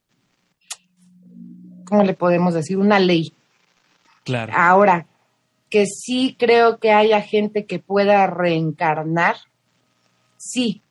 ¿cómo 1.84 2.04
le 2.04 2.14
podemos 2.14 2.54
decir? 2.54 2.78
Una 2.78 3.00
ley. 3.00 3.32
Claro. 4.24 4.52
Ahora, 4.56 5.06
que 5.70 5.86
sí 5.86 6.36
creo 6.38 6.78
que 6.78 6.92
haya 6.92 7.20
gente 7.20 7.66
que 7.66 7.80
pueda 7.80 8.26
reencarnar, 8.28 9.36
sí. 10.36 10.82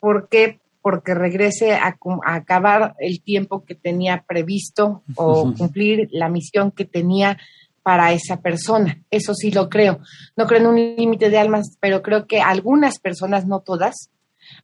¿Por 0.00 0.28
qué? 0.28 0.60
Porque 0.80 1.14
regrese 1.14 1.74
a, 1.74 1.96
acabar 2.24 2.94
el 3.00 3.20
tiempo 3.20 3.64
que 3.64 3.74
tenía 3.74 4.24
previsto 4.26 5.02
o 5.16 5.52
cumplir 5.52 6.08
la 6.12 6.28
misión 6.28 6.70
que 6.70 6.84
tenía 6.84 7.38
para 7.82 8.12
esa 8.12 8.40
persona. 8.40 9.02
Eso 9.10 9.34
sí 9.34 9.50
lo 9.50 9.68
creo. 9.68 9.98
No 10.36 10.46
creo 10.46 10.60
en 10.60 10.66
un 10.68 10.76
límite 10.76 11.28
de 11.28 11.38
almas, 11.38 11.76
pero 11.80 12.02
creo 12.02 12.26
que 12.26 12.40
algunas 12.40 12.98
personas, 12.98 13.46
no 13.46 13.60
todas, 13.60 14.10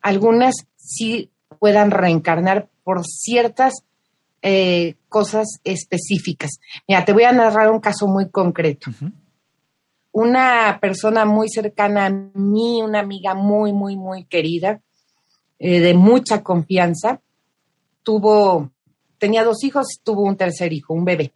algunas 0.01 0.55
sí 0.77 1.32
puedan 1.57 1.91
reencarnar 1.91 2.69
por 2.85 3.05
ciertas 3.07 3.85
eh, 4.43 4.97
cosas 5.09 5.61
específicas. 5.63 6.51
Mira, 6.89 7.05
te 7.05 7.13
voy 7.13 7.25
a 7.25 7.33
narrar 7.33 7.71
un 7.71 7.81
caso 7.81 8.07
muy 8.09 8.29
concreto. 8.29 8.91
Una 10.11 10.79
persona 10.81 11.25
muy 11.25 11.49
cercana 11.49 12.07
a 12.07 12.11
mí, 12.11 12.83
una 12.83 13.01
amiga 13.01 13.35
muy, 13.35 13.73
muy, 13.73 13.97
muy 13.97 14.25
querida, 14.25 14.81
eh, 15.59 15.81
de 15.81 15.95
mucha 15.95 16.43
confianza, 16.43 17.21
tuvo, 18.03 18.71
tenía 19.19 19.45
dos 19.45 19.63
hijos, 19.63 20.01
tuvo 20.03 20.23
un 20.25 20.37
tercer 20.37 20.73
hijo, 20.73 20.93
un 20.93 21.05
bebé. 21.05 21.33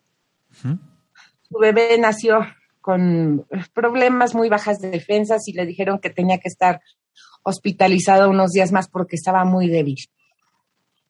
Su 1.48 1.58
bebé 1.58 1.96
nació 1.98 2.40
con 2.80 3.46
problemas 3.72 4.34
muy 4.34 4.48
bajas 4.48 4.78
de 4.80 4.90
defensas 4.90 5.46
y 5.48 5.52
le 5.52 5.66
dijeron 5.66 6.00
que 6.00 6.10
tenía 6.10 6.38
que 6.38 6.48
estar 6.48 6.80
hospitalizado 7.46 8.28
unos 8.28 8.50
días 8.50 8.72
más 8.72 8.88
porque 8.88 9.14
estaba 9.14 9.44
muy 9.44 9.68
débil. 9.68 9.96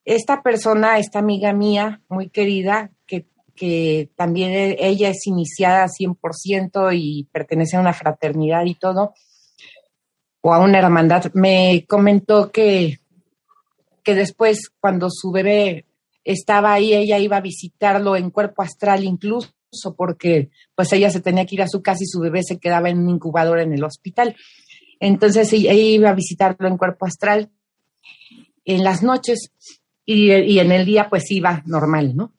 Esta 0.05 0.43
persona, 0.43 0.99
esta 0.99 1.17
amiga 1.17 1.51
mía, 1.51 2.01
muy 2.09 2.29
querida, 2.29 2.91
que, 3.07 3.25
que 3.55 4.11
también 4.15 4.51
e- 4.51 4.77
ella 4.79 5.09
es 5.09 5.25
iniciada 5.25 5.87
100% 5.87 6.91
y 6.93 7.27
pertenece 7.31 7.75
a 7.75 7.79
una 7.79 7.91
fraternidad 7.91 8.65
y 8.65 8.75
todo, 8.75 9.15
o 10.41 10.53
a 10.53 10.59
una 10.59 10.77
hermandad, 10.77 11.25
me 11.33 11.85
comentó 11.89 12.51
que, 12.51 12.99
que 14.03 14.13
después, 14.13 14.69
cuando 14.79 15.09
su 15.09 15.31
bebé 15.31 15.85
estaba 16.23 16.71
ahí, 16.71 16.93
ella 16.93 17.17
iba 17.17 17.37
a 17.37 17.41
visitarlo 17.41 18.15
en 18.15 18.29
cuerpo 18.29 18.61
astral 18.61 19.03
incluso, 19.03 19.49
porque 19.97 20.51
pues 20.75 20.93
ella 20.93 21.09
se 21.09 21.19
tenía 21.19 21.47
que 21.47 21.55
ir 21.55 21.63
a 21.63 21.67
su 21.67 21.81
casa 21.81 22.03
y 22.03 22.07
su 22.07 22.19
bebé 22.19 22.43
se 22.43 22.59
quedaba 22.59 22.89
en 22.89 22.99
un 22.99 23.09
incubador 23.09 23.59
en 23.59 23.73
el 23.73 23.83
hospital. 23.83 24.35
Entonces 24.99 25.51
ella 25.53 25.73
iba 25.73 26.09
a 26.09 26.15
visitarlo 26.15 26.67
en 26.67 26.77
cuerpo 26.77 27.05
astral 27.05 27.49
en 28.65 28.83
las 28.83 29.03
noches 29.03 29.51
y, 30.05 30.31
en 30.31 30.71
el 30.71 30.85
día 30.85 31.09
pues 31.09 31.29
iba 31.31 31.63
normal, 31.65 32.15
¿no? 32.15 32.33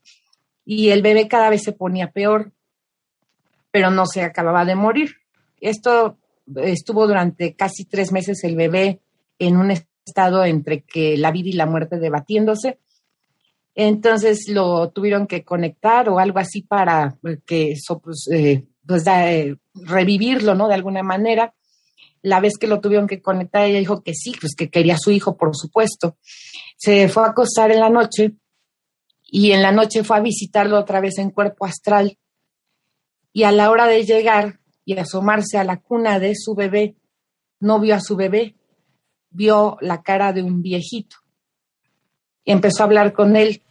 Y 0.64 0.90
el 0.90 1.02
bebé 1.02 1.28
cada 1.28 1.50
vez 1.50 1.62
se 1.62 1.72
ponía 1.72 2.10
peor, 2.10 2.52
pero 3.70 3.90
no 3.90 4.06
se 4.06 4.22
acababa 4.22 4.64
de 4.64 4.74
morir. 4.74 5.16
Esto 5.60 6.18
estuvo 6.56 7.06
durante 7.06 7.54
casi 7.54 7.84
tres 7.84 8.12
meses 8.12 8.42
el 8.44 8.56
bebé 8.56 9.00
en 9.38 9.56
un 9.56 9.70
estado 9.70 10.44
entre 10.44 10.82
que 10.82 11.16
la 11.16 11.30
vida 11.30 11.48
y 11.48 11.52
la 11.52 11.66
muerte 11.66 11.98
debatiéndose. 11.98 12.78
Entonces 13.74 14.48
lo 14.48 14.90
tuvieron 14.90 15.26
que 15.26 15.44
conectar 15.44 16.08
o 16.08 16.18
algo 16.18 16.38
así 16.38 16.62
para 16.62 17.16
que 17.46 17.74
pues, 18.02 18.28
eh, 18.32 18.64
pues, 18.86 19.06
eh, 19.06 19.56
revivirlo, 19.74 20.54
¿no? 20.54 20.68
De 20.68 20.74
alguna 20.74 21.02
manera. 21.02 21.54
La 22.22 22.40
vez 22.40 22.54
que 22.58 22.66
lo 22.66 22.80
tuvieron 22.80 23.06
que 23.06 23.22
conectar, 23.22 23.64
ella 23.64 23.78
dijo 23.78 24.02
que 24.02 24.14
sí, 24.14 24.34
pues 24.40 24.54
que 24.54 24.70
quería 24.70 24.94
a 24.94 24.98
su 24.98 25.10
hijo, 25.10 25.36
por 25.36 25.56
supuesto. 25.56 26.16
Se 26.76 27.08
fue 27.08 27.24
a 27.24 27.28
acostar 27.28 27.70
en 27.70 27.80
la 27.80 27.90
noche 27.90 28.34
y 29.30 29.52
en 29.52 29.62
la 29.62 29.72
noche 29.72 30.04
fue 30.04 30.16
a 30.16 30.20
visitarlo 30.20 30.78
otra 30.78 31.00
vez 31.00 31.18
en 31.18 31.30
cuerpo 31.30 31.66
astral. 31.66 32.18
Y 33.32 33.44
a 33.44 33.52
la 33.52 33.70
hora 33.70 33.86
de 33.86 34.04
llegar 34.04 34.60
y 34.84 34.96
asomarse 34.96 35.58
a 35.58 35.64
la 35.64 35.80
cuna 35.80 36.18
de 36.18 36.34
su 36.34 36.54
bebé, 36.54 36.96
no 37.60 37.78
vio 37.78 37.94
a 37.94 38.00
su 38.00 38.16
bebé, 38.16 38.56
vio 39.30 39.76
la 39.80 40.02
cara 40.02 40.32
de 40.32 40.42
un 40.42 40.62
viejito. 40.62 41.16
Empezó 42.44 42.82
a 42.82 42.86
hablar 42.86 43.12
con 43.12 43.36
él. 43.36 43.62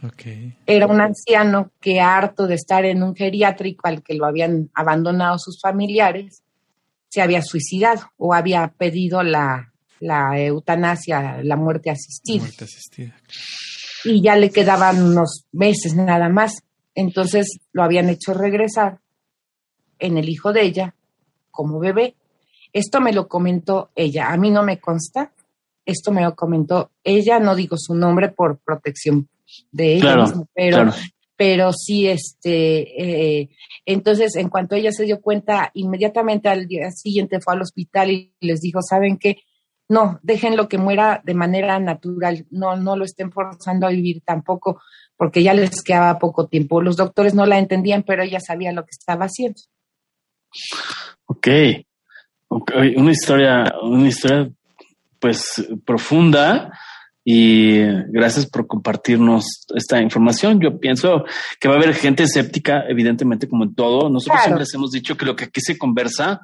Era 0.68 0.86
un 0.86 1.02
anciano 1.02 1.72
que 1.82 2.00
harto 2.00 2.46
de 2.46 2.54
estar 2.54 2.86
en 2.86 3.02
un 3.02 3.16
geriátrico 3.16 3.88
al 3.88 4.04
que 4.04 4.14
lo 4.14 4.28
habían 4.28 4.70
abandonado 4.76 5.40
sus 5.40 5.60
familiares, 5.60 6.44
se 7.18 7.24
había 7.24 7.42
suicidado 7.42 8.12
o 8.18 8.32
había 8.36 8.68
pedido 8.68 9.24
la, 9.24 9.74
la 10.00 10.40
eutanasia, 10.40 11.42
la 11.42 11.56
muerte 11.56 11.90
asistida 11.90 12.42
Muerte 12.44 12.66
asistida. 12.66 13.16
y 14.04 14.22
ya 14.22 14.36
le 14.36 14.52
quedaban 14.52 15.02
unos 15.02 15.46
meses 15.52 15.96
nada 15.96 16.30
más. 16.30 16.62
Entonces 16.94 17.58
lo 17.72 17.82
habían 17.82 18.08
hecho 18.10 18.36
regresar 18.36 19.00
en 19.98 20.20
el 20.20 20.30
hijo 20.30 20.54
de 20.54 20.62
ella 20.62 20.94
como 21.50 21.80
bebé. 21.80 22.14
Esto 22.72 23.02
me 23.02 23.14
lo 23.14 23.28
comentó 23.28 23.90
ella, 23.96 24.32
a 24.32 24.38
mí 24.38 24.52
no 24.52 24.62
me 24.62 24.80
consta, 24.80 25.32
esto 25.86 26.12
me 26.12 26.22
lo 26.22 26.36
comentó 26.36 26.92
ella, 27.04 27.40
no 27.40 27.56
digo 27.56 27.78
su 27.80 27.96
nombre 27.96 28.30
por 28.30 28.60
protección 28.60 29.28
de 29.72 29.94
ella 29.96 30.02
Claro, 30.02 30.22
misma, 30.28 30.44
pero, 30.54 30.78
claro. 30.84 30.94
Pero 31.38 31.72
sí, 31.72 32.08
este, 32.08 33.40
eh, 33.42 33.50
entonces 33.86 34.36
en 34.36 34.50
cuanto 34.50 34.76
ella 34.76 34.92
se 34.92 35.06
dio 35.06 35.22
cuenta, 35.22 35.70
inmediatamente 35.76 36.50
al 36.50 36.68
día 36.68 36.90
siguiente 36.92 37.40
fue 37.40 37.54
al 37.54 37.62
hospital 37.62 38.10
y 38.12 38.34
les 38.42 38.60
dijo, 38.60 38.82
¿saben 38.82 39.18
qué? 39.18 39.38
No, 39.88 40.20
déjenlo 40.24 40.68
que 40.68 40.80
muera 40.80 41.22
de 41.24 41.36
manera 41.36 41.80
natural, 41.80 42.46
no, 42.50 42.76
no 42.76 42.98
lo 42.98 43.06
estén 43.06 43.32
forzando 43.32 43.88
a 43.88 43.92
vivir 43.92 44.22
tampoco, 44.26 44.82
porque 45.16 45.44
ya 45.44 45.54
les 45.54 45.82
quedaba 45.82 46.20
poco 46.20 46.48
tiempo. 46.48 46.82
Los 46.82 46.98
doctores 46.98 47.34
no 47.34 47.46
la 47.46 47.60
entendían, 47.60 48.04
pero 48.04 48.24
ella 48.24 48.40
sabía 48.40 48.74
lo 48.74 48.84
que 48.84 48.92
estaba 48.92 49.26
haciendo. 49.26 49.62
Ok. 51.26 51.48
Ok, 52.50 52.72
Una 52.96 53.12
historia, 53.12 53.74
una 53.82 54.08
historia 54.08 54.50
pues 55.20 55.66
profunda 55.86 56.72
y 57.30 57.82
gracias 58.08 58.46
por 58.46 58.68
compartirnos 58.68 59.66
esta 59.76 60.02
información. 60.02 60.62
Yo 60.62 60.80
pienso 60.80 61.26
que 61.60 61.68
va 61.68 61.74
a 61.74 61.78
haber 61.78 61.94
gente 61.94 62.24
escéptica, 62.24 62.86
evidentemente, 62.88 63.50
como 63.50 63.66
en 63.66 63.76
todo. 63.76 64.10
Nosotros 64.10 64.36
Claro. 64.38 64.44
siempre 64.44 64.60
les 64.62 64.74
hemos 64.74 64.92
dicho 64.92 65.18
que 65.18 65.26
lo 65.26 65.36
que 65.36 65.44
aquí 65.44 65.60
se 65.60 65.78
conversa 65.78 66.40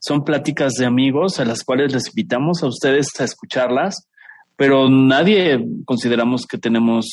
son 0.00 0.22
pláticas 0.22 0.74
de 0.74 0.84
amigos 0.84 1.40
a 1.40 1.46
las 1.46 1.64
cuales 1.64 1.94
les 1.94 2.08
invitamos 2.08 2.62
a 2.62 2.66
ustedes 2.66 3.08
a 3.20 3.24
escucharlas, 3.24 4.06
pero 4.54 4.90
nadie 4.90 5.64
consideramos 5.86 6.44
que 6.46 6.58
tenemos 6.58 7.06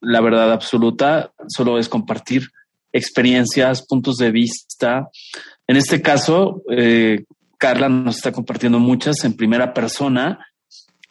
la 0.00 0.20
verdad 0.20 0.50
absoluta, 0.52 1.30
solo 1.46 1.78
es 1.78 1.88
compartir 1.88 2.48
experiencias, 2.92 3.86
puntos 3.86 4.16
de 4.16 4.32
vista. 4.32 5.08
En 5.68 5.76
este 5.76 6.02
caso, 6.02 6.64
eh, 6.76 7.22
Carla 7.56 7.88
nos 7.88 8.16
está 8.16 8.32
compartiendo 8.32 8.80
muchas 8.80 9.22
en 9.22 9.36
primera 9.36 9.72
persona 9.72 10.40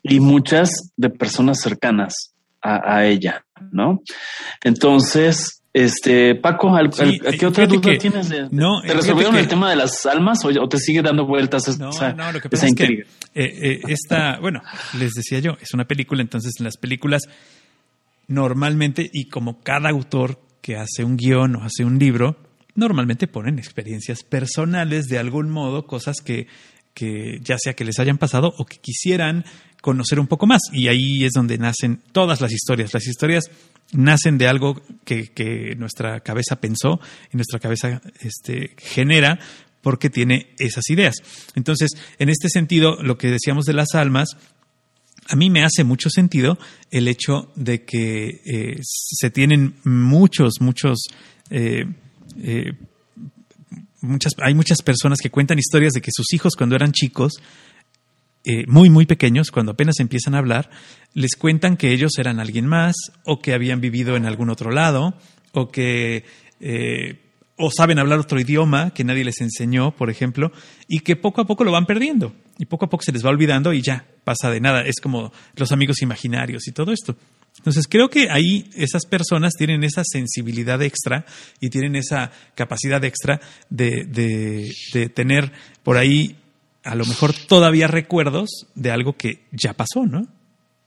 y 0.03 0.19
muchas 0.19 0.69
de 0.97 1.09
personas 1.09 1.59
cercanas 1.61 2.13
a, 2.61 2.95
a 2.97 3.05
ella, 3.07 3.43
¿no? 3.71 4.01
Entonces, 4.63 5.61
este, 5.73 6.35
Paco, 6.35 6.75
¿al- 6.75 6.91
Sí, 6.93 7.01
al- 7.01 7.27
¿a 7.27 7.37
qué 7.37 7.45
otra 7.45 7.65
duda 7.65 7.91
que- 7.91 7.97
tienes? 7.97 8.29
de- 8.29 8.49
no, 8.51 8.81
¿Te 8.81 8.93
resolvieron 8.93 9.33
que- 9.35 9.39
el 9.41 9.47
tema 9.47 9.69
de 9.69 9.75
las 9.77 10.05
almas 10.05 10.43
o, 10.43 10.49
o 10.49 10.67
te 10.69 10.77
sigue 10.77 11.01
dando 11.01 11.25
vueltas 11.25 11.67
esa, 11.67 12.11
No, 12.11 12.25
no, 12.25 12.31
lo 12.33 12.41
que 12.41 12.49
pasa 12.49 12.67
es 12.67 12.75
que 12.75 12.83
eh, 12.83 13.05
eh, 13.35 13.81
esta, 13.87 14.39
bueno, 14.39 14.61
les 14.99 15.11
decía 15.13 15.39
yo, 15.39 15.51
es 15.61 15.73
una 15.73 15.85
película, 15.85 16.21
entonces 16.21 16.53
en 16.59 16.65
las 16.65 16.77
películas 16.77 17.21
normalmente, 18.27 19.09
y 19.11 19.25
como 19.29 19.61
cada 19.61 19.89
autor 19.89 20.39
que 20.61 20.75
hace 20.77 21.03
un 21.03 21.17
guion 21.17 21.55
o 21.55 21.63
hace 21.63 21.83
un 21.85 21.97
libro, 21.99 22.37
normalmente 22.75 23.27
ponen 23.27 23.59
experiencias 23.59 24.23
personales 24.23 25.07
de 25.07 25.19
algún 25.19 25.49
modo, 25.49 25.85
cosas 25.85 26.17
que, 26.23 26.47
que 26.93 27.39
ya 27.41 27.57
sea 27.57 27.73
que 27.73 27.83
les 27.85 27.99
hayan 27.99 28.17
pasado 28.17 28.53
o 28.57 28.65
que 28.65 28.77
quisieran 28.77 29.43
conocer 29.81 30.19
un 30.19 30.27
poco 30.27 30.47
más. 30.47 30.61
Y 30.71 30.87
ahí 30.87 31.25
es 31.25 31.33
donde 31.33 31.57
nacen 31.57 32.01
todas 32.11 32.39
las 32.39 32.51
historias. 32.51 32.93
Las 32.93 33.07
historias 33.07 33.49
nacen 33.91 34.37
de 34.37 34.47
algo 34.47 34.81
que, 35.03 35.31
que 35.31 35.75
nuestra 35.75 36.21
cabeza 36.21 36.55
pensó 36.55 36.99
y 37.33 37.37
nuestra 37.37 37.59
cabeza 37.59 38.01
este, 38.21 38.75
genera 38.77 39.39
porque 39.81 40.09
tiene 40.09 40.53
esas 40.57 40.89
ideas. 40.89 41.15
Entonces, 41.55 41.91
en 42.19 42.29
este 42.29 42.49
sentido, 42.49 43.01
lo 43.01 43.17
que 43.17 43.27
decíamos 43.27 43.65
de 43.65 43.73
las 43.73 43.95
almas, 43.95 44.29
a 45.27 45.35
mí 45.35 45.49
me 45.49 45.63
hace 45.63 45.83
mucho 45.83 46.09
sentido 46.09 46.57
el 46.89 47.07
hecho 47.07 47.51
de 47.55 47.83
que 47.83 48.41
eh, 48.45 48.79
se 48.83 49.29
tienen 49.29 49.75
muchos, 49.83 50.55
muchos, 50.59 51.07
eh, 51.49 51.85
eh, 52.43 52.73
muchas, 54.01 54.33
hay 54.39 54.53
muchas 54.53 54.81
personas 54.81 55.19
que 55.19 55.29
cuentan 55.29 55.59
historias 55.59 55.93
de 55.93 56.01
que 56.01 56.11
sus 56.13 56.33
hijos 56.33 56.53
cuando 56.55 56.75
eran 56.75 56.91
chicos, 56.91 57.33
muy, 58.67 58.89
muy 58.89 59.05
pequeños, 59.05 59.51
cuando 59.51 59.73
apenas 59.73 59.99
empiezan 59.99 60.35
a 60.35 60.39
hablar, 60.39 60.69
les 61.13 61.35
cuentan 61.35 61.77
que 61.77 61.91
ellos 61.91 62.11
eran 62.17 62.39
alguien 62.39 62.65
más 62.65 62.95
o 63.25 63.39
que 63.39 63.53
habían 63.53 63.81
vivido 63.81 64.15
en 64.15 64.25
algún 64.25 64.49
otro 64.49 64.71
lado 64.71 65.13
o 65.51 65.69
que 65.69 66.25
o 67.61 67.69
saben 67.69 67.99
hablar 67.99 68.19
otro 68.19 68.39
idioma 68.39 68.91
que 68.91 69.03
nadie 69.03 69.23
les 69.23 69.39
enseñó, 69.39 69.91
por 69.95 70.09
ejemplo, 70.09 70.51
y 70.87 71.01
que 71.01 71.15
poco 71.15 71.41
a 71.41 71.45
poco 71.45 71.63
lo 71.63 71.71
van 71.71 71.85
perdiendo 71.85 72.33
y 72.57 72.65
poco 72.65 72.85
a 72.85 72.89
poco 72.89 73.03
se 73.03 73.11
les 73.11 73.25
va 73.25 73.29
olvidando 73.29 73.73
y 73.73 73.81
ya 73.81 74.05
pasa 74.23 74.49
de 74.49 74.59
nada. 74.59 74.81
Es 74.81 74.99
como 75.01 75.31
los 75.55 75.71
amigos 75.71 76.01
imaginarios 76.01 76.67
y 76.67 76.71
todo 76.71 76.91
esto. 76.91 77.15
Entonces 77.57 77.87
creo 77.87 78.09
que 78.09 78.29
ahí 78.29 78.69
esas 78.75 79.05
personas 79.05 79.53
tienen 79.53 79.83
esa 79.83 80.03
sensibilidad 80.03 80.81
extra 80.81 81.25
y 81.59 81.69
tienen 81.69 81.95
esa 81.95 82.31
capacidad 82.55 83.03
extra 83.03 83.39
de, 83.69 84.05
de, 84.05 85.09
tener 85.09 85.51
por 85.83 85.97
ahí 85.97 86.37
a 86.83 86.95
lo 86.95 87.05
mejor 87.05 87.33
todavía 87.47 87.87
recuerdos 87.87 88.67
de 88.75 88.91
algo 88.91 89.13
que 89.13 89.43
ya 89.51 89.73
pasó, 89.73 90.05
¿no? 90.05 90.27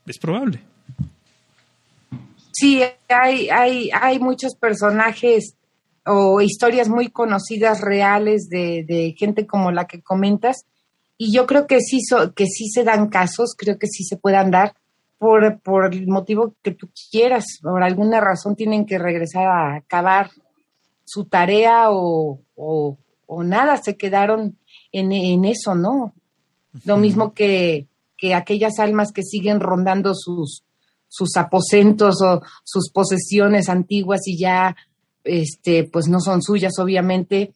Es 0.05 0.17
probable. 0.19 0.61
Sí, 2.51 2.81
hay, 3.09 3.49
hay, 3.49 3.89
hay 3.91 4.19
muchos 4.19 4.55
personajes 4.55 5.55
o 6.05 6.39
historias 6.41 6.87
muy 6.87 7.09
conocidas, 7.09 7.81
reales, 7.81 8.47
de, 8.49 8.85
de 8.87 9.15
gente 9.17 9.47
como 9.47 9.71
la 9.71 9.87
que 9.87 10.01
comentas. 10.01 10.65
Y 11.17 11.33
yo 11.33 11.45
creo 11.45 11.65
que 11.67 11.79
sí, 11.81 11.99
que 12.35 12.45
sí 12.45 12.69
se 12.69 12.83
dan 12.83 13.09
casos, 13.09 13.55
creo 13.57 13.79
que 13.79 13.87
sí 13.87 14.03
se 14.03 14.17
puedan 14.17 14.51
dar 14.51 14.75
por, 15.17 15.59
por 15.61 15.93
el 15.93 16.07
motivo 16.07 16.55
que 16.61 16.71
tú 16.71 16.89
quieras. 17.11 17.45
Por 17.61 17.83
alguna 17.83 18.21
razón 18.21 18.55
tienen 18.55 18.85
que 18.85 18.99
regresar 18.99 19.47
a 19.47 19.75
acabar 19.77 20.29
su 21.05 21.25
tarea 21.25 21.89
o, 21.89 22.39
o, 22.55 22.97
nada, 23.43 23.77
se 23.77 23.95
quedaron 23.95 24.57
en, 24.99 25.11
en 25.11 25.45
eso, 25.45 25.75
¿no? 25.75 26.13
Lo 26.83 26.97
mismo 26.97 27.33
que, 27.33 27.87
que 28.17 28.33
aquellas 28.33 28.79
almas 28.79 29.11
que 29.11 29.23
siguen 29.23 29.59
rondando 29.59 30.13
sus, 30.13 30.63
sus 31.07 31.35
aposentos 31.37 32.21
o 32.21 32.41
sus 32.63 32.89
posesiones 32.91 33.69
antiguas 33.69 34.21
y 34.25 34.37
ya 34.37 34.75
este, 35.23 35.85
pues 35.85 36.07
no 36.07 36.19
son 36.19 36.41
suyas, 36.41 36.73
obviamente. 36.79 37.53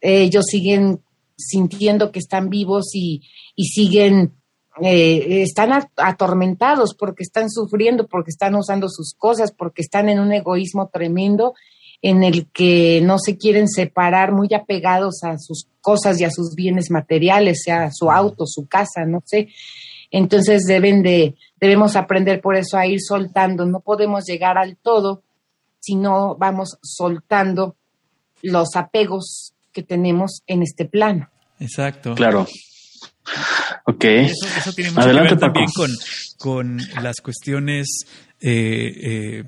ellos 0.00 0.44
siguen 0.46 1.00
sintiendo 1.36 2.12
que 2.12 2.18
están 2.18 2.48
vivos 2.48 2.90
y, 2.94 3.22
siguen, 3.56 4.34
eh, 4.82 5.42
están 5.42 5.70
atormentados 5.96 6.94
porque 6.94 7.22
están 7.22 7.50
sufriendo, 7.50 8.06
porque 8.06 8.30
están 8.30 8.54
usando 8.54 8.88
sus 8.88 9.14
cosas, 9.14 9.52
porque 9.52 9.82
están 9.82 10.08
en 10.08 10.20
un 10.20 10.32
egoísmo 10.32 10.88
tremendo 10.92 11.54
en 12.02 12.22
el 12.22 12.46
que 12.52 13.00
no 13.02 13.18
se 13.18 13.36
quieren 13.36 13.68
separar, 13.68 14.32
muy 14.32 14.48
apegados 14.54 15.22
a 15.24 15.38
sus 15.38 15.66
cosas 15.80 16.20
y 16.20 16.24
a 16.24 16.30
sus 16.30 16.54
bienes 16.54 16.90
materiales, 16.90 17.62
sea 17.64 17.90
su 17.92 18.10
auto, 18.10 18.44
su 18.46 18.66
casa, 18.66 19.04
no 19.06 19.22
sé. 19.24 19.48
Entonces 20.10 20.64
deben 20.66 21.02
de, 21.02 21.34
debemos 21.60 21.96
aprender 21.96 22.40
por 22.40 22.56
eso 22.56 22.76
a 22.76 22.86
ir 22.86 23.00
soltando. 23.00 23.66
No 23.66 23.80
podemos 23.80 24.24
llegar 24.24 24.58
al 24.58 24.76
todo, 24.76 25.22
si 25.80 25.94
no 25.94 26.36
vamos 26.36 26.78
soltando 26.82 27.76
los 28.42 28.76
apegos 28.76 29.54
que 29.72 29.82
tenemos 29.82 30.42
en 30.46 30.62
este 30.62 30.84
plano. 30.84 31.28
Exacto. 31.58 32.14
Claro. 32.14 32.46
Ok. 33.84 34.04
Eso, 34.04 34.72
tiene 34.72 34.90
mucho 34.90 35.06
que 35.06 35.12
ver 35.12 35.38
también 35.38 35.66
con, 36.38 36.78
las 37.02 37.20
cuestiones, 37.20 38.04
eh, 38.40 38.92
eh, 39.02 39.44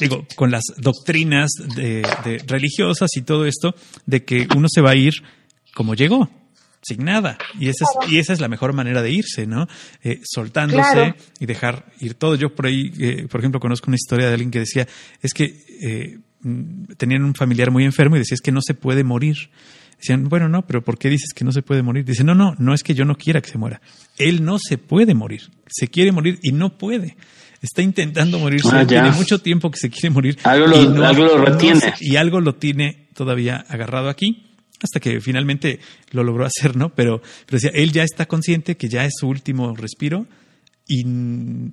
digo, 0.00 0.26
con 0.34 0.50
las 0.50 0.64
doctrinas 0.78 1.50
de, 1.76 2.02
religiosas 2.46 3.10
y 3.16 3.22
todo 3.22 3.46
esto, 3.46 3.74
de 4.06 4.24
que 4.24 4.48
uno 4.56 4.66
se 4.70 4.80
va 4.80 4.90
a 4.90 4.96
ir 4.96 5.14
como 5.74 5.94
llegó, 5.94 6.30
sin 6.82 7.04
nada. 7.04 7.38
Y 7.58 7.68
esa 7.68 7.84
es, 7.84 8.10
y 8.10 8.18
esa 8.18 8.32
es 8.32 8.40
la 8.40 8.48
mejor 8.48 8.72
manera 8.72 9.02
de 9.02 9.10
irse, 9.10 9.46
¿no? 9.46 9.66
Eh, 10.02 10.20
soltándose 10.24 11.14
y 11.40 11.46
dejar 11.46 11.86
ir 12.00 12.14
todo. 12.14 12.34
Yo 12.36 12.54
por 12.54 12.66
ahí, 12.66 12.92
eh, 12.98 13.26
por 13.28 13.40
ejemplo, 13.40 13.60
conozco 13.60 13.88
una 13.88 13.96
historia 13.96 14.26
de 14.28 14.32
alguien 14.32 14.50
que 14.50 14.60
decía, 14.60 14.86
es 15.20 15.32
que 15.32 15.64
eh, 15.80 16.18
mm, 16.40 16.94
tenían 16.96 17.24
un 17.24 17.34
familiar 17.34 17.70
muy 17.70 17.84
enfermo 17.84 18.16
y 18.16 18.20
decía, 18.20 18.34
es 18.36 18.40
que 18.40 18.52
no 18.52 18.60
se 18.62 18.74
puede 18.74 19.04
morir. 19.04 19.36
Decían, 19.98 20.28
bueno, 20.28 20.48
no, 20.48 20.66
pero 20.66 20.82
¿por 20.84 20.98
qué 20.98 21.08
dices 21.08 21.32
que 21.34 21.44
no 21.44 21.52
se 21.52 21.62
puede 21.62 21.82
morir? 21.82 22.04
Dice, 22.04 22.24
no, 22.24 22.34
no, 22.34 22.54
no 22.58 22.74
es 22.74 22.82
que 22.82 22.94
yo 22.94 23.04
no 23.04 23.16
quiera 23.16 23.40
que 23.40 23.48
se 23.48 23.58
muera. 23.58 23.80
Él 24.18 24.44
no 24.44 24.58
se 24.58 24.76
puede 24.76 25.14
morir. 25.14 25.50
Se 25.66 25.88
quiere 25.88 26.12
morir 26.12 26.38
y 26.42 26.52
no 26.52 26.76
puede 26.76 27.16
está 27.64 27.82
intentando 27.82 28.38
morirse, 28.38 28.68
ah, 28.72 28.86
tiene 28.86 29.10
mucho 29.10 29.40
tiempo 29.40 29.70
que 29.70 29.78
se 29.78 29.90
quiere 29.90 30.10
morir. 30.10 30.38
Algo 30.44 30.66
lo, 30.66 31.04
algo 31.04 31.24
lo 31.24 31.44
retiene. 31.44 31.94
y 32.00 32.16
algo 32.16 32.40
lo 32.40 32.56
tiene 32.56 33.08
todavía 33.14 33.64
agarrado 33.68 34.08
aquí 34.08 34.50
hasta 34.82 35.00
que 35.00 35.20
finalmente 35.20 35.80
lo 36.10 36.22
logró 36.22 36.44
hacer, 36.44 36.76
¿no? 36.76 36.94
Pero, 36.94 37.22
pero 37.46 37.58
decía, 37.58 37.70
él 37.72 37.92
ya 37.92 38.02
está 38.02 38.26
consciente 38.26 38.76
que 38.76 38.88
ya 38.88 39.04
es 39.04 39.14
su 39.18 39.28
último 39.28 39.74
respiro 39.74 40.26
y 40.86 41.02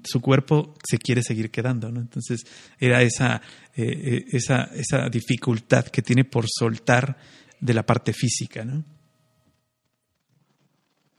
su 0.05 0.21
cuerpo 0.21 0.75
se 0.87 0.97
quiere 0.97 1.21
seguir 1.21 1.51
quedando, 1.51 1.91
¿no? 1.91 1.99
Entonces 1.99 2.45
era 2.79 3.01
esa, 3.01 3.41
eh, 3.75 3.83
eh, 3.83 4.25
esa, 4.31 4.69
esa 4.73 5.09
dificultad 5.09 5.85
que 5.85 6.01
tiene 6.01 6.23
por 6.23 6.45
soltar 6.47 7.17
de 7.59 7.73
la 7.73 7.85
parte 7.85 8.13
física, 8.13 8.63
¿no? 8.63 8.83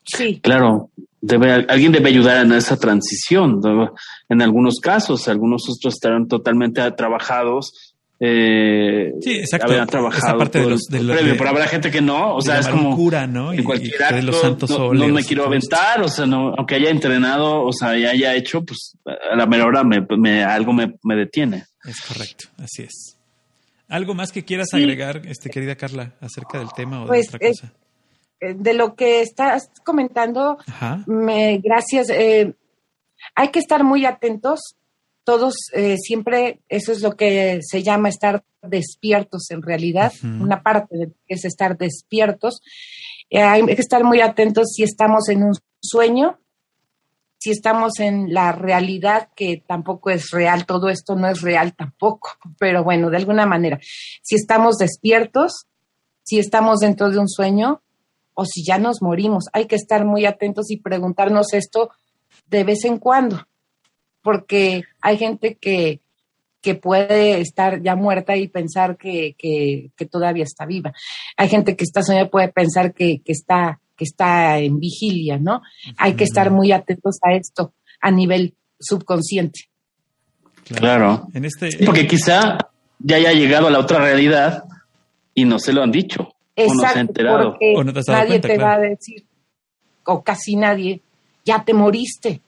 Sí. 0.05 0.41
Claro, 0.43 0.91
debe, 1.23 1.65
alguien 1.69 1.93
debe 1.93 2.11
ayudar 2.11 2.45
en 2.45 2.53
esa 2.53 2.77
transición. 2.77 3.61
En 4.29 4.43
algunos 4.43 4.81
casos, 4.81 5.29
algunos 5.29 5.63
otros 5.71 5.95
estarán 5.95 6.29
totalmente 6.29 6.91
trabajados 6.93 7.93
eh, 8.25 9.15
sí, 9.21 9.33
exacto. 9.33 9.85
trabajado 9.87 10.39
parte 10.39 10.61
de 10.61 10.71
los, 10.71 10.87
pero 10.89 11.49
habrá 11.49 11.67
gente 11.67 11.91
que 11.91 12.01
no, 12.01 12.37
o 12.37 12.41
sea, 12.41 12.61
es 12.61 12.69
como 12.69 12.95
cura, 12.95 13.27
¿no? 13.27 13.53
Y, 13.53 13.65
cualquier 13.65 14.01
acto, 14.01 14.23
los 14.23 14.41
santos 14.41 14.71
no, 14.71 14.95
no, 14.95 15.09
me 15.09 15.25
quiero 15.25 15.45
aventar, 15.45 16.01
o 16.01 16.09
sea, 16.09 16.25
no, 16.25 16.55
aunque 16.57 16.77
haya 16.77 16.91
entrenado, 16.91 17.65
o 17.65 17.73
sea, 17.73 17.99
ya 17.99 18.11
haya 18.11 18.37
hecho, 18.37 18.65
pues 18.65 18.97
a 19.05 19.35
la 19.35 19.45
menor 19.47 19.75
hora 19.75 19.83
me, 19.83 20.45
algo 20.45 20.73
me, 20.73 21.17
detiene. 21.17 21.65
Es 21.85 22.01
correcto, 22.01 22.45
así 22.59 22.85
es. 22.85 23.17
¿Algo 23.89 24.15
más 24.15 24.31
que 24.31 24.45
quieras 24.45 24.69
agregar, 24.73 25.23
este, 25.27 25.51
querida 25.51 25.75
Carla, 25.75 26.13
acerca 26.21 26.61
del 26.61 26.69
tema 26.77 27.01
o 27.01 27.03
de 27.03 27.09
pues, 27.09 27.27
otra 27.27 27.41
cosa? 27.41 27.67
Eh, 27.67 27.82
de 28.43 28.75
lo 28.75 28.95
que 28.95 29.23
estás 29.23 29.71
comentando, 29.85 30.59
me, 31.07 31.59
gracias. 31.59 32.11
Eh, 32.11 32.55
hay 33.35 33.49
que 33.49 33.61
estar 33.61 33.85
muy 33.85 34.05
atentos 34.05 34.77
todos 35.25 35.55
eh, 35.73 35.97
siempre, 35.99 36.61
eso 36.69 36.93
es 36.93 37.01
lo 37.01 37.17
que 37.17 37.61
se 37.63 37.83
llama 37.83 38.09
estar 38.09 38.45
despiertos 38.63 39.51
en 39.51 39.63
realidad, 39.63 40.13
una 40.23 40.63
parte 40.63 40.97
de, 40.97 41.13
es 41.27 41.45
estar 41.45 41.77
despiertos. 41.77 42.61
Eh, 43.31 43.41
hay 43.41 43.65
que 43.65 43.81
estar 43.81 44.05
muy 44.05 44.21
atentos 44.21 44.73
si 44.75 44.83
estamos 44.83 45.29
en 45.29 45.45
un 45.45 45.55
sueño, 45.81 46.39
si 47.39 47.51
estamos 47.51 47.99
en 47.99 48.33
la 48.33 48.53
realidad, 48.53 49.29
que 49.35 49.63
tampoco 49.67 50.11
es 50.11 50.31
real, 50.31 50.67
todo 50.67 50.89
esto 50.89 51.15
no 51.17 51.29
es 51.29 51.41
real 51.41 51.75
tampoco, 51.75 52.31
pero 52.59 52.85
bueno, 52.85 53.11
de 53.11 53.17
alguna 53.17 53.47
manera, 53.47 53.79
si 54.23 54.37
estamos 54.37 54.77
despiertos, 54.79 55.67
si 56.25 56.39
estamos 56.39 56.81
dentro 56.81 57.11
de 57.11 57.19
un 57.19 57.29
sueño 57.29 57.83
o 58.35 58.45
si 58.45 58.65
ya 58.65 58.79
nos 58.79 59.03
morimos, 59.03 59.45
hay 59.53 59.67
que 59.67 59.77
estar 59.77 60.05
muy 60.05 60.27
atentos 60.27 60.71
y 60.71 60.79
preguntarnos 60.79 61.53
esto 61.53 61.91
de 62.47 62.65
vez 62.65 62.85
en 62.85 62.99
cuando 62.99 63.47
porque 64.23 64.85
hay 65.01 65.19
gente 65.19 65.59
que, 65.61 66.01
que 66.61 66.75
puede 66.75 67.41
estar 67.41 67.83
ya 67.83 67.97
muerta 67.97 68.37
y 68.37 68.49
pensar 68.49 68.97
que, 68.97 69.35
que, 69.37 70.07
todavía 70.07 70.45
está 70.45 70.65
viva. 70.65 70.93
Hay 71.37 71.49
gente 71.49 71.77
que 71.77 71.85
está 71.85 72.03
soñando 72.03 72.29
y 72.29 72.31
puede 72.31 72.49
pensar 72.49 72.95
que, 72.95 73.21
que, 73.25 73.33
está, 73.33 73.81
que 73.97 74.05
está 74.05 74.59
en 74.59 74.79
vigilia, 74.79 75.39
¿no? 75.39 75.63
Hay 75.97 76.15
que 76.15 76.25
estar 76.25 76.51
muy 76.51 76.73
atentos 76.73 77.19
a 77.23 77.35
esto 77.35 77.75
a 78.01 78.11
nivel 78.11 78.55
subconsciente. 78.81 79.69
Claro. 80.65 81.27
En 81.35 81.45
este... 81.45 81.71
porque 81.85 82.07
quizá 82.07 82.57
ya 82.99 83.17
haya 83.17 83.33
llegado 83.33 83.67
a 83.67 83.71
la 83.71 83.81
otra 83.81 83.99
realidad 83.99 84.65
y 85.35 85.45
no 85.45 85.59
se 85.59 85.73
lo 85.73 85.83
han 85.83 85.91
dicho. 85.91 86.32
O 86.57 86.75
no 86.75 86.81
se 86.81 86.87
ha 86.87 87.01
enterado. 87.01 87.57
nadie 88.09 88.41
te 88.41 88.59
va 88.59 88.75
a 88.75 88.79
decir, 88.79 89.25
o 90.05 90.23
casi 90.23 90.57
nadie, 90.57 91.01
ya 91.45 91.65
te 91.65 91.75
moriste. 91.75 92.41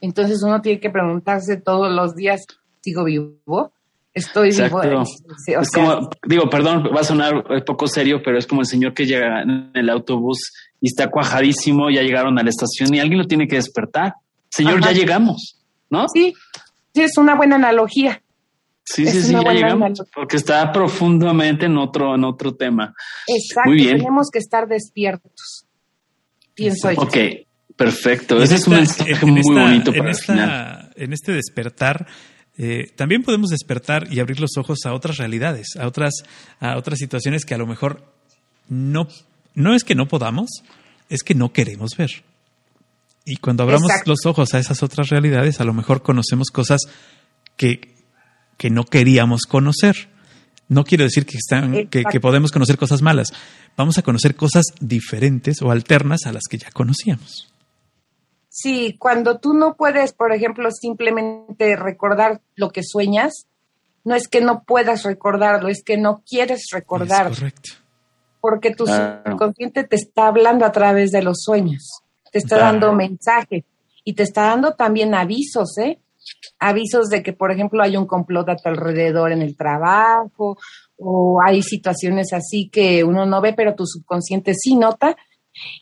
Entonces 0.00 0.42
uno 0.42 0.60
tiene 0.60 0.80
que 0.80 0.90
preguntarse 0.90 1.56
todos 1.58 1.92
los 1.92 2.14
días, 2.14 2.40
¿sigo 2.80 3.04
vivo? 3.04 3.72
Estoy 4.12 4.50
vivo. 4.50 4.82
es 4.82 5.70
como, 5.70 6.10
digo, 6.26 6.50
perdón, 6.50 6.90
va 6.94 7.00
a 7.00 7.04
sonar 7.04 7.34
un 7.48 7.64
poco 7.64 7.86
serio, 7.86 8.22
pero 8.24 8.38
es 8.38 8.46
como 8.46 8.62
el 8.62 8.66
señor 8.66 8.92
que 8.94 9.06
llega 9.06 9.42
en 9.42 9.70
el 9.74 9.88
autobús 9.88 10.38
y 10.80 10.88
está 10.88 11.10
cuajadísimo, 11.10 11.90
ya 11.90 12.02
llegaron 12.02 12.38
a 12.38 12.42
la 12.42 12.50
estación 12.50 12.92
y 12.94 12.98
alguien 12.98 13.18
lo 13.18 13.26
tiene 13.26 13.46
que 13.46 13.56
despertar. 13.56 14.14
Señor, 14.48 14.82
ya 14.82 14.92
llegamos, 14.92 15.60
¿no? 15.90 16.06
Sí, 16.12 16.34
sí, 16.92 17.02
es 17.02 17.16
una 17.18 17.36
buena 17.36 17.56
analogía. 17.56 18.20
Sí, 18.92 19.06
sí, 19.06 19.22
sí, 19.22 19.32
ya 19.32 19.52
llegamos, 19.52 20.02
porque 20.14 20.36
está 20.36 20.72
profundamente 20.72 21.66
en 21.66 21.76
otro, 21.76 22.14
en 22.14 22.24
otro 22.24 22.54
tema. 22.54 22.94
Exacto, 23.26 23.70
Muy 23.70 23.78
bien. 23.78 23.98
tenemos 23.98 24.30
que 24.32 24.40
estar 24.40 24.66
despiertos. 24.66 25.66
Pienso 26.54 26.90
yo. 26.90 27.00
Ok, 27.00 27.16
Perfecto. 27.80 28.42
Ese 28.42 28.56
es 28.56 28.66
un 28.66 28.74
mensaje 28.74 29.24
muy 29.24 29.40
bonito 29.42 29.90
para 29.90 30.12
final. 30.12 30.92
En 30.96 31.14
este 31.14 31.32
despertar, 31.32 32.06
eh, 32.58 32.92
también 32.94 33.22
podemos 33.22 33.48
despertar 33.48 34.06
y 34.12 34.20
abrir 34.20 34.38
los 34.38 34.50
ojos 34.58 34.80
a 34.84 34.92
otras 34.92 35.16
realidades, 35.16 35.76
a 35.78 35.86
otras, 35.86 36.12
a 36.58 36.76
otras 36.76 36.98
situaciones 36.98 37.46
que 37.46 37.54
a 37.54 37.56
lo 37.56 37.66
mejor 37.66 38.04
no, 38.68 39.08
no 39.54 39.74
es 39.74 39.84
que 39.84 39.94
no 39.94 40.08
podamos, 40.08 40.50
es 41.08 41.22
que 41.22 41.34
no 41.34 41.54
queremos 41.54 41.96
ver. 41.96 42.22
Y 43.24 43.36
cuando 43.36 43.62
abramos 43.62 43.90
los 44.04 44.26
ojos 44.26 44.52
a 44.52 44.58
esas 44.58 44.82
otras 44.82 45.08
realidades, 45.08 45.58
a 45.62 45.64
lo 45.64 45.72
mejor 45.72 46.02
conocemos 46.02 46.48
cosas 46.50 46.80
que, 47.56 47.94
que 48.60 48.68
no 48.68 48.84
queríamos 48.84 49.46
conocer. 49.48 50.10
No 50.68 50.84
quiero 50.84 51.04
decir 51.04 51.24
que, 51.24 51.38
están, 51.38 51.88
que, 51.88 52.04
que, 52.04 52.20
podemos 52.20 52.52
conocer 52.52 52.76
cosas 52.76 53.00
malas. 53.00 53.32
Vamos 53.74 53.96
a 53.96 54.02
conocer 54.02 54.36
cosas 54.36 54.66
diferentes 54.80 55.62
o 55.62 55.70
alternas 55.70 56.26
a 56.26 56.32
las 56.32 56.42
que 56.48 56.58
ya 56.58 56.70
conocíamos. 56.70 57.50
Sí, 58.50 58.96
cuando 58.98 59.38
tú 59.38 59.54
no 59.54 59.76
puedes, 59.76 60.12
por 60.12 60.34
ejemplo, 60.34 60.70
simplemente 60.72 61.74
recordar 61.74 62.42
lo 62.54 62.68
que 62.68 62.82
sueñas, 62.84 63.46
no 64.04 64.14
es 64.14 64.28
que 64.28 64.42
no 64.42 64.62
puedas 64.64 65.04
recordarlo, 65.04 65.70
es 65.70 65.82
que 65.82 65.96
no 65.96 66.22
quieres 66.28 66.66
recordarlo. 66.70 67.34
correcto. 67.34 67.70
Porque 68.42 68.74
tu 68.74 68.86
subconsciente 68.86 69.84
te 69.84 69.96
está 69.96 70.26
hablando 70.26 70.66
a 70.66 70.72
través 70.72 71.12
de 71.12 71.22
los 71.22 71.38
sueños, 71.40 72.02
te 72.30 72.38
está 72.38 72.58
dando 72.58 72.92
mensajes 72.92 73.64
y 74.04 74.12
te 74.12 74.22
está 74.22 74.42
dando 74.48 74.74
también 74.74 75.14
avisos, 75.14 75.78
¿eh? 75.78 75.98
Avisos 76.58 77.08
de 77.08 77.22
que, 77.22 77.32
por 77.32 77.50
ejemplo, 77.50 77.82
hay 77.82 77.96
un 77.96 78.06
complot 78.06 78.48
a 78.48 78.56
tu 78.56 78.68
alrededor 78.68 79.32
en 79.32 79.42
el 79.42 79.56
trabajo 79.56 80.58
o 80.96 81.40
hay 81.44 81.62
situaciones 81.62 82.32
así 82.32 82.68
que 82.68 83.02
uno 83.04 83.26
no 83.26 83.40
ve, 83.40 83.54
pero 83.54 83.74
tu 83.74 83.86
subconsciente 83.86 84.52
sí 84.54 84.76
nota 84.76 85.16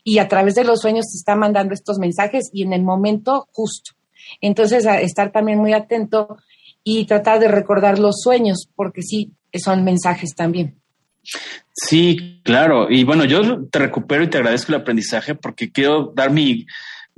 y 0.03 0.19
a 0.19 0.27
través 0.27 0.55
de 0.55 0.63
los 0.63 0.79
sueños 0.79 1.05
te 1.05 1.17
está 1.17 1.35
mandando 1.35 1.73
estos 1.73 1.99
mensajes 1.99 2.49
y 2.53 2.63
en 2.63 2.73
el 2.73 2.83
momento 2.83 3.47
justo. 3.51 3.91
Entonces, 4.41 4.85
a 4.85 5.01
estar 5.01 5.31
también 5.31 5.59
muy 5.59 5.73
atento 5.73 6.37
y 6.83 7.05
tratar 7.05 7.39
de 7.39 7.47
recordar 7.47 7.99
los 7.99 8.21
sueños, 8.21 8.69
porque 8.75 9.01
sí, 9.01 9.33
son 9.53 9.83
mensajes 9.83 10.35
también. 10.35 10.79
Sí, 11.73 12.41
claro. 12.43 12.89
Y 12.89 13.03
bueno, 13.03 13.25
yo 13.25 13.65
te 13.67 13.79
recupero 13.79 14.23
y 14.23 14.29
te 14.29 14.37
agradezco 14.37 14.71
el 14.71 14.81
aprendizaje 14.81 15.35
porque 15.35 15.71
quiero 15.71 16.13
dar 16.15 16.31
mi, 16.31 16.65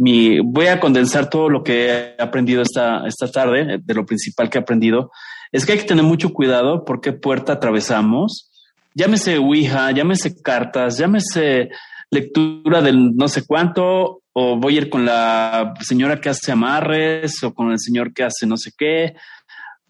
mi, 0.02 0.40
voy 0.40 0.66
a 0.66 0.80
condensar 0.80 1.30
todo 1.30 1.48
lo 1.48 1.62
que 1.62 1.86
he 1.86 2.16
aprendido 2.20 2.64
esta, 2.64 3.06
esta 3.06 3.32
tarde, 3.32 3.80
de 3.84 3.94
lo 3.94 4.04
principal 4.04 4.50
que 4.50 4.58
he 4.58 4.62
aprendido. 4.62 5.12
Es 5.52 5.64
que 5.64 5.74
hay 5.74 5.78
que 5.78 5.86
tener 5.86 6.04
mucho 6.04 6.34
cuidado 6.34 6.86
por 6.86 7.02
qué 7.02 7.14
puerta 7.14 7.54
atravesamos. 7.54 8.50
Llámese 8.96 9.38
Ouija, 9.38 9.92
llámese 9.92 10.42
cartas, 10.42 10.98
llámese 10.98 11.70
lectura 12.10 12.82
del 12.82 13.16
no 13.16 13.28
sé 13.28 13.46
cuánto, 13.46 14.24
o 14.34 14.58
voy 14.58 14.76
a 14.76 14.82
ir 14.82 14.90
con 14.90 15.06
la 15.06 15.76
señora 15.82 16.20
que 16.20 16.30
hace 16.30 16.52
amarres, 16.52 17.44
o 17.44 17.54
con 17.54 17.72
el 17.72 17.80
señor 17.80 18.12
que 18.12 18.24
hace 18.24 18.48
no 18.48 18.58
sé 18.58 18.72
qué, 18.76 19.14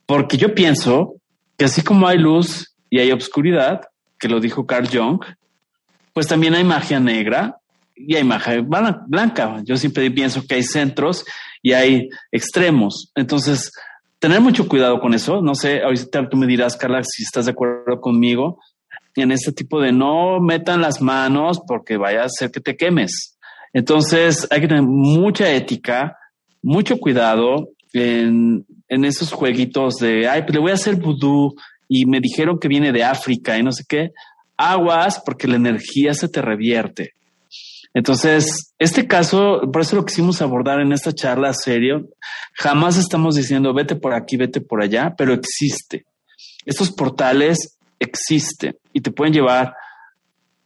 porque 0.06 0.36
yo 0.36 0.54
pienso 0.54 1.16
que 1.58 1.64
así 1.64 1.84
como 1.84 2.06
hay 2.06 2.18
luz 2.18 2.76
y 2.90 3.00
hay 3.00 3.14
obscuridad, 3.14 3.80
que 4.20 4.28
lo 4.28 4.42
dijo 4.42 4.66
Carl 4.66 4.90
Jung, 4.92 5.24
pues 6.12 6.28
también 6.28 6.54
hay 6.54 6.66
magia 6.66 7.00
negra 7.00 7.61
y 8.08 8.16
hay 8.16 8.24
magia 8.24 8.62
blanca. 8.62 9.62
Yo 9.64 9.78
siempre 9.78 10.10
pienso 10.12 10.44
que 10.48 10.56
hay 10.56 10.64
centros 10.64 11.26
y 11.62 11.74
hay 11.74 12.10
extremos. 12.32 13.12
Entonces, 13.16 13.72
tener 14.20 14.40
mucho 14.42 14.68
cuidado 14.68 15.00
con 15.00 15.14
eso. 15.14 15.42
No 15.42 15.56
sé, 15.56 15.82
ahorita 15.82 16.30
tú 16.30 16.38
me 16.38 16.48
dirás, 16.48 16.78
Carla, 16.78 17.02
si 17.04 17.24
estás 17.24 17.46
de 17.46 17.52
acuerdo 17.52 18.00
conmigo, 18.00 18.60
en 19.16 19.32
este 19.32 19.52
tipo 19.52 19.82
de 19.82 19.92
no 19.92 20.40
metan 20.40 20.82
las 20.82 21.02
manos 21.02 21.60
porque 21.68 21.98
vaya 21.98 22.24
a 22.24 22.30
ser 22.30 22.52
que 22.52 22.62
te 22.62 22.78
quemes. 22.78 23.38
Entonces 23.74 24.48
hay 24.52 24.62
que 24.62 24.68
tener 24.68 24.84
mucha 24.84 25.52
ética, 25.52 26.18
mucho 26.62 26.98
cuidado 26.98 27.70
en, 27.94 28.66
en 28.88 29.06
esos 29.06 29.32
jueguitos 29.32 29.96
de, 29.96 30.28
ay, 30.28 30.44
pues 30.44 30.54
le 30.54 30.62
voy 30.62 30.72
a 30.72 30.76
hacer 30.76 30.96
vudú 30.96 31.56
y 31.88 32.06
me 32.06 32.20
dijeron 32.20 32.60
que 32.60 32.68
viene 32.68 32.92
de 32.92 33.04
África 33.04 33.58
y 33.58 33.64
no 33.64 33.72
sé 33.72 33.84
qué. 33.88 34.12
Aguas 34.56 35.22
porque 35.26 35.48
la 35.48 35.56
energía 35.56 36.14
se 36.14 36.30
te 36.30 36.42
revierte. 36.42 37.14
Entonces, 37.94 38.74
este 38.80 39.06
caso, 39.06 39.62
por 39.72 39.82
eso 39.82 39.98
lo 39.98 40.06
quisimos 40.06 40.42
abordar 40.42 40.80
en 40.80 40.94
esta 40.94 41.14
charla 41.14 41.54
serio. 41.54 42.08
Jamás 42.54 42.98
estamos 42.98 43.36
diciendo 43.36 43.74
vete 43.74 43.96
por 43.96 44.14
aquí, 44.14 44.38
vete 44.38 44.62
por 44.62 44.82
allá, 44.82 45.14
pero 45.18 45.34
existe. 45.34 46.06
Estos 46.66 46.92
portales 46.92 47.78
existen 48.00 48.76
y 48.94 49.02
te 49.02 49.12
pueden 49.12 49.34
llevar 49.34 49.76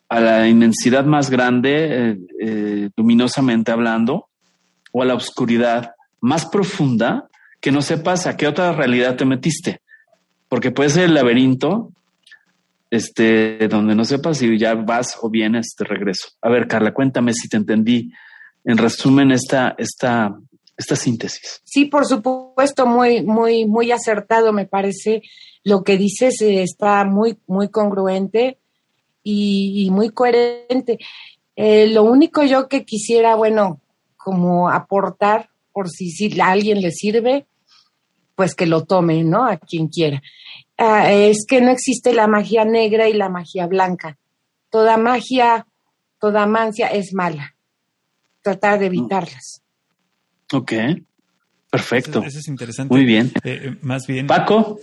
a 0.07 0.19
la 0.19 0.47
inmensidad 0.47 1.05
más 1.05 1.29
grande, 1.29 2.11
eh, 2.11 2.17
eh, 2.41 2.89
luminosamente 2.95 3.71
hablando, 3.71 4.27
o 4.91 5.01
a 5.01 5.05
la 5.05 5.15
oscuridad 5.15 5.91
más 6.21 6.45
profunda 6.45 7.27
que 7.59 7.71
no 7.71 7.81
sepas 7.81 8.27
a 8.27 8.37
qué 8.37 8.47
otra 8.47 8.71
realidad 8.71 9.15
te 9.15 9.25
metiste. 9.25 9.81
Porque 10.47 10.71
puede 10.71 10.91
ser 10.91 11.05
el 11.05 11.15
laberinto, 11.15 11.91
este, 12.89 13.67
donde 13.67 13.95
no 13.95 14.05
sepas 14.05 14.37
si 14.37 14.57
ya 14.57 14.75
vas 14.75 15.17
o 15.21 15.29
vienes 15.29 15.75
de 15.77 15.85
regreso. 15.85 16.29
A 16.41 16.49
ver, 16.49 16.67
Carla, 16.67 16.93
cuéntame 16.93 17.33
si 17.33 17.49
te 17.49 17.57
entendí. 17.57 18.11
En 18.63 18.77
resumen, 18.77 19.31
esta, 19.31 19.75
esta, 19.77 20.35
esta 20.75 20.95
síntesis. 20.95 21.61
Sí, 21.63 21.85
por 21.85 22.05
supuesto, 22.05 22.85
muy, 22.85 23.23
muy, 23.23 23.65
muy 23.65 23.91
acertado, 23.91 24.51
me 24.53 24.65
parece 24.65 25.21
lo 25.63 25.83
que 25.83 25.97
dices 25.97 26.41
eh, 26.41 26.63
está 26.63 27.03
muy, 27.05 27.37
muy 27.47 27.69
congruente 27.69 28.57
y, 29.23 29.89
muy 29.91 30.09
coherente. 30.11 30.99
Eh, 31.55 31.87
lo 31.87 32.03
único 32.03 32.43
yo 32.43 32.67
que 32.67 32.85
quisiera, 32.85 33.35
bueno, 33.35 33.81
como 34.15 34.69
aportar, 34.69 35.49
por 35.73 35.89
si, 35.89 36.09
si 36.11 36.39
a 36.39 36.51
alguien 36.51 36.81
le 36.81 36.91
sirve, 36.91 37.45
pues 38.35 38.53
que 38.55 38.65
lo 38.65 38.85
tome, 38.85 39.23
¿no? 39.23 39.45
A 39.45 39.57
quien 39.57 39.87
quiera. 39.87 40.21
Ah, 40.77 41.11
es 41.11 41.45
que 41.47 41.61
no 41.61 41.71
existe 41.71 42.13
la 42.13 42.27
magia 42.27 42.65
negra 42.65 43.07
y 43.07 43.13
la 43.13 43.29
magia 43.29 43.65
blanca. 43.67 44.17
Toda 44.69 44.97
magia, 44.97 45.65
toda 46.19 46.45
mancia 46.45 46.87
es 46.87 47.13
mala. 47.13 47.55
Tratar 48.41 48.79
de 48.79 48.87
evitarlas. 48.87 49.61
Ok, 50.51 50.73
perfecto. 51.69 52.21
Eso, 52.23 52.39
es 52.39 52.47
interesante. 52.47 52.93
Muy 52.93 53.05
bien. 53.05 53.31
Eh, 53.43 53.77
más 53.81 54.05
bien. 54.07 54.27
Paco. 54.27 54.79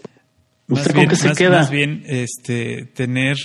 ¿Usted 0.69 0.94
con 0.94 1.09
qué 1.09 1.16
se 1.16 1.32
queda? 1.32 1.59
Más 1.59 1.70
bien 1.70 2.02
este, 2.06 2.86
tener 2.86 3.36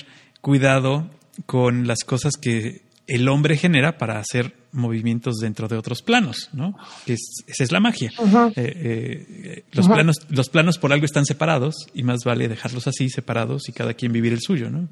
cuidado 0.42 1.10
con 1.46 1.86
las 1.86 2.04
cosas 2.06 2.34
que 2.42 2.82
el 3.08 3.28
hombre 3.28 3.58
genera 3.58 3.98
para 3.98 4.20
hacer 4.20 4.54
movimientos 4.78 5.38
dentro 5.38 5.68
de 5.68 5.78
otros 5.78 6.02
planos, 6.02 6.50
¿no? 6.54 6.78
esa 7.06 7.64
es 7.64 7.72
la 7.72 7.80
magia. 7.80 8.12
Eh, 8.18 8.52
eh, 8.56 9.64
los, 9.72 9.88
planos, 9.88 10.18
los 10.30 10.50
planos 10.50 10.78
por 10.78 10.94
algo 10.94 11.06
están 11.06 11.26
separados 11.26 11.88
y 11.94 12.04
más 12.04 12.24
vale 12.24 12.48
dejarlos 12.48 12.88
así 12.88 13.10
separados 13.10 13.68
y 13.70 13.74
cada 13.74 13.94
quien 13.94 14.12
vivir 14.12 14.34
el 14.34 14.42
suyo, 14.42 14.70
¿no? 14.70 14.88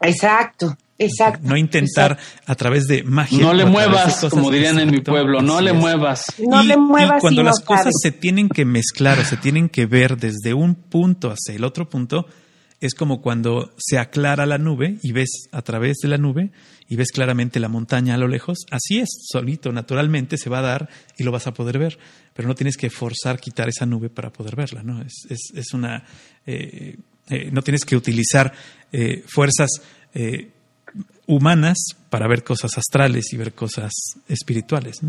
Exacto. 0.00 0.76
Exacto. 0.98 1.46
No 1.46 1.56
intentar 1.56 2.18
a 2.46 2.54
través 2.54 2.86
de 2.86 3.02
magia. 3.02 3.38
No 3.40 3.52
le 3.52 3.66
muevas, 3.66 4.26
como 4.30 4.50
dirían 4.50 4.78
en 4.78 4.90
mi 4.90 5.00
pueblo, 5.00 5.42
no 5.42 5.60
le 5.60 5.74
muevas. 5.74 6.24
No 6.38 6.62
le 6.62 6.76
muevas. 6.76 7.18
Y 7.18 7.20
cuando 7.20 7.42
las 7.42 7.60
cosas 7.60 7.92
se 8.00 8.12
tienen 8.12 8.48
que 8.48 8.64
mezclar 8.64 9.18
o 9.18 9.24
se 9.24 9.36
tienen 9.36 9.68
que 9.68 9.84
ver 9.84 10.16
desde 10.16 10.54
un 10.54 10.74
punto 10.74 11.30
hacia 11.30 11.54
el 11.54 11.64
otro 11.64 11.88
punto, 11.88 12.26
es 12.80 12.94
como 12.94 13.22
cuando 13.22 13.72
se 13.78 13.98
aclara 13.98 14.46
la 14.46 14.58
nube 14.58 14.98
y 15.02 15.12
ves 15.12 15.48
a 15.52 15.62
través 15.62 15.96
de 16.02 16.08
la 16.08 16.18
nube 16.18 16.50
y 16.88 16.96
ves 16.96 17.10
claramente 17.10 17.58
la 17.58 17.68
montaña 17.68 18.14
a 18.14 18.18
lo 18.18 18.28
lejos. 18.28 18.58
Así 18.70 18.98
es, 18.98 19.08
solito, 19.30 19.72
naturalmente 19.72 20.36
se 20.36 20.50
va 20.50 20.58
a 20.58 20.62
dar 20.62 20.88
y 21.16 21.24
lo 21.24 21.32
vas 21.32 21.46
a 21.46 21.54
poder 21.54 21.78
ver, 21.78 21.98
pero 22.34 22.48
no 22.48 22.54
tienes 22.54 22.76
que 22.76 22.90
forzar 22.90 23.40
quitar 23.40 23.68
esa 23.68 23.86
nube 23.86 24.10
para 24.10 24.30
poder 24.30 24.56
verla, 24.56 24.82
¿no? 24.82 25.00
Es, 25.02 25.26
es, 25.28 25.52
es 25.54 25.72
una. 25.72 26.04
Eh, 26.46 26.96
eh, 27.28 27.50
no 27.50 27.62
tienes 27.62 27.84
que 27.84 27.96
utilizar 27.96 28.52
eh, 28.92 29.24
fuerzas 29.26 29.70
humanas 31.26 31.76
para 32.08 32.26
ver 32.26 32.42
cosas 32.42 32.78
astrales 32.78 33.30
y 33.32 33.36
ver 33.36 33.52
cosas 33.52 33.92
espirituales. 34.28 35.00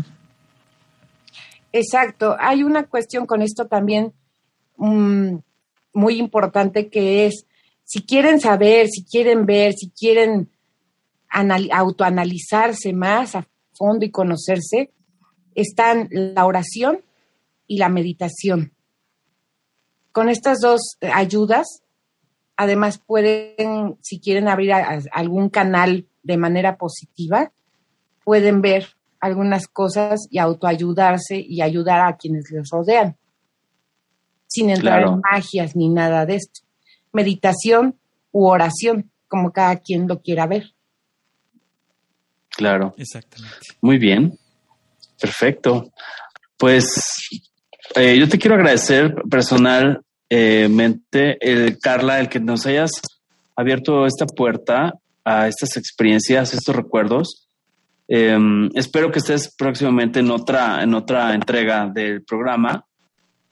Exacto. 1.72 2.36
Hay 2.38 2.62
una 2.62 2.84
cuestión 2.84 3.24
con 3.24 3.40
esto 3.40 3.66
también 3.68 4.12
mm, 4.76 5.36
muy 5.92 6.18
importante 6.18 6.88
que 6.88 7.26
es, 7.26 7.46
si 7.88 8.02
quieren 8.02 8.38
saber, 8.38 8.88
si 8.88 9.02
quieren 9.02 9.46
ver, 9.46 9.72
si 9.72 9.88
quieren 9.90 10.50
autoanalizarse 11.30 12.92
más 12.92 13.34
a 13.34 13.48
fondo 13.72 14.04
y 14.04 14.10
conocerse, 14.10 14.92
están 15.54 16.08
la 16.10 16.44
oración 16.44 17.00
y 17.66 17.78
la 17.78 17.88
meditación. 17.88 18.74
Con 20.12 20.28
estas 20.28 20.60
dos 20.60 20.98
ayudas 21.00 21.82
Además, 22.60 22.98
pueden, 22.98 23.98
si 24.02 24.18
quieren 24.18 24.48
abrir 24.48 24.72
algún 25.12 25.48
canal 25.48 26.08
de 26.24 26.36
manera 26.36 26.76
positiva, 26.76 27.52
pueden 28.24 28.62
ver 28.62 28.88
algunas 29.20 29.68
cosas 29.68 30.26
y 30.28 30.40
autoayudarse 30.40 31.38
y 31.38 31.62
ayudar 31.62 32.00
a 32.00 32.16
quienes 32.16 32.50
les 32.50 32.68
rodean, 32.68 33.16
sin 34.48 34.70
entrar 34.70 35.04
en 35.06 35.20
magias 35.20 35.76
ni 35.76 35.88
nada 35.88 36.26
de 36.26 36.34
esto. 36.34 36.62
Meditación 37.12 37.98
u 38.32 38.46
oración, 38.46 39.10
como 39.26 39.52
cada 39.52 39.76
quien 39.76 40.08
lo 40.08 40.20
quiera 40.20 40.46
ver. 40.46 40.72
Claro. 42.50 42.94
Exactamente. 42.96 43.56
Muy 43.80 43.98
bien. 43.98 44.38
Perfecto. 45.20 45.92
Pues 46.56 47.28
eh, 47.94 48.18
yo 48.18 48.28
te 48.28 48.38
quiero 48.38 48.56
agradecer 48.56 49.14
personalmente, 49.30 50.02
el, 51.40 51.78
Carla, 51.78 52.20
el 52.20 52.28
que 52.28 52.40
nos 52.40 52.66
hayas 52.66 52.90
abierto 53.56 54.06
esta 54.06 54.26
puerta 54.26 54.92
a 55.24 55.48
estas 55.48 55.76
experiencias, 55.76 56.54
estos 56.54 56.74
recuerdos. 56.74 57.48
Em, 58.08 58.70
espero 58.74 59.10
que 59.10 59.18
estés 59.18 59.54
próximamente 59.56 60.20
en 60.20 60.30
otra, 60.30 60.82
en 60.82 60.94
otra 60.94 61.34
entrega 61.34 61.90
del 61.92 62.24
programa, 62.24 62.84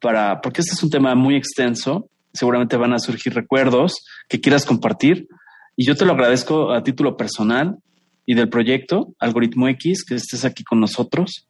para, 0.01 0.41
porque 0.41 0.63
este 0.63 0.75
es 0.75 0.83
un 0.83 0.91
tema 0.91 1.15
muy 1.15 1.37
extenso. 1.37 2.09
Seguramente 2.37 2.77
van 2.77 2.93
a 2.93 2.99
surgir 2.99 3.35
recuerdos 3.35 4.05
que 4.29 4.41
quieras 4.41 4.65
compartir. 4.65 5.29
Y 5.77 5.87
yo 5.87 5.97
te 5.97 6.05
lo 6.05 6.13
agradezco 6.13 6.73
a 6.73 6.83
título 6.83 7.17
personal 7.17 7.79
y 8.25 8.35
del 8.35 8.49
proyecto 8.49 9.15
Algoritmo 9.19 9.69
X, 9.69 10.05
que 10.05 10.15
estés 10.15 10.45
aquí 10.45 10.65
con 10.65 10.81
nosotros. 10.81 11.49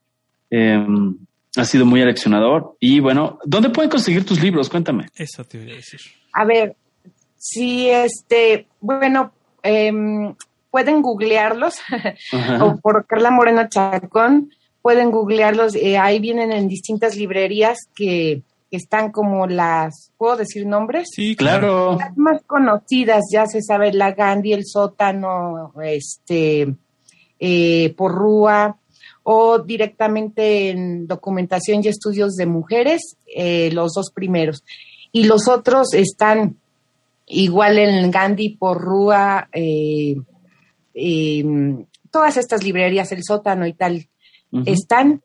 Em, 0.51 1.17
ha 1.57 1.65
sido 1.65 1.87
muy 1.87 2.03
aleccionador. 2.03 2.77
Y 2.81 3.01
bueno, 3.01 3.39
¿dónde 3.45 3.71
pueden 3.71 3.91
conseguir 3.91 4.25
tus 4.25 4.43
libros? 4.43 4.69
Cuéntame. 4.69 5.07
Eso 5.15 5.45
te 5.45 5.59
voy 5.59 5.73
a 5.73 5.77
decir. 5.77 6.01
A 6.33 6.45
ver, 6.45 6.77
si 7.37 7.89
este, 7.89 8.67
bueno, 8.81 9.33
em, 9.63 10.35
pueden 10.71 11.01
googlearlos 11.03 11.77
o 12.61 12.77
por 12.77 13.07
Carla 13.07 13.31
Moreno 13.31 13.69
Chacón, 13.69 14.51
pueden 14.83 15.11
googlearlos. 15.11 15.75
Eh, 15.75 15.97
ahí 15.97 16.21
vienen 16.21 16.53
en 16.53 16.69
distintas 16.69 17.17
librerías 17.17 17.79
que, 17.95 18.43
están 18.71 19.13
como 19.13 19.47
las, 19.47 20.13
¿puedo 20.17 20.37
decir 20.37 20.67
nombres? 20.67 21.09
Sí, 21.13 21.37
claro. 21.37 21.97
Las 21.99 22.17
más 22.17 22.43
conocidas, 22.47 23.25
ya 23.33 23.47
se 23.47 23.63
sabe, 23.63 23.93
la 23.93 24.13
Gandhi, 24.13 24.53
el 24.53 24.67
sótano, 24.67 25.73
este, 25.83 26.75
eh, 27.39 27.95
Porrúa, 27.97 28.77
o 29.23 29.59
directamente 29.59 30.71
en 30.71 31.07
documentación 31.07 31.83
y 31.83 31.89
estudios 31.89 32.35
de 32.37 32.47
mujeres, 32.47 33.17
eh, 33.35 33.71
los 33.73 33.93
dos 33.93 34.11
primeros. 34.13 34.63
Y 35.13 35.25
los 35.25 35.49
otros 35.49 35.95
están 35.95 36.57
igual 37.27 37.79
en 37.79 38.11
Gandhi, 38.11 38.51
Porrúa, 38.51 39.49
eh, 39.53 40.17
em, 40.95 41.87
todas 42.11 42.37
estas 42.37 42.63
librerías, 42.63 43.11
el 43.13 43.23
sótano 43.25 43.67
y 43.67 43.73
tal, 43.73 44.09
están 44.65 45.23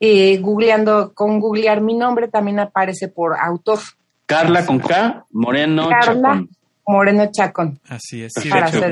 eh, 0.00 0.38
googleando, 0.38 1.12
con 1.14 1.38
googlear 1.38 1.82
mi 1.82 1.94
nombre 1.94 2.28
también 2.28 2.58
aparece 2.58 3.08
por 3.08 3.36
autor. 3.38 3.78
Carla 4.24 4.64
con 4.64 4.78
K, 4.78 5.26
Moreno 5.32 5.88
Carla, 5.88 6.44
Moreno 6.86 7.30
Chacón. 7.30 7.78
Así 7.86 8.22
es. 8.22 8.32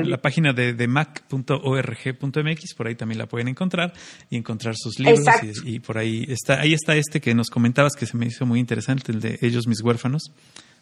la 0.05 0.17
página 0.17 0.53
de, 0.53 0.73
de 0.73 0.87
mac.org.mx, 0.87 2.73
por 2.75 2.87
ahí 2.87 2.95
también 2.95 3.17
la 3.17 3.25
pueden 3.25 3.47
encontrar 3.47 3.93
y 4.29 4.37
encontrar 4.37 4.75
sus 4.77 4.99
libros. 4.99 5.25
Y, 5.65 5.79
por 5.79 5.97
ahí 5.97 6.25
está, 6.29 6.59
ahí 6.59 6.73
está 6.73 6.95
este 6.95 7.19
que 7.19 7.33
nos 7.33 7.49
comentabas 7.49 7.93
que 7.93 8.05
se 8.05 8.15
me 8.15 8.27
hizo 8.27 8.45
muy 8.45 8.59
interesante, 8.59 9.11
el 9.11 9.19
de 9.19 9.39
Ellos 9.41 9.65
mis 9.67 9.81
huérfanos, 9.81 10.31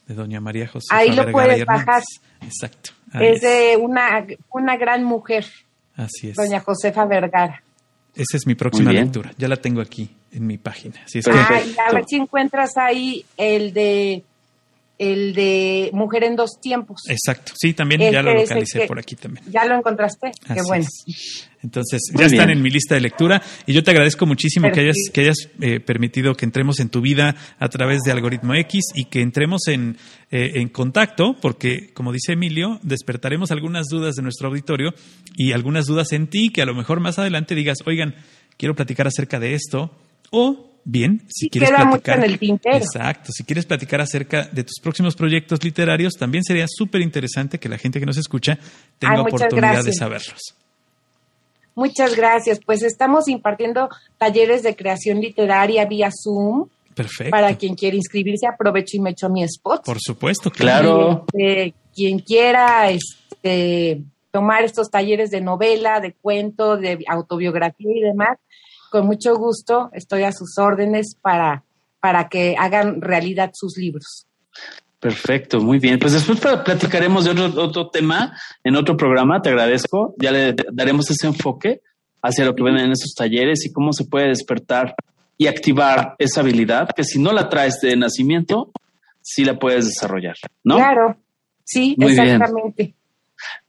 de 0.08 0.16
doña 0.16 0.42
María 0.42 0.68
José. 0.68 0.88
Ahí 0.92 1.12
lo 1.14 1.32
puedes 1.32 1.66
bajar. 1.66 2.04
Exacto. 2.42 2.92
Es 3.14 3.42
de 3.42 3.78
una, 3.80 4.26
una 4.52 4.76
gran 4.76 5.04
mujer. 5.04 5.46
Así 5.96 6.30
es. 6.30 6.36
Doña 6.36 6.60
Josefa 6.60 7.06
Vergara. 7.06 7.64
Esa 8.18 8.38
es 8.38 8.48
mi 8.48 8.56
próxima 8.56 8.92
lectura. 8.92 9.32
Ya 9.38 9.48
la 9.48 9.58
tengo 9.58 9.82
aquí 9.82 10.10
en 10.32 10.48
mi 10.48 10.58
página. 10.58 10.96
Así 11.06 11.20
es 11.20 11.28
ah, 11.28 11.62
a 11.88 11.94
ver 11.94 12.04
si 12.08 12.16
encuentras 12.16 12.78
ahí 12.78 13.26
el 13.38 13.74
de 13.74 14.24
el 14.98 15.34
de 15.36 15.92
Mujer 15.94 16.24
en 16.24 16.36
dos 16.36 16.60
tiempos. 16.60 17.04
Exacto, 17.08 17.54
sí, 17.56 17.74
también 17.74 18.12
ya 18.12 18.22
lo 18.22 18.34
localicé 18.34 18.88
por 18.88 18.98
aquí 19.00 19.16
también. 19.16 19.46
¿Ya 19.52 19.66
lo 19.66 19.76
encontraste? 19.76 20.32
Qué 20.48 20.62
bueno. 20.64 20.86
Entonces, 21.68 22.00
ya 22.18 22.28
están 22.28 22.50
en 22.50 22.62
mi 22.62 22.70
lista 22.70 22.96
de 22.96 23.02
lectura 23.02 23.42
y 23.66 23.74
yo 23.74 23.84
te 23.84 23.92
agradezco 23.92 24.26
muchísimo 24.26 24.72
que 24.72 24.80
hayas, 24.80 24.96
que 25.12 25.20
hayas 25.20 25.50
eh, 25.60 25.82
permitido 25.82 26.34
que 26.34 26.46
entremos 26.46 26.80
en 26.80 26.88
tu 26.88 27.02
vida 27.02 27.36
a 27.60 27.68
través 27.68 28.04
de 28.04 28.12
Algoritmo 28.14 28.56
X 28.56 28.86
y 28.96 29.04
que 29.06 29.22
entremos 29.22 29.68
en, 29.68 29.98
eh, 30.32 30.54
en 30.56 30.70
contacto, 30.70 31.36
porque, 31.42 31.92
como 31.94 32.14
dice 32.14 32.32
Emilio, 32.32 32.80
despertaremos 32.84 33.52
algunas 33.52 33.88
dudas 33.88 34.16
de 34.16 34.22
nuestro 34.22 34.48
auditorio 34.48 34.94
y 35.36 35.52
algunas 35.52 35.88
dudas 35.88 36.14
en 36.14 36.28
ti 36.28 36.52
que 36.52 36.62
a 36.62 36.66
lo 36.66 36.74
mejor 36.74 37.02
más 37.02 37.20
adelante 37.20 37.54
digas, 37.54 37.80
oigan, 37.86 38.16
quiero 38.56 38.74
platicar 38.74 39.06
acerca 39.06 39.38
de 39.38 39.54
esto 39.54 39.92
o 40.32 40.72
Bien, 40.90 41.22
si 41.28 41.50
quieres 41.50 41.70
platicar. 41.72 42.24
Exacto, 42.64 43.34
si 43.34 43.44
quieres 43.44 43.66
platicar 43.66 44.00
acerca 44.00 44.48
de 44.50 44.64
tus 44.64 44.80
próximos 44.82 45.18
proyectos 45.18 45.62
literarios, 45.62 46.14
también 46.14 46.46
sería 46.46 46.66
súper 46.66 47.02
interesante 47.02 47.60
que 47.60 47.68
la 47.68 47.78
gente 47.78 48.00
que 48.00 48.06
nos 48.06 48.16
escucha 48.16 48.58
tenga 48.98 49.20
oportunidad 49.20 49.84
de 49.84 49.92
saberlos. 49.92 50.56
Muchas 51.78 52.16
gracias. 52.16 52.60
Pues 52.66 52.82
estamos 52.82 53.28
impartiendo 53.28 53.88
talleres 54.18 54.64
de 54.64 54.76
creación 54.76 55.22
literaria 55.22 55.86
vía 55.86 56.10
Zoom. 56.12 56.70
Perfecto. 56.96 57.30
Para 57.30 57.56
quien 57.56 57.76
quiera 57.76 57.96
inscribirse, 57.96 58.48
aprovecho 58.48 58.98
y 58.98 59.00
me 59.00 59.12
echo 59.12 59.30
mi 59.30 59.44
spot. 59.44 59.86
Por 59.86 60.00
supuesto, 60.00 60.50
claro. 60.50 61.28
Este, 61.32 61.76
quien 61.94 62.18
quiera 62.18 62.90
este, 62.90 64.02
tomar 64.32 64.64
estos 64.64 64.90
talleres 64.90 65.30
de 65.30 65.40
novela, 65.40 66.00
de 66.00 66.14
cuento, 66.14 66.78
de 66.78 67.06
autobiografía 67.08 67.92
y 67.96 68.02
demás, 68.02 68.40
con 68.90 69.06
mucho 69.06 69.36
gusto 69.36 69.92
estoy 69.94 70.24
a 70.24 70.32
sus 70.32 70.58
órdenes 70.58 71.16
para, 71.22 71.64
para 72.00 72.28
que 72.28 72.56
hagan 72.58 73.02
realidad 73.02 73.52
sus 73.54 73.78
libros. 73.78 74.26
Perfecto, 75.00 75.62
muy 75.62 75.80
bien. 75.80 76.00
Pues 76.00 76.14
después 76.14 76.40
platicaremos 76.40 77.26
de 77.26 77.32
otro, 77.32 77.64
otro 77.64 77.90
tema 77.90 78.36
en 78.64 78.76
otro 78.76 78.98
programa. 78.98 79.42
Te 79.42 79.50
agradezco. 79.50 80.16
Ya 80.18 80.32
le 80.32 80.56
daremos 80.72 81.10
ese 81.12 81.28
enfoque 81.28 81.82
hacia 82.22 82.46
lo 82.46 82.56
que 82.56 82.64
ven 82.64 82.78
en 82.78 82.92
esos 82.92 83.14
talleres 83.14 83.66
y 83.66 83.72
cómo 83.72 83.94
se 83.94 84.06
puede 84.06 84.30
despertar 84.30 84.96
y 85.38 85.48
activar 85.48 86.16
esa 86.18 86.42
habilidad 86.42 86.90
que 86.96 87.04
si 87.04 87.20
no 87.20 87.32
la 87.32 87.48
traes 87.48 87.80
de 87.80 87.96
nacimiento, 87.96 88.72
sí 89.22 89.46
la 89.46 89.60
puedes 89.60 89.86
desarrollar, 89.86 90.36
¿no? 90.64 90.78
Claro, 90.78 91.18
sí, 91.64 91.96
exactamente. 92.00 92.96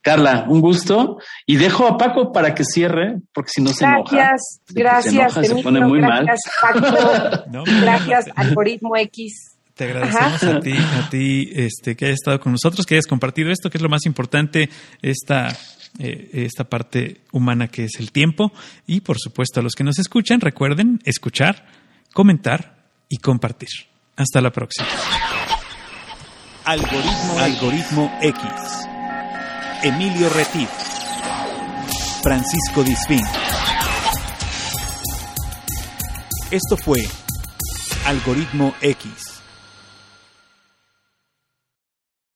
Carla, 0.00 0.46
un 0.48 0.62
gusto. 0.62 1.18
Y 1.44 1.56
dejo 1.56 1.86
a 1.86 1.98
Paco 1.98 2.32
para 2.32 2.54
que 2.54 2.64
cierre, 2.64 3.18
porque 3.34 3.50
si 3.50 3.62
no 3.62 3.70
se 3.70 3.84
enoja. 3.84 4.16
Gracias, 4.16 4.60
gracias. 4.70 5.46
Se, 5.46 5.62
pone 5.62 5.80
muy 5.80 6.00
gracias, 6.00 6.40
mal. 6.62 6.82
Paco. 6.82 7.62
gracias, 7.82 8.30
Algoritmo 8.34 8.96
X. 8.96 9.57
Te 9.78 9.84
agradecemos 9.84 10.42
a 10.42 10.58
ti, 10.58 10.72
a 10.72 11.08
ti 11.08 11.52
este, 11.54 11.94
que 11.94 12.06
hayas 12.06 12.16
estado 12.16 12.40
con 12.40 12.50
nosotros, 12.50 12.84
que 12.84 12.96
hayas 12.96 13.06
compartido 13.06 13.52
esto, 13.52 13.70
que 13.70 13.78
es 13.78 13.82
lo 13.82 13.88
más 13.88 14.06
importante, 14.06 14.68
esta, 15.02 15.56
eh, 16.00 16.30
esta 16.32 16.64
parte 16.64 17.20
humana 17.30 17.68
que 17.68 17.84
es 17.84 17.92
el 18.00 18.10
tiempo. 18.10 18.52
Y 18.88 19.02
por 19.02 19.18
supuesto, 19.20 19.60
a 19.60 19.62
los 19.62 19.74
que 19.74 19.84
nos 19.84 20.00
escuchan, 20.00 20.40
recuerden 20.40 20.98
escuchar, 21.04 21.64
comentar 22.12 22.88
y 23.08 23.18
compartir. 23.18 23.68
Hasta 24.16 24.40
la 24.40 24.50
próxima. 24.50 24.88
Algoritmo, 26.64 27.38
Algoritmo 27.38 28.18
X. 28.20 28.42
Emilio 29.84 30.28
Retif, 30.30 30.68
Francisco 32.20 32.82
Disfín. 32.82 33.22
Esto 36.50 36.76
fue 36.76 36.98
Algoritmo 38.06 38.74
X. 38.80 39.27